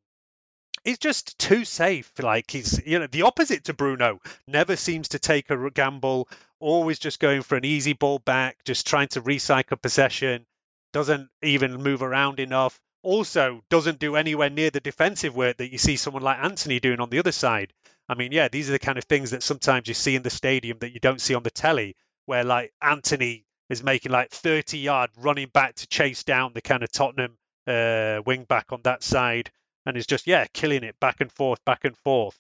he's 0.86 1.00
just 1.00 1.38
too 1.38 1.66
safe. 1.66 2.12
Like 2.20 2.50
he's, 2.50 2.82
you 2.86 3.00
know, 3.00 3.08
the 3.08 3.24
opposite 3.24 3.66
to 3.66 3.74
Bruno. 3.74 4.22
Never 4.48 4.76
seems 4.76 5.10
to 5.10 5.20
take 5.20 5.50
a 5.50 5.72
gamble. 5.72 6.30
Always 6.60 7.00
just 7.00 7.20
going 7.20 7.42
for 7.42 7.58
an 7.58 7.66
easy 7.66 7.94
ball 7.94 8.20
back, 8.20 8.64
just 8.64 8.88
trying 8.88 9.10
to 9.10 9.22
recycle 9.22 9.82
possession. 9.82 10.46
Doesn't 10.94 11.30
even 11.42 11.84
move 11.84 12.02
around 12.02 12.40
enough. 12.40 12.80
Also, 13.04 13.62
doesn't 13.70 14.00
do 14.00 14.16
anywhere 14.16 14.50
near 14.50 14.70
the 14.70 14.80
defensive 14.80 15.36
work 15.36 15.58
that 15.58 15.72
you 15.72 15.78
see 15.78 15.98
someone 15.98 16.24
like 16.24 16.40
Antony 16.40 16.80
doing 16.80 17.00
on 17.00 17.10
the 17.10 17.20
other 17.20 17.34
side. 17.34 17.74
I 18.08 18.16
mean, 18.16 18.32
yeah, 18.32 18.48
these 18.48 18.70
are 18.70 18.74
the 18.74 18.80
kind 18.80 18.98
of 18.98 19.06
things 19.06 19.32
that 19.32 19.44
sometimes 19.44 19.88
you 19.88 19.94
see 19.94 20.16
in 20.16 20.22
the 20.22 20.30
stadium 20.30 20.78
that 20.80 20.92
you 20.92 21.00
don't 21.00 21.22
see 21.22 21.34
on 21.34 21.44
the 21.44 21.52
telly, 21.52 21.96
where 22.26 22.44
like 22.44 22.74
Antony 22.82 23.46
is 23.70 23.84
making 23.84 24.12
like 24.12 24.32
30 24.32 24.78
yard 24.78 25.10
running 25.18 25.50
back 25.54 25.76
to 25.76 25.88
chase 25.88 26.24
down 26.24 26.54
the 26.54 26.62
kind 26.62 26.84
of 26.84 26.92
Tottenham 26.92 27.38
uh, 27.68 28.22
wing 28.26 28.44
back 28.44 28.72
on 28.72 28.82
that 28.84 29.04
side, 29.04 29.50
and 29.86 29.98
is 29.98 30.08
just 30.08 30.28
yeah 30.28 30.46
killing 30.54 30.84
it 30.84 31.00
back 31.00 31.22
and 31.22 31.32
forth, 31.32 31.64
back 31.66 31.84
and 31.84 31.98
forth. 31.98 32.38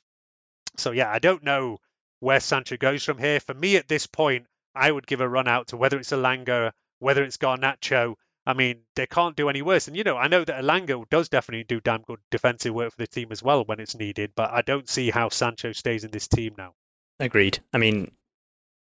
So 0.78 0.91
yeah, 0.91 1.12
I 1.12 1.19
don't 1.19 1.43
know 1.43 1.80
where 2.19 2.39
Sancho 2.39 2.78
goes 2.78 3.04
from 3.04 3.17
here. 3.17 3.39
For 3.39 3.54
me 3.54 3.78
at 3.78 3.88
this 3.88 4.08
point, 4.08 4.45
I 4.75 4.91
would 4.91 5.08
give 5.08 5.21
a 5.21 5.30
run 5.30 5.47
out 5.47 5.67
to 5.67 5.78
whether 5.78 5.97
it's 5.97 6.12
Elanga, 6.12 6.71
whether 6.99 7.23
it's 7.23 7.38
Garnacho. 7.38 8.15
I 8.45 8.53
mean, 8.53 8.81
they 8.95 9.08
can't 9.08 9.36
do 9.36 9.49
any 9.49 9.62
worse. 9.62 9.88
And 9.88 9.97
you 9.97 10.03
know, 10.03 10.17
I 10.17 10.27
know 10.27 10.43
that 10.43 10.63
Elanga 10.63 11.03
does 11.10 11.29
definitely 11.29 11.63
do 11.63 11.81
damn 11.81 12.03
good 12.03 12.19
defensive 12.29 12.73
work 12.73 12.91
for 12.91 12.97
the 12.97 13.08
team 13.08 13.29
as 13.31 13.41
well 13.41 13.65
when 13.65 13.79
it's 13.79 13.95
needed, 13.95 14.34
but 14.36 14.51
I 14.51 14.62
don't 14.62 14.88
see 14.88 15.10
how 15.10 15.29
Sancho 15.29 15.71
stays 15.71 16.03
in 16.03 16.12
this 16.12 16.27
team 16.27 16.53
now. 16.58 16.73
Agreed. 17.19 17.60
I 17.73 17.77
mean, 17.77 18.12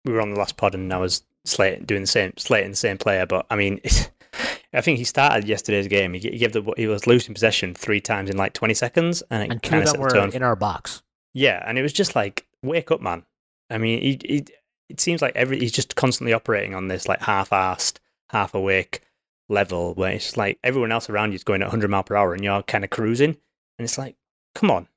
we 0.05 0.13
were 0.13 0.21
on 0.21 0.33
the 0.33 0.39
last 0.39 0.57
pod 0.57 0.73
and 0.73 0.91
I 0.91 0.97
was 0.97 1.23
slate 1.45 1.85
doing 1.85 2.01
the 2.01 2.07
same, 2.07 2.33
slating 2.37 2.71
the 2.71 2.77
same 2.77 2.97
player. 2.97 3.25
But 3.25 3.45
I 3.51 3.55
mean, 3.55 3.81
I 4.73 4.81
think 4.81 4.97
he 4.97 5.03
started 5.03 5.47
yesterday's 5.47 5.87
game. 5.87 6.13
He, 6.13 6.19
he 6.19 6.37
gave 6.37 6.53
the 6.53 6.73
he 6.77 6.87
was 6.87 7.05
losing 7.05 7.33
possession 7.33 7.73
three 7.75 8.01
times 8.01 8.29
in 8.29 8.37
like 8.37 8.53
twenty 8.53 8.73
seconds, 8.73 9.21
and 9.29 9.43
it 9.43 9.51
And 9.51 9.61
two 9.61 9.69
kind 9.69 9.83
of 9.83 9.89
of 9.89 9.93
them 9.93 10.01
were 10.01 10.09
tone. 10.09 10.31
in 10.31 10.43
our 10.43 10.55
box. 10.55 11.03
Yeah, 11.33 11.63
and 11.65 11.77
it 11.77 11.81
was 11.81 11.93
just 11.93 12.15
like, 12.15 12.45
wake 12.63 12.91
up, 12.91 13.01
man. 13.01 13.23
I 13.69 13.77
mean, 13.77 14.01
he, 14.01 14.19
he, 14.25 14.45
it 14.89 14.99
seems 14.99 15.21
like 15.21 15.35
every 15.35 15.59
he's 15.59 15.71
just 15.71 15.95
constantly 15.95 16.33
operating 16.33 16.75
on 16.75 16.87
this 16.87 17.07
like 17.07 17.21
half-assed, 17.21 17.99
half-awake 18.29 19.01
level 19.51 19.93
where 19.93 20.13
it's 20.13 20.37
like 20.37 20.57
everyone 20.63 20.91
else 20.91 21.09
around 21.09 21.31
you 21.31 21.35
is 21.35 21.43
going 21.43 21.61
at 21.61 21.67
100 21.67 21.89
mile 21.89 22.03
per 22.03 22.15
hour 22.15 22.33
and 22.33 22.43
you're 22.43 22.63
kind 22.63 22.83
of 22.83 22.89
cruising, 22.89 23.37
and 23.77 23.85
it's 23.85 23.97
like, 23.97 24.15
come 24.55 24.71
on, 24.71 24.87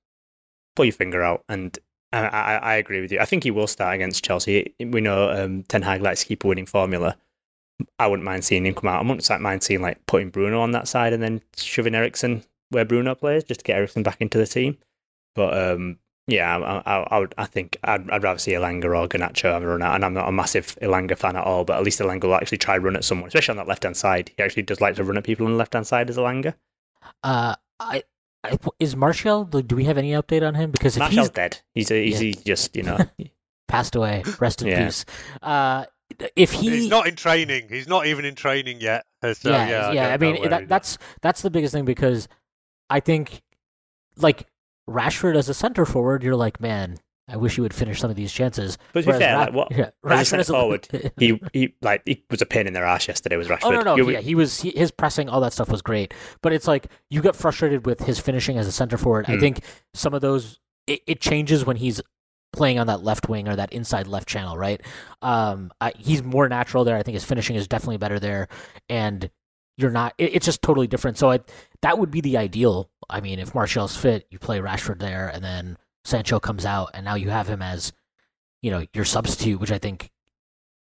pull 0.77 0.85
your 0.85 0.93
finger 0.93 1.23
out. 1.23 1.45
And 1.49 1.79
I, 2.13 2.27
I, 2.27 2.55
I 2.57 2.75
agree 2.77 3.01
with 3.01 3.13
you. 3.13 3.21
I 3.21 3.25
think 3.25 3.45
he 3.45 3.51
will 3.51 3.67
start 3.67 3.95
against 3.95 4.25
Chelsea. 4.25 4.75
We 4.79 5.01
know 5.01 5.31
um, 5.31 5.65
Ten 5.65 5.83
Hag 5.83 6.03
likes 6.03 6.21
to 6.21 6.27
keep 6.27 6.45
a 6.45 6.47
winning 6.47 6.67
formula. 6.67 7.17
I 7.99 8.07
wouldn't 8.07 8.25
mind 8.25 8.45
seeing 8.45 8.65
him 8.67 8.75
come 8.75 8.89
out. 8.89 9.05
I 9.05 9.09
wouldn't 9.09 9.41
mind 9.41 9.63
seeing 9.63 9.83
like 9.83 10.05
putting 10.07 10.31
Bruno 10.31 10.61
on 10.61 10.71
that 10.73 10.87
side 10.87 11.13
and 11.13 11.23
then 11.23 11.43
shoving 11.57 11.95
Eriksen 11.95 12.45
where 12.71 12.85
Bruno 12.85 13.15
plays 13.15 13.45
just 13.45 13.61
to 13.61 13.65
get 13.65 13.77
Eriksen 13.77 14.03
back 14.03 14.21
into 14.21 14.39
the 14.39 14.47
team. 14.47 14.79
But 15.35 15.57
um, 15.57 15.99
yeah, 16.27 16.57
I, 16.57 16.83
I, 16.91 17.07
I 17.11 17.19
would. 17.19 17.35
I 17.37 17.45
think 17.47 17.77
I'd, 17.85 18.09
I'd 18.11 18.23
rather 18.23 18.39
see 18.39 18.53
Elanga 18.53 18.85
or 18.85 19.07
Garnacho 19.09 19.53
have 19.53 19.63
a 19.63 19.67
run 19.67 19.83
out. 19.83 19.95
And 19.95 20.05
I'm 20.05 20.15
not 20.15 20.29
a 20.29 20.33
massive 20.33 20.77
Elanga 20.81 21.17
fan 21.19 21.37
at 21.37 21.45
all, 21.45 21.65
but 21.65 21.77
at 21.77 21.85
least 21.85 22.01
Elanga 22.01 22.25
will 22.25 22.35
actually 22.35 22.59
try 22.59 22.79
run 22.79 22.97
at 22.97 23.05
someone, 23.05 23.29
especially 23.29 23.53
on 23.53 23.57
that 23.59 23.69
left 23.69 23.83
hand 23.83 23.97
side. 23.97 24.31
He 24.37 24.43
actually 24.43 24.63
does 24.63 24.81
like 24.81 24.97
to 24.97 25.05
run 25.05 25.19
at 25.19 25.25
people 25.25 25.45
on 25.47 25.53
the 25.53 25.59
left 25.59 25.75
hand 25.75 25.87
side 25.87 26.09
as 26.09 26.17
Elanga. 26.17 26.55
Uh, 27.23 27.57
I, 27.79 28.03
I 28.43 28.57
is 28.79 28.97
Martial? 28.97 29.45
Do 29.45 29.77
we 29.77 29.85
have 29.85 29.99
any 29.99 30.13
update 30.13 30.47
on 30.47 30.55
him? 30.55 30.71
Because 30.71 30.97
if 30.97 31.01
Martial's 31.01 31.27
he's 31.29 31.35
dead. 31.35 31.61
He's 31.75 31.91
a, 31.91 32.05
he's 32.05 32.15
Yeah. 32.23 32.27
he 32.29 32.35
just 32.35 32.75
you 32.77 32.83
know. 32.85 32.99
passed 33.69 33.95
away, 33.95 34.23
rest 34.41 34.63
in 34.63 34.69
Yeah. 34.69 34.87
peace. 34.87 35.05
Uh, 35.43 35.85
if 36.37 36.53
he 36.53 36.71
He's 36.71 36.89
not 36.89 37.07
in 37.07 37.17
training. 37.17 37.67
He's 37.69 37.89
not 37.89 38.07
even 38.07 38.25
in 38.25 38.35
training 38.35 38.81
yet. 38.81 39.05
Uh, 39.23 39.35
So, 39.35 39.51
yeah, 39.51 39.69
yeah, 39.69 39.93
yeah. 39.93 40.07
I, 40.15 40.17
don't 40.17 40.35
mean, 40.41 40.49
that, 40.51 40.69
that's 40.69 40.99
that's 41.23 41.43
the 41.43 41.51
biggest 41.51 41.75
thing 41.75 41.85
because 41.85 42.29
I 42.89 43.01
think, 43.01 43.43
like 44.17 44.47
Rashford 44.89 45.37
as 45.37 45.49
a 45.49 45.55
center 45.55 45.85
forward, 45.85 46.23
you're 46.23 46.37
like, 46.37 46.61
man, 46.61 46.99
I 47.29 47.37
wish 47.39 47.55
he 47.55 47.63
would 47.63 47.73
finish 47.73 48.01
some 48.01 48.11
of 48.11 48.17
these 48.17 48.33
chances. 48.33 48.77
But 48.93 49.05
to 49.05 49.13
be 49.13 49.19
fair, 49.19 49.35
Ra- 49.37 49.45
like 49.45 49.53
what 49.55 49.71
yeah, 49.77 49.91
Rashford 50.05 50.39
as 50.41 50.51
a- 50.51 50.53
forward, 50.53 51.13
he 51.19 51.41
he 51.53 51.75
like 51.81 52.03
he 52.05 52.23
was 52.31 52.43
a 52.43 52.47
pain 52.47 52.67
in 52.67 52.75
their 52.75 52.85
ass 52.85 53.09
yesterday. 53.09 53.37
Was 53.37 53.49
Rashford? 53.49 53.61
Oh 53.65 53.71
no, 53.71 53.81
no, 53.83 53.97
You- 53.97 54.11
yeah, 54.11 54.21
he 54.21 54.35
was 54.35 54.61
he, 54.61 54.71
his 54.71 54.91
pressing, 54.91 55.29
all 55.29 55.41
that 55.41 55.53
stuff 55.55 55.71
was 55.71 55.81
great. 55.83 56.13
But 56.43 56.53
it's 56.53 56.67
like 56.69 56.87
you 57.11 57.23
get 57.23 57.35
frustrated 57.35 57.87
with 57.87 58.01
his 58.01 58.21
finishing 58.21 58.59
as 58.59 58.67
a 58.67 58.73
center 58.73 58.99
forward. 58.99 59.25
I 59.29 59.35
Hmm. 59.35 59.41
think 59.41 59.61
some 59.95 60.13
of 60.13 60.21
those 60.21 60.61
it, 60.87 61.01
it 61.07 61.21
changes 61.21 61.65
when 61.65 61.77
he's 61.77 62.03
playing 62.53 62.79
on 62.79 62.87
that 62.89 63.03
left 63.03 63.29
wing 63.29 63.49
or 63.49 63.57
that 63.57 63.73
inside 63.73 64.07
left 64.07 64.29
channel, 64.29 64.57
right? 64.57 64.81
Um, 65.23 65.73
I, 65.81 65.93
he's 65.99 66.23
more 66.23 66.49
natural 66.49 66.85
there. 66.85 66.97
I 66.97 67.03
think 67.03 67.15
his 67.15 67.25
finishing 67.25 67.57
is 67.57 67.67
definitely 67.67 67.97
better 67.97 68.21
there, 68.21 68.49
and 68.91 69.31
you're 69.77 69.91
not. 69.91 70.15
It, 70.19 70.35
it's 70.35 70.47
just 70.47 70.63
totally 70.63 70.87
different. 70.87 71.19
So 71.19 71.31
I, 71.31 71.41
that 71.83 71.99
would 71.99 72.11
be 72.11 72.21
the 72.21 72.37
ideal. 72.37 72.91
I 73.09 73.21
mean, 73.21 73.39
if 73.39 73.55
Martial's 73.55 73.97
fit, 73.97 74.27
you 74.31 74.39
play 74.39 74.61
Rashford 74.61 74.99
there, 74.99 75.29
and 75.29 75.43
then 75.43 75.77
Sancho 76.05 76.41
comes 76.41 76.65
out, 76.65 76.91
and 76.95 77.05
now 77.05 77.15
you 77.15 77.31
have 77.31 77.49
him 77.49 77.63
as, 77.63 77.93
you 78.63 78.71
know, 78.71 78.85
your 78.95 79.05
substitute, 79.05 79.61
which 79.61 79.73
I 79.73 79.79
think 79.79 80.11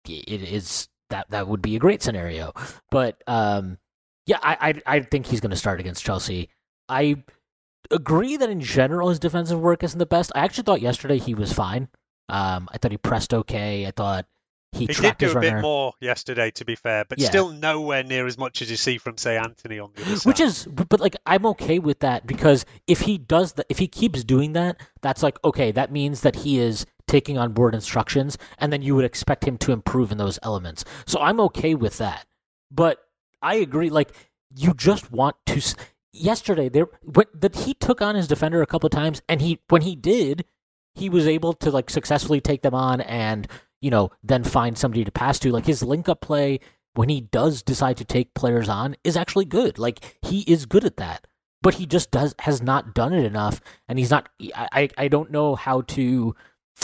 it 0.08 0.42
is 0.42 0.88
that 1.10 1.30
that 1.30 1.48
would 1.48 1.62
be 1.62 1.76
a 1.76 1.80
great 1.80 2.02
scenario. 2.02 2.52
But 2.90 3.22
um, 3.26 3.78
yeah, 4.26 4.38
I 4.42 4.56
I, 4.86 4.96
I 4.96 5.00
think 5.00 5.26
he's 5.26 5.40
going 5.40 5.50
to 5.50 5.56
start 5.56 5.80
against 5.80 6.04
Chelsea. 6.04 6.50
I 6.88 7.22
agree 7.90 8.36
that 8.36 8.50
in 8.50 8.60
general 8.60 9.08
his 9.08 9.18
defensive 9.18 9.60
work 9.60 9.82
isn't 9.82 9.98
the 9.98 10.06
best. 10.06 10.32
I 10.34 10.40
actually 10.40 10.64
thought 10.64 10.80
yesterday 10.80 11.18
he 11.18 11.34
was 11.34 11.52
fine. 11.52 11.88
Um, 12.28 12.68
I 12.72 12.78
thought 12.78 12.90
he 12.90 12.98
pressed 12.98 13.32
okay. 13.32 13.86
I 13.86 13.92
thought 13.92 14.26
he, 14.72 14.80
He 14.80 14.86
did 14.86 15.16
do 15.18 15.30
a 15.30 15.34
runner, 15.34 15.40
bit 15.40 15.62
more 15.62 15.94
yesterday, 16.00 16.50
to 16.50 16.64
be 16.64 16.74
fair, 16.74 17.04
but 17.08 17.18
Yeah. 17.18 17.28
still 17.28 17.50
nowhere 17.50 18.02
near 18.02 18.26
as 18.26 18.36
much 18.36 18.60
as 18.60 18.70
you 18.70 18.76
see 18.76 18.98
from, 18.98 19.16
say, 19.16 19.38
Antony 19.38 19.78
on 19.78 19.90
the 19.94 20.02
other 20.02 20.16
side. 20.16 20.28
which 20.28 20.40
is 20.40 20.66
but 20.66 21.00
like 21.00 21.16
I'm 21.24 21.46
okay 21.46 21.78
with 21.78 22.00
that 22.00 22.26
because 22.26 22.66
if 22.86 23.02
he 23.02 23.16
does 23.16 23.54
that, 23.54 23.66
if 23.68 23.78
he 23.78 23.88
keeps 23.88 24.24
doing 24.24 24.52
that, 24.52 24.78
that's 25.02 25.22
like 25.22 25.38
okay. 25.44 25.72
That 25.72 25.90
means 25.90 26.20
that 26.20 26.36
he 26.36 26.58
is 26.58 26.84
taking 27.06 27.38
on 27.38 27.52
board 27.52 27.74
instructions, 27.74 28.36
and 28.58 28.72
then 28.72 28.82
you 28.82 28.94
would 28.96 29.04
expect 29.04 29.44
him 29.44 29.56
to 29.58 29.72
improve 29.72 30.10
in 30.12 30.18
those 30.18 30.38
elements. 30.42 30.84
So 31.06 31.20
I'm 31.20 31.40
okay 31.40 31.74
with 31.74 31.98
that. 31.98 32.26
But 32.70 32.98
I 33.40 33.54
agree. 33.56 33.90
Like 33.90 34.12
you 34.54 34.74
just 34.74 35.10
want 35.10 35.36
to. 35.46 35.62
Yesterday, 36.12 36.70
there 36.70 36.86
when, 37.02 37.26
that 37.34 37.54
he 37.56 37.74
took 37.74 38.00
on 38.00 38.14
his 38.14 38.26
defender 38.26 38.62
a 38.62 38.66
couple 38.66 38.86
of 38.86 38.92
times, 38.92 39.20
and 39.28 39.42
he 39.42 39.60
when 39.68 39.82
he 39.82 39.94
did, 39.94 40.46
he 40.94 41.10
was 41.10 41.26
able 41.26 41.52
to 41.52 41.70
like 41.70 41.90
successfully 41.90 42.40
take 42.40 42.62
them 42.62 42.74
on, 42.74 43.02
and 43.02 43.46
you 43.80 43.90
know 43.90 44.10
then 44.22 44.44
find 44.44 44.76
somebody 44.76 45.04
to 45.04 45.12
pass 45.12 45.38
to. 45.40 45.52
Like 45.52 45.66
his 45.66 45.82
link 45.82 46.08
up 46.08 46.20
play 46.20 46.60
when 46.94 47.08
he 47.08 47.20
does 47.20 47.62
decide 47.62 47.96
to 47.98 48.04
take 48.04 48.34
players 48.34 48.68
on 48.68 48.96
is 49.04 49.16
actually 49.16 49.44
good. 49.44 49.78
Like 49.78 50.18
he 50.22 50.40
is 50.40 50.66
good 50.66 50.84
at 50.84 50.96
that, 50.96 51.26
but 51.62 51.74
he 51.74 51.86
just 51.86 52.10
does 52.10 52.34
has 52.40 52.62
not 52.62 52.94
done 52.94 53.12
it 53.12 53.24
enough, 53.24 53.60
and 53.88 53.98
he's 53.98 54.10
not. 54.10 54.28
I 54.54 54.88
I, 54.96 55.08
don't 55.08 55.30
know 55.30 55.54
how 55.54 55.82
to, 55.82 56.34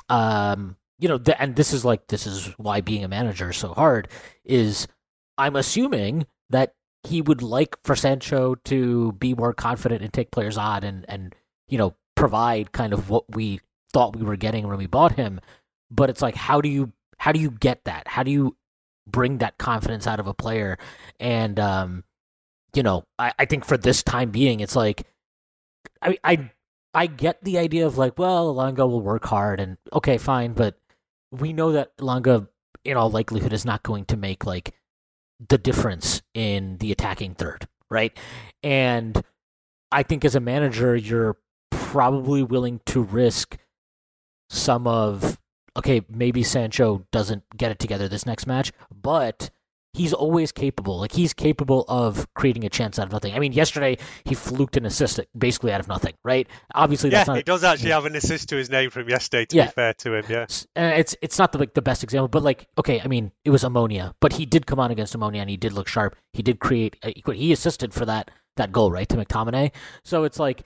um, 0.09 0.77
you 0.99 1.09
know, 1.09 1.21
and 1.39 1.57
this 1.57 1.73
is 1.73 1.85
like 1.85 2.09
this 2.09 2.27
is 2.27 2.47
why 2.59 2.81
being 2.81 3.05
a 3.05 3.09
manager 3.09 3.51
is 3.51 3.57
so 3.57 3.73
hard. 3.75 4.09
Is 4.45 4.87
I'm 5.39 5.57
assuming 5.57 6.27
that 6.51 6.75
he 7.05 7.23
would 7.23 7.43
like 7.43 7.77
for 7.83 7.97
Sancho 7.97 8.55
to 8.67 9.13
be 9.13 9.35
more 9.35 9.53
confident 9.53 10.03
and 10.03 10.13
take 10.13 10.31
players 10.31 10.57
on 10.57 10.85
and 10.85 11.05
and 11.09 11.35
you 11.69 11.79
know 11.79 11.95
provide 12.15 12.73
kind 12.73 12.93
of 12.93 13.09
what 13.11 13.25
we 13.35 13.61
thought 13.93 14.17
we 14.17 14.25
were 14.25 14.37
getting 14.37 14.69
when 14.69 14.79
we 14.79 14.87
bought 14.87 15.13
him. 15.13 15.41
But 15.95 16.11
it's 16.11 16.23
like 16.23 16.35
how 16.35 16.61
do 16.61 16.69
you 16.69 16.93
how 17.19 17.31
do 17.33 17.41
you 17.41 17.51
get 17.51 17.85
that? 17.85 18.09
How 18.09 18.23
do 18.25 18.31
you 18.31 18.57
bring 19.07 19.39
that 19.39 19.59
confidence 19.59 20.07
out 20.07 20.19
of 20.19 20.27
a 20.27 20.35
player? 20.35 20.79
And 21.21 21.61
um, 21.61 22.05
you 22.75 22.83
know, 22.83 23.05
I, 23.19 23.33
I 23.39 23.45
think 23.45 23.65
for 23.65 23.77
this 23.77 24.03
time 24.03 24.31
being, 24.31 24.61
it's 24.61 24.75
like 24.75 25.07
I 26.01 26.19
I 26.25 26.51
I 26.95 27.07
get 27.07 27.45
the 27.45 27.59
idea 27.59 27.87
of 27.87 27.99
like, 27.99 28.19
well, 28.19 28.55
Elanga 28.55 28.89
will 28.89 29.01
work 29.01 29.25
hard 29.25 29.61
and 29.61 29.77
okay, 29.93 30.19
fine, 30.19 30.53
but 30.53 30.79
we 31.31 31.53
know 31.53 31.73
that 31.73 31.97
Elanga 31.99 32.49
in 32.85 32.97
all 32.97 33.11
likelihood 33.11 33.53
is 33.53 33.65
not 33.65 33.83
going 33.83 34.05
to 34.07 34.17
make 34.17 34.45
like 34.45 34.75
the 35.49 35.59
difference 35.59 36.23
in 36.35 36.79
the 36.79 36.93
attacking 36.93 37.35
third, 37.35 37.67
right? 37.91 38.17
And 38.63 39.23
I 39.91 40.03
think 40.03 40.25
as 40.25 40.35
a 40.35 40.41
manager, 40.41 40.97
you're 40.97 41.37
probably 41.71 42.43
willing 42.43 42.81
to 42.87 43.03
risk 43.03 43.59
some 44.51 44.87
of 44.87 45.39
okay, 45.77 46.03
maybe 46.09 46.43
Sancho 46.43 47.07
doesn't 47.13 47.43
get 47.57 47.71
it 47.71 47.79
together 47.79 48.09
this 48.09 48.27
next 48.27 48.47
match, 48.47 48.73
but 48.91 49.51
he's 49.95 50.13
always 50.15 50.53
capable. 50.53 50.99
Like 51.01 51.13
he's 51.13 51.35
capable 51.35 51.85
of 51.87 52.27
creating 52.35 52.65
a 52.65 52.71
chance 52.71 52.99
out 52.99 53.07
of 53.07 53.13
nothing. 53.13 53.35
I 53.35 53.39
mean, 53.39 53.53
yesterday 53.53 53.99
he 54.25 54.35
fluked 54.35 54.77
an 54.77 54.87
assist 54.87 55.21
basically 55.37 55.73
out 55.73 55.81
of 55.81 55.89
nothing, 55.89 56.15
right? 56.25 56.49
Obviously, 56.75 57.11
yeah, 57.11 57.19
that's 57.19 57.29
not. 57.29 57.37
he 57.37 57.43
does 57.43 57.63
actually 57.63 57.91
have 57.91 58.07
an 58.07 58.17
assist 58.17 58.49
to 58.51 58.57
his 58.57 58.71
name 58.71 58.91
from 58.91 59.09
yesterday. 59.09 59.45
To 59.47 59.57
Yeah. 59.57 59.67
be 59.67 59.73
fair 59.73 59.93
to 59.95 60.15
him, 60.15 60.25
yeah. 60.29 60.47
uh, 60.77 60.95
it's 60.97 61.15
it's 61.21 61.39
not 61.39 61.53
the 61.53 61.59
like 61.59 61.75
the 61.75 61.83
best 61.83 62.03
example, 62.03 62.29
but 62.29 62.43
like 62.43 62.67
okay, 62.79 63.01
I 63.03 63.07
mean 63.07 63.33
it 63.45 63.51
was 63.51 63.65
Omonia, 63.65 64.15
but 64.21 64.33
he 64.35 64.47
did 64.47 64.67
come 64.67 64.81
on 64.81 64.91
against 64.91 65.17
Omonia 65.17 65.41
and 65.41 65.51
he 65.51 65.57
did 65.57 65.73
look 65.73 65.89
sharp. 65.89 66.17
He 66.33 66.43
did 66.43 66.59
create 66.59 66.97
he 67.27 67.53
assisted 67.53 67.93
for 67.93 68.07
that 68.07 68.31
that 68.57 68.73
goal 68.73 68.91
right 68.93 69.09
to 69.09 69.17
McTominay. 69.17 69.73
So 70.05 70.25
it's 70.25 70.39
like 70.39 70.65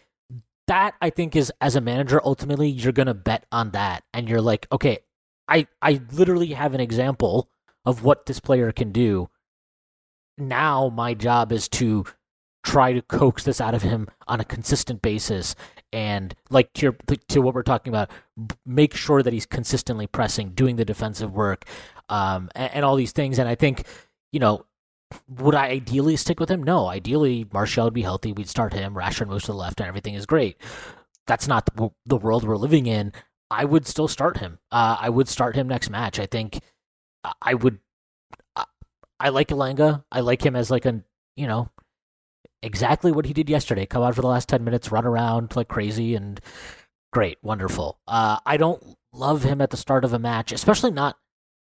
that. 0.66 0.94
I 1.00 1.10
think 1.10 1.36
is 1.36 1.52
as 1.60 1.76
a 1.76 1.80
manager 1.80 2.20
ultimately 2.24 2.68
you're 2.68 2.92
gonna 2.92 3.14
bet 3.14 3.46
on 3.52 3.70
that, 3.72 4.04
and 4.12 4.28
you're 4.28 4.40
like 4.40 4.66
okay, 4.72 4.98
I 5.48 5.66
I 5.82 6.00
literally 6.12 6.48
have 6.48 6.74
an 6.74 6.80
example 6.80 7.48
of 7.84 8.02
what 8.02 8.26
this 8.26 8.40
player 8.40 8.72
can 8.72 8.92
do. 8.92 9.28
Now 10.38 10.88
my 10.88 11.14
job 11.14 11.52
is 11.52 11.68
to 11.70 12.04
try 12.66 12.92
to 12.92 13.00
coax 13.00 13.44
this 13.44 13.60
out 13.60 13.74
of 13.74 13.82
him 13.82 14.08
on 14.26 14.40
a 14.40 14.44
consistent 14.44 15.00
basis 15.00 15.54
and 15.92 16.34
like 16.50 16.72
to 16.72 16.82
your, 16.82 16.96
to 17.28 17.40
what 17.40 17.54
we're 17.54 17.62
talking 17.62 17.92
about 17.92 18.10
make 18.66 18.92
sure 18.92 19.22
that 19.22 19.32
he's 19.32 19.46
consistently 19.46 20.08
pressing 20.08 20.50
doing 20.50 20.74
the 20.74 20.84
defensive 20.84 21.32
work 21.32 21.64
um 22.08 22.50
and, 22.56 22.74
and 22.74 22.84
all 22.84 22.96
these 22.96 23.12
things 23.12 23.38
and 23.38 23.48
i 23.48 23.54
think 23.54 23.86
you 24.32 24.40
know 24.40 24.66
would 25.28 25.54
i 25.54 25.68
ideally 25.68 26.16
stick 26.16 26.40
with 26.40 26.50
him 26.50 26.62
no 26.62 26.86
ideally 26.86 27.46
martial 27.52 27.84
would 27.84 27.94
be 27.94 28.02
healthy 28.02 28.32
we'd 28.32 28.48
start 28.48 28.72
him 28.72 28.94
rashford 28.94 29.28
moves 29.28 29.44
to 29.44 29.52
the 29.52 29.58
left 29.58 29.80
and 29.80 29.88
everything 29.88 30.14
is 30.14 30.26
great 30.26 30.56
that's 31.26 31.46
not 31.48 31.66
the, 31.76 31.90
the 32.06 32.16
world 32.16 32.44
we're 32.44 32.56
living 32.56 32.86
in 32.86 33.12
i 33.50 33.64
would 33.64 33.86
still 33.86 34.08
start 34.08 34.38
him 34.38 34.58
uh, 34.72 34.96
i 35.00 35.08
would 35.08 35.28
start 35.28 35.54
him 35.54 35.68
next 35.68 35.90
match 35.90 36.18
i 36.18 36.26
think 36.26 36.60
I- 37.24 37.32
i 37.42 37.54
would 37.54 37.78
I, 38.56 38.64
I 39.20 39.28
like 39.30 39.48
Elanga. 39.48 40.04
I 40.12 40.20
like 40.20 40.44
him 40.44 40.56
as 40.56 40.70
like 40.70 40.84
a 40.86 41.02
you 41.36 41.46
know 41.46 41.70
exactly 42.62 43.12
what 43.12 43.26
he 43.26 43.32
did 43.32 43.48
yesterday. 43.48 43.86
Come 43.86 44.02
out 44.02 44.14
for 44.14 44.22
the 44.22 44.26
last 44.28 44.48
10 44.48 44.64
minutes, 44.64 44.90
run 44.90 45.06
around 45.06 45.54
like 45.56 45.68
crazy, 45.68 46.14
and 46.14 46.40
great, 47.12 47.38
wonderful. 47.42 47.98
Uh, 48.06 48.38
I 48.44 48.56
don't 48.56 48.82
love 49.12 49.42
him 49.42 49.60
at 49.60 49.70
the 49.70 49.76
start 49.76 50.04
of 50.04 50.12
a 50.12 50.18
match, 50.18 50.52
especially 50.52 50.90
not 50.90 51.16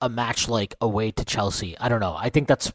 a 0.01 0.09
match 0.09 0.49
like 0.49 0.75
away 0.81 1.11
to 1.13 1.25
Chelsea. 1.25 1.77
I 1.79 1.89
don't 1.89 2.01
know. 2.01 2.17
I 2.19 2.31
think 2.31 2.49
that's 2.49 2.73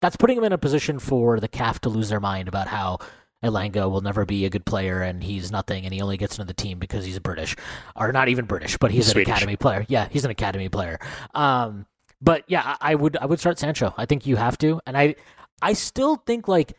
that's 0.00 0.16
putting 0.16 0.36
him 0.36 0.44
in 0.44 0.52
a 0.52 0.58
position 0.58 0.98
for 0.98 1.40
the 1.40 1.48
calf 1.48 1.80
to 1.82 1.88
lose 1.88 2.08
their 2.08 2.20
mind 2.20 2.48
about 2.48 2.68
how 2.68 2.98
Elanga 3.42 3.90
will 3.90 4.00
never 4.00 4.24
be 4.24 4.44
a 4.44 4.50
good 4.50 4.64
player 4.64 5.02
and 5.02 5.22
he's 5.22 5.50
nothing 5.52 5.84
and 5.84 5.92
he 5.92 6.00
only 6.00 6.16
gets 6.16 6.38
into 6.38 6.46
the 6.46 6.54
team 6.54 6.78
because 6.78 7.04
he's 7.04 7.18
British 7.18 7.56
or 7.94 8.12
not 8.12 8.28
even 8.28 8.44
British, 8.46 8.76
but 8.78 8.90
he's 8.90 9.06
Swedish. 9.06 9.28
an 9.28 9.32
academy 9.32 9.56
player. 9.56 9.86
Yeah, 9.88 10.08
he's 10.10 10.24
an 10.24 10.30
academy 10.30 10.68
player. 10.68 10.98
Um, 11.34 11.86
but 12.20 12.44
yeah, 12.48 12.76
I 12.80 12.92
I 12.92 12.94
would 12.94 13.16
I 13.16 13.26
would 13.26 13.40
start 13.40 13.58
Sancho. 13.58 13.94
I 13.96 14.06
think 14.06 14.26
you 14.26 14.36
have 14.36 14.56
to, 14.58 14.80
and 14.86 14.96
I 14.96 15.16
I 15.60 15.74
still 15.74 16.16
think 16.16 16.48
like 16.48 16.74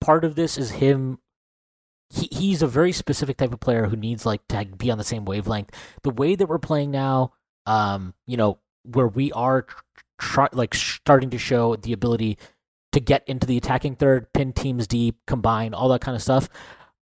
part 0.00 0.24
of 0.24 0.34
this 0.34 0.58
is 0.58 0.70
him. 0.72 1.18
He 2.10 2.28
he's 2.30 2.62
a 2.62 2.66
very 2.66 2.92
specific 2.92 3.38
type 3.38 3.52
of 3.52 3.60
player 3.60 3.86
who 3.86 3.96
needs 3.96 4.26
like 4.26 4.46
to 4.48 4.64
be 4.64 4.90
on 4.90 4.98
the 4.98 5.04
same 5.04 5.24
wavelength. 5.24 5.70
The 6.02 6.10
way 6.10 6.34
that 6.34 6.46
we're 6.46 6.58
playing 6.58 6.90
now, 6.90 7.32
um, 7.66 8.14
you 8.26 8.36
know, 8.36 8.58
where 8.84 9.08
we 9.08 9.32
are 9.32 9.62
tr- 9.62 9.82
tr- 10.18 10.46
like 10.52 10.74
starting 10.74 11.30
to 11.30 11.38
show 11.38 11.76
the 11.76 11.94
ability 11.94 12.38
to 12.94 13.00
get 13.00 13.22
into 13.26 13.46
the 13.46 13.56
attacking 13.56 13.96
third, 13.96 14.32
pin 14.32 14.52
teams 14.52 14.86
deep, 14.86 15.16
combine, 15.26 15.74
all 15.74 15.88
that 15.90 16.00
kind 16.00 16.16
of 16.16 16.22
stuff. 16.22 16.48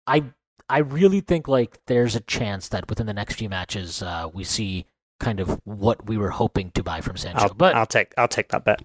I 0.06 0.24
I 0.68 0.78
really 0.78 1.20
think 1.20 1.48
like 1.48 1.78
there's 1.86 2.14
a 2.14 2.20
chance 2.20 2.68
that 2.68 2.88
within 2.88 3.06
the 3.06 3.14
next 3.14 3.34
few 3.36 3.48
matches, 3.48 4.02
uh, 4.02 4.28
we 4.32 4.44
see 4.44 4.86
kind 5.20 5.40
of 5.40 5.60
what 5.64 6.06
we 6.06 6.16
were 6.16 6.30
hoping 6.30 6.70
to 6.72 6.82
buy 6.82 7.00
from 7.00 7.16
Sancho. 7.16 7.40
I'll, 7.48 7.54
but 7.54 7.74
I'll 7.74 7.86
take 7.86 8.12
I'll 8.16 8.28
take 8.28 8.48
that 8.50 8.64
bet. 8.64 8.82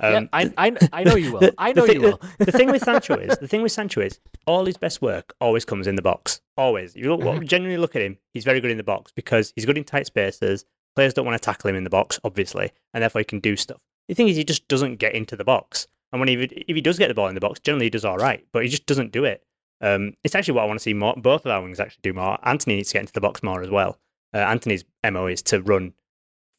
yeah, 0.00 0.08
Um, 0.18 0.28
I, 0.32 0.52
I 0.58 0.76
I 0.92 1.04
know 1.04 1.16
you 1.16 1.32
will. 1.34 1.40
the- 1.40 1.54
I 1.58 1.72
know 1.72 1.86
thing- 1.86 1.96
you 1.96 2.02
will. 2.02 2.20
The, 2.38 2.44
the 2.46 2.52
thing 2.52 2.70
with 2.70 2.82
Sancho 2.82 3.14
is 3.16 3.36
the 3.38 3.48
thing 3.52 3.62
with 3.62 3.72
Sancho 3.72 4.00
is 4.02 4.20
all 4.46 4.64
his 4.66 4.76
best 4.76 5.00
work 5.02 5.34
always 5.40 5.64
comes 5.64 5.86
in 5.86 5.94
the 5.96 6.02
box. 6.02 6.40
Always. 6.56 6.94
You 6.94 7.14
look, 7.14 7.20
Mhm. 7.22 7.46
genuinely 7.46 7.80
look 7.80 7.96
at 7.96 8.02
him. 8.02 8.18
He's 8.34 8.44
very 8.44 8.60
good 8.60 8.70
in 8.70 8.76
the 8.76 8.84
box 8.84 9.10
because 9.16 9.52
he's 9.56 9.64
good 9.66 9.78
in 9.78 9.84
tight 9.84 10.06
spaces. 10.06 10.64
Players 10.96 11.14
don't 11.14 11.24
want 11.24 11.40
to 11.40 11.44
tackle 11.44 11.70
him 11.70 11.76
in 11.76 11.84
the 11.84 11.90
box, 11.90 12.20
obviously, 12.24 12.70
and 12.92 13.02
therefore 13.02 13.20
he 13.20 13.24
can 13.24 13.40
do 13.40 13.56
stuff. 13.56 13.80
The 14.08 14.14
thing 14.14 14.28
is, 14.28 14.36
he 14.36 14.44
just 14.44 14.68
doesn't 14.68 14.96
get 14.96 15.14
into 15.14 15.36
the 15.36 15.44
box. 15.44 15.86
And 16.12 16.20
when 16.20 16.28
he 16.28 16.34
if 16.34 16.76
he 16.76 16.80
does 16.80 16.98
get 16.98 17.08
the 17.08 17.14
ball 17.14 17.28
in 17.28 17.34
the 17.34 17.40
box, 17.40 17.60
generally 17.60 17.86
he 17.86 17.90
does 17.90 18.04
all 18.04 18.18
right, 18.18 18.46
but 18.52 18.62
he 18.62 18.68
just 18.68 18.86
doesn't 18.86 19.12
do 19.12 19.24
it. 19.24 19.44
Um, 19.80 20.14
it's 20.22 20.34
actually 20.34 20.54
what 20.54 20.62
I 20.62 20.66
want 20.66 20.78
to 20.78 20.82
see 20.82 20.94
more. 20.94 21.14
Both 21.16 21.44
of 21.44 21.50
our 21.50 21.62
wings 21.62 21.80
actually 21.80 22.00
do 22.02 22.12
more. 22.12 22.38
Antony 22.46 22.76
needs 22.76 22.90
to 22.90 22.94
get 22.94 23.00
into 23.00 23.12
the 23.12 23.20
box 23.20 23.42
more 23.42 23.62
as 23.62 23.70
well. 23.70 23.98
Uh, 24.34 24.38
Antony's 24.38 24.84
mo 25.10 25.26
is 25.26 25.42
to 25.42 25.60
run 25.62 25.92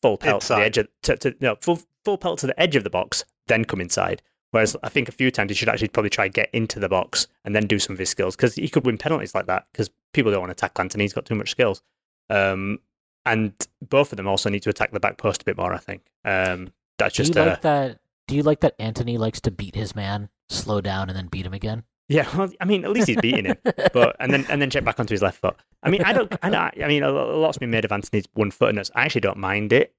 full 0.02 0.18
pelt 0.18 0.42
to 0.44 0.56
the 0.56 0.60
edge 0.60 0.78
of 0.78 0.88
to, 1.04 1.16
to, 1.18 1.36
no, 1.40 1.56
full 1.62 1.80
full 2.04 2.18
pelt 2.18 2.40
to 2.40 2.48
the 2.48 2.60
edge 2.60 2.76
of 2.76 2.84
the 2.84 2.90
box, 2.90 3.24
then 3.48 3.64
come 3.64 3.80
inside. 3.80 4.22
Whereas 4.52 4.76
I 4.84 4.90
think 4.90 5.10
a 5.10 5.14
few 5.14 5.32
times 5.32 5.50
he 5.50 5.56
should 5.56 5.70
actually 5.70 5.88
probably 5.88 6.12
try 6.12 6.28
to 6.28 6.34
get 6.34 6.50
into 6.54 6.80
the 6.80 6.90
box 6.90 7.28
and 7.44 7.56
then 7.56 7.66
do 7.66 7.80
some 7.80 7.94
of 7.94 8.00
his 8.00 8.10
skills 8.10 8.36
because 8.36 8.54
he 8.54 8.70
could 8.70 8.86
win 8.86 9.00
penalties 9.00 9.34
like 9.34 9.48
that 9.48 9.66
because 9.72 9.90
people 10.14 10.32
don't 10.32 10.42
want 10.42 10.50
to 10.50 10.54
attack 10.54 10.80
Antony. 10.80 11.06
He's 11.06 11.14
got 11.14 11.26
too 11.26 11.34
much 11.34 11.50
skills. 11.50 11.82
Um, 12.30 12.80
and 13.26 13.54
both 13.90 14.12
of 14.12 14.18
them 14.18 14.28
also 14.28 14.50
need 14.50 14.62
to 14.64 14.70
attack 14.70 14.92
the 14.92 15.00
back 15.00 15.18
post 15.18 15.42
a 15.42 15.46
bit 15.46 15.58
more. 15.58 15.74
I 15.74 15.78
think 15.78 16.04
um, 16.24 16.72
that's 17.00 17.16
Do 17.16 17.24
just 17.24 17.36
you 17.36 17.42
uh, 17.42 17.46
like 17.46 17.62
that? 17.62 18.00
Do 18.28 18.36
you 18.36 18.44
like 18.44 18.62
that 18.62 18.76
Antony 18.80 19.18
likes 19.18 19.42
to 19.42 19.52
beat 19.52 19.76
his 19.76 19.96
man, 19.96 20.30
slow 20.50 20.82
down, 20.82 21.10
and 21.10 21.18
then 21.18 21.28
beat 21.28 21.46
him 21.46 21.54
again? 21.54 21.84
yeah. 22.10 22.28
Well, 22.38 22.50
I 22.60 22.66
mean, 22.66 22.84
at 22.86 22.92
least 22.92 23.08
he's 23.08 23.20
beating 23.22 23.46
him. 23.46 23.58
but 23.94 24.16
and 24.20 24.32
then 24.34 24.46
and 24.50 24.62
then 24.62 24.70
check 24.70 24.84
back 24.84 25.00
onto 25.00 25.14
his 25.14 25.22
left 25.22 25.40
foot. 25.42 25.56
I 25.82 25.90
mean, 25.90 26.02
I 26.04 26.14
don't. 26.14 26.34
I, 26.42 26.50
don't, 26.50 26.84
I 26.84 26.88
mean, 26.88 27.04
a 27.04 27.12
lot's 27.12 27.58
been 27.58 27.72
made 27.72 27.86
of 27.86 27.92
Antony's 27.92 28.26
one 28.34 28.52
footedness. 28.52 28.92
I 28.96 29.04
actually 29.06 29.22
don't 29.22 29.38
mind 29.38 29.74
it. 29.74 29.94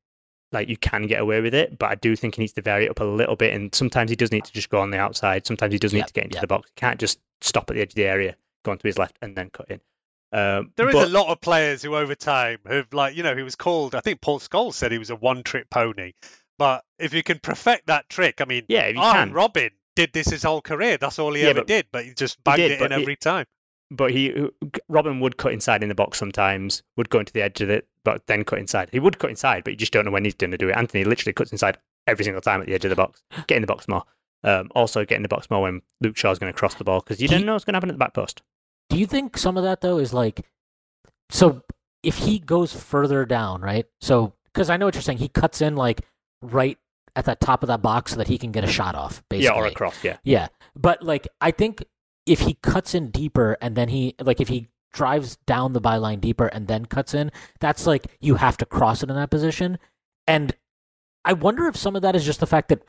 Like 0.53 0.69
you 0.69 0.77
can 0.77 1.07
get 1.07 1.21
away 1.21 1.41
with 1.41 1.55
it, 1.55 1.79
but 1.79 1.91
I 1.91 1.95
do 1.97 2.15
think 2.15 2.37
he 2.37 2.43
needs 2.43 2.53
to 2.53 2.63
vary 2.63 2.85
it 2.87 2.91
up 2.91 3.01
a 3.01 3.05
little 3.05 3.35
bit. 3.37 3.53
And 3.55 3.75
sometimes 3.75 4.09
he 4.11 4.17
does 4.17 4.31
need 4.31 4.45
to 4.45 4.53
just 4.53 4.71
go 4.71 4.81
on 4.81 4.91
the 4.91 4.99
outside. 4.99 5.47
Sometimes 5.47 5.73
he 5.73 5.79
does 5.79 5.93
need 5.93 6.01
Yep, 6.01 6.07
to 6.07 6.13
get 6.13 6.25
into 6.25 6.35
yep. 6.37 6.41
the 6.43 6.47
box. 6.47 6.71
He 6.75 6.81
can't 6.81 7.01
just 7.01 7.19
stop 7.41 7.69
at 7.71 7.75
the 7.75 7.83
edge 7.83 7.91
of 7.91 7.97
the 7.97 8.05
area, 8.05 8.37
go 8.65 8.71
onto 8.71 8.87
his 8.87 8.97
left, 8.99 9.17
and 9.21 9.37
then 9.37 9.51
cut 9.51 9.69
in. 9.71 9.81
Um, 10.33 10.73
There 10.77 10.89
is 10.89 10.95
but- 10.95 11.09
a 11.09 11.11
lot 11.11 11.29
of 11.29 11.41
players 11.41 11.83
who, 11.83 11.97
over 11.97 12.15
time, 12.15 12.59
have 12.69 12.93
like 12.93 13.17
you 13.17 13.23
know, 13.25 13.35
he 13.37 13.43
was 13.43 13.57
called. 13.57 13.95
I 13.95 14.01
think 14.01 14.21
Paul 14.21 14.39
Scholes 14.39 14.75
said 14.75 14.93
he 14.93 14.99
was 14.99 15.11
a 15.11 15.17
one-trick 15.17 15.71
pony. 15.71 16.13
But 16.59 16.85
if 16.99 17.13
you 17.13 17.23
can 17.23 17.39
perfect 17.41 17.87
that 17.89 18.09
trick, 18.09 18.41
I 18.41 18.45
mean, 18.45 18.65
Yeah, 18.69 18.83
if 18.83 18.97
you 18.97 19.03
Arjen 19.03 19.29
can. 19.29 19.35
Robben 19.35 19.71
did 19.97 20.13
this 20.13 20.29
his 20.29 20.43
whole 20.43 20.61
career. 20.63 20.97
That's 20.99 21.19
all 21.19 21.33
he 21.35 21.43
Yeah, 21.43 21.49
ever 21.51 21.61
but- 21.61 21.67
did. 21.67 21.87
But 21.93 22.05
he 22.05 22.15
just 22.15 22.43
banged 22.45 22.59
did, 22.59 22.71
it 22.73 22.75
in 22.75 22.79
but 22.81 22.93
it- 22.93 23.01
every 23.03 23.17
time. 23.17 23.47
but 23.91 24.11
he 24.13 24.31
Robben 24.91 25.21
would 25.21 25.37
cut 25.37 25.53
inside 25.53 25.83
in 25.83 25.89
the 25.89 25.95
box 25.95 26.19
sometimes, 26.19 26.83
would 26.97 27.11
go 27.11 27.19
into 27.21 27.33
the 27.33 27.43
edge 27.43 27.61
of 27.61 27.71
it, 27.71 27.87
but 28.05 28.27
then 28.27 28.45
cut 28.45 28.59
inside. 28.59 28.89
He 28.93 28.99
would 29.01 29.19
cut 29.19 29.31
inside, 29.31 29.65
but 29.65 29.73
you 29.73 29.77
just 29.77 29.93
don't 29.93 30.05
know 30.05 30.11
when 30.11 30.25
he's 30.25 30.35
going 30.35 30.51
to 30.53 30.59
do 30.59 30.69
it. 30.69 30.77
Antony 30.77 31.05
literally 31.05 31.33
cuts 31.33 31.53
inside 31.53 31.79
every 32.07 32.25
single 32.25 32.41
time 32.43 32.61
at 32.61 32.67
the 32.67 32.75
edge 32.75 32.85
of 32.85 32.91
the 32.91 32.97
box. 32.97 33.23
Get 33.47 33.57
in 33.57 33.63
the 33.63 33.67
box 33.67 33.87
more. 33.89 34.05
Um, 34.43 34.71
also, 34.75 35.05
get 35.05 35.17
in 35.17 35.23
the 35.23 35.29
box 35.29 35.49
more 35.51 35.63
when 35.63 35.81
Luke 36.03 36.17
Shaw's 36.17 36.39
going 36.39 36.53
to 36.53 36.59
cross 36.59 36.75
the 36.75 36.85
ball 36.85 37.01
because 37.01 37.21
you 37.21 37.29
He- 37.29 37.35
don't 37.35 37.47
know 37.47 37.55
what's 37.55 37.65
going 37.65 37.73
to 37.75 37.77
happen 37.79 37.89
at 37.91 37.95
the 37.95 37.99
back 37.99 38.15
post. 38.15 38.43
Do 38.91 38.99
you 38.99 39.07
think 39.07 39.39
some 39.39 39.57
of 39.57 39.63
that 39.65 39.81
though 39.81 39.99
is 39.99 40.13
like, 40.13 40.45
so 41.31 41.63
if 42.03 42.19
he 42.19 42.39
goes 42.39 42.73
further 42.75 43.25
down, 43.25 43.63
right? 43.63 43.87
So 44.01 44.35
because 44.45 44.69
I 44.71 44.77
know 44.77 44.85
what 44.87 44.95
you're 44.95 45.03
saying, 45.03 45.19
he 45.19 45.29
cuts 45.29 45.61
in 45.63 45.77
like 45.77 46.03
right 46.53 46.79
at 47.17 47.25
the 47.27 47.35
top 47.37 47.63
of 47.63 47.69
that 47.69 47.81
box 47.83 48.13
so 48.13 48.19
that 48.19 48.29
he 48.29 48.39
can 48.39 48.51
get 48.53 48.65
a 48.65 48.69
shot 48.69 48.95
off. 48.95 49.23
Basically, 49.29 49.45
Yeah, 49.47 49.53
or 49.63 49.67
across. 49.67 50.03
Yeah, 50.03 50.17
Yeah, 50.25 50.49
but 50.77 51.03
like 51.03 51.29
I 51.41 51.51
think 51.51 51.85
if 52.27 52.41
he 52.41 52.55
cuts 52.63 52.95
in 52.95 53.11
deeper 53.11 53.57
and 53.61 53.77
then 53.77 53.89
he 53.89 54.15
like 54.21 54.41
if 54.41 54.49
he 54.49 54.69
drives 54.93 55.37
down 55.47 55.73
the 55.73 55.81
byline 55.81 56.21
deeper 56.21 56.47
and 56.47 56.67
then 56.69 56.87
cuts 56.87 57.15
in, 57.15 57.31
that's 57.61 57.87
like 57.87 58.07
you 58.21 58.37
have 58.37 58.57
to 58.59 58.67
cross 58.67 59.03
it 59.03 59.11
in 59.11 59.17
that 59.17 59.31
position. 59.31 59.79
And 60.27 60.55
I 61.25 61.33
wonder 61.35 61.67
if 61.69 61.77
some 61.77 61.97
of 61.97 62.03
that 62.03 62.17
is 62.17 62.25
just 62.25 62.41
the 62.41 62.47
fact 62.47 62.69
that 62.69 62.83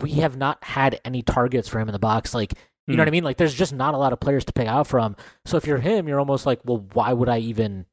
we 0.00 0.12
have 0.12 0.36
not 0.36 0.62
had 0.64 1.00
any 1.04 1.22
targets 1.22 1.68
for 1.68 1.80
him 1.80 1.88
in 1.88 1.92
the 1.92 1.98
box. 1.98 2.32
Like 2.34 2.54
you 2.86 2.94
know 2.96 2.96
Hmm. 2.96 2.98
what 3.02 3.08
I 3.08 3.10
mean? 3.12 3.24
Like 3.24 3.36
there's 3.36 3.54
just 3.54 3.72
not 3.74 3.94
a 3.94 3.98
lot 3.98 4.12
of 4.12 4.20
players 4.20 4.44
to 4.46 4.52
pick 4.52 4.66
out 4.66 4.86
from. 4.86 5.16
So 5.44 5.56
if 5.56 5.66
you're 5.66 5.78
him, 5.78 6.08
you're 6.08 6.18
almost 6.18 6.46
like, 6.46 6.60
well, 6.64 6.86
why 6.94 7.12
would 7.12 7.28
I 7.28 7.38
even 7.38 7.86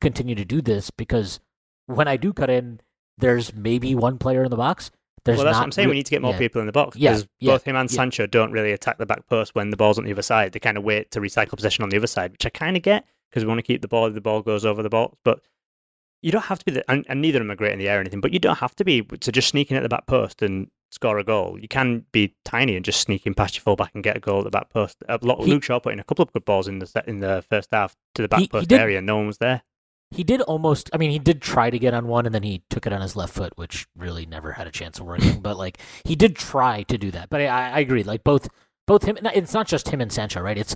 continue 0.00 0.34
to 0.36 0.44
do 0.44 0.62
this? 0.62 0.90
Because 0.90 1.40
when 1.86 2.06
I 2.06 2.16
do 2.16 2.32
cut 2.32 2.48
in, 2.50 2.80
there's 3.18 3.54
maybe 3.54 3.94
one 3.94 4.18
player 4.18 4.44
in 4.44 4.50
the 4.50 4.56
box. 4.56 4.90
There's 5.24 5.36
well, 5.38 5.44
that's 5.44 5.56
not 5.56 5.60
what 5.60 5.64
I'm 5.66 5.72
saying. 5.72 5.88
re- 5.88 5.92
We 5.92 5.96
need 5.96 6.06
to 6.06 6.10
get 6.10 6.22
more 6.22 6.32
yeah. 6.32 6.38
people 6.38 6.60
in 6.60 6.66
the 6.66 6.72
box 6.72 6.96
Yeah, 6.96 7.10
because 7.10 7.28
yeah, 7.40 7.52
both 7.52 7.64
him 7.64 7.76
and 7.76 7.90
yeah. 7.90 7.94
Sancho 7.96 8.26
don't 8.26 8.50
really 8.52 8.72
attack 8.72 8.98
the 8.98 9.04
back 9.06 9.26
post 9.26 9.54
when 9.54 9.70
the 9.70 9.76
ball's 9.76 9.98
on 9.98 10.04
the 10.04 10.12
other 10.12 10.22
side. 10.22 10.52
They 10.52 10.58
kind 10.60 10.78
of 10.78 10.84
wait 10.84 11.10
to 11.10 11.20
recycle 11.20 11.54
possession 11.56 11.82
on 11.84 11.90
the 11.90 11.96
other 11.98 12.06
side, 12.06 12.32
which 12.32 12.46
I 12.46 12.50
kind 12.50 12.76
of 12.76 12.82
get 12.82 13.04
because 13.30 13.44
we 13.44 13.48
want 13.48 13.58
to 13.58 13.62
keep 13.62 13.82
the 13.82 13.88
ball 13.88 14.06
if 14.06 14.14
the 14.14 14.20
ball 14.22 14.40
goes 14.40 14.64
over 14.64 14.82
the 14.82 14.88
ball. 14.88 15.18
But 15.24 15.40
you 16.22 16.32
don't 16.32 16.44
have 16.44 16.58
to 16.60 16.64
be, 16.64 16.72
the, 16.72 16.90
and, 16.90 17.04
and 17.08 17.20
neither 17.20 17.38
of 17.38 17.44
them 17.44 17.50
are 17.50 17.56
great 17.56 17.72
in 17.72 17.78
the 17.78 17.88
air 17.88 17.98
or 17.98 18.00
anything, 18.00 18.20
but 18.20 18.32
you 18.32 18.38
don't 18.38 18.58
have 18.58 18.74
to 18.76 18.84
be 18.84 19.02
to 19.02 19.30
just 19.32 19.48
sneak 19.48 19.70
in 19.70 19.76
at 19.76 19.82
the 19.82 19.88
back 19.88 20.06
post 20.06 20.40
and 20.42 20.68
score 20.90 21.18
a 21.18 21.24
goal. 21.24 21.58
You 21.60 21.68
can 21.68 22.06
be 22.12 22.34
tiny 22.46 22.74
and 22.74 22.84
just 22.84 23.00
sneak 23.02 23.26
in 23.26 23.34
past 23.34 23.54
your 23.56 23.62
fullback 23.62 23.90
and 23.94 24.02
get 24.02 24.16
a 24.16 24.20
goal 24.20 24.38
at 24.38 24.44
the 24.44 24.50
back 24.50 24.70
post. 24.70 24.96
Uh, 25.08 25.18
a 25.20 25.26
lot, 25.26 25.44
He- 25.44 25.50
Luke 25.50 25.62
Shaw 25.62 25.78
put 25.78 25.92
in 25.92 26.00
a 26.00 26.04
couple 26.04 26.22
of 26.22 26.32
good 26.32 26.44
balls 26.46 26.66
in 26.68 26.78
the 26.78 26.86
set, 26.86 27.06
in 27.06 27.18
the 27.18 27.44
first 27.50 27.68
half 27.72 27.94
to 28.14 28.22
the 28.22 28.28
back 28.28 28.38
He- 28.38 28.44
he 28.44 28.48
post 28.48 28.68
did- 28.68 28.80
area. 28.80 29.02
No 29.02 29.16
one 29.18 29.26
was 29.26 29.38
there. 29.38 29.62
He 30.10 30.24
did 30.24 30.40
almost. 30.42 30.88
I 30.94 30.96
mean, 30.96 31.10
he 31.10 31.18
did 31.18 31.42
try 31.42 31.68
to 31.70 31.78
get 31.78 31.92
on 31.94 32.06
one, 32.06 32.24
and 32.26 32.34
then 32.34 32.42
he 32.42 32.62
took 32.70 32.86
it 32.86 32.92
on 32.92 33.00
his 33.02 33.14
left 33.14 33.34
foot, 33.34 33.52
which 33.56 33.86
really 33.96 34.24
never 34.26 34.52
had 34.52 34.66
a 34.66 34.70
chance 34.70 34.98
of 34.98 35.06
working. 35.06 35.40
but 35.42 35.56
like, 35.58 35.78
he 36.04 36.16
did 36.16 36.36
try 36.36 36.82
to 36.84 36.96
do 36.98 37.10
that. 37.10 37.28
But 37.30 37.42
I, 37.42 37.70
I 37.72 37.80
agree. 37.80 38.02
Like 38.02 38.24
both, 38.24 38.48
both 38.86 39.04
him. 39.04 39.18
It's 39.34 39.52
not 39.52 39.66
just 39.66 39.88
him 39.88 40.00
and 40.00 40.10
Sancho, 40.10 40.40
right? 40.40 40.56
It's 40.56 40.74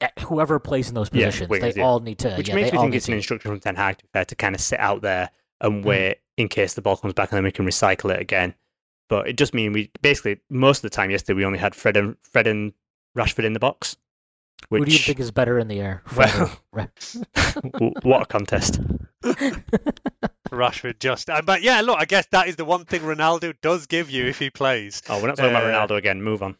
eh, 0.00 0.08
whoever 0.20 0.58
plays 0.58 0.88
in 0.88 0.94
those 0.94 1.08
Yeah, 1.12 1.26
positions. 1.26 1.50
wingers, 1.50 1.74
they 1.74 1.80
yeah. 1.80 1.86
all 1.86 2.00
need 2.00 2.18
to. 2.18 2.34
Which 2.34 2.48
yeah, 2.48 2.54
makes 2.56 2.66
they 2.70 2.72
me 2.72 2.78
all 2.78 2.84
think 2.84 2.94
it's 2.94 3.08
an 3.08 3.14
instruction 3.14 3.50
from 3.50 3.60
Ten 3.60 3.76
Hag 3.76 3.98
to 4.12 4.34
kind 4.34 4.54
of 4.54 4.60
sit 4.60 4.80
out 4.80 5.02
there 5.02 5.30
and 5.60 5.82
Mm. 5.82 5.86
wait 5.86 6.18
in 6.36 6.48
case 6.48 6.74
the 6.74 6.82
ball 6.82 6.96
comes 6.96 7.14
back 7.14 7.30
and 7.30 7.36
then 7.38 7.44
we 7.44 7.52
can 7.52 7.64
recycle 7.64 8.12
it 8.12 8.20
again. 8.20 8.54
But 9.08 9.28
it 9.28 9.36
just 9.38 9.54
mean 9.54 9.72
we 9.72 9.90
basically 10.02 10.40
most 10.50 10.78
of 10.78 10.82
the 10.82 10.90
time 10.90 11.10
yesterday 11.10 11.36
we 11.36 11.44
only 11.44 11.58
had 11.58 11.74
Fred 11.74 11.96
and 11.96 12.16
Fred 12.22 12.46
and 12.46 12.72
Rashford 13.16 13.44
in 13.44 13.52
the 13.54 13.60
box. 13.60 13.96
Which, 14.68 14.80
Who 14.80 14.84
do 14.86 14.92
you 14.92 14.98
think 14.98 15.20
is 15.20 15.30
better 15.30 15.58
in 15.58 15.68
the 15.68 15.80
air? 15.80 16.02
Well- 16.16 16.58
Right. 16.72 17.14
what 18.02 18.22
a 18.22 18.26
contest! 18.26 18.80
Rashford 20.50 20.98
just, 21.00 21.30
uh, 21.30 21.42
but 21.42 21.62
yeah, 21.62 21.80
look, 21.80 21.98
I 21.98 22.04
guess 22.04 22.26
that 22.32 22.48
is 22.48 22.56
the 22.56 22.64
one 22.64 22.84
thing 22.84 23.00
Ronaldo 23.02 23.54
does 23.60 23.86
give 23.86 24.10
you 24.10 24.26
if 24.26 24.38
he 24.38 24.50
plays. 24.50 25.02
Oh, 25.08 25.20
we're 25.20 25.28
not 25.28 25.36
talking 25.36 25.50
about 25.50 25.64
Uh, 25.64 25.86
Ronaldo 25.86 25.96
again. 25.98 26.22
Move 26.22 26.42
on. 26.42 26.56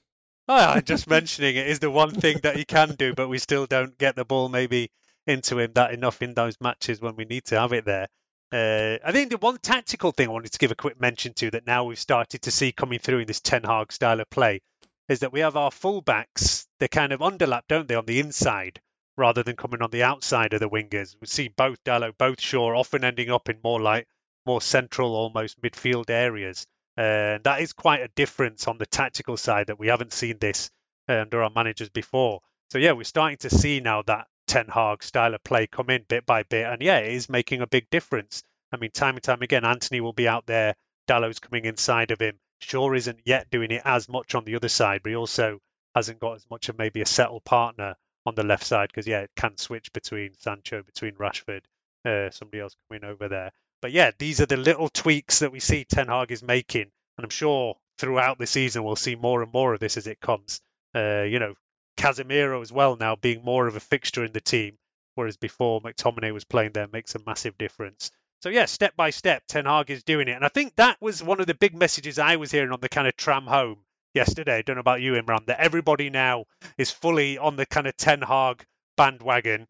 Oh, 0.48 0.54
I'm 0.56 0.82
just 0.84 1.08
mentioning 1.08 1.56
it 1.56 1.66
is 1.68 1.78
the 1.78 1.90
one 1.90 2.10
thing 2.10 2.38
that 2.42 2.56
he 2.56 2.64
can 2.64 2.94
do, 2.96 3.14
but 3.14 3.28
we 3.28 3.38
still 3.38 3.66
don't 3.66 3.96
get 3.98 4.14
the 4.16 4.24
ball 4.24 4.48
maybe 4.48 4.90
into 5.26 5.58
him 5.58 5.72
that 5.74 5.92
enough 5.94 6.20
in 6.22 6.34
those 6.34 6.56
matches 6.60 7.00
when 7.00 7.16
we 7.16 7.24
need 7.24 7.44
to 7.46 7.58
have 7.58 7.72
it 7.72 7.84
there. 7.84 8.08
Uh, 8.52 8.98
I 9.04 9.10
think 9.12 9.30
the 9.30 9.38
one 9.38 9.56
tactical 9.58 10.12
thing 10.12 10.28
I 10.28 10.32
wanted 10.32 10.52
to 10.52 10.58
give 10.58 10.70
a 10.70 10.74
quick 10.76 11.00
mention 11.00 11.32
to 11.34 11.50
that 11.52 11.66
now 11.66 11.84
we've 11.84 11.98
started 11.98 12.42
to 12.42 12.50
see 12.50 12.72
coming 12.72 12.98
through 12.98 13.20
in 13.20 13.26
this 13.26 13.40
Ten 13.40 13.62
Hag 13.64 13.90
style 13.92 14.20
of 14.20 14.28
play 14.30 14.60
is 15.08 15.20
that 15.20 15.32
we 15.32 15.40
have 15.40 15.56
our 15.56 15.70
fullbacks. 15.70 16.66
They 16.80 16.88
kind 16.88 17.12
of 17.12 17.20
underlap, 17.20 17.62
don't 17.68 17.88
they, 17.88 17.94
on 17.94 18.06
the 18.06 18.20
inside 18.20 18.80
rather 19.16 19.42
than 19.42 19.56
coming 19.56 19.82
on 19.82 19.90
the 19.90 20.02
outside 20.02 20.52
of 20.54 20.60
the 20.60 20.68
wingers. 20.68 21.16
We 21.20 21.26
see 21.26 21.48
both 21.48 21.82
Dalot, 21.84 22.18
both 22.18 22.40
Shaw 22.40 22.76
often 22.76 23.04
ending 23.04 23.30
up 23.30 23.48
in 23.48 23.58
more 23.62 23.80
like 23.80 24.08
more 24.46 24.60
central, 24.60 25.14
almost 25.14 25.60
midfield 25.62 26.10
areas. 26.10 26.66
Uh, 26.96 27.38
that 27.42 27.60
is 27.60 27.72
quite 27.72 28.02
a 28.02 28.08
difference 28.08 28.68
on 28.68 28.78
the 28.78 28.86
tactical 28.86 29.36
side 29.36 29.68
that 29.68 29.78
we 29.78 29.88
haven't 29.88 30.12
seen 30.12 30.38
this 30.38 30.70
uh, 31.08 31.20
under 31.20 31.42
our 31.42 31.50
managers 31.50 31.88
before. 31.88 32.40
So 32.70 32.78
yeah, 32.78 32.92
we're 32.92 33.04
starting 33.04 33.38
to 33.38 33.50
see 33.50 33.80
now 33.80 34.02
that 34.02 34.26
Ten 34.46 34.66
Hag 34.68 35.02
style 35.02 35.34
of 35.34 35.42
play 35.42 35.66
come 35.66 35.90
in 35.90 36.04
bit 36.08 36.26
by 36.26 36.42
bit, 36.42 36.66
and 36.66 36.82
yeah, 36.82 36.98
it 36.98 37.14
is 37.14 37.28
making 37.28 37.62
a 37.62 37.66
big 37.66 37.88
difference. 37.90 38.42
I 38.72 38.76
mean, 38.76 38.90
time 38.90 39.14
and 39.14 39.22
time 39.22 39.42
again, 39.42 39.64
Antony 39.64 40.00
will 40.00 40.12
be 40.12 40.28
out 40.28 40.46
there, 40.46 40.74
Dalot's 41.08 41.38
coming 41.38 41.64
inside 41.64 42.10
of 42.10 42.20
him. 42.20 42.38
Shaw 42.64 42.92
isn't 42.94 43.20
yet 43.24 43.50
doing 43.50 43.70
it 43.70 43.82
as 43.84 44.08
much 44.08 44.34
on 44.34 44.44
the 44.44 44.56
other 44.56 44.68
side, 44.68 45.02
but 45.02 45.10
he 45.10 45.16
also 45.16 45.60
hasn't 45.94 46.20
got 46.20 46.36
as 46.36 46.50
much 46.50 46.68
of 46.68 46.78
maybe 46.78 47.00
a 47.00 47.06
settled 47.06 47.44
partner 47.44 47.94
on 48.26 48.34
the 48.34 48.42
left 48.42 48.64
side 48.64 48.88
because 48.88 49.06
yeah, 49.06 49.20
it 49.20 49.30
can 49.36 49.56
switch 49.56 49.92
between 49.92 50.34
Sancho, 50.38 50.82
between 50.82 51.14
Rashford, 51.14 51.62
uh, 52.04 52.30
somebody 52.30 52.60
else 52.60 52.76
coming 52.88 53.04
over 53.04 53.28
there. 53.28 53.52
But 53.82 53.92
yeah, 53.92 54.10
these 54.18 54.40
are 54.40 54.46
the 54.46 54.56
little 54.56 54.88
tweaks 54.88 55.40
that 55.40 55.52
we 55.52 55.60
see 55.60 55.84
Ten 55.84 56.08
Hag 56.08 56.32
is 56.32 56.42
making, 56.42 56.90
and 57.16 57.24
I'm 57.24 57.30
sure 57.30 57.76
throughout 57.98 58.38
the 58.38 58.46
season 58.46 58.82
we'll 58.82 58.96
see 58.96 59.14
more 59.14 59.42
and 59.42 59.52
more 59.52 59.74
of 59.74 59.80
this 59.80 59.96
as 59.96 60.06
it 60.06 60.20
comes. 60.20 60.60
Uh, 60.94 61.22
you 61.22 61.38
know, 61.38 61.54
Casemiro 61.96 62.62
as 62.62 62.72
well 62.72 62.96
now 62.96 63.16
being 63.16 63.44
more 63.44 63.66
of 63.66 63.76
a 63.76 63.80
fixture 63.80 64.24
in 64.24 64.32
the 64.32 64.40
team, 64.40 64.78
whereas 65.14 65.36
before 65.36 65.80
McTominay 65.80 66.32
was 66.32 66.44
playing 66.44 66.72
there 66.72 66.88
makes 66.88 67.14
a 67.14 67.20
massive 67.26 67.58
difference. 67.58 68.10
So 68.44 68.50
yeah, 68.50 68.66
step 68.66 68.94
by 68.94 69.08
step, 69.08 69.44
Ten 69.48 69.64
Hag 69.64 69.90
is 69.90 70.02
doing 70.02 70.28
it, 70.28 70.32
and 70.32 70.44
I 70.44 70.48
think 70.48 70.76
that 70.76 71.00
was 71.00 71.22
one 71.22 71.40
of 71.40 71.46
the 71.46 71.54
big 71.54 71.74
messages 71.74 72.18
I 72.18 72.36
was 72.36 72.50
hearing 72.50 72.72
on 72.72 72.80
the 72.80 72.90
kind 72.90 73.08
of 73.08 73.16
tram 73.16 73.46
home 73.46 73.78
yesterday. 74.12 74.58
I 74.58 74.60
don't 74.60 74.76
know 74.76 74.80
about 74.80 75.00
you, 75.00 75.14
Imran, 75.14 75.46
that 75.46 75.60
everybody 75.60 76.10
now 76.10 76.44
is 76.76 76.90
fully 76.90 77.38
on 77.38 77.56
the 77.56 77.64
kind 77.64 77.86
of 77.86 77.96
Ten 77.96 78.20
Hag 78.20 78.62
bandwagon. 78.98 79.66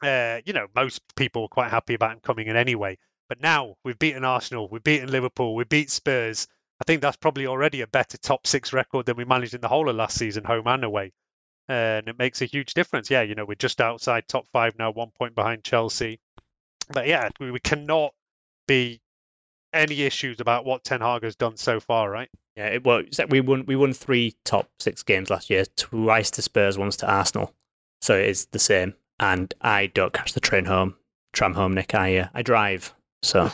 Uh, 0.00 0.38
you 0.44 0.52
know, 0.52 0.68
most 0.72 1.02
people 1.16 1.42
were 1.42 1.48
quite 1.48 1.72
happy 1.72 1.94
about 1.94 2.12
him 2.12 2.20
coming 2.20 2.46
in 2.46 2.54
anyway. 2.54 2.96
But 3.28 3.40
now 3.40 3.74
we've 3.82 3.98
beaten 3.98 4.24
Arsenal, 4.24 4.68
we've 4.68 4.84
beaten 4.84 5.10
Liverpool, 5.10 5.56
we 5.56 5.64
beat 5.64 5.90
Spurs. 5.90 6.46
I 6.80 6.84
think 6.84 7.02
that's 7.02 7.16
probably 7.16 7.48
already 7.48 7.80
a 7.80 7.88
better 7.88 8.18
top 8.18 8.46
six 8.46 8.72
record 8.72 9.06
than 9.06 9.16
we 9.16 9.24
managed 9.24 9.54
in 9.54 9.60
the 9.60 9.68
whole 9.68 9.88
of 9.88 9.96
last 9.96 10.16
season, 10.16 10.44
home 10.44 10.68
and 10.68 10.84
away. 10.84 11.12
And 11.66 12.06
it 12.06 12.20
makes 12.20 12.40
a 12.40 12.44
huge 12.44 12.72
difference. 12.72 13.10
Yeah, 13.10 13.22
you 13.22 13.34
know, 13.34 13.44
we're 13.44 13.56
just 13.56 13.80
outside 13.80 14.28
top 14.28 14.46
five 14.52 14.78
now, 14.78 14.92
one 14.92 15.10
point 15.10 15.34
behind 15.34 15.64
Chelsea. 15.64 16.20
But 16.88 17.06
yeah, 17.06 17.28
we, 17.40 17.50
we 17.50 17.60
cannot 17.60 18.14
be 18.66 19.00
any 19.72 20.02
issues 20.02 20.40
about 20.40 20.64
what 20.64 20.84
Ten 20.84 21.00
Hag 21.00 21.22
has 21.22 21.36
done 21.36 21.56
so 21.56 21.80
far, 21.80 22.10
right? 22.10 22.30
Yeah, 22.56 22.68
it, 22.68 22.84
well, 22.84 22.98
it's 22.98 23.20
we 23.28 23.40
won 23.40 23.66
we 23.66 23.76
won 23.76 23.92
three 23.92 24.34
top 24.44 24.68
six 24.80 25.02
games 25.02 25.30
last 25.30 25.50
year, 25.50 25.64
twice 25.76 26.30
to 26.32 26.42
Spurs, 26.42 26.78
once 26.78 26.96
to 26.98 27.10
Arsenal. 27.10 27.54
So 28.00 28.16
it 28.16 28.28
is 28.28 28.46
the 28.46 28.58
same. 28.58 28.94
And 29.18 29.52
I 29.60 29.86
don't 29.86 30.12
catch 30.12 30.34
the 30.34 30.40
train 30.40 30.66
home, 30.66 30.94
tram 31.32 31.54
home, 31.54 31.74
Nik. 31.74 31.94
I 31.94 32.18
uh, 32.18 32.28
I 32.34 32.42
drive. 32.42 32.94
So 33.22 33.50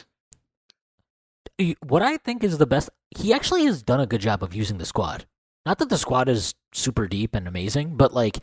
What 1.87 2.03
I 2.03 2.17
think 2.17 2.43
is 2.45 2.59
the 2.59 2.67
best, 2.67 2.91
he 3.17 3.33
actually 3.33 3.65
has 3.67 3.83
done 3.83 4.01
a 4.01 4.07
good 4.07 4.21
job 4.21 4.43
of 4.43 4.55
using 4.55 4.79
the 4.79 4.87
squad. 4.87 5.27
Not 5.65 5.79
that 5.79 5.89
the 5.89 5.99
squad 5.99 6.29
is 6.29 6.55
super 6.73 7.07
deep 7.07 7.35
and 7.35 7.47
amazing, 7.47 7.97
but 7.97 8.13
like, 8.13 8.41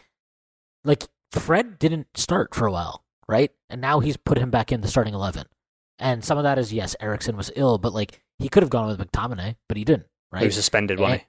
like 0.83 1.07
Fred 1.31 1.79
didn't 1.79 2.07
start 2.15 2.55
for 2.55 2.65
a 2.65 2.71
while, 2.71 3.03
right? 3.29 3.51
And 3.69 3.79
now 3.79 3.99
he's 4.01 4.17
put 4.17 4.37
him 4.37 4.49
back 4.49 4.71
in 4.73 4.81
the 4.81 4.87
starting 4.89 5.13
eleven. 5.13 5.45
And 5.99 6.23
some 6.25 6.37
of 6.37 6.43
that 6.43 6.57
is 6.57 6.73
yes, 6.73 6.95
Eriksen 6.99 7.37
was 7.37 7.51
ill, 7.55 7.77
but 7.77 7.93
like 7.93 8.21
he 8.39 8.49
could 8.49 8.63
have 8.63 8.69
gone 8.69 8.87
with 8.87 8.99
McTominay, 8.99 9.55
but 9.67 9.77
he 9.77 9.83
didn't, 9.85 10.07
right? 10.31 10.41
he 10.41 10.47
was 10.47 10.55
suspended, 10.55 10.99
wasn't 10.99 11.21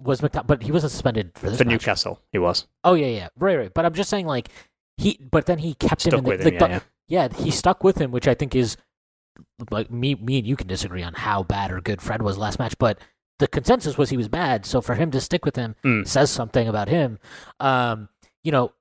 was 0.00 0.20
McTominay, 0.20 0.46
but 0.46 0.62
he 0.62 0.72
wasn't 0.72 0.92
suspended 0.92 1.32
for 1.34 1.48
this 1.50 1.58
For 1.58 1.64
match. 1.64 1.72
Newcastle, 1.72 2.20
he 2.32 2.38
was 2.38 2.66
Oh 2.84 2.94
yeah, 2.94 3.06
yeah, 3.06 3.28
right, 3.38 3.56
right. 3.58 3.72
But 3.74 3.84
I'm 3.84 3.94
just 3.94 4.10
saying, 4.10 4.26
like 4.26 4.48
he, 4.98 5.18
but 5.30 5.46
then 5.46 5.58
he 5.58 5.74
kept 5.74 6.04
him 6.06 6.10
stuck 6.10 6.18
in 6.18 6.24
the, 6.24 6.30
with 6.30 6.40
him. 6.40 6.44
like, 6.46 6.60
Yeah, 6.60 6.66
the- 6.66 6.84
yeah. 7.08 7.28
yeah, 7.28 7.42
he 7.44 7.50
stuck 7.50 7.82
with 7.82 7.98
him, 7.98 8.10
which 8.10 8.28
I 8.28 8.34
think 8.34 8.54
is 8.54 8.76
like 9.70 9.90
me, 9.90 10.14
me 10.16 10.38
and 10.38 10.46
you 10.46 10.56
can 10.56 10.66
disagree 10.66 11.02
on 11.02 11.14
how 11.14 11.42
bad 11.42 11.70
or 11.72 11.80
good 11.80 12.02
Fred 12.02 12.20
was 12.22 12.36
last 12.36 12.58
match, 12.58 12.76
but 12.78 12.98
the 13.38 13.48
consensus 13.48 13.96
was 13.96 14.10
he 14.10 14.16
was 14.16 14.28
bad. 14.28 14.66
So 14.66 14.80
for 14.82 14.94
him 14.94 15.10
to 15.12 15.20
stick 15.20 15.44
with 15.44 15.56
him 15.56 15.74
Mm. 15.84 16.06
says 16.06 16.30
something 16.30 16.68
about 16.68 16.88
him. 16.88 17.18
Um, 17.58 18.08
you 18.44 18.52
know, 18.52 18.72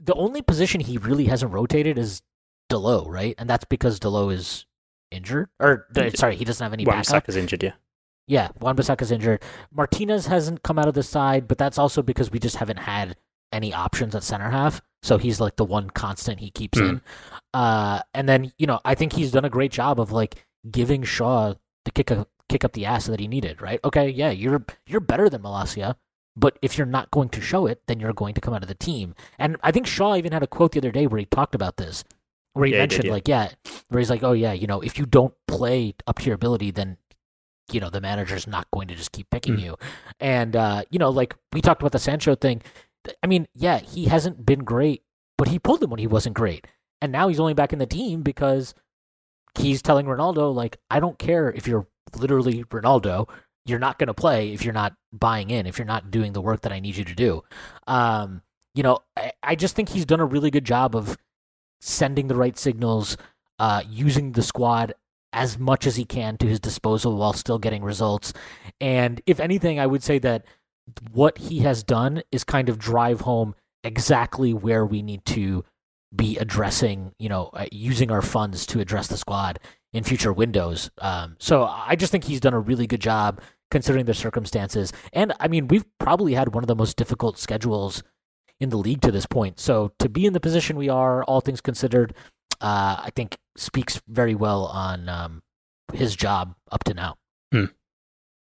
the 0.00 0.14
only 0.14 0.42
position 0.42 0.80
he 0.80 0.98
really 0.98 1.26
hasn't 1.26 1.52
rotated 1.52 1.98
is 1.98 2.22
Dalot, 2.70 3.06
right? 3.08 3.34
And 3.38 3.48
that's 3.48 3.64
because 3.64 3.98
Dalot 3.98 4.32
is 4.34 4.66
injured, 5.10 5.48
or 5.60 5.86
Injured. 5.96 6.18
sorry, 6.18 6.36
he 6.36 6.44
doesn't 6.44 6.62
have 6.64 6.72
any 6.72 6.84
Wan 6.84 6.98
backup. 6.98 7.24
Bissaka's 7.26 7.36
injured. 7.36 7.62
Yeah, 7.62 7.72
Yeah, 8.26 8.48
Wan-Bissaka's 8.60 9.10
injured. 9.10 9.42
Martinez 9.72 10.26
hasn't 10.26 10.62
come 10.62 10.78
out 10.78 10.86
of 10.88 10.94
the 10.94 11.02
side, 11.02 11.48
but 11.48 11.56
that's 11.58 11.78
also 11.78 12.02
because 12.02 12.30
we 12.30 12.38
just 12.38 12.56
haven't 12.56 12.78
had 12.80 13.16
any 13.52 13.72
options 13.72 14.14
at 14.14 14.22
center 14.22 14.50
half. 14.50 14.82
So 15.02 15.16
he's 15.16 15.40
like 15.40 15.56
the 15.56 15.64
one 15.64 15.88
constant 15.90 16.40
he 16.40 16.50
keeps 16.50 16.78
Hmm. 16.78 16.84
in. 16.84 17.00
Uh, 17.54 18.00
and 18.14 18.28
then 18.28 18.52
you 18.58 18.66
know, 18.66 18.80
I 18.84 18.94
think 18.94 19.12
he's 19.14 19.30
done 19.30 19.44
a 19.46 19.50
great 19.50 19.72
job 19.72 19.98
of 20.00 20.12
like 20.12 20.44
giving 20.70 21.02
Shaw 21.04 21.54
the 21.84 21.90
kick 21.90 22.10
up, 22.10 22.28
kick 22.50 22.64
up 22.64 22.72
the 22.72 22.84
ass 22.84 23.06
that 23.06 23.20
he 23.20 23.28
needed. 23.28 23.62
Right? 23.62 23.80
Okay, 23.84 24.10
yeah, 24.10 24.30
you're 24.30 24.64
you're 24.86 25.00
better 25.00 25.30
than 25.30 25.40
Malacia, 25.42 25.96
but 26.38 26.58
if 26.62 26.78
you're 26.78 26.86
not 26.86 27.10
going 27.10 27.28
to 27.30 27.40
show 27.40 27.66
it, 27.66 27.82
then 27.88 27.98
you're 28.00 28.12
going 28.12 28.34
to 28.34 28.40
come 28.40 28.54
out 28.54 28.62
of 28.62 28.68
the 28.68 28.74
team. 28.74 29.14
And 29.38 29.56
I 29.62 29.72
think 29.72 29.86
Shaw 29.86 30.14
even 30.16 30.32
had 30.32 30.42
a 30.42 30.46
quote 30.46 30.72
the 30.72 30.78
other 30.80 30.92
day 30.92 31.06
where 31.06 31.18
he 31.18 31.26
talked 31.26 31.54
about 31.54 31.76
this, 31.78 32.04
where 32.52 32.66
he 32.66 32.72
Yeah, 32.72 32.82
he 32.82 32.86
did, 32.86 33.02
mentioned 33.02 33.04
yeah. 33.06 33.12
like, 33.12 33.28
yeah, 33.28 33.48
where 33.88 33.98
he's 33.98 34.10
like, 34.10 34.22
oh 34.22 34.32
yeah, 34.32 34.52
you 34.52 34.66
know, 34.66 34.80
if 34.80 34.98
you 34.98 35.06
don't 35.06 35.34
play 35.48 35.94
up 36.06 36.18
to 36.20 36.26
your 36.26 36.34
ability, 36.36 36.70
then 36.70 36.96
you 37.70 37.80
know 37.80 37.90
the 37.90 38.00
manager's 38.00 38.46
not 38.46 38.70
going 38.70 38.88
to 38.88 38.94
just 38.94 39.12
keep 39.12 39.28
picking 39.30 39.56
Mm. 39.56 39.62
you 39.62 39.76
and 40.20 40.56
uh 40.56 40.84
you 40.90 40.98
know 40.98 41.10
like 41.10 41.36
we 41.52 41.60
talked 41.60 41.82
about 41.82 41.92
the 41.92 41.98
sancho 41.98 42.34
thing 42.34 42.62
i 43.22 43.26
mean 43.26 43.46
yeah 43.54 43.76
he 43.78 44.06
hasn't 44.06 44.46
been 44.46 44.60
great 44.60 45.02
but 45.36 45.48
he 45.48 45.58
pulled 45.58 45.82
him 45.82 45.90
when 45.90 45.98
he 46.00 46.06
wasn't 46.06 46.34
great 46.34 46.66
and 47.02 47.12
now 47.12 47.28
he's 47.28 47.38
only 47.38 47.52
back 47.52 47.74
in 47.74 47.78
the 47.78 47.84
team 47.86 48.22
because 48.22 48.72
he's 49.58 49.82
telling 49.82 50.06
ronaldo 50.06 50.54
like 50.54 50.78
i 50.90 50.98
don't 50.98 51.18
care 51.18 51.52
if 51.52 51.68
you're 51.68 51.86
literally 52.16 52.64
ronaldo 52.64 53.28
you're 53.68 53.78
not 53.78 53.98
going 53.98 54.08
to 54.08 54.14
play 54.14 54.52
if 54.52 54.64
you're 54.64 54.74
not 54.74 54.94
buying 55.12 55.50
in 55.50 55.66
if 55.66 55.78
you're 55.78 55.86
not 55.86 56.10
doing 56.10 56.32
the 56.32 56.40
work 56.40 56.62
that 56.62 56.72
i 56.72 56.80
need 56.80 56.96
you 56.96 57.04
to 57.04 57.14
do 57.14 57.42
um 57.86 58.42
you 58.74 58.82
know 58.82 58.98
i, 59.16 59.32
I 59.42 59.54
just 59.54 59.76
think 59.76 59.90
he's 59.90 60.06
done 60.06 60.20
a 60.20 60.26
really 60.26 60.50
good 60.50 60.64
job 60.64 60.96
of 60.96 61.16
sending 61.80 62.28
the 62.28 62.36
right 62.36 62.58
signals 62.58 63.16
uh 63.58 63.82
using 63.88 64.32
the 64.32 64.42
squad 64.42 64.94
as 65.32 65.58
much 65.58 65.86
as 65.86 65.96
he 65.96 66.04
can 66.04 66.36
to 66.38 66.46
his 66.46 66.60
disposal 66.60 67.16
while 67.16 67.32
still 67.32 67.58
getting 67.58 67.82
results. 67.82 68.32
And 68.80 69.20
if 69.26 69.40
anything, 69.40 69.78
I 69.78 69.86
would 69.86 70.02
say 70.02 70.18
that 70.20 70.44
what 71.12 71.38
he 71.38 71.60
has 71.60 71.82
done 71.82 72.22
is 72.32 72.44
kind 72.44 72.68
of 72.68 72.78
drive 72.78 73.20
home 73.20 73.54
exactly 73.84 74.54
where 74.54 74.86
we 74.86 75.02
need 75.02 75.24
to 75.26 75.64
be 76.14 76.38
addressing, 76.38 77.12
you 77.18 77.28
know, 77.28 77.50
uh, 77.52 77.66
using 77.70 78.10
our 78.10 78.22
funds 78.22 78.64
to 78.66 78.80
address 78.80 79.08
the 79.08 79.18
squad 79.18 79.58
in 79.92 80.02
future 80.02 80.32
windows. 80.32 80.90
Um, 80.98 81.36
so 81.38 81.64
I 81.64 81.94
just 81.96 82.10
think 82.10 82.24
he's 82.24 82.40
done 82.40 82.54
a 82.54 82.60
really 82.60 82.86
good 82.86 83.00
job 83.00 83.40
considering 83.70 84.06
the 84.06 84.14
circumstances. 84.14 84.92
And 85.12 85.32
I 85.40 85.48
mean, 85.48 85.68
we've 85.68 85.86
probably 85.98 86.34
had 86.34 86.54
one 86.54 86.64
of 86.64 86.68
the 86.68 86.76
most 86.76 86.96
difficult 86.96 87.38
schedules 87.38 88.02
in 88.60 88.70
the 88.70 88.78
league 88.78 89.02
to 89.02 89.12
this 89.12 89.26
point. 89.26 89.60
So 89.60 89.92
to 89.98 90.08
be 90.08 90.26
in 90.26 90.32
the 90.32 90.40
position 90.40 90.76
we 90.76 90.88
are, 90.88 91.22
all 91.24 91.40
things 91.40 91.60
considered, 91.60 92.14
uh, 92.60 93.00
I 93.04 93.10
think 93.14 93.38
speaks 93.56 94.00
very 94.08 94.34
well 94.34 94.66
on 94.66 95.08
um, 95.08 95.42
his 95.92 96.16
job 96.16 96.54
up 96.70 96.84
to 96.84 96.94
now. 96.94 97.16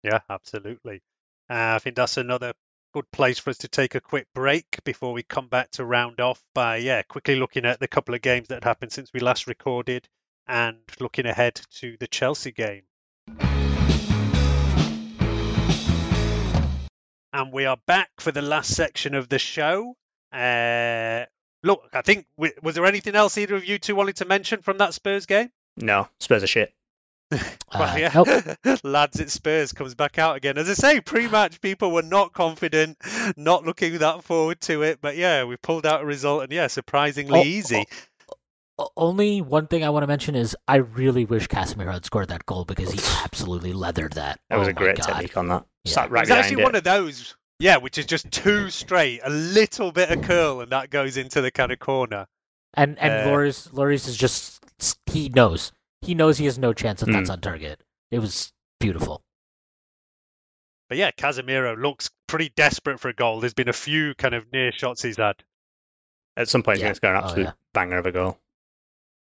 Yeah, 0.02 0.20
absolutely. 0.28 1.02
Uh, 1.48 1.76
I 1.76 1.78
think 1.78 1.96
that's 1.96 2.16
another 2.18 2.52
good 2.92 3.10
place 3.10 3.38
for 3.38 3.50
us 3.50 3.58
to 3.58 3.68
take 3.68 3.94
a 3.94 4.00
quick 4.00 4.26
break 4.34 4.78
before 4.84 5.12
we 5.12 5.22
come 5.22 5.48
back 5.48 5.70
to 5.72 5.84
round 5.84 6.20
off 6.20 6.40
by 6.54 6.76
yeah 6.76 7.02
quickly 7.02 7.34
looking 7.34 7.64
at 7.64 7.80
the 7.80 7.88
couple 7.88 8.14
of 8.14 8.22
games 8.22 8.48
that 8.48 8.62
happened 8.62 8.92
since 8.92 9.12
we 9.12 9.18
last 9.18 9.48
recorded 9.48 10.06
and 10.46 10.78
looking 11.00 11.26
ahead 11.26 11.60
to 11.72 11.96
the 11.98 12.06
Chelsea 12.06 12.52
game. 12.52 12.82
And 17.34 17.52
we 17.52 17.66
are 17.66 17.76
back 17.86 18.10
for 18.20 18.30
the 18.32 18.42
last 18.42 18.74
section 18.74 19.14
of 19.14 19.28
the 19.28 19.38
show. 19.40 19.96
Uh, 20.32 21.24
look, 21.64 21.82
I 21.92 22.02
think 22.02 22.26
w- 22.38 22.54
was 22.62 22.76
there 22.76 22.86
anything 22.86 23.14
else 23.16 23.36
either 23.36 23.56
of 23.56 23.64
you 23.64 23.78
two 23.78 23.96
wanted 23.96 24.16
to 24.16 24.24
mention 24.24 24.62
from 24.62 24.78
that 24.78 24.94
Spurs 24.94 25.26
game? 25.26 25.50
no, 25.76 26.08
Spurs 26.20 26.44
are 26.44 26.46
shit. 26.46 26.72
well, 27.32 27.42
Uh, 27.72 27.96
yeah. 27.98 28.12
nope. 28.14 28.78
Lads 28.84 29.20
at 29.20 29.30
Spurs 29.30 29.72
comes 29.72 29.96
back 29.96 30.18
out 30.18 30.36
again. 30.36 30.56
As 30.58 30.70
I 30.70 30.74
say, 30.74 31.00
pre-match 31.00 31.60
people 31.60 31.90
were 31.90 32.02
not 32.02 32.32
confident, 32.32 32.98
not 33.36 33.64
looking 33.64 33.98
that 33.98 34.22
forward 34.22 34.60
to 34.62 34.82
it. 34.82 35.00
But 35.00 35.16
yeah, 35.16 35.42
we 35.44 35.56
pulled 35.56 35.86
out 35.86 36.02
a 36.02 36.06
result, 36.06 36.44
and 36.44 36.52
yeah, 36.52 36.68
surprisingly 36.68 37.40
Oh, 37.40 37.42
easy. 37.42 37.78
O- 37.78 37.84
Only 38.96 39.40
one 39.40 39.68
thing 39.68 39.84
I 39.84 39.90
want 39.90 40.02
to 40.02 40.06
mention 40.08 40.34
is 40.34 40.56
I 40.66 40.76
really 40.76 41.24
wish 41.24 41.46
Casemiro 41.46 41.92
had 41.92 42.04
scored 42.04 42.28
that 42.28 42.44
goal 42.44 42.64
because 42.64 42.90
he 42.90 42.98
absolutely 43.22 43.72
leathered 43.72 44.14
that. 44.14 44.40
That 44.50 44.58
was 44.58 44.66
Oh 44.66 44.70
a 44.72 44.74
great 44.74 44.96
God. 44.96 45.04
technique 45.06 45.36
on 45.36 45.46
that. 45.48 45.64
Yeah. 45.84 45.92
Sat 45.92 46.10
right 46.10 46.22
it's 46.22 46.30
actually 46.32 46.62
it. 46.62 46.64
one 46.64 46.74
of 46.74 46.82
those, 46.82 47.36
yeah, 47.60 47.76
which 47.76 47.98
is 47.98 48.06
just 48.06 48.30
too 48.32 48.70
straight, 48.70 49.20
a 49.22 49.30
little 49.30 49.92
bit 49.92 50.10
of 50.10 50.22
curl, 50.22 50.60
and 50.60 50.72
that 50.72 50.90
goes 50.90 51.16
into 51.16 51.40
the 51.40 51.52
kind 51.52 51.70
of 51.70 51.78
corner. 51.78 52.26
And 52.74 52.98
and 52.98 53.12
Uh, 53.12 53.26
Lloris 53.30 53.68
Lloris 53.70 54.08
is 54.08 54.16
just 54.16 54.64
he 55.06 55.28
knows 55.28 55.70
he 56.02 56.14
knows 56.14 56.38
he 56.38 56.46
has 56.46 56.58
no 56.58 56.72
chance 56.72 57.00
if 57.02 57.06
Hmm. 57.08 57.12
that's 57.14 57.30
on 57.30 57.40
target. 57.40 57.80
It 58.10 58.18
was 58.18 58.52
beautiful. 58.80 59.22
But 60.88 60.98
yeah, 60.98 61.12
Casemiro 61.12 61.80
looks 61.80 62.10
pretty 62.26 62.50
desperate 62.56 62.98
for 63.00 63.08
a 63.08 63.14
goal. 63.14 63.40
There's 63.40 63.54
been 63.54 63.68
a 63.68 63.72
few 63.72 64.14
kind 64.16 64.34
of 64.34 64.50
near 64.52 64.72
shots 64.72 65.02
he's 65.02 65.16
had. 65.16 65.36
At 66.36 66.48
some 66.48 66.62
point, 66.62 66.80
Yeah. 66.80 66.88
he's 66.88 66.98
going 66.98 67.14
to 67.14 67.20
score 67.20 67.22
an 67.22 67.22
Oh, 67.22 67.26
absolute 67.28 67.44
yeah. 67.46 67.52
banger 67.72 67.98
of 67.98 68.06
a 68.06 68.12
goal. 68.12 68.38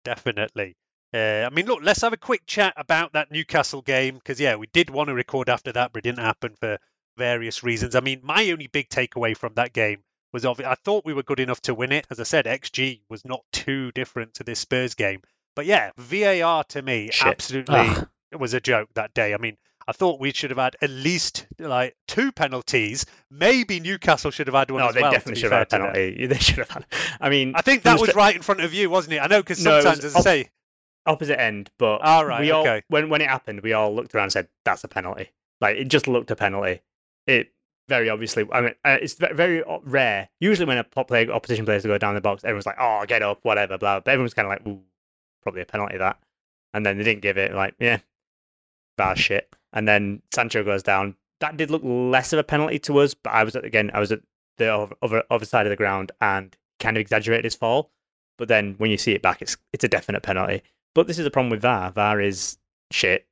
Definitely. 0.03 0.75
Uh, 1.13 1.45
I 1.45 1.49
mean, 1.49 1.65
look, 1.65 1.79
let's 1.81 2.01
have 2.01 2.13
a 2.13 2.17
quick 2.17 2.45
chat 2.45 2.73
about 2.77 3.13
that 3.13 3.31
Newcastle 3.31 3.81
game 3.81 4.15
because, 4.15 4.39
yeah, 4.39 4.55
we 4.55 4.67
did 4.67 4.89
want 4.89 5.07
to 5.07 5.13
record 5.13 5.49
after 5.49 5.71
that, 5.71 5.91
but 5.91 5.99
it 5.99 6.09
didn't 6.09 6.23
happen 6.23 6.53
for 6.59 6.77
various 7.17 7.63
reasons. 7.63 7.95
I 7.95 7.99
mean, 7.99 8.21
my 8.23 8.51
only 8.51 8.67
big 8.67 8.89
takeaway 8.89 9.35
from 9.35 9.55
that 9.55 9.73
game 9.73 10.03
was 10.31 10.45
of 10.45 10.59
I 10.61 10.75
thought 10.75 11.05
we 11.05 11.13
were 11.13 11.23
good 11.23 11.39
enough 11.39 11.61
to 11.61 11.73
win 11.73 11.91
it. 11.91 12.05
As 12.11 12.19
I 12.19 12.23
said, 12.23 12.45
XG 12.45 13.01
was 13.09 13.25
not 13.25 13.41
too 13.51 13.91
different 13.91 14.35
to 14.35 14.43
this 14.43 14.59
Spurs 14.59 14.93
game. 14.93 15.21
But 15.55 15.65
yeah, 15.65 15.91
VAR 15.97 16.63
to 16.65 16.81
me 16.81 17.09
Shit. 17.11 17.27
absolutely 17.27 17.75
Ugh. 17.75 18.07
was 18.37 18.53
a 18.53 18.61
joke 18.61 18.89
that 18.93 19.13
day. 19.13 19.33
I 19.33 19.37
mean, 19.37 19.57
I 19.89 19.91
thought 19.91 20.19
we 20.19 20.31
should 20.33 20.51
have 20.51 20.59
had 20.59 20.75
at 20.83 20.91
least 20.91 21.47
like 21.57 21.95
two 22.07 22.31
penalties. 22.31 23.07
Maybe 23.31 23.79
Newcastle 23.79 24.29
should 24.29 24.45
have 24.45 24.53
had 24.53 24.69
one 24.69 24.81
No, 24.81 24.89
as 24.89 24.93
they 24.93 25.01
well. 25.01 25.11
definitely 25.11 25.41
should 25.41 25.51
have 25.51 25.67
had 25.71 25.79
a 25.81 25.83
penalty. 25.83 26.27
They 26.27 26.37
should 26.37 26.59
have 26.59 26.69
had. 26.69 26.85
I 27.19 27.29
mean, 27.29 27.53
I 27.55 27.61
think 27.61 27.81
that 27.83 27.99
was 27.99 28.13
right 28.13 28.35
in 28.35 28.43
front 28.43 28.61
of 28.61 28.71
you, 28.71 28.87
wasn't 28.89 29.15
it? 29.15 29.19
I 29.19 29.25
know 29.25 29.41
because 29.41 29.65
No, 29.65 29.77
was 29.77 29.83
sometimes, 29.85 30.05
as 30.05 30.15
I 30.15 30.19
op- 30.19 30.23
say, 30.23 30.49
opposite 31.07 31.41
end, 31.41 31.71
but 31.79 32.01
All 32.01 32.23
right, 32.23 32.41
we 32.41 32.51
all 32.51 32.61
okay. 32.61 32.83
when 32.89 33.09
when 33.09 33.21
it 33.21 33.29
happened, 33.29 33.61
we 33.61 33.73
all 33.73 33.95
looked 33.95 34.13
around 34.13 34.25
and 34.25 34.31
said 34.31 34.47
that's 34.63 34.83
a 34.83 34.87
penalty. 34.87 35.31
Like 35.59 35.77
it 35.77 35.85
just 35.87 36.07
looked 36.07 36.29
a 36.29 36.35
penalty. 36.35 36.81
It 37.25 37.51
very 37.87 38.11
obviously. 38.11 38.47
I 38.51 38.61
mean, 38.61 38.75
uh, 38.85 38.97
it's 39.01 39.15
very 39.15 39.63
rare. 39.83 40.29
Usually, 40.39 40.67
when 40.67 40.77
a 40.77 40.83
pop 40.83 41.07
player, 41.07 41.31
opposition 41.31 41.65
players 41.65 41.83
go 41.83 41.97
down 41.97 42.13
the 42.13 42.21
box, 42.21 42.43
everyone's 42.43 42.67
like, 42.67 42.77
"Oh, 42.79 43.03
get 43.07 43.23
up, 43.23 43.39
whatever." 43.41 43.79
Blah. 43.79 44.01
But 44.01 44.11
everyone's 44.11 44.35
kind 44.35 44.45
of 44.45 44.49
like, 44.51 44.67
"Ooh, 44.67 44.83
probably 45.41 45.61
a 45.63 45.65
penalty 45.65 45.97
that." 45.97 46.19
And 46.75 46.85
then 46.85 46.99
they 46.99 47.03
didn't 47.03 47.23
give 47.23 47.39
it. 47.39 47.55
Like, 47.55 47.73
yeah, 47.79 47.97
bad 48.95 49.17
shit. 49.17 49.51
And 49.73 49.87
then 49.87 50.21
Sancho 50.33 50.63
goes 50.63 50.83
down. 50.83 51.15
That 51.39 51.57
did 51.57 51.71
look 51.71 51.81
less 51.83 52.33
of 52.33 52.39
a 52.39 52.43
penalty 52.43 52.79
to 52.79 52.99
us, 52.99 53.13
but 53.13 53.31
I 53.31 53.43
was 53.43 53.55
at, 53.55 53.63
again, 53.63 53.91
I 53.93 53.99
was 53.99 54.11
at 54.11 54.21
the 54.57 54.73
other, 55.01 55.23
other, 55.31 55.45
side 55.45 55.65
of 55.65 55.69
the 55.69 55.75
ground 55.75 56.11
and 56.19 56.55
kind 56.79 56.97
of 56.97 57.01
exaggerated 57.01 57.45
his 57.45 57.55
fall. 57.55 57.91
But 58.37 58.47
then 58.47 58.75
when 58.77 58.91
you 58.91 58.97
see 58.97 59.13
it 59.13 59.21
back, 59.21 59.41
it's 59.41 59.57
it's 59.73 59.83
a 59.83 59.89
definite 59.89 60.23
penalty. 60.23 60.63
But 60.95 61.07
this 61.07 61.17
is 61.17 61.25
the 61.25 61.31
problem 61.31 61.49
with 61.49 61.61
VAR. 61.61 61.91
VAR 61.91 62.21
is 62.21 62.57
shit 62.91 63.27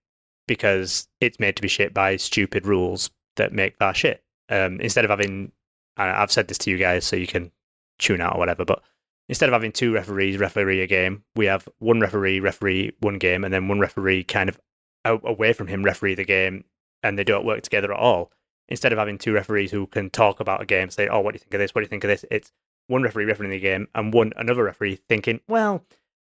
because 0.48 1.08
it's 1.22 1.40
made 1.40 1.56
to 1.56 1.62
be 1.62 1.68
shit 1.68 1.94
by 1.94 2.16
stupid 2.18 2.66
rules 2.66 3.10
that 3.36 3.54
make 3.54 3.78
VAR 3.78 3.94
shit. 3.94 4.24
Um, 4.50 4.80
instead 4.80 5.06
of 5.06 5.10
having, 5.10 5.52
I've 5.98 6.32
said 6.32 6.48
this 6.48 6.58
to 6.60 6.72
you 6.72 6.78
guys, 6.78 7.06
so 7.06 7.16
you 7.16 7.28
can 7.28 7.52
tune 8.00 8.22
out 8.22 8.36
or 8.36 8.40
whatever. 8.40 8.66
But 8.66 8.82
instead 9.30 9.50
of 9.50 9.54
having 9.54 9.72
two 9.72 9.94
referees 9.94 10.38
referee 10.38 10.82
a 10.82 10.88
game, 10.88 11.24
we 11.36 11.46
have 11.46 11.68
one 11.80 12.00
referee 12.00 12.40
referee 12.40 12.94
one 13.00 13.18
game, 13.18 13.44
and 13.44 13.54
then 13.54 13.68
one 13.68 13.80
referee 13.80 14.24
kind 14.24 14.50
of 14.50 14.60
away 15.08 15.54
from 15.54 15.68
him 15.68 15.84
referee 15.84 16.16
the 16.16 16.26
game, 16.26 16.64
and 17.04 17.18
they 17.18 17.24
don't 17.24 17.46
work 17.46 17.62
together 17.62 17.94
at 17.94 18.00
all. 18.00 18.32
Instead 18.70 18.92
of 18.92 19.00
having 19.00 19.18
two 19.18 19.34
referees 19.34 19.72
who 19.72 19.88
can 19.88 20.10
talk 20.10 20.40
about 20.40 20.62
a 20.62 20.66
game, 20.66 20.90
say, 20.90 21.08
"Oh, 21.08 21.22
what 21.22 21.32
do 21.32 21.36
you 21.36 21.40
think 21.40 21.54
of 21.54 21.60
this? 21.60 21.74
What 21.74 21.82
do 21.82 21.86
you 21.86 21.90
think 21.90 22.04
of 22.04 22.10
this?" 22.10 22.26
It's 22.30 22.52
one 22.88 23.04
referee 23.04 23.26
refereeing 23.26 23.52
the 23.52 23.60
game 23.60 23.88
and 23.96 24.14
one 24.14 24.34
another 24.36 24.64
referee 24.64 25.00
thinking, 25.08 25.40
"Well, 25.48 25.86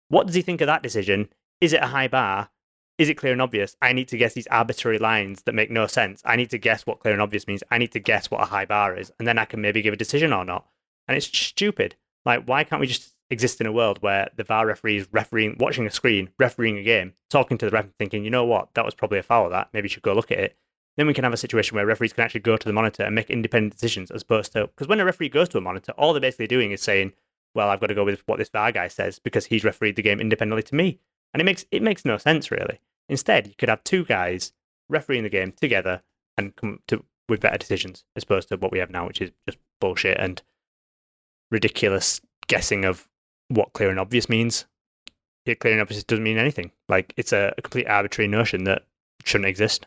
what 0.09 0.27
does 0.27 0.35
he 0.35 0.43
think 0.43 0.61
of 0.61 0.67
that 0.67 0.83
decision? 0.83 1.29
Is 1.61 1.73
it 1.73 1.83
a 1.83 1.89
high 1.89 2.09
bar? 2.09 2.51
Is 2.99 3.09
it 3.09 3.17
clear 3.17 3.33
and 3.33 3.41
obvious? 3.41 3.77
I 3.81 3.93
need 3.93 4.09
to 4.09 4.19
guess 4.19 4.35
these 4.35 4.47
arbitrary 4.49 4.99
lines 4.99 5.43
that 5.43 5.55
make 5.55 5.71
no 5.71 5.87
sense. 5.87 6.21
I 6.25 6.37
need 6.37 6.51
to 6.51 6.59
guess 6.59 6.87
what 6.87 7.01
clear 7.01 7.15
and 7.15 7.23
obvious 7.23 7.47
means. 7.47 7.63
I 7.71 7.79
need 7.79 7.93
to 7.93 8.01
guess 8.01 8.31
what 8.31 8.43
a 8.43 8.47
high 8.47 8.67
bar 8.67 8.97
is, 8.97 9.11
and 9.19 9.27
then 9.27 9.39
I 9.39 9.47
can 9.47 9.61
maybe 9.61 9.81
give 9.83 9.95
a 9.95 9.97
decision 9.97 10.33
or 10.33 10.45
not. 10.45 10.67
And 11.09 11.17
it's 11.17 11.27
stupid. 11.27 11.97
Like, 12.27 12.45
why 12.45 12.65
can't 12.65 12.81
we 12.81 12.87
just 12.87 13.15
exist 13.31 13.61
in 13.61 13.67
a 13.67 13.73
world 13.73 13.99
where 14.03 14.29
the 14.37 14.45
VAR 14.45 14.67
referee 14.67 14.99
is 14.99 15.09
refereeing, 15.13 15.57
watching 15.59 15.87
a 15.87 15.91
screen, 15.91 16.31
refereeing 16.39 16.79
a 16.79 16.83
game, 16.83 17.15
talking 17.29 17.57
to 17.59 17.67
the 17.67 17.73
ref, 17.73 17.87
thinking, 17.99 18.25
you 18.25 18.31
know 18.31 18.45
what, 18.45 18.75
that 18.75 18.85
was 18.85 18.95
probably 18.95 19.19
a 19.19 19.23
foul. 19.23 19.49
That 19.51 19.69
maybe 19.73 19.87
you 19.87 19.91
should 19.91 20.03
go 20.03 20.15
look 20.15 20.31
at 20.31 20.39
it. 20.39 20.57
Then 20.97 21.07
we 21.07 21.15
can 21.15 21.25
have 21.25 21.33
a 21.33 21.39
situation 21.39 21.77
where 21.77 21.87
referees 21.87 22.13
can 22.13 22.25
actually 22.25 22.41
go 22.41 22.57
to 22.57 22.67
the 22.67 22.73
monitor 22.73 23.05
and 23.05 23.15
make 23.15 23.31
independent 23.31 23.73
decisions, 23.73 24.11
as 24.11 24.23
opposed 24.23 24.53
to 24.53 24.67
because 24.67 24.89
when 24.89 25.01
a 25.01 25.05
referee 25.05 25.29
goes 25.29 25.49
to 25.51 25.59
a 25.59 25.63
monitor, 25.63 25.93
all 25.93 26.13
they're 26.13 26.21
basically 26.21 26.49
doing 26.49 26.73
is 26.73 26.83
saying, 26.83 27.13
"Well, 27.55 27.71
I've 27.71 27.81
got 27.81 27.87
to 27.87 27.95
go 27.95 28.05
with 28.05 28.27
what 28.27 28.39
this 28.39 28.49
VAR 28.49 28.73
guy 28.73 28.89
says 28.89 29.19
because 29.19 29.47
he's 29.47 29.65
refereed 29.65 29.97
the 29.97 30.03
game 30.03 30.21
independently 30.21 30.65
to 30.65 30.75
me," 30.75 30.99
and 31.33 31.41
it 31.41 31.45
makes 31.45 31.65
it 31.71 31.83
makes 31.83 32.05
no 32.05 32.19
sense 32.19 32.51
really. 32.51 32.81
Instead, 33.09 33.47
you 33.47 33.55
could 33.57 33.69
have 33.69 33.85
two 33.85 34.05
guys 34.05 34.53
refereeing 34.89 35.23
the 35.23 35.29
game 35.29 35.53
together 35.53 36.03
and 36.37 36.55
come 36.57 36.81
to 36.89 37.05
with 37.29 37.41
better 37.41 37.59
decisions, 37.59 38.05
as 38.17 38.25
opposed 38.25 38.49
to 38.49 38.57
what 38.57 38.73
we 38.73 38.81
have 38.81 38.91
now, 38.91 39.07
which 39.07 39.21
is 39.21 39.31
just 39.47 39.59
bullshit 39.81 40.19
and 40.19 40.43
ridiculous 41.51 42.21
guessing 42.49 42.85
of 42.85 43.09
what 43.51 43.73
clear 43.73 43.91
and 43.91 43.99
obvious 43.99 44.29
means. 44.29 44.65
Yeah, 45.45 45.55
clear 45.55 45.73
and 45.75 45.83
obvious 45.83 46.05
doesn't 46.05 46.25
mean 46.25 46.39
anything. 46.39 46.71
Like 46.89 47.13
it's 47.17 47.33
a, 47.33 47.53
a 47.59 47.63
complete 47.63 47.87
arbitrary 47.87 48.29
notion 48.29 48.65
that 48.65 48.83
shouldn't 49.25 49.49
exist. 49.49 49.87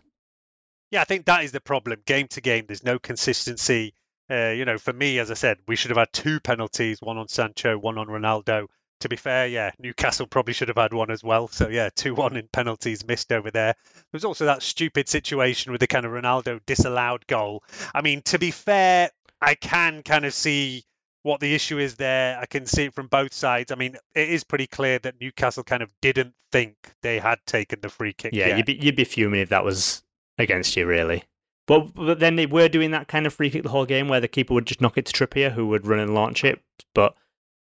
Yeah, 0.92 1.02
I 1.02 1.06
think 1.06 1.26
that 1.26 1.44
is 1.44 1.52
the 1.52 1.62
problem. 1.62 2.00
Game 2.06 2.28
to 2.30 2.42
game, 2.42 2.66
there's 2.68 2.84
no 2.84 3.00
consistency. 3.00 3.94
Uh, 4.30 4.50
you 4.50 4.66
know, 4.66 4.78
for 4.78 4.94
me, 4.94 5.20
as 5.20 5.32
I 5.32 5.34
said, 5.34 5.58
we 5.68 5.76
should 5.76 5.90
have 5.92 5.98
had 5.98 6.14
two 6.14 6.40
penalties, 6.40 7.02
one 7.02 7.18
on 7.18 7.28
Sancho, 7.28 7.78
one 7.78 7.98
on 7.98 8.08
Ronaldo. 8.08 8.68
To 9.00 9.10
be 9.10 9.16
fair, 9.16 9.48
yeah, 9.48 9.72
Newcastle 9.80 10.28
probably 10.28 10.54
should 10.54 10.70
have 10.70 10.78
had 10.78 10.94
one 10.94 11.12
as 11.12 11.24
well. 11.24 11.48
So 11.48 11.68
yeah, 11.68 11.90
two 11.96 12.16
one 12.16 12.38
in 12.38 12.48
penalties 12.48 13.06
missed 13.06 13.32
over 13.32 13.52
there. 13.52 13.76
There's 14.12 14.24
also 14.24 14.46
that 14.46 14.64
stupid 14.64 15.10
situation 15.10 15.72
with 15.72 15.82
the 15.82 15.88
kind 15.88 16.06
of 16.06 16.12
Ronaldo 16.12 16.60
disallowed 16.66 17.28
goal. 17.28 17.64
I 17.94 18.02
mean, 18.02 18.22
to 18.24 18.40
be 18.40 18.52
fair, 18.52 19.10
I 19.42 19.56
can 19.56 20.04
kind 20.04 20.26
of 20.26 20.34
see 20.34 20.86
what 21.24 21.40
the 21.40 21.56
issue 21.56 21.80
is 21.80 21.96
there. 21.96 22.38
I 22.40 22.46
can 22.46 22.66
see 22.66 22.86
it 22.86 22.94
from 22.94 23.08
both 23.08 23.34
sides. 23.34 23.72
I 23.72 23.76
mean, 23.76 23.98
it 24.14 24.30
is 24.30 24.44
pretty 24.44 24.68
clear 24.68 25.00
that 25.00 25.16
Newcastle 25.20 25.64
kind 25.64 25.82
of 25.82 25.90
didn't 26.02 26.34
think 26.52 26.76
they 27.02 27.18
had 27.18 27.40
taken 27.48 27.80
the 27.82 27.90
free 27.90 28.14
kick. 28.14 28.34
Yeah, 28.34 28.48
yet. 28.48 28.58
you'd 28.58 28.66
be 28.66 28.74
you'd 28.74 28.96
be 28.96 29.06
fuming 29.06 29.42
if 29.42 29.50
that 29.50 29.66
was 29.66 30.04
against 30.38 30.76
you, 30.76 30.86
really. 30.86 31.24
But 31.66 31.96
but 31.96 32.20
then 32.20 32.36
they 32.36 32.46
were 32.46 32.68
doing 32.68 32.92
that 32.92 33.08
kind 33.08 33.26
of 33.26 33.34
free 33.34 33.50
kick 33.50 33.64
the 33.64 33.70
whole 33.70 33.86
game, 33.86 34.08
where 34.08 34.20
the 34.20 34.28
keeper 34.28 34.54
would 34.54 34.68
just 34.68 34.82
knock 34.82 34.98
it 34.98 35.06
to 35.06 35.14
Trippier, 35.14 35.52
who 35.52 35.68
would 35.68 35.88
run 35.88 36.00
and 36.00 36.14
launch 36.14 36.44
it. 36.44 36.62
But 36.94 37.16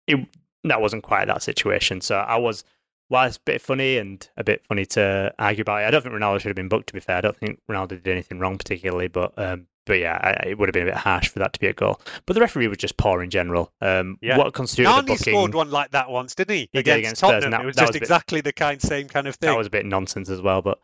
it 0.07 0.27
that 0.65 0.81
wasn't 0.81 1.03
quite 1.03 1.27
that 1.27 1.43
situation. 1.43 2.01
So 2.01 2.17
I 2.17 2.37
was, 2.37 2.65
while 3.11 3.27
it's 3.27 3.37
a 3.37 3.41
bit 3.45 3.61
funny 3.61 3.99
and 3.99 4.27
a 4.37 4.45
bit 4.45 4.65
funny 4.67 4.87
to 4.87 5.35
argue 5.39 5.63
about 5.63 5.83
it, 5.83 5.87
I 5.87 5.91
don't 5.91 6.03
think 6.03 6.15
Ronaldo 6.15 6.41
should 6.41 6.49
have 6.49 6.57
been 6.57 6.69
booked. 6.69 6.87
To 6.89 6.95
be 6.95 7.01
fair, 7.01 7.17
I 7.17 7.21
don't 7.21 7.37
think 7.37 7.61
Ronaldo 7.71 7.89
did 7.91 8.09
anything 8.09 8.39
wrong 8.39 8.57
particularly, 8.57 9.09
but 9.09 9.33
um, 9.37 9.67
but 9.85 9.99
yeah, 9.99 10.19
I, 10.23 10.51
it 10.51 10.59
would 10.59 10.69
have 10.69 10.73
been 10.75 10.85
a 10.85 10.93
bit 10.93 10.95
harsh 10.95 11.29
for 11.29 11.41
that 11.41 11.53
to 11.55 11.59
be 11.61 11.67
a 11.67 11.73
goal. 11.73 12.01
But 12.25 12.35
the 12.35 12.41
referee 12.41 12.69
was 12.69 12.79
just 12.79 12.97
poor 12.97 13.23
in 13.23 13.31
general. 13.31 13.73
Um, 13.81 14.17
Yeah. 14.23 14.39
what 14.39 14.53
constituted 14.55 15.07
booking? 15.07 15.17
scored 15.17 15.55
one 15.55 15.71
like 15.71 15.91
that 15.91 16.09
once, 16.09 16.35
didn't 16.37 16.55
he? 16.55 16.69
He 16.73 16.83
did 16.83 16.99
against, 16.99 16.99
against 16.99 17.19
Spurs, 17.19 17.31
Tottenham. 17.31 17.45
and 17.45 17.53
that- 17.55 17.61
it 17.63 17.67
was 17.67 17.75
just 17.77 17.89
was 17.89 17.91
a 17.91 17.99
bit- 17.99 18.03
exactly 18.03 18.41
the 18.41 18.53
kind 18.53 18.81
same 18.81 19.09
kind 19.09 19.27
of 19.27 19.35
thing. 19.35 19.51
That 19.51 19.59
was 19.59 19.67
a 19.67 19.71
bit 19.71 19.85
nonsense 19.87 20.31
as 20.31 20.41
well, 20.41 20.63
but 20.63 20.79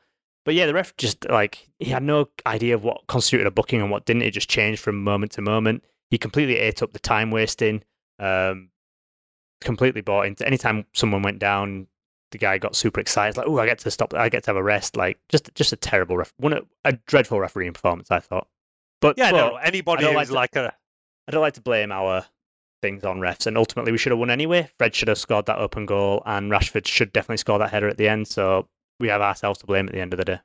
but 0.45 0.55
yeah, 0.55 0.67
the 0.67 0.75
ref 0.75 0.97
just 0.97 1.29
like 1.31 1.69
he 1.79 1.87
had 1.91 2.03
no 2.03 2.29
idea 2.47 2.75
of 2.75 2.83
what 2.85 3.07
constituted 3.07 3.47
a 3.47 3.51
booking 3.53 3.81
and 3.81 3.91
what 3.91 4.05
didn't. 4.05 4.23
It 4.23 4.33
just 4.33 4.49
changed 4.51 4.81
from 4.81 5.03
moment 5.05 5.33
to 5.33 5.43
moment. 5.43 5.85
He 6.11 6.19
completely 6.19 6.57
ate 6.59 6.83
up 6.83 6.93
the 6.93 6.99
time 6.99 7.31
wasting. 7.31 7.83
Um, 8.19 8.71
completely 9.61 10.01
bought 10.01 10.27
into. 10.27 10.47
Anytime 10.47 10.85
someone 10.93 11.23
went 11.23 11.39
down, 11.39 11.87
the 12.33 12.39
guy 12.39 12.59
got 12.59 12.77
super 12.77 13.01
excited. 13.01 13.37
Like, 13.37 13.47
oh, 13.49 13.59
I 13.59 13.67
get 13.67 13.79
to 13.81 13.91
stop. 13.91 14.15
I 14.15 14.29
get 14.29 14.45
to 14.45 14.51
have 14.51 14.57
a 14.57 14.63
rest. 14.63 14.97
Like, 14.97 15.19
just 15.29 15.55
just 15.55 15.73
a 15.73 15.77
terrible 15.77 16.17
ref. 16.17 16.33
One 16.39 16.67
a 16.85 16.93
dreadful 17.07 17.41
refereeing 17.41 17.73
performance. 17.73 18.11
I 18.11 18.21
thought. 18.21 18.49
But 19.01 19.19
yeah, 19.19 19.31
but 19.31 19.37
no, 19.37 19.57
anybody 19.57 20.05
who's 20.05 20.31
like 20.31 20.55
like, 20.55 20.57
a 20.57 20.75
I 21.29 21.33
don't 21.33 21.43
like 21.43 21.55
to 21.55 21.61
blame 21.61 21.93
our 21.93 22.25
things 22.83 23.05
on 23.05 23.19
refs, 23.19 23.47
and 23.47 23.57
ultimately 23.57 23.93
we 23.93 23.99
should 23.99 24.13
have 24.13 24.19
won 24.19 24.31
anyway. 24.31 24.71
Fred 24.79 24.95
should 24.95 25.09
have 25.09 25.19
scored 25.19 25.47
that 25.47 25.59
open 25.59 25.87
goal, 25.87 26.23
and 26.27 26.51
Rashford 26.51 26.87
should 26.87 27.13
definitely 27.13 27.39
score 27.39 27.59
that 27.59 27.71
header 27.71 27.89
at 27.89 27.97
the 27.97 28.09
end. 28.09 28.29
So 28.29 28.69
we 29.01 29.09
have 29.09 29.21
ourselves 29.21 29.59
to 29.61 29.67
blame 29.67 29.87
at 29.87 29.93
the 29.95 30.01
end 30.01 30.13
of 30.13 30.19
the 30.19 30.25
day. 30.25 30.41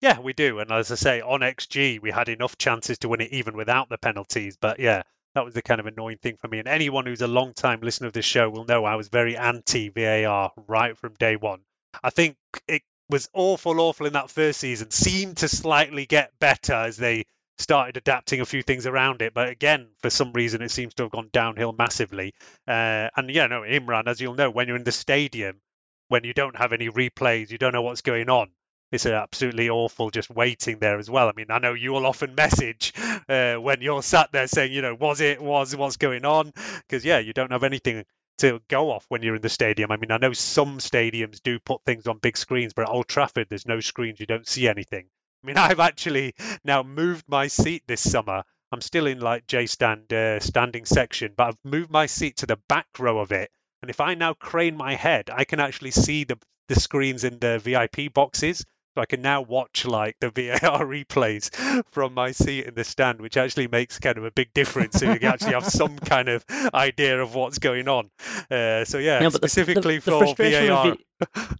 yeah, 0.00 0.18
we 0.20 0.32
do. 0.32 0.58
And 0.60 0.70
as 0.70 0.90
I 0.90 0.94
say, 0.94 1.20
on 1.20 1.40
XG, 1.40 2.00
we 2.00 2.10
had 2.10 2.28
enough 2.28 2.56
chances 2.58 2.98
to 2.98 3.08
win 3.08 3.20
it 3.20 3.32
even 3.32 3.56
without 3.56 3.88
the 3.88 3.98
penalties. 3.98 4.56
But 4.56 4.78
yeah, 4.80 5.02
that 5.34 5.44
was 5.44 5.54
the 5.54 5.62
kind 5.62 5.80
of 5.80 5.86
annoying 5.86 6.18
thing 6.18 6.36
for 6.40 6.48
me. 6.48 6.58
And 6.58 6.68
anyone 6.68 7.06
who's 7.06 7.22
a 7.22 7.28
long 7.28 7.54
time 7.54 7.80
listener 7.80 8.08
of 8.08 8.12
this 8.12 8.24
show 8.24 8.48
will 8.50 8.64
know 8.64 8.84
I 8.84 8.96
was 8.96 9.08
very 9.08 9.36
anti 9.36 9.88
VAR 9.88 10.52
right 10.66 10.96
from 10.96 11.14
day 11.14 11.36
one. 11.36 11.60
I 12.02 12.10
think 12.10 12.36
it 12.66 12.82
was 13.08 13.28
awful, 13.32 13.80
awful 13.80 14.06
in 14.06 14.12
that 14.14 14.30
first 14.30 14.60
season. 14.60 14.90
Seemed 14.90 15.38
to 15.38 15.48
slightly 15.48 16.06
get 16.06 16.38
better 16.38 16.74
as 16.74 16.96
they 16.96 17.26
started 17.58 17.96
adapting 17.96 18.40
a 18.40 18.46
few 18.46 18.62
things 18.62 18.86
around 18.86 19.22
it. 19.22 19.34
But 19.34 19.48
again, 19.48 19.88
for 20.00 20.10
some 20.10 20.32
reason, 20.32 20.62
it 20.62 20.70
seems 20.70 20.94
to 20.94 21.04
have 21.04 21.12
gone 21.12 21.28
downhill 21.32 21.72
massively. 21.72 22.34
Uh, 22.66 23.10
and 23.16 23.30
yeah, 23.30 23.46
no, 23.46 23.60
Imran, 23.62 24.06
as 24.06 24.20
you'll 24.20 24.34
know, 24.34 24.50
when 24.50 24.66
you're 24.66 24.76
in 24.76 24.84
the 24.84 24.92
stadium, 24.92 25.60
when 26.08 26.24
you 26.24 26.32
don't 26.32 26.56
have 26.56 26.72
any 26.72 26.88
replays, 26.88 27.50
you 27.50 27.58
don't 27.58 27.72
know 27.72 27.82
what's 27.82 28.00
going 28.00 28.28
on. 28.28 28.50
It's 28.92 29.06
absolutely 29.06 29.70
awful 29.70 30.10
just 30.10 30.30
waiting 30.30 30.78
there 30.78 30.98
as 30.98 31.08
well. 31.08 31.28
I 31.28 31.32
mean, 31.36 31.46
I 31.50 31.58
know 31.58 31.74
you 31.74 31.92
will 31.92 32.06
often 32.06 32.34
message 32.34 32.92
uh, 33.28 33.54
when 33.56 33.82
you're 33.82 34.02
sat 34.02 34.32
there 34.32 34.46
saying, 34.46 34.72
you 34.72 34.82
know, 34.82 34.94
was 34.94 35.20
it, 35.20 35.40
was 35.40 35.74
what's 35.76 35.96
going 35.96 36.24
on? 36.24 36.52
Because 36.88 37.04
yeah, 37.04 37.18
you 37.18 37.32
don't 37.32 37.52
have 37.52 37.64
anything 37.64 38.04
to 38.38 38.60
go 38.68 38.90
off 38.90 39.04
when 39.08 39.22
you're 39.22 39.36
in 39.36 39.42
the 39.42 39.48
stadium. 39.48 39.92
I 39.92 39.96
mean, 39.96 40.10
I 40.10 40.16
know 40.16 40.32
some 40.32 40.78
stadiums 40.78 41.42
do 41.42 41.58
put 41.58 41.84
things 41.84 42.06
on 42.06 42.18
big 42.18 42.36
screens, 42.36 42.72
but 42.72 42.82
at 42.82 42.88
Old 42.88 43.06
Trafford, 43.06 43.46
there's 43.48 43.66
no 43.66 43.80
screens, 43.80 44.18
you 44.18 44.26
don't 44.26 44.48
see 44.48 44.66
anything. 44.66 45.06
I 45.42 45.46
mean, 45.46 45.56
I've 45.58 45.80
actually 45.80 46.34
now 46.64 46.82
moved 46.82 47.26
my 47.28 47.46
seat 47.46 47.84
this 47.86 48.00
summer. 48.00 48.42
I'm 48.72 48.80
still 48.80 49.06
in 49.06 49.20
like 49.20 49.46
J 49.46 49.66
stand 49.66 50.12
uh, 50.12 50.40
standing 50.40 50.84
section, 50.84 51.32
but 51.36 51.48
I've 51.48 51.58
moved 51.64 51.90
my 51.90 52.06
seat 52.06 52.38
to 52.38 52.46
the 52.46 52.58
back 52.68 52.86
row 52.98 53.18
of 53.18 53.32
it. 53.32 53.50
And 53.82 53.90
if 53.90 54.00
I 54.00 54.14
now 54.14 54.34
crane 54.34 54.76
my 54.76 54.94
head, 54.94 55.30
I 55.32 55.44
can 55.44 55.60
actually 55.60 55.90
see 55.90 56.24
the 56.24 56.38
the 56.68 56.78
screens 56.78 57.24
in 57.24 57.40
the 57.40 57.58
VIP 57.58 58.14
boxes. 58.14 58.64
I 59.00 59.06
can 59.06 59.22
now 59.22 59.42
watch 59.42 59.84
like 59.84 60.16
the 60.20 60.28
VAR 60.30 60.84
replays 60.84 61.50
from 61.90 62.14
my 62.14 62.30
seat 62.32 62.66
in 62.66 62.74
the 62.74 62.84
stand, 62.84 63.20
which 63.20 63.36
actually 63.36 63.68
makes 63.68 63.98
kind 63.98 64.18
of 64.18 64.24
a 64.24 64.30
big 64.30 64.52
difference. 64.54 64.98
so 64.98 65.12
you 65.12 65.28
actually 65.28 65.52
have 65.54 65.66
some 65.66 65.96
kind 66.14 66.28
of 66.28 66.44
idea 66.74 67.20
of 67.20 67.34
what's 67.34 67.58
going 67.58 67.88
on. 67.88 68.10
Uh, 68.50 68.84
so 68.84 68.98
yeah, 68.98 69.18
No, 69.20 69.30
but 69.30 69.40
the- 69.42 69.48
specifically 69.48 69.98
the, 69.98 70.10
the 70.10 70.34
for 70.34 70.34
VAR. 70.36 70.94
V- 70.94 71.56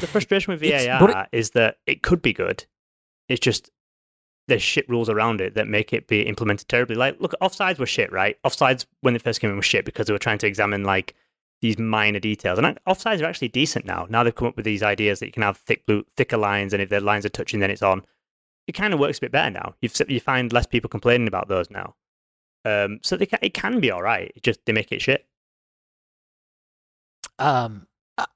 the 0.00 0.06
frustration 0.06 0.52
with 0.52 0.60
VAR 0.60 1.00
but 1.00 1.28
is 1.32 1.50
that 1.50 1.76
it 1.86 2.02
could 2.02 2.20
be 2.22 2.32
good. 2.32 2.64
It's 3.28 3.40
just 3.40 3.70
there's 4.48 4.62
shit 4.62 4.88
rules 4.88 5.08
around 5.08 5.40
it 5.40 5.54
that 5.54 5.66
make 5.66 5.92
it 5.92 6.06
be 6.06 6.22
implemented 6.22 6.68
terribly. 6.68 6.94
Like, 6.96 7.20
look, 7.20 7.34
offsides 7.42 7.78
were 7.78 7.86
shit, 7.86 8.12
right? 8.12 8.36
Offsides 8.44 8.86
when 9.00 9.14
they 9.14 9.18
first 9.18 9.40
came 9.40 9.50
in 9.50 9.56
was 9.56 9.64
shit 9.66 9.84
because 9.84 10.06
they 10.06 10.12
were 10.12 10.18
trying 10.20 10.38
to 10.38 10.46
examine 10.46 10.84
like 10.84 11.14
these 11.62 11.78
minor 11.78 12.20
details. 12.20 12.58
And 12.58 12.78
offsides 12.86 13.22
are 13.22 13.26
actually 13.26 13.48
decent 13.48 13.84
now. 13.84 14.06
Now 14.08 14.22
they've 14.22 14.34
come 14.34 14.48
up 14.48 14.56
with 14.56 14.64
these 14.64 14.82
ideas 14.82 15.20
that 15.20 15.26
you 15.26 15.32
can 15.32 15.42
have 15.42 15.56
thick 15.56 15.86
blue, 15.86 16.04
thicker 16.16 16.36
lines, 16.36 16.72
and 16.72 16.82
if 16.82 16.88
the 16.88 17.00
lines 17.00 17.24
are 17.24 17.30
touching, 17.30 17.60
then 17.60 17.70
it's 17.70 17.82
on. 17.82 18.02
It 18.66 18.72
kind 18.72 18.92
of 18.92 19.00
works 19.00 19.18
a 19.18 19.22
bit 19.22 19.32
better 19.32 19.50
now. 19.50 19.74
You've, 19.80 19.94
you 20.08 20.20
find 20.20 20.52
less 20.52 20.66
people 20.66 20.90
complaining 20.90 21.28
about 21.28 21.48
those 21.48 21.70
now. 21.70 21.94
Um, 22.64 22.98
so 23.02 23.16
they 23.16 23.28
it 23.42 23.54
can 23.54 23.78
be 23.80 23.92
all 23.92 24.02
right. 24.02 24.32
It 24.34 24.42
just 24.42 24.60
they 24.66 24.72
make 24.72 24.90
it 24.90 25.00
shit. 25.00 25.24
Um, 27.38 27.86
uh, 28.18 28.26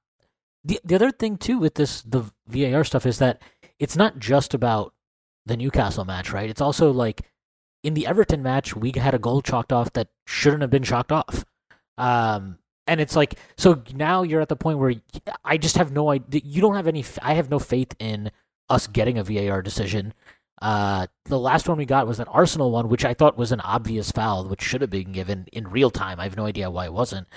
the 0.62 0.78
the 0.84 0.94
other 0.94 1.10
thing 1.10 1.36
too 1.36 1.58
with 1.58 1.74
this 1.74 2.02
the 2.02 2.30
VAR 2.46 2.84
stuff 2.84 3.06
is 3.06 3.18
that 3.18 3.42
it's 3.80 3.96
not 3.96 4.18
just 4.18 4.54
about 4.54 4.94
the 5.46 5.56
Newcastle 5.56 6.04
match, 6.04 6.32
right? 6.32 6.48
It's 6.48 6.60
also 6.60 6.92
like 6.92 7.22
in 7.82 7.94
the 7.94 8.06
Everton 8.06 8.42
match, 8.42 8.76
we 8.76 8.92
had 8.94 9.14
a 9.14 9.18
goal 9.18 9.42
chalked 9.42 9.72
off 9.72 9.92
that 9.94 10.08
shouldn't 10.26 10.62
have 10.62 10.70
been 10.70 10.84
chalked 10.84 11.10
off. 11.10 11.44
Um, 11.98 12.59
and 12.90 13.00
it's 13.00 13.14
like 13.14 13.38
so 13.56 13.82
now 13.94 14.24
you're 14.24 14.40
at 14.40 14.48
the 14.48 14.56
point 14.56 14.78
where 14.78 14.94
I 15.44 15.56
just 15.58 15.76
have 15.76 15.92
no 15.92 16.10
idea. 16.10 16.40
You 16.44 16.60
don't 16.60 16.74
have 16.74 16.88
any. 16.88 17.04
I 17.22 17.34
have 17.34 17.48
no 17.48 17.60
faith 17.60 17.94
in 18.00 18.32
us 18.68 18.88
getting 18.88 19.16
a 19.16 19.22
VAR 19.22 19.62
decision. 19.62 20.12
Uh, 20.60 21.06
the 21.24 21.38
last 21.38 21.68
one 21.68 21.78
we 21.78 21.86
got 21.86 22.08
was 22.08 22.18
an 22.18 22.26
Arsenal 22.26 22.72
one, 22.72 22.88
which 22.88 23.04
I 23.04 23.14
thought 23.14 23.38
was 23.38 23.52
an 23.52 23.60
obvious 23.60 24.10
foul, 24.10 24.48
which 24.48 24.60
should 24.60 24.80
have 24.80 24.90
been 24.90 25.12
given 25.12 25.46
in 25.52 25.68
real 25.68 25.90
time. 25.90 26.18
I 26.18 26.24
have 26.24 26.36
no 26.36 26.46
idea 26.46 26.68
why 26.68 26.86
it 26.86 26.92
wasn't. 26.92 27.28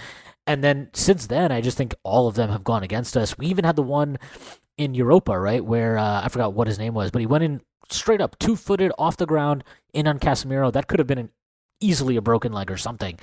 And 0.48 0.64
then 0.64 0.90
since 0.94 1.28
then, 1.28 1.52
I 1.52 1.62
just 1.62 1.78
think 1.78 1.94
all 2.02 2.28
of 2.28 2.34
them 2.34 2.50
have 2.50 2.64
gone 2.64 2.84
against 2.84 3.16
us. 3.16 3.38
We 3.38 3.46
even 3.46 3.64
had 3.64 3.76
the 3.76 3.84
one 3.84 4.18
in 4.78 4.96
Europa, 4.96 5.40
right, 5.40 5.64
where 5.64 6.00
uh, 6.00 6.24
I 6.24 6.30
forgot 6.30 6.54
what 6.54 6.68
his 6.68 6.80
name 6.80 6.96
was, 6.96 7.12
but 7.12 7.20
he 7.20 7.28
went 7.28 7.44
in 7.44 7.62
straight 7.90 8.22
up, 8.22 8.40
two 8.40 8.56
footed 8.56 8.92
off 8.98 9.18
the 9.18 9.28
ground, 9.28 9.64
in 9.94 10.08
on 10.08 10.18
Casemiro. 10.18 10.74
That 10.74 10.88
could 10.88 11.00
have 11.00 11.08
been 11.08 11.20
an, 11.20 11.30
easily 11.80 12.18
a 12.18 12.22
broken 12.22 12.52
leg 12.52 12.72
or 12.72 12.78
something. 12.78 13.20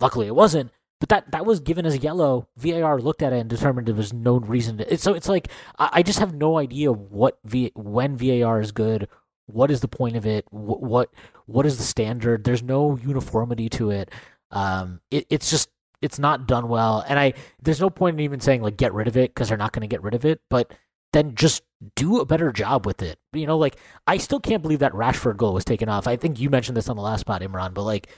Luckily, 0.00 0.26
it 0.26 0.34
wasn't. 0.34 0.72
But 1.00 1.08
that, 1.08 1.30
that 1.32 1.46
was 1.46 1.60
given 1.60 1.86
as 1.86 1.96
yellow. 2.02 2.46
VAR 2.56 3.00
looked 3.00 3.22
at 3.22 3.32
it 3.32 3.38
and 3.38 3.48
determined 3.48 3.88
there 3.88 3.94
was 3.94 4.12
no 4.12 4.38
reason 4.38 4.78
to. 4.78 4.98
So 4.98 5.14
it's 5.14 5.28
like 5.28 5.48
I, 5.78 5.88
I 5.94 6.02
just 6.02 6.18
have 6.18 6.34
no 6.34 6.58
idea 6.58 6.92
what 6.92 7.38
v, 7.44 7.72
when 7.74 8.16
VAR 8.16 8.60
is 8.60 8.70
good. 8.70 9.08
What 9.46 9.70
is 9.70 9.80
the 9.80 9.88
point 9.88 10.16
of 10.16 10.26
it? 10.26 10.46
What 10.50 10.82
what, 10.82 11.10
what 11.46 11.66
is 11.66 11.78
the 11.78 11.82
standard? 11.84 12.44
There's 12.44 12.62
no 12.62 12.96
uniformity 12.96 13.68
to 13.70 13.90
it. 13.90 14.12
Um, 14.50 15.00
it, 15.10 15.26
it's 15.30 15.50
just 15.50 15.70
it's 16.02 16.18
not 16.18 16.46
done 16.46 16.68
well, 16.68 17.04
and 17.08 17.18
I 17.18 17.32
there's 17.62 17.80
no 17.80 17.90
point 17.90 18.14
in 18.14 18.20
even 18.20 18.40
saying 18.40 18.62
like 18.62 18.76
get 18.76 18.94
rid 18.94 19.08
of 19.08 19.16
it 19.16 19.34
because 19.34 19.48
they're 19.48 19.58
not 19.58 19.72
going 19.72 19.82
to 19.82 19.88
get 19.88 20.02
rid 20.02 20.14
of 20.14 20.24
it. 20.24 20.40
But 20.50 20.72
then 21.12 21.34
just 21.34 21.62
do 21.96 22.20
a 22.20 22.26
better 22.26 22.52
job 22.52 22.86
with 22.86 23.02
it. 23.02 23.18
You 23.32 23.46
know, 23.46 23.58
like 23.58 23.76
I 24.06 24.18
still 24.18 24.40
can't 24.40 24.62
believe 24.62 24.80
that 24.80 24.92
Rashford 24.92 25.36
goal 25.38 25.54
was 25.54 25.64
taken 25.64 25.88
off. 25.88 26.06
I 26.06 26.16
think 26.16 26.38
you 26.38 26.50
mentioned 26.50 26.76
this 26.76 26.88
on 26.88 26.96
the 26.96 27.02
last 27.02 27.20
spot, 27.20 27.42
Imran, 27.42 27.74
but 27.74 27.82
like 27.84 28.08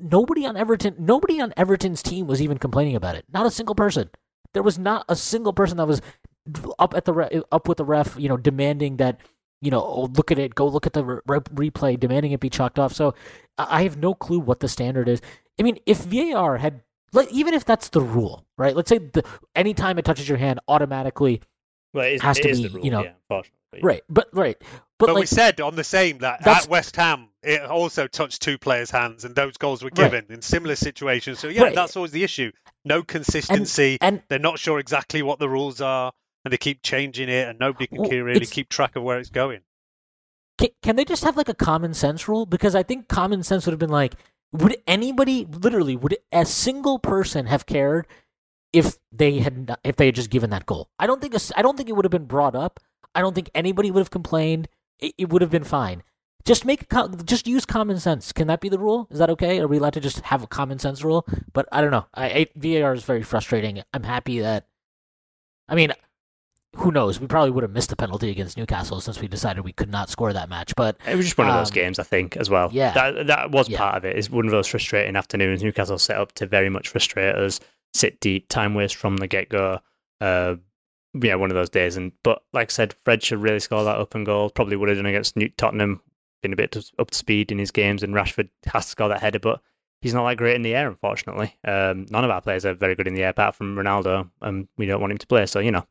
nobody 0.00 0.46
on 0.46 0.56
Everton, 0.56 0.94
nobody 0.98 1.40
on 1.40 1.52
Everton's 1.56 2.02
team 2.02 2.26
was 2.26 2.40
even 2.42 2.58
complaining 2.58 2.96
about 2.96 3.16
it. 3.16 3.24
Not 3.32 3.46
a 3.46 3.50
single 3.50 3.74
person. 3.74 4.10
There 4.54 4.62
was 4.62 4.78
not 4.78 5.04
a 5.08 5.16
single 5.16 5.52
person 5.52 5.76
that 5.76 5.86
was 5.86 6.00
up 6.78 6.94
at 6.94 7.04
the 7.04 7.12
re- 7.12 7.42
up 7.52 7.68
with 7.68 7.78
the 7.78 7.84
ref, 7.84 8.16
you 8.18 8.28
know, 8.28 8.36
demanding 8.36 8.96
that 8.96 9.20
you 9.60 9.70
know, 9.70 9.82
oh, 9.82 10.04
look 10.14 10.30
at 10.30 10.38
it, 10.38 10.54
go 10.54 10.66
look 10.66 10.86
at 10.86 10.92
the 10.92 11.04
re- 11.04 11.20
re- 11.26 11.70
replay, 11.70 11.98
demanding 11.98 12.32
it 12.32 12.40
be 12.40 12.48
chalked 12.48 12.78
off. 12.78 12.92
So 12.92 13.14
I 13.56 13.82
have 13.82 13.96
no 13.96 14.14
clue 14.14 14.38
what 14.38 14.60
the 14.60 14.68
standard 14.68 15.08
is. 15.08 15.20
I 15.58 15.64
mean, 15.64 15.78
if 15.84 15.98
VAR 15.98 16.58
had, 16.58 16.82
like, 17.12 17.30
even 17.32 17.54
if 17.54 17.64
that's 17.64 17.88
the 17.88 18.00
rule, 18.00 18.46
right? 18.56 18.76
Let's 18.76 18.88
say 18.88 18.98
the 18.98 19.24
anytime 19.56 19.98
it 19.98 20.04
touches 20.04 20.28
your 20.28 20.38
hand, 20.38 20.60
automatically, 20.68 21.42
Well, 21.92 22.06
it 22.06 22.14
is, 22.14 22.22
Has 22.22 22.38
it 22.38 22.42
to 22.42 22.52
be, 22.52 22.68
rule, 22.68 22.84
you 22.84 22.90
know, 22.90 23.02
yeah. 23.02 23.42
Right? 23.82 24.02
But 24.08 24.28
right, 24.32 24.56
but, 24.98 25.06
But, 25.06 25.14
we 25.16 25.26
said 25.26 25.60
on 25.60 25.76
the 25.76 25.84
same 25.84 26.18
that 26.18 26.40
That's- 26.44 26.64
at 26.64 26.70
West 26.70 26.96
Ham 26.96 27.28
it 27.42 27.62
also 27.62 28.06
touched 28.06 28.42
two 28.42 28.58
players' 28.58 28.90
hands, 28.90 29.24
and 29.24 29.34
those 29.34 29.56
goals 29.56 29.82
were 29.82 29.90
Right. 29.96 30.10
given 30.10 30.26
in 30.30 30.42
similar 30.42 30.76
situations. 30.76 31.38
So 31.38 31.48
yeah, 31.48 31.62
Right. 31.62 31.74
that's 31.74 31.96
always 31.96 32.10
the 32.12 32.24
issue. 32.24 32.50
No 32.84 33.02
consistency. 33.02 33.98
and 34.00 34.22
They're 34.28 34.38
not 34.38 34.58
sure 34.58 34.78
exactly 34.78 35.22
what 35.22 35.38
the 35.38 35.48
rules 35.48 35.80
are, 35.80 36.12
and 36.44 36.52
they 36.52 36.58
keep 36.58 36.82
changing 36.82 37.28
it, 37.28 37.48
and 37.48 37.58
nobody 37.58 37.86
can 37.86 37.98
Well, 37.98 38.10
really 38.10 38.32
it's- 38.36 38.50
keep 38.50 38.68
track 38.68 38.96
of 38.96 39.02
where 39.02 39.18
it's 39.18 39.30
going. 39.30 39.60
can, 40.58 40.70
can 40.82 40.96
they 40.96 41.04
just 41.04 41.22
have 41.22 41.36
like 41.36 41.48
a 41.48 41.54
common 41.54 41.94
sense 41.94 42.26
rule? 42.26 42.44
Because 42.46 42.74
I 42.74 42.82
think 42.82 43.06
common 43.08 43.42
sense 43.44 43.64
would 43.66 43.72
have 43.72 43.78
been 43.78 43.90
like, 43.90 44.14
would 44.50 44.76
anybody 44.86 45.44
literally 45.44 45.94
would 45.94 46.16
a 46.32 46.44
single 46.44 46.98
person 46.98 47.46
have 47.46 47.66
cared 47.66 48.06
if 48.72 48.98
they 49.12 49.38
had 49.38 49.68
not, 49.68 49.80
if 49.84 49.94
they 49.96 50.06
had 50.06 50.16
just 50.16 50.30
given 50.30 50.50
that 50.50 50.66
goal? 50.66 50.88
I 50.98 51.06
don't 51.06 51.20
think 51.20 51.34
a 51.34 51.36
s- 51.36 51.52
I 51.56 51.62
don't 51.62 51.76
think 51.76 51.88
it 51.88 51.92
would 51.92 52.04
have 52.04 52.10
been 52.10 52.24
brought 52.24 52.56
up. 52.56 52.80
I 53.14 53.20
don't 53.20 53.34
think 53.34 53.50
anybody 53.54 53.90
would 53.90 54.00
have 54.00 54.10
complained. 54.10 54.68
It, 54.98 55.14
it 55.18 55.28
would 55.30 55.42
have 55.42 55.50
been 55.50 55.64
fine. 55.64 56.02
Just 56.44 56.64
make 56.64 56.86
just 57.24 57.46
use 57.46 57.66
common 57.66 57.98
sense. 57.98 58.32
Can 58.32 58.46
that 58.46 58.60
be 58.60 58.68
the 58.68 58.78
rule? 58.78 59.06
Is 59.10 59.18
that 59.18 59.28
okay? 59.30 59.60
Are 59.60 59.66
we 59.68 59.78
allowed 59.78 59.92
to 59.94 60.00
just 60.00 60.20
have 60.20 60.42
a 60.42 60.46
common 60.46 60.78
sense 60.78 61.02
rule? 61.04 61.26
But 61.52 61.68
I 61.72 61.80
don't 61.82 61.90
know. 61.90 62.06
I, 62.14 62.26
I 62.26 62.46
VAR 62.56 62.94
is 62.94 63.04
very 63.04 63.22
frustrating. 63.22 63.82
I'm 63.92 64.04
happy 64.04 64.38
that. 64.40 64.66
I 65.68 65.74
mean, 65.74 65.92
who 66.76 66.90
knows? 66.90 67.20
We 67.20 67.26
probably 67.26 67.50
would 67.50 67.64
have 67.64 67.72
missed 67.72 67.90
the 67.90 67.96
penalty 67.96 68.30
against 68.30 68.56
Newcastle 68.56 69.00
since 69.00 69.20
we 69.20 69.28
decided 69.28 69.64
we 69.64 69.72
could 69.72 69.90
not 69.90 70.08
score 70.10 70.32
that 70.32 70.48
match. 70.48 70.74
But 70.76 70.96
It 71.06 71.16
was 71.16 71.26
just 71.26 71.36
one 71.36 71.48
of 71.48 71.54
those 71.54 71.70
Um, 71.70 71.74
games, 71.74 71.98
I 71.98 72.04
think, 72.04 72.36
as 72.36 72.48
well. 72.48 72.70
yeah. 72.72 72.92
that 72.92 73.26
that 73.26 73.50
was 73.50 73.68
Yeah. 73.68 73.78
part 73.78 73.96
of 73.96 74.04
it. 74.06 74.16
It's 74.16 74.30
one 74.30 74.46
of 74.46 74.50
those 74.52 74.68
frustrating 74.68 75.16
afternoons. 75.16 75.62
Newcastle 75.62 75.98
set 75.98 76.16
up 76.16 76.32
to 76.34 76.46
very 76.46 76.70
much 76.70 76.88
frustrate 76.88 77.34
us, 77.34 77.60
sit 77.94 78.20
deep, 78.20 78.48
time 78.48 78.74
waste 78.74 78.96
from 78.96 79.16
the 79.18 79.26
get 79.26 79.48
go. 79.50 79.80
Uh, 80.20 80.56
yeah, 81.22 81.34
one 81.36 81.50
of 81.50 81.54
those 81.54 81.70
days. 81.70 81.96
And 81.96 82.12
but 82.22 82.42
like 82.52 82.70
I 82.70 82.72
said, 82.72 82.94
Fred 83.04 83.22
should 83.22 83.40
really 83.42 83.60
score 83.60 83.84
that 83.84 83.98
open 83.98 84.24
goal. 84.24 84.50
Probably 84.50 84.76
would 84.76 84.88
have 84.88 84.98
done 84.98 85.06
against 85.06 85.36
New- 85.36 85.48
Tottenham. 85.50 86.00
Been 86.42 86.52
a 86.52 86.56
bit 86.56 86.76
up 86.98 87.10
to 87.10 87.18
speed 87.18 87.50
in 87.50 87.58
his 87.58 87.70
games, 87.70 88.02
and 88.02 88.14
Rashford 88.14 88.48
has 88.66 88.84
to 88.84 88.90
score 88.90 89.08
that 89.08 89.20
header, 89.20 89.40
but 89.40 89.60
he's 90.00 90.14
not 90.14 90.28
that 90.28 90.36
great 90.36 90.54
in 90.54 90.62
the 90.62 90.74
air, 90.74 90.88
unfortunately. 90.88 91.56
Um, 91.66 92.06
none 92.10 92.24
of 92.24 92.30
our 92.30 92.40
players 92.40 92.64
are 92.64 92.74
very 92.74 92.94
good 92.94 93.08
in 93.08 93.14
the 93.14 93.24
air, 93.24 93.30
apart 93.30 93.56
from 93.56 93.74
Ronaldo, 93.74 94.30
and 94.40 94.68
we 94.76 94.86
don't 94.86 95.00
want 95.00 95.10
him 95.10 95.18
to 95.18 95.26
play. 95.26 95.46
So 95.46 95.58
you 95.58 95.72
know, 95.72 95.86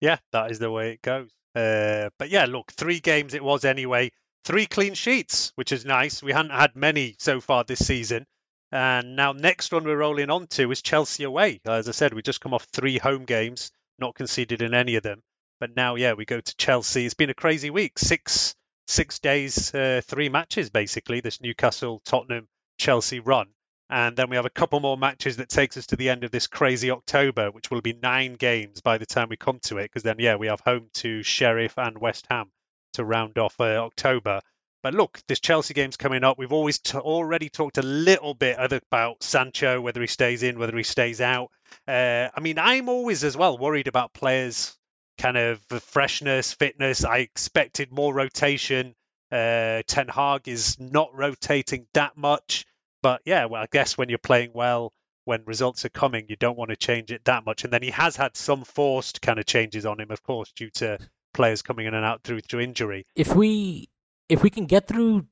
Yeah, 0.00 0.18
that 0.32 0.50
is 0.50 0.58
the 0.58 0.70
way 0.70 0.92
it 0.92 1.02
goes. 1.02 1.30
Uh, 1.54 2.10
but 2.18 2.30
yeah, 2.30 2.46
look, 2.46 2.72
three 2.72 2.98
games 2.98 3.34
it 3.34 3.44
was 3.44 3.64
anyway. 3.64 4.10
Three 4.44 4.66
clean 4.66 4.94
sheets, 4.94 5.52
which 5.54 5.70
is 5.72 5.84
nice. 5.84 6.22
We 6.22 6.32
hadn't 6.32 6.50
had 6.50 6.74
many 6.76 7.14
so 7.18 7.40
far 7.40 7.64
this 7.64 7.86
season. 7.86 8.26
And 8.72 9.14
now 9.14 9.32
next 9.32 9.72
one 9.72 9.84
we're 9.84 9.96
rolling 9.96 10.30
on 10.30 10.48
to 10.48 10.70
is 10.72 10.82
Chelsea 10.82 11.22
away. 11.22 11.60
As 11.64 11.88
I 11.88 11.92
said, 11.92 12.12
we 12.12 12.22
just 12.22 12.40
come 12.40 12.52
off 12.52 12.64
three 12.72 12.98
home 12.98 13.24
games, 13.24 13.70
not 13.98 14.14
conceded 14.14 14.62
in 14.62 14.74
any 14.74 14.96
of 14.96 15.02
them. 15.02 15.22
But 15.60 15.76
now, 15.76 15.94
yeah, 15.94 16.14
we 16.14 16.24
go 16.24 16.40
to 16.40 16.56
Chelsea. 16.56 17.04
It's 17.06 17.14
been 17.14 17.30
a 17.30 17.34
crazy 17.34 17.70
week. 17.70 17.98
Six 17.98 18.54
six 18.86 19.18
days, 19.18 19.74
uh, 19.74 20.02
three 20.04 20.28
matches 20.28 20.70
basically. 20.70 21.20
This 21.20 21.40
Newcastle, 21.40 22.02
Tottenham, 22.04 22.48
Chelsea 22.78 23.20
run. 23.20 23.48
And 23.90 24.16
then 24.16 24.30
we 24.30 24.36
have 24.36 24.46
a 24.46 24.50
couple 24.50 24.80
more 24.80 24.96
matches 24.96 25.36
that 25.36 25.48
takes 25.48 25.76
us 25.76 25.86
to 25.86 25.96
the 25.96 26.08
end 26.08 26.24
of 26.24 26.30
this 26.30 26.46
crazy 26.46 26.90
October, 26.90 27.50
which 27.50 27.70
will 27.70 27.82
be 27.82 27.92
nine 27.92 28.34
games 28.34 28.80
by 28.80 28.98
the 28.98 29.06
time 29.06 29.28
we 29.28 29.36
come 29.36 29.60
to 29.64 29.78
it. 29.78 29.84
Because 29.84 30.02
then, 30.02 30.16
yeah, 30.18 30.36
we 30.36 30.46
have 30.46 30.60
home 30.60 30.88
to 30.94 31.22
Sheriff 31.22 31.74
and 31.76 31.98
West 31.98 32.26
Ham 32.30 32.50
to 32.94 33.04
round 33.04 33.38
off 33.38 33.60
uh, 33.60 33.64
October. 33.64 34.40
But 34.84 34.92
look, 34.92 35.18
this 35.28 35.40
Chelsea 35.40 35.72
game's 35.72 35.96
coming 35.96 36.24
up. 36.24 36.38
We've 36.38 36.52
always 36.52 36.78
t- 36.78 36.98
already 36.98 37.48
talked 37.48 37.78
a 37.78 37.82
little 37.82 38.34
bit 38.34 38.56
about 38.58 39.22
Sancho, 39.22 39.80
whether 39.80 40.02
he 40.02 40.06
stays 40.06 40.42
in, 40.42 40.58
whether 40.58 40.76
he 40.76 40.82
stays 40.82 41.22
out. 41.22 41.50
Uh, 41.88 42.28
I 42.36 42.40
mean, 42.40 42.58
I'm 42.58 42.90
always 42.90 43.24
as 43.24 43.34
well 43.34 43.56
worried 43.56 43.88
about 43.88 44.12
players' 44.12 44.76
kind 45.16 45.38
of 45.38 45.64
freshness, 45.84 46.52
fitness. 46.52 47.02
I 47.02 47.20
expected 47.20 47.92
more 47.92 48.12
rotation. 48.12 48.94
Uh, 49.32 49.80
Ten 49.86 50.06
Hag 50.08 50.48
is 50.48 50.78
not 50.78 51.14
rotating 51.14 51.86
that 51.94 52.18
much. 52.18 52.66
But 53.02 53.22
yeah, 53.24 53.46
well, 53.46 53.62
I 53.62 53.68
guess 53.72 53.96
when 53.96 54.10
you're 54.10 54.18
playing 54.18 54.50
well, 54.52 54.92
when 55.24 55.44
results 55.46 55.86
are 55.86 55.90
coming, 55.90 56.26
you 56.28 56.36
don't 56.36 56.58
want 56.58 56.72
to 56.72 56.76
change 56.76 57.10
it 57.10 57.24
that 57.24 57.46
much. 57.46 57.64
And 57.64 57.72
then 57.72 57.82
he 57.82 57.90
has 57.92 58.16
had 58.16 58.36
some 58.36 58.64
forced 58.64 59.22
kind 59.22 59.38
of 59.38 59.46
changes 59.46 59.86
on 59.86 59.98
him, 59.98 60.10
of 60.10 60.22
course, 60.22 60.52
due 60.54 60.68
to 60.74 60.98
players 61.32 61.62
coming 61.62 61.86
in 61.86 61.94
and 61.94 62.04
out 62.04 62.22
through 62.22 62.40
through 62.42 62.60
injury. 62.60 63.06
If 63.16 63.34
we 63.34 63.88
if 64.28 64.42
we 64.42 64.50
can 64.50 64.66
get 64.66 64.86
through 64.86 65.26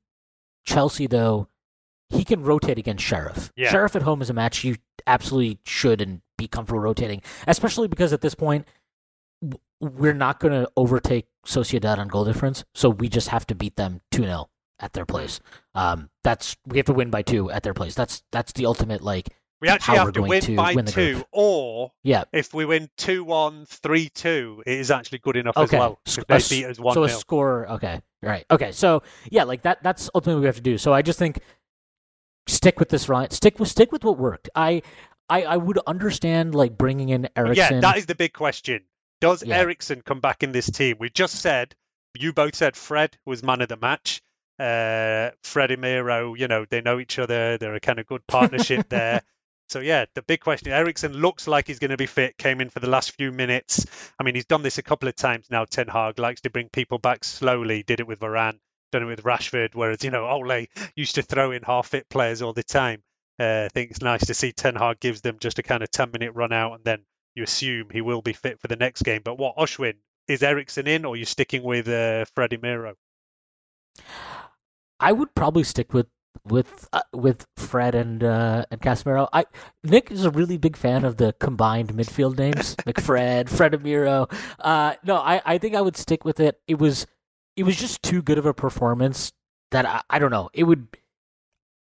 Chelsea 0.64 1.06
though, 1.06 1.48
he 2.08 2.24
can 2.24 2.42
rotate 2.42 2.78
against 2.78 3.04
Sheriff. 3.04 3.52
Yeah. 3.56 3.70
Sheriff 3.70 3.96
at 3.96 4.02
home 4.02 4.22
is 4.22 4.30
a 4.30 4.34
match 4.34 4.64
you 4.64 4.76
absolutely 5.06 5.58
should 5.64 6.00
and 6.00 6.20
be 6.36 6.46
comfortable 6.46 6.80
rotating, 6.80 7.22
especially 7.46 7.88
because 7.88 8.12
at 8.12 8.20
this 8.20 8.34
point 8.34 8.66
we're 9.80 10.14
not 10.14 10.38
going 10.38 10.52
to 10.52 10.70
overtake 10.76 11.26
Sociedad 11.46 11.98
on 11.98 12.08
goal 12.08 12.24
difference, 12.24 12.64
so 12.74 12.88
we 12.90 13.08
just 13.08 13.28
have 13.28 13.46
to 13.48 13.54
beat 13.54 13.76
them 13.76 14.00
2-0 14.12 14.46
at 14.78 14.92
their 14.92 15.06
place. 15.06 15.40
Um, 15.74 16.10
that's 16.22 16.56
we 16.66 16.76
have 16.76 16.86
to 16.86 16.92
win 16.92 17.10
by 17.10 17.22
2 17.22 17.50
at 17.50 17.62
their 17.62 17.74
place. 17.74 17.94
That's 17.94 18.22
that's 18.30 18.52
the 18.52 18.66
ultimate 18.66 19.02
like 19.02 19.30
We 19.62 19.68
actually 19.68 19.98
have 19.98 20.12
to 20.14 20.22
win 20.22 20.42
to 20.42 20.56
by 20.56 20.74
win 20.74 20.86
two, 20.86 21.14
group. 21.14 21.26
or 21.30 21.92
yeah, 22.02 22.24
if 22.32 22.52
we 22.52 22.64
win 22.64 22.90
2 22.96 23.22
1, 23.22 23.66
3 23.66 24.08
2, 24.08 24.64
it 24.66 24.72
is 24.72 24.90
actually 24.90 25.18
good 25.18 25.36
enough 25.36 25.56
as 25.56 25.70
well. 25.70 26.00
If 26.04 26.26
they 26.26 26.56
beat 26.56 26.64
us 26.66 26.80
1 26.80 26.94
so 26.94 27.04
a 27.04 27.08
score 27.08 27.68
okay. 27.70 28.00
Right. 28.20 28.44
Okay. 28.50 28.72
So 28.72 29.04
yeah, 29.30 29.44
like 29.44 29.62
that 29.62 29.80
that's 29.84 30.10
ultimately 30.16 30.40
what 30.40 30.40
we 30.40 30.46
have 30.46 30.56
to 30.56 30.62
do. 30.62 30.78
So 30.78 30.92
I 30.92 31.02
just 31.02 31.20
think 31.20 31.38
stick 32.48 32.80
with 32.80 32.88
this 32.88 33.08
right. 33.08 33.32
Stick 33.32 33.60
with 33.60 33.68
stick 33.68 33.92
with 33.92 34.02
what 34.02 34.18
worked. 34.18 34.50
I 34.56 34.82
I, 35.28 35.44
I 35.44 35.56
would 35.58 35.78
understand 35.86 36.56
like 36.56 36.76
bringing 36.76 37.10
in 37.10 37.28
Eriksen. 37.36 37.74
Yeah, 37.76 37.80
that 37.82 37.98
is 37.98 38.06
the 38.06 38.16
big 38.16 38.32
question. 38.32 38.82
Does 39.20 39.44
Yeah. 39.44 39.58
Eriksen 39.58 40.02
come 40.02 40.18
back 40.18 40.42
in 40.42 40.50
this 40.50 40.68
team? 40.68 40.96
We 40.98 41.08
just 41.08 41.36
said, 41.36 41.76
you 42.18 42.32
both 42.32 42.56
said 42.56 42.76
Fred 42.76 43.16
was 43.24 43.44
man 43.44 43.62
of 43.62 43.68
the 43.68 43.76
match. 43.76 44.22
Uh, 44.58 45.30
Fred 45.44 45.70
and 45.70 45.80
Miro, 45.80 46.34
you 46.34 46.48
know, 46.48 46.66
they 46.68 46.80
know 46.80 46.98
each 46.98 47.20
other. 47.20 47.58
They're 47.58 47.76
a 47.76 47.80
kind 47.80 48.00
of 48.00 48.06
good 48.06 48.26
partnership 48.26 48.88
there. 48.90 49.22
So 49.68 49.80
yeah, 49.80 50.04
the 50.14 50.22
big 50.22 50.40
question: 50.40 50.72
Eriksen 50.72 51.12
looks 51.12 51.46
like 51.46 51.66
he's 51.66 51.78
going 51.78 51.92
to 51.92 51.96
be 51.96 52.06
fit. 52.06 52.36
Came 52.36 52.60
in 52.60 52.70
for 52.70 52.80
the 52.80 52.90
last 52.90 53.12
few 53.12 53.32
minutes. 53.32 53.86
I 54.18 54.22
mean, 54.22 54.34
he's 54.34 54.44
done 54.44 54.62
this 54.62 54.78
a 54.78 54.82
couple 54.82 55.08
of 55.08 55.16
times 55.16 55.46
now. 55.50 55.64
Ten 55.64 55.88
Hag 55.88 56.18
likes 56.18 56.42
to 56.42 56.50
bring 56.50 56.68
people 56.68 56.98
back 56.98 57.24
slowly. 57.24 57.82
Did 57.82 58.00
it 58.00 58.06
with 58.06 58.20
Varane, 58.20 58.58
done 58.90 59.02
it 59.02 59.06
with 59.06 59.22
Rashford. 59.22 59.74
Whereas 59.74 60.04
you 60.04 60.10
know, 60.10 60.28
Ole 60.28 60.66
used 60.94 61.14
to 61.14 61.22
throw 61.22 61.52
in 61.52 61.62
half-fit 61.62 62.08
players 62.08 62.42
all 62.42 62.52
the 62.52 62.62
time. 62.62 63.02
Uh, 63.40 63.64
I 63.64 63.68
think 63.68 63.90
it's 63.90 64.02
nice 64.02 64.26
to 64.26 64.34
see 64.34 64.52
Ten 64.52 64.74
Hag 64.74 65.00
gives 65.00 65.22
them 65.22 65.38
just 65.40 65.58
a 65.58 65.62
kind 65.62 65.82
of 65.82 65.90
ten-minute 65.90 66.34
run 66.34 66.52
out, 66.52 66.74
and 66.74 66.84
then 66.84 67.00
you 67.34 67.42
assume 67.42 67.88
he 67.90 68.02
will 68.02 68.20
be 68.20 68.34
fit 68.34 68.60
for 68.60 68.68
the 68.68 68.76
next 68.76 69.02
game. 69.02 69.22
But 69.24 69.38
what 69.38 69.56
Ashwin 69.56 69.94
is 70.28 70.42
Eriksen 70.42 70.86
in, 70.86 71.06
or 71.06 71.16
you 71.16 71.24
sticking 71.24 71.62
with 71.62 71.88
uh, 71.88 72.26
Freddie 72.34 72.58
Miro? 72.58 72.94
I 75.00 75.12
would 75.12 75.34
probably 75.34 75.64
stick 75.64 75.92
with 75.94 76.06
with 76.44 76.88
uh, 76.92 77.02
with 77.12 77.46
Fred 77.56 77.94
and 77.94 78.22
uh, 78.22 78.64
and 78.70 78.80
Casemiro. 78.80 79.28
I 79.32 79.44
Nik 79.84 80.10
is 80.10 80.24
a 80.24 80.30
really 80.30 80.58
big 80.58 80.76
fan 80.76 81.04
of 81.04 81.16
the 81.16 81.34
combined 81.38 81.92
midfield 81.94 82.38
names, 82.38 82.76
McFred, 82.86 83.48
Fredemiro. 83.48 84.32
Uh, 84.58 84.94
no, 85.04 85.16
I, 85.16 85.40
I 85.44 85.58
think 85.58 85.74
I 85.74 85.80
would 85.80 85.96
stick 85.96 86.24
with 86.24 86.40
it. 86.40 86.60
It 86.66 86.78
was 86.78 87.06
it 87.56 87.64
was 87.64 87.76
just 87.76 88.02
too 88.02 88.22
good 88.22 88.38
of 88.38 88.46
a 88.46 88.54
performance 88.54 89.32
that 89.70 89.86
I, 89.86 90.02
I 90.10 90.18
don't 90.18 90.30
know. 90.30 90.50
It 90.52 90.64
would 90.64 90.88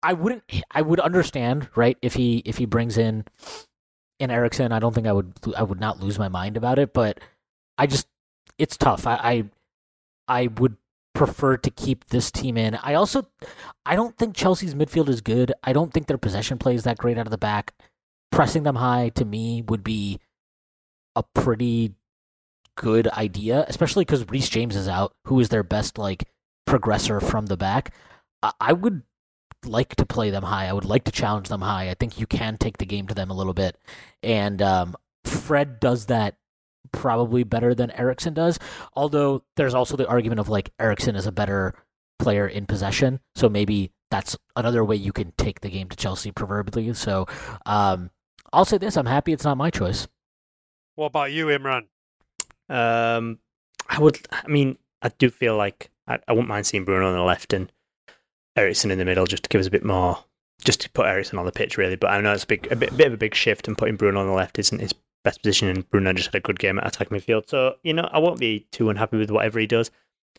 I 0.04 0.14
wouldn't 0.14 0.44
I 0.72 0.82
would 0.82 1.00
understand 1.00 1.70
right 1.76 1.98
if 2.02 2.14
he 2.14 2.38
if 2.46 2.58
he 2.58 2.66
brings 2.66 2.98
in 2.98 3.26
in 4.20 4.32
Eriksen. 4.32 4.72
I 4.72 4.80
don't 4.80 4.94
think 4.94 5.08
I 5.08 5.12
would 5.12 5.34
I 5.56 5.64
would 5.64 5.80
not 5.80 6.00
lose 6.00 6.18
my 6.18 6.30
mind 6.30 6.58
about 6.58 6.80
it, 6.80 6.94
but 6.94 7.20
I 7.78 7.88
just 7.88 8.08
it's 8.58 8.78
tough. 8.78 9.06
I 9.06 9.16
I, 9.16 9.44
I 10.28 10.48
would 10.48 10.78
prefer 11.18 11.58
to 11.58 11.72
keep 11.72 12.06
this 12.06 12.30
team 12.30 12.58
in. 12.58 12.76
I 12.76 12.94
also 12.94 13.28
I 13.86 13.96
don't 13.96 14.16
think 14.18 14.36
Chelsea's 14.36 14.76
midfield 14.76 15.10
is 15.10 15.20
good. 15.20 15.52
I 15.64 15.74
don't 15.74 15.92
think 15.92 16.06
their 16.06 16.18
possession 16.20 16.60
play 16.60 16.76
is 16.76 16.84
that 16.84 17.00
great 17.00 17.18
out 17.18 17.26
of 17.26 17.32
the 17.32 17.40
back. 17.40 17.74
Pressing 18.32 18.64
them 18.64 18.76
high 18.76 19.10
to 19.16 19.26
me 19.26 19.64
would 19.64 19.84
be 19.84 20.20
a 21.16 21.24
pretty 21.24 21.96
good 22.76 23.08
idea, 23.08 23.66
especially 23.68 24.06
because 24.06 24.30
Reece 24.30 24.50
James 24.50 24.76
is 24.76 24.88
out, 24.88 25.12
who 25.26 25.40
is 25.40 25.50
their 25.50 25.64
best 25.64 25.98
like 25.98 26.26
progressor 26.70 27.20
from 27.22 27.48
the 27.48 27.58
back. 27.58 27.96
I, 28.44 28.52
I 28.62 28.74
would 28.74 29.02
like 29.66 29.96
to 29.96 30.06
play 30.06 30.30
them 30.30 30.44
high. 30.44 30.68
I 30.68 30.74
would 30.74 30.86
like 30.86 31.06
to 31.06 31.12
challenge 31.12 31.50
them 31.50 31.62
high. 31.62 31.90
I 31.90 31.96
think 31.96 32.20
you 32.20 32.28
can 32.28 32.58
take 32.58 32.78
the 32.78 32.86
game 32.86 33.08
to 33.08 33.16
them 33.16 33.32
a 33.32 33.36
little 33.36 33.56
bit, 33.56 33.76
and 34.22 34.62
um, 34.62 34.96
Fred 35.26 35.80
does 35.80 36.06
that 36.06 36.36
probably 36.92 37.44
better 37.44 37.74
than 37.74 37.92
Eriksen 37.92 38.34
does. 38.34 38.60
Although 38.94 39.44
there's 39.56 39.74
also 39.74 39.96
the 39.98 40.08
argument 40.08 40.40
of 40.40 40.50
like 40.50 40.72
Eriksen 40.80 41.16
is 41.16 41.28
a 41.28 41.32
better 41.32 41.74
player 42.20 42.48
in 42.48 42.66
possession, 42.66 43.20
so 43.36 43.50
maybe 43.50 43.92
that's 44.10 44.38
another 44.56 44.84
way 44.84 44.96
you 44.96 45.12
can 45.12 45.34
take 45.38 45.62
the 45.62 45.70
game 45.70 45.90
to 45.90 45.96
Chelsea, 45.96 46.32
proverbially. 46.32 46.94
So 46.94 47.28
um, 47.66 48.10
I'll 48.54 48.66
say 48.66 48.78
this: 48.78 48.98
I'm 48.98 49.06
happy 49.06 49.34
it's 49.34 49.44
not 49.44 49.58
my 49.58 49.70
choice. 49.70 50.08
What 50.96 51.08
about 51.08 51.32
you, 51.32 51.48
Imran? 51.48 51.86
Um, 52.70 53.40
I 53.88 54.00
would. 54.00 54.20
I 54.32 54.48
mean, 54.48 54.78
I 55.02 55.10
do 55.10 55.30
feel 55.30 55.56
like 55.56 55.92
I, 56.08 56.20
I 56.28 56.32
wouldn't 56.32 56.50
mind 56.50 56.66
seeing 56.66 56.86
Bruno 56.86 57.08
on 57.08 57.14
the 57.14 57.22
left 57.22 57.54
and 57.54 57.72
Eriksen 58.56 58.92
in 58.92 58.98
the 58.98 59.06
middle, 59.06 59.26
just 59.26 59.44
to 59.44 59.50
give 59.50 59.62
us 59.62 59.68
a 59.68 59.72
bit 59.72 59.86
more, 59.86 60.24
just 60.64 60.82
to 60.82 60.90
put 60.90 61.06
Eriksen 61.06 61.38
on 61.38 61.46
the 61.46 61.52
pitch, 61.52 61.78
really. 61.78 61.96
But 61.96 62.12
I 62.12 62.22
know 62.22 62.34
it's 62.34 62.44
a 62.44 62.48
big, 62.48 62.72
a 62.72 62.76
bit, 62.76 62.96
bit 62.98 63.08
of 63.08 63.14
a 63.14 63.18
big 63.18 63.36
shift, 63.36 63.68
and 63.68 63.78
putting 63.78 63.96
Bruno 63.96 64.20
on 64.20 64.28
the 64.28 64.34
left 64.34 64.58
isn't 64.60 64.80
his 64.80 64.94
best 65.28 65.44
position. 65.44 65.68
And 65.68 65.90
Bruno 65.90 66.14
just 66.14 66.28
had 66.28 66.36
a 66.36 66.40
good 66.40 66.60
game 66.60 66.80
at 66.80 66.88
attacking 66.88 67.18
midfield, 67.18 67.50
so 67.50 67.76
you 67.84 67.94
know 67.94 68.10
I 68.12 68.20
won't 68.20 68.40
be 68.40 68.66
too 68.72 68.90
unhappy 68.90 69.18
with 69.18 69.32
whatever 69.32 69.60
he 69.60 69.68
does. 69.68 69.92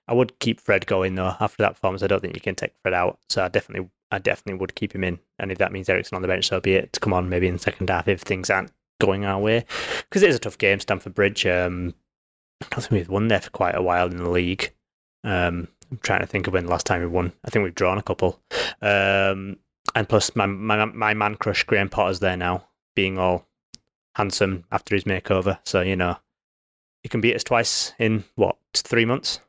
I 0.08 0.14
would 0.14 0.38
keep 0.38 0.60
Fred 0.60 0.86
going 0.86 1.14
though. 1.14 1.34
After 1.38 1.62
that 1.62 1.74
performance, 1.74 2.02
I 2.02 2.06
don't 2.06 2.20
think 2.20 2.34
you 2.34 2.40
can 2.40 2.54
take 2.54 2.72
Fred 2.82 2.94
out. 2.94 3.18
So 3.28 3.44
I 3.44 3.48
definitely, 3.48 3.90
I 4.10 4.18
definitely 4.18 4.58
would 4.58 4.74
keep 4.74 4.94
him 4.94 5.04
in. 5.04 5.18
And 5.38 5.52
if 5.52 5.58
that 5.58 5.72
means 5.72 5.88
Eriksen 5.88 6.16
on 6.16 6.22
the 6.22 6.28
bench, 6.28 6.48
so 6.48 6.60
be 6.60 6.74
it. 6.74 6.92
To 6.94 7.00
come 7.00 7.12
on 7.12 7.28
maybe 7.28 7.46
in 7.46 7.54
the 7.54 7.60
second 7.60 7.90
half 7.90 8.08
if 8.08 8.22
things 8.22 8.48
aren't 8.48 8.72
going 9.00 9.26
our 9.26 9.38
way, 9.38 9.66
because 10.08 10.22
it 10.22 10.30
is 10.30 10.36
a 10.36 10.40
tough 10.40 10.58
game, 10.58 10.80
Stamford 10.80 11.14
Bridge. 11.14 11.44
Um, 11.46 11.94
I 12.62 12.66
don't 12.70 12.80
think 12.80 12.92
we've 12.92 13.08
won 13.08 13.28
there 13.28 13.40
for 13.40 13.50
quite 13.50 13.76
a 13.76 13.82
while 13.82 14.06
in 14.06 14.16
the 14.16 14.30
league. 14.30 14.72
Um, 15.24 15.68
I'm 15.90 15.98
trying 15.98 16.20
to 16.20 16.26
think 16.26 16.46
of 16.46 16.54
when 16.54 16.64
the 16.64 16.70
last 16.70 16.86
time 16.86 17.00
we 17.00 17.06
won. 17.06 17.32
I 17.44 17.50
think 17.50 17.62
we've 17.62 17.74
drawn 17.74 17.98
a 17.98 18.02
couple. 18.02 18.40
Um, 18.80 19.58
and 19.94 20.08
plus, 20.08 20.34
my, 20.34 20.46
my 20.46 20.84
my 20.86 21.14
man 21.14 21.36
crush 21.36 21.64
Graham 21.64 21.88
Potter's 21.88 22.20
there 22.20 22.36
now, 22.36 22.66
being 22.94 23.18
all 23.18 23.47
handsome 24.14 24.64
after 24.70 24.94
his 24.94 25.04
makeover. 25.04 25.58
So 25.64 25.80
you 25.80 25.96
know, 25.96 26.16
he 27.02 27.08
can 27.08 27.20
beat 27.20 27.36
us 27.36 27.44
twice 27.44 27.92
in 27.98 28.24
what 28.34 28.56
three 28.74 29.04
months. 29.04 29.40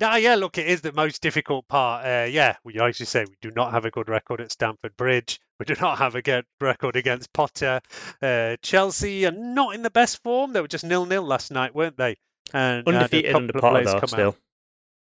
Yeah, 0.00 0.16
yeah. 0.16 0.34
Look, 0.36 0.58
it 0.58 0.66
is 0.66 0.80
the 0.80 0.92
most 0.92 1.22
difficult 1.22 1.66
part. 1.66 2.04
Uh, 2.06 2.26
yeah, 2.30 2.56
we 2.64 2.78
as 2.80 3.00
you 3.00 3.06
say, 3.06 3.24
we 3.24 3.34
do 3.40 3.50
not 3.54 3.72
have 3.72 3.84
a 3.84 3.90
good 3.90 4.08
record 4.08 4.40
at 4.40 4.52
Stamford 4.52 4.96
Bridge. 4.96 5.40
We 5.58 5.64
do 5.64 5.74
not 5.80 5.98
have 5.98 6.14
a 6.14 6.22
good 6.22 6.44
record 6.60 6.94
against 6.94 7.32
Potter. 7.32 7.80
Uh, 8.22 8.56
Chelsea 8.62 9.26
are 9.26 9.32
not 9.32 9.74
in 9.74 9.82
the 9.82 9.90
best 9.90 10.22
form. 10.22 10.52
They 10.52 10.60
were 10.60 10.68
just 10.68 10.84
nil 10.84 11.04
nil 11.06 11.24
last 11.24 11.50
night, 11.50 11.74
weren't 11.74 11.96
they? 11.96 12.16
And 12.52 12.86
Undefeated 12.86 13.34
under 13.34 13.52
Potter 13.54 13.84
though. 13.84 14.00
Still, 14.06 14.28
out. 14.28 14.36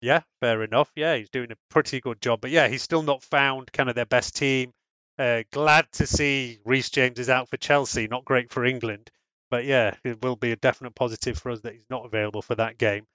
Yeah, 0.00 0.22
fair 0.40 0.64
enough. 0.64 0.90
Yeah, 0.96 1.16
he's 1.16 1.30
doing 1.30 1.52
a 1.52 1.56
pretty 1.70 2.00
good 2.00 2.20
job. 2.20 2.40
But 2.40 2.50
yeah, 2.50 2.66
he's 2.66 2.82
still 2.82 3.02
not 3.02 3.22
found 3.22 3.72
kind 3.72 3.88
of 3.88 3.94
their 3.94 4.04
best 4.04 4.36
team. 4.36 4.72
Uh, 5.18 5.42
glad 5.52 5.86
to 5.92 6.06
see 6.06 6.58
Reece 6.64 6.90
James 6.90 7.18
is 7.18 7.28
out 7.28 7.48
for 7.48 7.56
Chelsea. 7.56 8.08
Not 8.08 8.24
great 8.24 8.50
for 8.50 8.64
England, 8.64 9.10
but 9.50 9.64
yeah, 9.64 9.94
it 10.04 10.22
will 10.22 10.36
be 10.36 10.52
a 10.52 10.56
definite 10.56 10.94
positive 10.94 11.38
for 11.38 11.50
us 11.50 11.60
that 11.60 11.74
he's 11.74 11.90
not 11.90 12.06
available 12.06 12.42
for 12.42 12.54
that 12.54 12.78
game. 12.78 13.06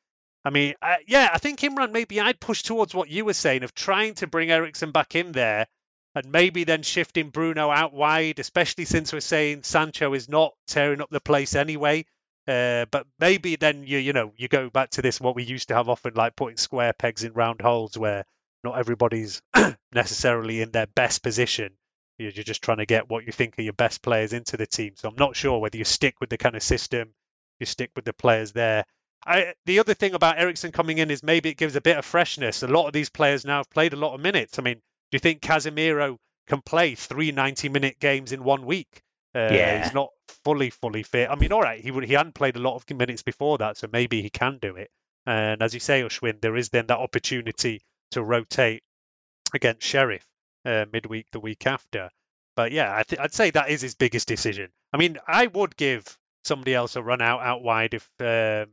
I 0.45 0.50
mean, 0.50 0.76
uh, 0.82 0.95
yeah, 1.08 1.30
I 1.34 1.39
think 1.39 1.60
Imran 1.60 1.91
maybe 1.91 2.22
I'd 2.22 2.39
push 2.39 2.62
towards 2.62 2.93
what 2.93 3.10
you 3.10 3.26
were 3.26 3.34
saying 3.34 3.64
of 3.64 3.74
trying 3.74 4.14
to 4.16 4.28
bring 4.28 4.52
Eriksen 4.52 4.91
back 4.91 5.16
in 5.16 5.32
there 5.32 5.68
and 6.16 6.32
maybe 6.32 6.64
then 6.64 6.84
shifting 6.84 7.30
Bruno 7.30 7.70
out 7.70 7.93
wide, 7.93 8.39
especially 8.39 8.86
since 8.86 9.12
we're 9.12 9.20
saying 9.20 9.64
Sancho 9.64 10.14
is 10.14 10.30
not 10.30 10.54
tearing 10.68 11.02
up 11.02 11.10
the 11.10 11.20
place 11.20 11.56
anyway. 11.56 12.06
Uh, 12.48 12.86
but 12.91 13.06
maybe 13.20 13.58
then 13.58 13.84
you 13.84 13.98
you 13.98 14.14
know 14.14 14.32
you 14.38 14.48
go 14.48 14.70
back 14.70 14.89
to 14.91 15.02
this 15.02 15.20
what 15.20 15.36
we 15.36 15.43
used 15.43 15.68
to 15.68 15.76
have 15.76 15.89
often 15.89 16.14
like 16.14 16.36
putting 16.36 16.56
square 16.56 16.93
pegs 16.93 17.26
in 17.26 17.34
round 17.34 17.60
holes 17.60 17.98
where 17.98 18.24
not 18.64 18.78
everybody's 18.78 19.41
necessarily 19.93 20.62
in 20.62 20.72
their 20.72 20.88
best 20.88 21.22
position. 21.22 21.74
You're 22.18 22.32
just 22.32 22.63
trying 22.63 22.78
to 22.78 22.86
get 22.86 23.09
what 23.09 23.26
you 23.26 23.32
think 23.32 23.59
are 23.59 23.63
your 23.63 23.74
best 23.74 24.01
players 24.01 24.34
into 24.34 24.57
the 24.57 24.65
team. 24.65 24.93
So 24.95 25.07
I'm 25.07 25.15
not 25.18 25.36
sure 25.36 25.59
whether 25.59 25.78
you 25.78 25.84
stick 25.84 26.15
with 26.20 26.30
the 26.30 26.38
kind 26.38 26.55
of 26.55 26.63
system, 26.63 27.13
you 27.59 27.65
stick 27.65 27.91
with 27.95 28.05
the 28.05 28.13
players 28.13 28.51
there. 28.53 28.86
I, 29.26 29.53
the 29.65 29.80
other 29.80 29.93
thing 29.93 30.13
about 30.13 30.39
Eriksen 30.39 30.72
coming 30.72 30.97
in 30.99 31.11
is 31.11 31.22
maybe 31.22 31.49
it 31.49 31.57
gives 31.57 31.76
a 31.76 31.82
bit 31.82 31.97
of 31.97 32.05
freshness. 32.05 32.63
A 32.63 32.68
lot 32.68 32.88
of 32.88 32.93
these 32.93 33.09
players 33.09 33.45
now 33.45 33.57
have 33.57 33.70
played 33.70 33.93
a 33.93 33.97
lot 33.97 34.13
of 34.13 34.22
minutes. 34.22 34.57
I 34.57 34.61
mean, 34.61 34.76
do 34.76 35.15
you 35.15 35.20
think 35.20 35.41
Casemiro 35.41 36.18
can 36.47 36.61
play 36.61 36.95
three 36.95 37.32
90 37.32 37.70
minute 37.70 37.99
games 37.99 38.32
in 38.32 38.43
one 38.43 38.65
week? 38.65 39.01
Uh, 39.36 39.49
Yeah. 39.51 39.84
He's 39.84 39.93
not 39.93 40.09
fully, 40.43 40.70
fully 40.70 41.03
fit. 41.03 41.30
I 41.30 41.36
mean, 41.36 41.51
all 41.51 41.61
right, 41.61 41.82
he 41.82 41.91
would, 41.91 42.05
he 42.05 42.13
hadn't 42.13 42.36
played 42.36 42.55
a 42.55 42.59
lot 42.59 42.76
of 42.76 42.97
minutes 42.97 43.22
before 43.22 43.57
that, 43.59 43.78
so 43.78 43.88
maybe 43.91 44.22
he 44.22 44.30
can 44.30 44.57
do 44.61 44.76
it. 44.76 44.89
And 45.26 45.61
as 45.61 45.74
you 45.74 45.80
say, 45.80 46.01
Ashwin, 46.01 46.39
there 46.41 46.55
is 46.55 46.70
then 46.70 46.88
that 46.88 46.99
opportunity 46.99 47.82
to 48.11 48.24
rotate 48.24 48.82
against 49.53 49.86
Sheriff 49.86 50.26
uh, 50.68 50.86
midweek 50.91 51.28
the 51.32 51.39
week 51.39 51.65
after. 51.65 52.09
But 52.55 52.72
yeah, 52.72 52.95
I 52.95 53.03
th- 53.03 53.20
I'd 53.20 53.34
say 53.34 53.51
that 53.51 53.70
is 53.70 53.82
his 53.82 53.95
biggest 53.95 54.28
decision. 54.28 54.70
I 54.91 54.97
mean, 54.97 55.18
I 55.28 55.47
would 55.47 55.78
give 55.78 56.18
somebody 56.43 56.74
else 56.74 56.95
a 56.95 57.03
run 57.03 57.22
out 57.22 57.41
out 57.41 57.63
wide 57.63 57.93
if 57.93 58.09
um, 58.20 58.72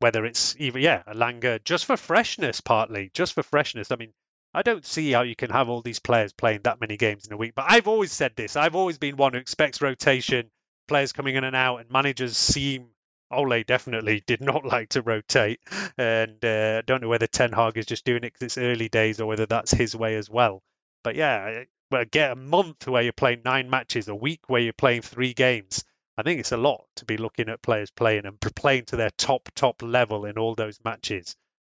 whether 0.00 0.24
it's 0.24 0.54
even 0.58 0.82
yeah 0.82 1.02
a 1.06 1.14
Langer 1.14 1.62
just 1.64 1.86
for 1.86 1.96
freshness 1.96 2.60
partly 2.60 3.10
just 3.14 3.34
for 3.34 3.42
freshness. 3.42 3.90
I 3.90 3.96
mean, 3.96 4.12
I 4.52 4.62
don't 4.62 4.84
see 4.84 5.12
how 5.12 5.22
you 5.22 5.36
can 5.36 5.50
have 5.50 5.68
all 5.68 5.82
these 5.82 5.98
players 5.98 6.32
playing 6.32 6.60
that 6.64 6.80
many 6.80 6.96
games 6.96 7.26
in 7.26 7.32
a 7.32 7.36
week. 7.36 7.54
But 7.54 7.66
I've 7.68 7.88
always 7.88 8.12
said 8.12 8.32
this. 8.36 8.56
I've 8.56 8.76
always 8.76 8.98
been 8.98 9.16
one 9.16 9.32
who 9.32 9.38
expects 9.38 9.80
rotation, 9.80 10.50
players 10.88 11.12
coming 11.12 11.36
in 11.36 11.44
and 11.44 11.56
out, 11.56 11.78
and 11.78 11.90
managers 11.90 12.36
seem. 12.36 12.88
Ole 13.32 13.62
definitely 13.62 14.24
did 14.26 14.40
not 14.40 14.64
like 14.64 14.88
to 14.90 15.02
rotate, 15.02 15.60
and 15.96 16.44
uh, 16.44 16.78
I 16.78 16.82
don't 16.84 17.00
know 17.00 17.08
whether 17.08 17.28
Ten 17.28 17.52
Hag 17.52 17.78
is 17.78 17.86
just 17.86 18.04
doing 18.04 18.24
it 18.24 18.32
because 18.32 18.42
it's 18.42 18.58
early 18.58 18.88
days 18.88 19.20
or 19.20 19.26
whether 19.26 19.46
that's 19.46 19.70
his 19.70 19.94
way 19.94 20.16
as 20.16 20.28
well. 20.28 20.64
But 21.02 21.16
yeah, 21.16 21.64
well, 21.90 22.04
get 22.10 22.32
a 22.32 22.36
month 22.36 22.86
where 22.86 23.02
you're 23.02 23.12
playing 23.12 23.42
nine 23.44 23.68
matches, 23.70 24.08
a 24.08 24.14
week 24.14 24.40
where 24.48 24.60
you're 24.60 24.72
playing 24.72 25.02
three 25.02 25.34
games. 25.34 25.84
I 26.16 26.22
think 26.22 26.40
it's 26.40 26.52
a 26.52 26.56
lot 26.56 26.84
to 26.96 27.04
be 27.04 27.16
looking 27.16 27.48
at 27.48 27.62
players 27.62 27.90
playing 27.90 28.26
and 28.26 28.38
playing 28.40 28.84
to 28.86 28.96
their 28.96 29.10
top 29.16 29.48
top 29.54 29.82
level 29.82 30.26
in 30.26 30.38
all 30.38 30.54
those 30.54 30.78
matches. 30.84 31.34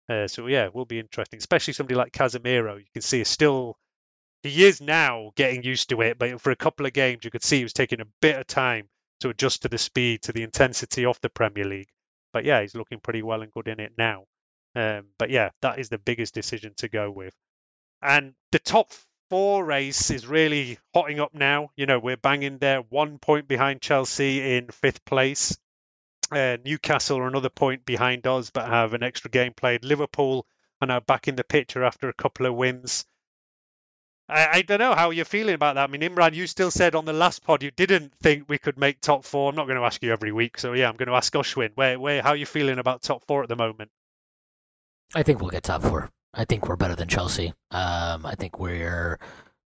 Uh, 0.09 0.27
so 0.27 0.47
yeah, 0.47 0.65
it 0.65 0.75
will 0.75 0.87
be 0.87 0.99
interesting, 0.99 1.39
especially 1.39 1.75
somebody 1.75 1.95
like 1.95 2.13
Casemiro. 2.13 2.79
You 2.79 2.87
can 2.93 3.03
see 3.03 3.23
still 3.25 3.77
he 4.43 4.65
is 4.65 4.81
now 4.81 5.33
getting 5.37 5.63
used 5.63 5.91
to 5.91 6.01
it, 6.01 6.19
but 6.19 6.41
for 6.41 6.51
a 6.51 6.57
couple 6.57 6.87
of 6.87 6.93
games 6.93 7.25
you 7.25 7.31
could 7.31 7.45
see 7.45 7.59
he 7.59 7.63
was 7.63 7.75
taking 7.75 8.01
a 8.01 8.07
bit 8.21 8.37
of 8.37 8.47
time 8.47 8.89
to 9.21 9.29
adjust 9.29 9.63
to 9.63 9.69
the 9.69 9.79
speed, 9.79 10.23
to 10.23 10.33
the 10.33 10.43
intensity 10.43 11.05
of 11.05 11.21
the 11.21 11.29
Premier 11.29 11.65
League. 11.65 11.91
But 12.33 12.45
yeah, 12.45 12.63
he's 12.63 12.75
looking 12.75 13.01
pretty 13.01 13.23
well 13.23 13.43
and 13.43 13.53
good 13.53 13.69
in 13.69 13.79
it 13.79 13.93
now. 13.99 14.25
Um, 14.75 15.09
but 15.19 15.31
yeah, 15.31 15.51
that 15.63 15.79
is 15.79 15.89
the 15.91 15.99
biggest 15.99 16.33
decision 16.35 16.73
to 16.79 16.89
go 16.89 17.11
with. 17.11 17.35
And 18.01 18.35
the 18.53 18.59
top 18.59 18.93
four 19.31 19.65
race 19.65 20.11
is 20.11 20.27
really 20.27 20.79
hotting 20.93 21.21
up 21.21 21.33
now. 21.33 21.71
You 21.77 21.87
know, 21.87 22.01
we're 22.01 22.17
banging 22.17 22.59
there, 22.59 22.81
one 22.81 23.19
point 23.19 23.49
behind 23.49 23.81
Chelsea 23.81 24.57
in 24.57 24.69
fifth 24.69 25.05
place. 25.05 25.57
Uh, 26.31 26.59
Newcastle 26.65 27.19
are 27.19 27.29
another 27.29 27.49
point 27.49 27.87
behind 27.87 28.27
us, 28.27 28.51
but 28.51 28.69
have 28.69 28.93
an 28.93 29.03
extra 29.03 29.31
game 29.31 29.53
played. 29.55 29.85
Liverpool 29.85 30.47
are 30.81 30.89
now 30.89 31.01
back 31.01 31.29
in 31.29 31.37
the 31.37 31.45
picture 31.45 31.85
after 31.85 32.09
a 32.09 32.13
couple 32.13 32.47
of 32.47 32.55
wins. 32.55 33.07
I, 34.29 34.49
I, 34.53 34.63
don't 34.63 34.79
know 34.79 34.95
how 34.95 35.11
you're 35.11 35.25
feeling 35.25 35.55
about 35.55 35.75
that. 35.75 35.89
I 35.89 35.93
mean, 35.93 36.03
Imran, 36.03 36.35
you 36.35 36.47
still 36.47 36.71
said 36.71 36.95
on 36.95 37.05
the 37.05 37.13
last 37.13 37.43
pod 37.43 37.65
you 37.65 37.73
didn't 37.73 38.15
think 38.23 38.45
we 38.49 38.59
could 38.59 38.79
make 38.79 39.01
top 39.01 39.25
four. 39.25 39.51
I'm 39.51 39.57
not 39.57 39.67
going 39.67 39.79
to 39.79 39.85
ask 39.85 40.03
you 40.03 40.13
every 40.13 40.31
week, 40.31 40.59
so 40.59 40.73
yeah, 40.73 40.89
I'm 40.89 40.97
going 40.97 41.09
to 41.09 41.15
ask 41.15 41.33
Ashwin. 41.33 41.71
Where, 41.75 41.99
where, 41.99 42.23
how 42.23 42.31
are 42.31 42.37
you 42.37 42.47
feeling 42.47 42.79
about 42.79 43.03
top 43.03 43.25
four 43.27 43.43
at 43.43 43.49
the 43.49 43.57
moment? 43.57 43.91
I 45.15 45.25
think 45.25 45.41
we'll 45.41 45.51
get 45.51 45.65
top 45.65 45.83
four. 45.83 46.11
I 46.35 46.45
think 46.45 46.69
we're 46.69 46.77
better 46.77 46.95
than 46.95 47.09
Chelsea. 47.09 47.53
Um, 47.71 48.25
I 48.25 48.35
think 48.39 48.59
we're 48.59 49.19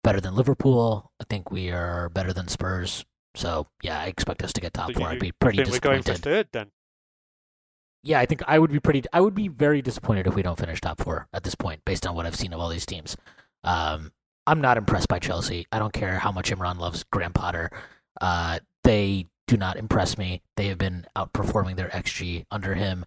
better 0.02 0.20
than 0.20 0.34
Liverpool. 0.34 1.10
I 1.20 1.24
think 1.28 1.50
we 1.50 1.70
are 1.70 2.08
better 2.08 2.32
than 2.32 2.48
Spurs. 2.48 3.04
So 3.34 3.66
yeah, 3.82 4.00
I 4.00 4.06
expect 4.06 4.42
us 4.42 4.52
to 4.54 4.60
get 4.60 4.72
top 4.72 4.92
so 4.92 5.00
four. 5.00 5.08
I'd 5.08 5.18
be 5.18 5.32
pretty 5.32 5.58
disappointed. 5.58 5.84
We're 5.84 5.90
going 5.90 6.02
for 6.02 6.14
third 6.14 6.48
then. 6.52 6.70
Yeah, 8.02 8.20
I 8.20 8.26
think 8.26 8.42
I 8.46 8.58
would 8.58 8.70
be 8.70 8.80
pretty. 8.80 9.02
I 9.12 9.20
would 9.20 9.34
be 9.34 9.48
very 9.48 9.82
disappointed 9.82 10.26
if 10.26 10.34
we 10.34 10.42
don't 10.42 10.58
finish 10.58 10.80
top 10.80 11.00
four 11.00 11.26
at 11.32 11.42
this 11.42 11.54
point, 11.54 11.84
based 11.84 12.06
on 12.06 12.14
what 12.14 12.26
I've 12.26 12.36
seen 12.36 12.52
of 12.52 12.60
all 12.60 12.68
these 12.68 12.86
teams. 12.86 13.16
Um, 13.64 14.12
I'm 14.46 14.60
not 14.60 14.76
impressed 14.76 15.08
by 15.08 15.18
Chelsea. 15.18 15.66
I 15.72 15.78
don't 15.78 15.92
care 15.92 16.18
how 16.18 16.30
much 16.30 16.50
Imran 16.50 16.78
loves 16.78 17.04
Graham 17.10 17.32
Potter. 17.32 17.70
Uh, 18.20 18.60
they 18.84 19.26
do 19.46 19.56
not 19.56 19.76
impress 19.76 20.18
me. 20.18 20.42
They 20.56 20.66
have 20.66 20.78
been 20.78 21.06
outperforming 21.16 21.76
their 21.76 21.88
xG 21.88 22.44
under 22.50 22.74
him. 22.74 23.06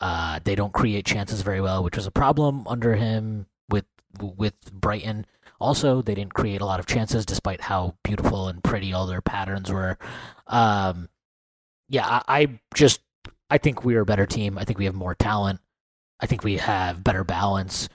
Uh, 0.00 0.40
they 0.44 0.54
don't 0.54 0.72
create 0.72 1.04
chances 1.04 1.42
very 1.42 1.60
well, 1.60 1.84
which 1.84 1.96
was 1.96 2.06
a 2.06 2.10
problem 2.10 2.66
under 2.66 2.94
him 2.94 3.46
with 3.68 3.84
with 4.20 4.54
Brighton. 4.72 5.26
Also, 5.60 6.00
they 6.00 6.14
didn't 6.14 6.32
create 6.34 6.62
a 6.62 6.66
lot 6.66 6.80
of 6.80 6.86
chances, 6.86 7.26
despite 7.26 7.60
how 7.60 7.94
beautiful 8.02 8.48
and 8.48 8.64
pretty 8.64 8.92
all 8.92 9.06
their 9.06 9.20
patterns 9.20 9.70
were. 9.70 9.98
Um, 10.46 11.10
yeah, 11.88 12.06
I, 12.06 12.22
I 12.28 12.60
just 12.74 13.00
I 13.50 13.58
think 13.58 13.84
we 13.84 13.96
are 13.96 14.00
a 14.00 14.06
better 14.06 14.26
team. 14.26 14.56
I 14.56 14.64
think 14.64 14.78
we 14.78 14.86
have 14.86 14.94
more 14.94 15.14
talent. 15.14 15.60
I 16.20 16.26
think 16.26 16.44
we 16.44 16.56
have 16.58 17.04
better 17.04 17.24
balance. 17.24 17.88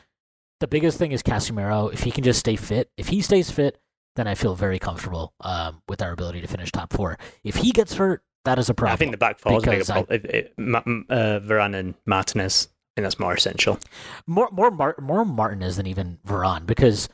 The 0.60 0.68
biggest 0.68 0.98
thing 0.98 1.12
is 1.12 1.24
Casemiro. 1.24 1.92
If 1.92 2.04
he 2.04 2.12
can 2.12 2.24
just 2.24 2.40
stay 2.40 2.56
fit, 2.56 2.92
if 2.98 3.08
he 3.08 3.22
stays 3.22 3.50
fit, 3.50 3.80
then 4.16 4.28
I 4.28 4.36
feel 4.36 4.56
very 4.56 4.80
comfortable 4.80 5.34
um, 5.42 5.82
with 5.88 6.02
our 6.02 6.12
ability 6.12 6.42
to 6.42 6.48
finish 6.48 6.72
top 6.72 6.94
four. 6.94 7.18
If 7.44 7.58
he 7.58 7.72
gets 7.72 7.96
hurt, 7.96 8.24
that 8.46 8.58
is 8.60 8.70
a 8.70 8.74
problem. 8.74 8.94
I 8.94 8.98
think 8.98 9.12
the 9.12 9.18
back 9.18 9.40
four 9.40 9.58
is 9.58 9.64
a 9.64 9.70
bigger 9.70 9.86
problem. 10.56 11.06
Uh, 11.10 11.40
Varane 11.40 11.76
and 11.76 11.96
Martinez. 12.06 12.70
I 12.72 13.02
think 13.02 13.06
that's 13.06 13.20
more 13.20 13.34
essential. 13.34 13.78
More, 14.26 14.48
more, 14.52 14.72
Mar- 14.72 14.96
more 15.02 15.26
Martinez 15.26 15.76
than 15.76 15.86
even 15.86 16.18
Varane 16.26 16.66
because 16.66 17.10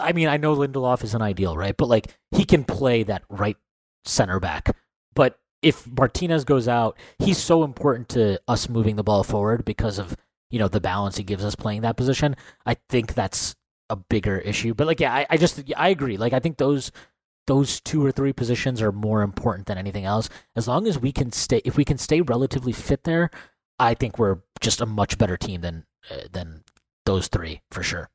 I 0.00 0.12
mean, 0.12 0.28
I 0.28 0.36
know 0.36 0.56
Lindelof 0.56 1.04
is 1.04 1.14
an 1.14 1.22
ideal, 1.22 1.56
right? 1.56 1.76
But 1.76 1.88
like 1.88 2.16
he 2.30 2.44
can 2.44 2.64
play 2.64 3.02
that 3.04 3.22
right 3.28 3.56
center 4.04 4.40
back. 4.40 4.76
But 5.14 5.38
if 5.62 5.86
Martinez 5.86 6.44
goes 6.44 6.68
out, 6.68 6.96
he's 7.18 7.38
so 7.38 7.64
important 7.64 8.08
to 8.10 8.40
us 8.48 8.68
moving 8.68 8.96
the 8.96 9.04
ball 9.04 9.22
forward 9.22 9.64
because 9.64 9.98
of 9.98 10.16
you 10.50 10.58
know 10.58 10.68
the 10.68 10.80
balance 10.80 11.16
he 11.16 11.22
gives 11.22 11.44
us 11.44 11.54
playing 11.54 11.82
that 11.82 11.96
position. 11.96 12.34
I 12.66 12.76
think 12.88 13.14
that's 13.14 13.54
a 13.88 13.96
bigger 13.96 14.38
issue. 14.38 14.72
But 14.74 14.86
like, 14.86 15.00
yeah, 15.00 15.12
I, 15.12 15.26
I 15.30 15.36
just 15.36 15.62
I 15.76 15.88
agree. 15.88 16.16
Like, 16.16 16.32
I 16.32 16.40
think 16.40 16.56
those 16.56 16.92
those 17.50 17.80
two 17.80 18.06
or 18.06 18.12
three 18.12 18.32
positions 18.32 18.80
are 18.80 18.92
more 18.92 19.22
important 19.22 19.66
than 19.66 19.76
anything 19.76 20.04
else. 20.04 20.28
As 20.54 20.68
long 20.68 20.86
as 20.86 21.00
we 21.00 21.10
can 21.10 21.32
stay, 21.32 21.60
if 21.64 21.76
we 21.76 21.84
can 21.84 21.98
stay 21.98 22.20
relatively 22.20 22.70
fit 22.70 23.02
there, 23.02 23.28
I 23.76 23.94
think 23.94 24.20
we're 24.20 24.38
just 24.60 24.80
a 24.80 24.86
much 24.86 25.18
better 25.18 25.36
team 25.36 25.60
than 25.60 25.84
uh, 26.12 26.28
than 26.30 26.62
those 27.06 27.26
three 27.26 27.62
for 27.72 27.82
sure. 27.82 28.08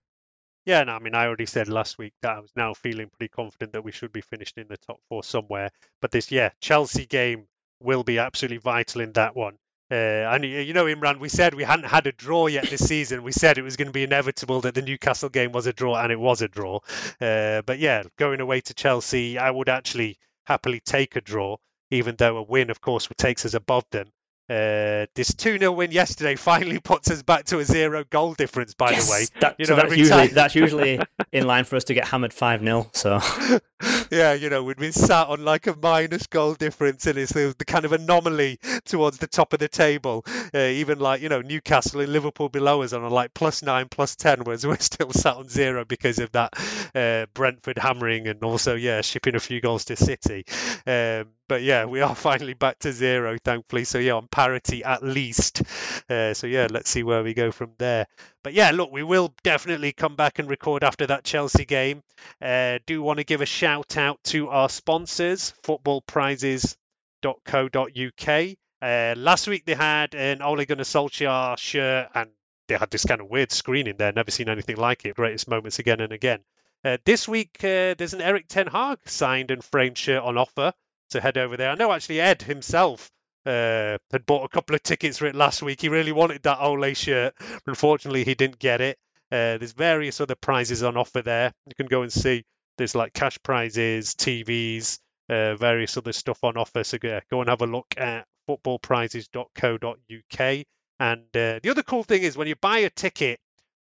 Yeah, 0.65 0.85
no, 0.85 0.93
I 0.93 0.99
mean, 0.99 1.15
I 1.15 1.25
already 1.25 1.47
said 1.47 1.67
last 1.67 1.97
week 1.97 2.13
that 2.21 2.37
I 2.37 2.39
was 2.39 2.53
now 2.55 2.73
feeling 2.73 3.09
pretty 3.09 3.27
confident 3.27 3.73
that 3.73 3.83
we 3.83 3.91
should 3.91 4.13
be 4.13 4.21
finished 4.21 4.57
in 4.57 4.69
the 4.69 4.77
top 4.77 5.01
four 5.09 5.21
somewhere. 5.21 5.69
But 6.01 6.11
this, 6.11 6.31
yeah, 6.31 6.51
Chelsea 6.61 7.05
game 7.05 7.45
will 7.81 8.05
be 8.05 8.19
absolutely 8.19 8.59
vital 8.59 9.01
in 9.01 9.11
that 9.13 9.35
one. 9.35 9.57
Uh, 9.91 9.93
and 10.33 10.43
you 10.43 10.73
know, 10.73 10.85
Imran, 10.85 11.19
we 11.19 11.29
said 11.29 11.53
we 11.53 11.63
hadn't 11.63 11.85
had 11.85 12.07
a 12.07 12.11
draw 12.11 12.47
yet 12.47 12.67
this 12.69 12.87
season. 12.87 13.21
We 13.21 13.31
said 13.31 13.57
it 13.57 13.61
was 13.61 13.75
going 13.75 13.87
to 13.87 13.93
be 13.93 14.03
inevitable 14.03 14.61
that 14.61 14.73
the 14.73 14.81
Newcastle 14.81 15.29
game 15.29 15.51
was 15.51 15.67
a 15.67 15.73
draw, 15.73 15.95
and 16.01 16.11
it 16.11 16.19
was 16.19 16.41
a 16.41 16.47
draw. 16.47 16.79
Uh, 17.21 17.61
but 17.61 17.77
yeah, 17.77 18.03
going 18.17 18.39
away 18.39 18.61
to 18.61 18.73
Chelsea, 18.73 19.37
I 19.37 19.51
would 19.51 19.69
actually 19.69 20.17
happily 20.45 20.79
take 20.79 21.15
a 21.15 21.21
draw, 21.21 21.57
even 21.91 22.15
though 22.15 22.37
a 22.37 22.43
win, 22.43 22.71
of 22.71 22.81
course, 22.81 23.07
takes 23.17 23.45
us 23.45 23.53
above 23.53 23.85
them. 23.91 24.07
Uh, 24.47 25.07
this 25.15 25.33
2 25.33 25.57
0 25.57 25.71
win 25.71 25.91
yesterday 25.91 26.35
finally 26.35 26.79
puts 26.79 27.09
us 27.09 27.23
back 27.23 27.45
to 27.45 27.59
a 27.59 27.65
zero 27.65 28.03
goal 28.09 28.35
difference, 28.35 28.75
by 28.75 28.91
yes, 28.91 29.05
the 29.05 29.11
way. 29.11 29.25
That, 29.39 29.55
you 29.57 29.65
know, 29.65 29.75
so 29.75 29.75
that's, 29.75 29.97
usually, 29.97 30.27
that's 30.27 30.55
usually 30.55 30.99
in 31.31 31.47
line 31.47 31.63
for 31.63 31.75
us 31.75 31.83
to 31.85 31.93
get 31.95 32.07
hammered 32.07 32.33
5 32.33 32.61
0. 32.61 32.89
So, 32.93 33.19
yeah, 34.11 34.33
you 34.33 34.49
know, 34.49 34.63
we've 34.63 34.77
been 34.77 34.91
sat 34.91 35.27
on 35.27 35.43
like 35.43 35.67
a 35.67 35.75
minus 35.75 36.27
goal 36.27 36.53
difference, 36.53 37.05
and 37.07 37.17
it's 37.17 37.33
the, 37.33 37.55
the 37.57 37.65
kind 37.65 37.85
of 37.85 37.93
anomaly 37.93 38.59
towards 38.85 39.17
the 39.17 39.27
top 39.27 39.53
of 39.53 39.59
the 39.59 39.67
table. 39.67 40.25
Uh, 40.53 40.59
even 40.59 40.99
like, 40.99 41.21
you 41.21 41.29
know, 41.29 41.41
Newcastle 41.41 42.01
and 42.01 42.11
Liverpool 42.11 42.49
below 42.49 42.81
us 42.81 42.93
on 42.93 43.03
a 43.03 43.09
like 43.09 43.33
plus 43.33 43.61
9, 43.63 43.87
plus 43.89 44.15
10, 44.15 44.43
whereas 44.43 44.65
we're 44.65 44.77
still 44.79 45.11
sat 45.11 45.35
on 45.35 45.49
zero 45.49 45.85
because 45.85 46.19
of 46.19 46.31
that 46.33 46.53
uh, 46.95 47.25
Brentford 47.33 47.77
hammering 47.77 48.27
and 48.27 48.43
also, 48.43 48.75
yeah, 48.75 49.01
shipping 49.01 49.35
a 49.35 49.39
few 49.39 49.61
goals 49.61 49.85
to 49.85 49.95
City. 49.95 50.45
Um, 50.87 51.29
but 51.47 51.63
yeah, 51.63 51.85
we 51.85 52.01
are 52.01 52.15
finally 52.15 52.53
back 52.53 52.79
to 52.79 52.91
zero, 52.91 53.37
thankfully. 53.43 53.83
So 53.83 53.99
yeah, 53.99 54.13
on 54.13 54.27
parity 54.27 54.83
at 54.83 55.03
least. 55.03 55.61
Uh, 56.09 56.33
so 56.33 56.47
yeah, 56.47 56.67
let's 56.69 56.89
see 56.89 57.03
where 57.03 57.23
we 57.23 57.33
go 57.33 57.51
from 57.51 57.71
there. 57.77 58.07
But 58.43 58.53
yeah, 58.53 58.71
look, 58.71 58.91
we 58.91 59.03
will 59.03 59.33
definitely 59.43 59.93
come 59.93 60.15
back 60.15 60.39
and 60.39 60.49
record 60.49 60.83
after 60.83 61.07
that 61.07 61.23
Chelsea 61.23 61.65
game. 61.65 62.01
Uh, 62.41 62.79
do 62.85 63.01
want 63.01 63.19
to 63.19 63.23
give 63.23 63.41
a 63.41 63.45
shout 63.45 63.97
out 63.97 64.23
to 64.25 64.49
our 64.49 64.69
sponsors, 64.69 65.53
footballprizes.co.uk. 65.63 68.55
Uh, 68.81 69.15
last 69.17 69.47
week 69.47 69.65
they 69.65 69.73
had 69.73 70.13
an 70.13 70.41
Ole 70.41 70.65
Gunnar 70.65 70.83
Solskjaer 70.83 71.57
shirt 71.57 72.09
and 72.13 72.29
they 72.67 72.75
had 72.75 72.91
this 72.91 73.05
kind 73.05 73.21
of 73.21 73.29
weird 73.29 73.51
screen 73.51 73.87
in 73.87 73.97
there. 73.97 74.11
Never 74.11 74.31
seen 74.31 74.49
anything 74.49 74.77
like 74.77 75.05
it. 75.05 75.15
Greatest 75.15 75.47
moments 75.47 75.79
again 75.79 76.01
and 76.01 76.11
again. 76.11 76.39
Uh, 76.83 76.97
this 77.03 77.27
week, 77.27 77.55
uh, 77.63 77.95
there's 77.97 78.13
an 78.13 78.21
Erik 78.21 78.47
Ten 78.47 78.67
Hag 78.67 78.99
signed 79.05 79.49
and 79.49 79.63
framed 79.63 79.97
shirt 79.97 80.21
on 80.21 80.37
offer 80.37 80.71
to 81.11 81.21
head 81.21 81.37
over 81.37 81.57
there. 81.57 81.69
I 81.69 81.75
know 81.75 81.91
actually 81.91 82.21
Ed 82.21 82.41
himself 82.41 83.11
uh, 83.45 83.97
had 84.11 84.25
bought 84.25 84.43
a 84.43 84.49
couple 84.49 84.75
of 84.75 84.83
tickets 84.83 85.19
for 85.19 85.27
it 85.27 85.35
last 85.35 85.61
week. 85.61 85.81
He 85.81 85.89
really 85.89 86.11
wanted 86.11 86.43
that 86.43 86.59
Ole 86.59 86.93
shirt. 86.93 87.33
but 87.37 87.61
Unfortunately, 87.67 88.23
he 88.23 88.35
didn't 88.35 88.59
get 88.59 88.81
it. 88.81 88.97
Uh, 89.31 89.57
there's 89.57 89.73
various 89.73 90.21
other 90.21 90.35
prizes 90.35 90.83
on 90.83 90.97
offer 90.97 91.21
there. 91.21 91.51
You 91.67 91.75
can 91.75 91.87
go 91.87 92.03
and 92.03 92.11
see. 92.11 92.43
There's 92.77 92.95
like 92.95 93.13
cash 93.13 93.37
prizes, 93.41 94.15
TVs, 94.15 94.99
uh, 95.29 95.55
various 95.55 95.97
other 95.97 96.13
stuff 96.13 96.43
on 96.43 96.57
offer. 96.57 96.83
So 96.83 96.97
yeah, 97.01 97.21
go 97.31 97.41
and 97.41 97.49
have 97.49 97.61
a 97.61 97.67
look 97.67 97.87
at 97.97 98.25
footballprizes.co.uk. 98.49 100.65
And 100.99 101.23
uh, 101.35 101.59
the 101.61 101.69
other 101.69 101.83
cool 101.83 102.03
thing 102.03 102.23
is 102.23 102.37
when 102.37 102.47
you 102.47 102.55
buy 102.55 102.79
a 102.79 102.89
ticket 102.89 103.39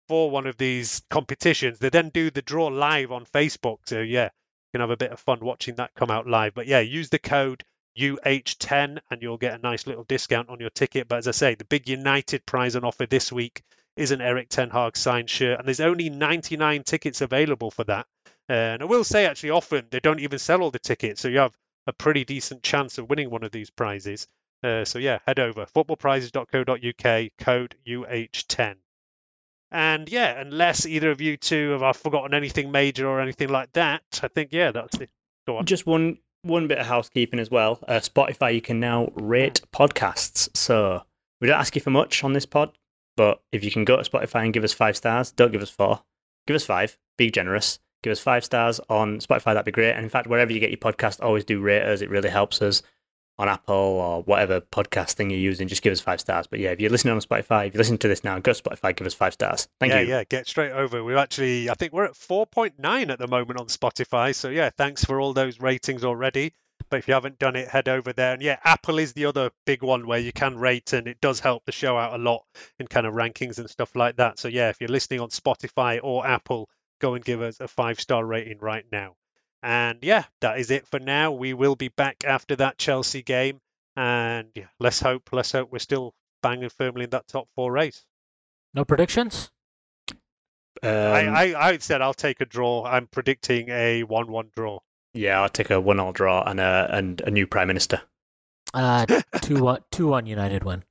for 0.08 0.30
one 0.30 0.48
of 0.48 0.58
these 0.58 1.02
competitions, 1.10 1.80
they 1.80 1.90
then 1.90 2.10
do 2.10 2.32
the 2.32 2.42
draw 2.42 2.68
live 2.68 3.12
on 3.12 3.26
Facebook. 3.26 3.78
So 3.86 4.02
yeah, 4.02 4.30
can 4.72 4.82
have 4.82 4.90
a 4.90 4.98
bit 4.98 5.12
of 5.12 5.20
fun 5.20 5.40
watching 5.42 5.76
that 5.76 5.94
come 5.96 6.12
out 6.12 6.28
live. 6.28 6.54
But 6.54 6.68
yeah, 6.68 6.80
use 6.80 7.10
the 7.10 7.20
code 7.20 7.64
UH10 7.98 9.00
and 9.10 9.22
you'll 9.22 9.38
get 9.38 9.54
a 9.54 9.62
nice 9.62 9.86
little 9.86 10.04
discount 10.04 10.50
on 10.50 10.60
your 10.60 10.70
ticket. 10.70 11.08
But 11.08 11.20
as 11.20 11.28
I 11.28 11.32
say, 11.32 11.56
the 11.56 11.66
big 11.66 11.90
United 11.90 12.46
prize 12.46 12.76
on 12.76 12.84
offer 12.84 13.06
this 13.06 13.32
week 13.32 13.62
is 13.98 14.12
an 14.12 14.22
Erik 14.22 14.50
Ten 14.50 14.70
Hag 14.70 14.96
signed 14.96 15.30
shirt, 15.30 15.60
and 15.60 15.68
there's 15.68 15.82
only 15.82 16.10
99 16.10 16.84
tickets 16.84 17.22
available 17.22 17.72
for 17.72 17.84
that. 17.86 18.08
And 18.48 18.82
I 18.82 18.86
will 18.86 19.04
say, 19.04 19.26
actually, 19.26 19.52
often 19.52 19.88
they 19.92 20.00
don't 20.00 20.20
even 20.20 20.40
sell 20.40 20.62
all 20.62 20.72
the 20.72 20.80
tickets, 20.80 21.22
so 21.22 21.28
you 21.28 21.40
have 21.40 21.56
a 21.88 21.94
pretty 21.94 22.26
decent 22.26 22.64
chance 22.64 22.98
of 22.98 23.10
winning 23.10 23.30
one 23.30 23.44
of 23.44 23.52
these 23.52 23.70
prizes. 23.70 24.28
Uh, 24.64 24.86
so 24.86 25.00
yeah, 25.00 25.20
head 25.26 25.40
over 25.40 25.66
footballprizes.co.uk, 25.66 27.32
code 27.40 27.76
UH10. 27.88 28.76
And 29.72 30.10
yeah, 30.10 30.40
unless 30.40 30.86
either 30.86 31.12
of 31.12 31.22
you 31.22 31.38
two 31.38 31.72
have 31.72 31.84
I 31.84 31.94
forgotten 31.94 32.34
anything 32.34 32.72
major 32.72 33.08
or 33.08 33.22
anything 33.22 33.50
like 33.50 33.72
that, 33.74 34.02
I 34.22 34.28
think 34.28 34.50
yeah, 34.52 34.72
that's 34.72 34.98
it. 34.98 35.10
Go 35.48 35.58
on. 35.58 35.66
Just 35.66 35.86
one 35.86 36.18
one 36.44 36.68
bit 36.68 36.80
of 36.80 36.86
housekeeping 36.86 37.40
as 37.40 37.52
well. 37.52 37.80
Uh, 37.88 38.00
Spotify, 38.00 38.54
you 38.54 38.62
can 38.62 38.80
now 38.80 39.10
rate 39.16 39.62
podcasts. 39.72 40.50
So 40.58 41.04
we 41.40 41.48
don't 41.48 41.60
ask 41.60 41.76
you 41.76 41.82
for 41.82 41.92
much 41.92 42.24
on 42.24 42.34
this 42.34 42.46
pod, 42.46 42.78
but 43.16 43.42
if 43.52 43.64
you 43.64 43.72
can 43.72 43.86
go 43.86 44.02
to 44.02 44.10
Spotify 44.10 44.44
and 44.44 44.54
give 44.54 44.64
us 44.64 44.74
five 44.74 44.98
stars, 44.98 45.32
don't 45.32 45.52
give 45.52 45.62
us 45.62 45.70
four, 45.70 46.02
give 46.48 46.56
us 46.56 46.66
five. 46.66 46.98
Be 47.18 47.30
generous. 47.30 47.80
Give 48.04 48.12
us 48.12 48.20
five 48.20 48.44
stars 48.44 48.80
on 48.90 49.20
Spotify. 49.20 49.54
That'd 49.54 49.66
be 49.66 49.72
great. 49.72 49.92
And 49.92 50.04
in 50.04 50.10
fact, 50.10 50.28
wherever 50.28 50.52
you 50.52 50.60
get 50.60 50.72
your 50.72 50.80
podcast, 50.80 51.24
always 51.24 51.46
do 51.46 51.62
rate 51.62 51.84
us. 51.84 52.02
It 52.02 52.10
really 52.10 52.30
helps 52.30 52.62
us 52.62 52.82
on 53.42 53.50
Apple 53.50 53.76
or 53.76 54.22
whatever 54.22 54.62
podcast 54.62 55.14
thing 55.14 55.32
you're 55.32 55.40
using, 55.40 55.68
just 55.68 55.82
give 55.82 55.92
us 55.92 56.00
five 56.00 56.22
stars. 56.22 56.46
But 56.46 56.60
yeah, 56.60 56.70
if 56.70 56.80
you're 56.80 56.92
listening 56.92 57.16
on 57.16 57.22
Spotify, 57.22 57.68
if 57.68 57.74
you 57.74 57.80
listen 57.80 57.98
to 57.98 58.08
this 58.08 58.24
now, 58.24 58.38
go 58.38 58.54
to 58.54 58.62
Spotify, 58.62 58.96
give 58.96 59.08
us 59.08 59.16
five 59.16 59.34
stars. 59.34 59.68
Thank 59.80 59.94
yeah, 59.94 60.02
you. 60.02 60.08
Yeah, 60.08 60.18
yeah, 60.20 60.24
get 60.30 60.48
straight 60.48 60.72
over. 60.72 61.04
We're 61.04 61.18
actually, 61.18 61.68
I 61.70 61.74
think 61.74 61.92
we're 61.92 62.06
at 62.06 62.14
4.9 62.14 63.10
at 63.10 63.18
the 63.18 63.28
moment 63.28 63.60
on 63.60 63.66
Spotify. 63.66 64.36
So 64.36 64.50
yeah, 64.50 64.70
thanks 64.70 65.04
for 65.04 65.20
all 65.20 65.34
those 65.34 65.60
ratings 65.60 66.04
already. 66.04 66.54
But 66.90 66.98
if 66.98 67.08
you 67.08 67.16
haven't 67.16 67.40
done 67.40 67.56
it, 67.56 67.68
head 67.68 67.90
over 67.90 68.14
there. 68.14 68.34
And 68.34 68.42
yeah, 68.44 68.58
Apple 68.64 69.00
is 69.00 69.14
the 69.14 69.26
other 69.26 69.50
big 69.66 69.82
one 69.82 70.06
where 70.06 70.20
you 70.20 70.32
can 70.32 70.58
rate, 70.58 70.94
and 70.94 71.08
it 71.08 71.20
does 71.20 71.40
help 71.40 71.66
the 71.66 71.72
show 71.72 71.98
out 71.98 72.14
a 72.14 72.22
lot 72.22 72.44
in 72.80 72.88
kind 72.88 73.08
of 73.08 73.14
rankings 73.14 73.58
and 73.58 73.70
stuff 73.70 73.96
like 73.96 74.18
that. 74.18 74.38
So 74.38 74.50
yeah, 74.50 74.70
if 74.70 74.82
you're 74.82 74.90
listening 74.90 75.20
on 75.20 75.30
Spotify 75.30 76.00
or 76.04 76.28
Apple, 76.28 76.70
go 77.00 77.16
and 77.16 77.26
give 77.26 77.42
us 77.42 77.60
a 77.60 77.68
five 77.68 78.00
star 78.00 78.24
rating 78.24 78.60
right 78.60 78.86
now. 78.92 79.16
And 79.64 80.00
yeah, 80.02 80.24
that 80.42 80.60
is 80.60 80.72
it 80.72 80.88
for 80.88 81.00
now. 81.00 81.32
We 81.32 81.54
will 81.54 81.76
be 81.76 81.90
back 81.90 82.24
after 82.26 82.56
that 82.58 82.78
Chelsea 82.78 83.22
game. 83.22 83.60
And 83.96 84.50
yeah, 84.56 84.68
let's 84.80 85.00
hope, 85.00 85.30
let's 85.32 85.52
hope 85.52 85.72
we're 85.72 85.80
still 85.80 86.14
banging 86.42 86.70
firmly 86.70 87.04
in 87.04 87.10
that 87.12 87.28
top 87.28 87.48
four 87.56 87.72
race. 87.72 88.04
No 88.74 88.86
predictions? 88.86 89.52
Um, 90.82 90.90
I, 90.90 91.28
I, 91.54 91.68
I 91.70 91.78
said 91.78 92.02
I'll 92.02 92.14
take 92.14 92.42
a 92.42 92.46
draw. 92.46 92.86
I'm 92.86 93.06
predicting 93.08 93.70
a 93.70 94.04
1 94.04 94.32
1 94.32 94.50
draw. 94.56 94.80
yeah, 95.14 95.42
I'll 95.42 95.50
take 95.50 95.70
a 95.70 95.80
one-all 95.80 96.14
draw 96.14 96.44
and 96.44 96.60
a 96.60 96.88
and 96.90 97.22
a 97.22 97.30
new 97.30 97.46
prime 97.46 97.68
minister. 97.68 98.02
Uh, 98.74 99.06
two 99.42 99.62
one, 99.62 99.82
two 99.92 100.08
one 100.08 100.26
United 100.26 100.64
win. 100.64 100.84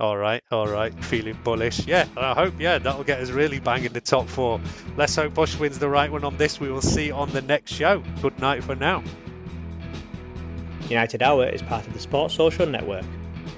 All 0.00 0.16
right, 0.16 0.42
all 0.50 0.66
right. 0.66 0.92
Feeling 1.04 1.38
bullish. 1.44 1.86
Yeah, 1.86 2.06
I 2.16 2.32
hope, 2.32 2.54
yeah, 2.58 2.78
that'll 2.78 3.04
get 3.04 3.20
us 3.20 3.30
really 3.30 3.60
banging 3.60 3.92
the 3.92 4.00
top 4.00 4.28
four. 4.28 4.58
Let's 4.96 5.14
hope 5.14 5.34
Ashwin's 5.34 5.78
the 5.78 5.90
right 5.90 6.10
one 6.10 6.24
on 6.24 6.38
this. 6.38 6.58
We 6.58 6.70
will 6.70 6.80
see 6.80 7.10
on 7.10 7.30
the 7.30 7.42
next 7.42 7.74
show. 7.74 8.02
Good 8.22 8.38
night 8.38 8.64
for 8.64 8.74
now. 8.74 9.04
United 10.88 11.22
Hour 11.22 11.46
is 11.50 11.60
part 11.60 11.86
of 11.86 11.92
the 11.92 11.98
Sports 11.98 12.34
Social 12.34 12.64
Network, 12.64 13.04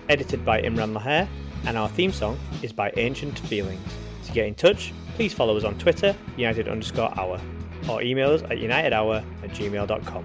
edited 0.09 0.45
by 0.45 0.61
Imran 0.61 0.99
Laher, 0.99 1.29
and 1.65 1.79
our 1.79 1.89
theme 1.89 2.13
song 2.13 2.37
is 2.61 2.73
by 2.73 2.93
Ancient 2.97 3.39
Feelings. 3.39 3.81
To 4.25 4.33
get 4.33 4.47
in 4.47 4.57
touch, 4.57 4.93
please 5.15 5.33
follow 5.33 5.57
us 5.57 5.63
on 5.63 5.79
Twitter, 5.79 6.17
United 6.37 6.67
underscore 6.67 7.17
hour, 7.17 7.41
or 7.89 8.03
email 8.03 8.33
us 8.33 8.43
at 8.43 8.59
unitedhour 8.59 9.25
at 9.45 9.51
gmail.com. 9.51 10.25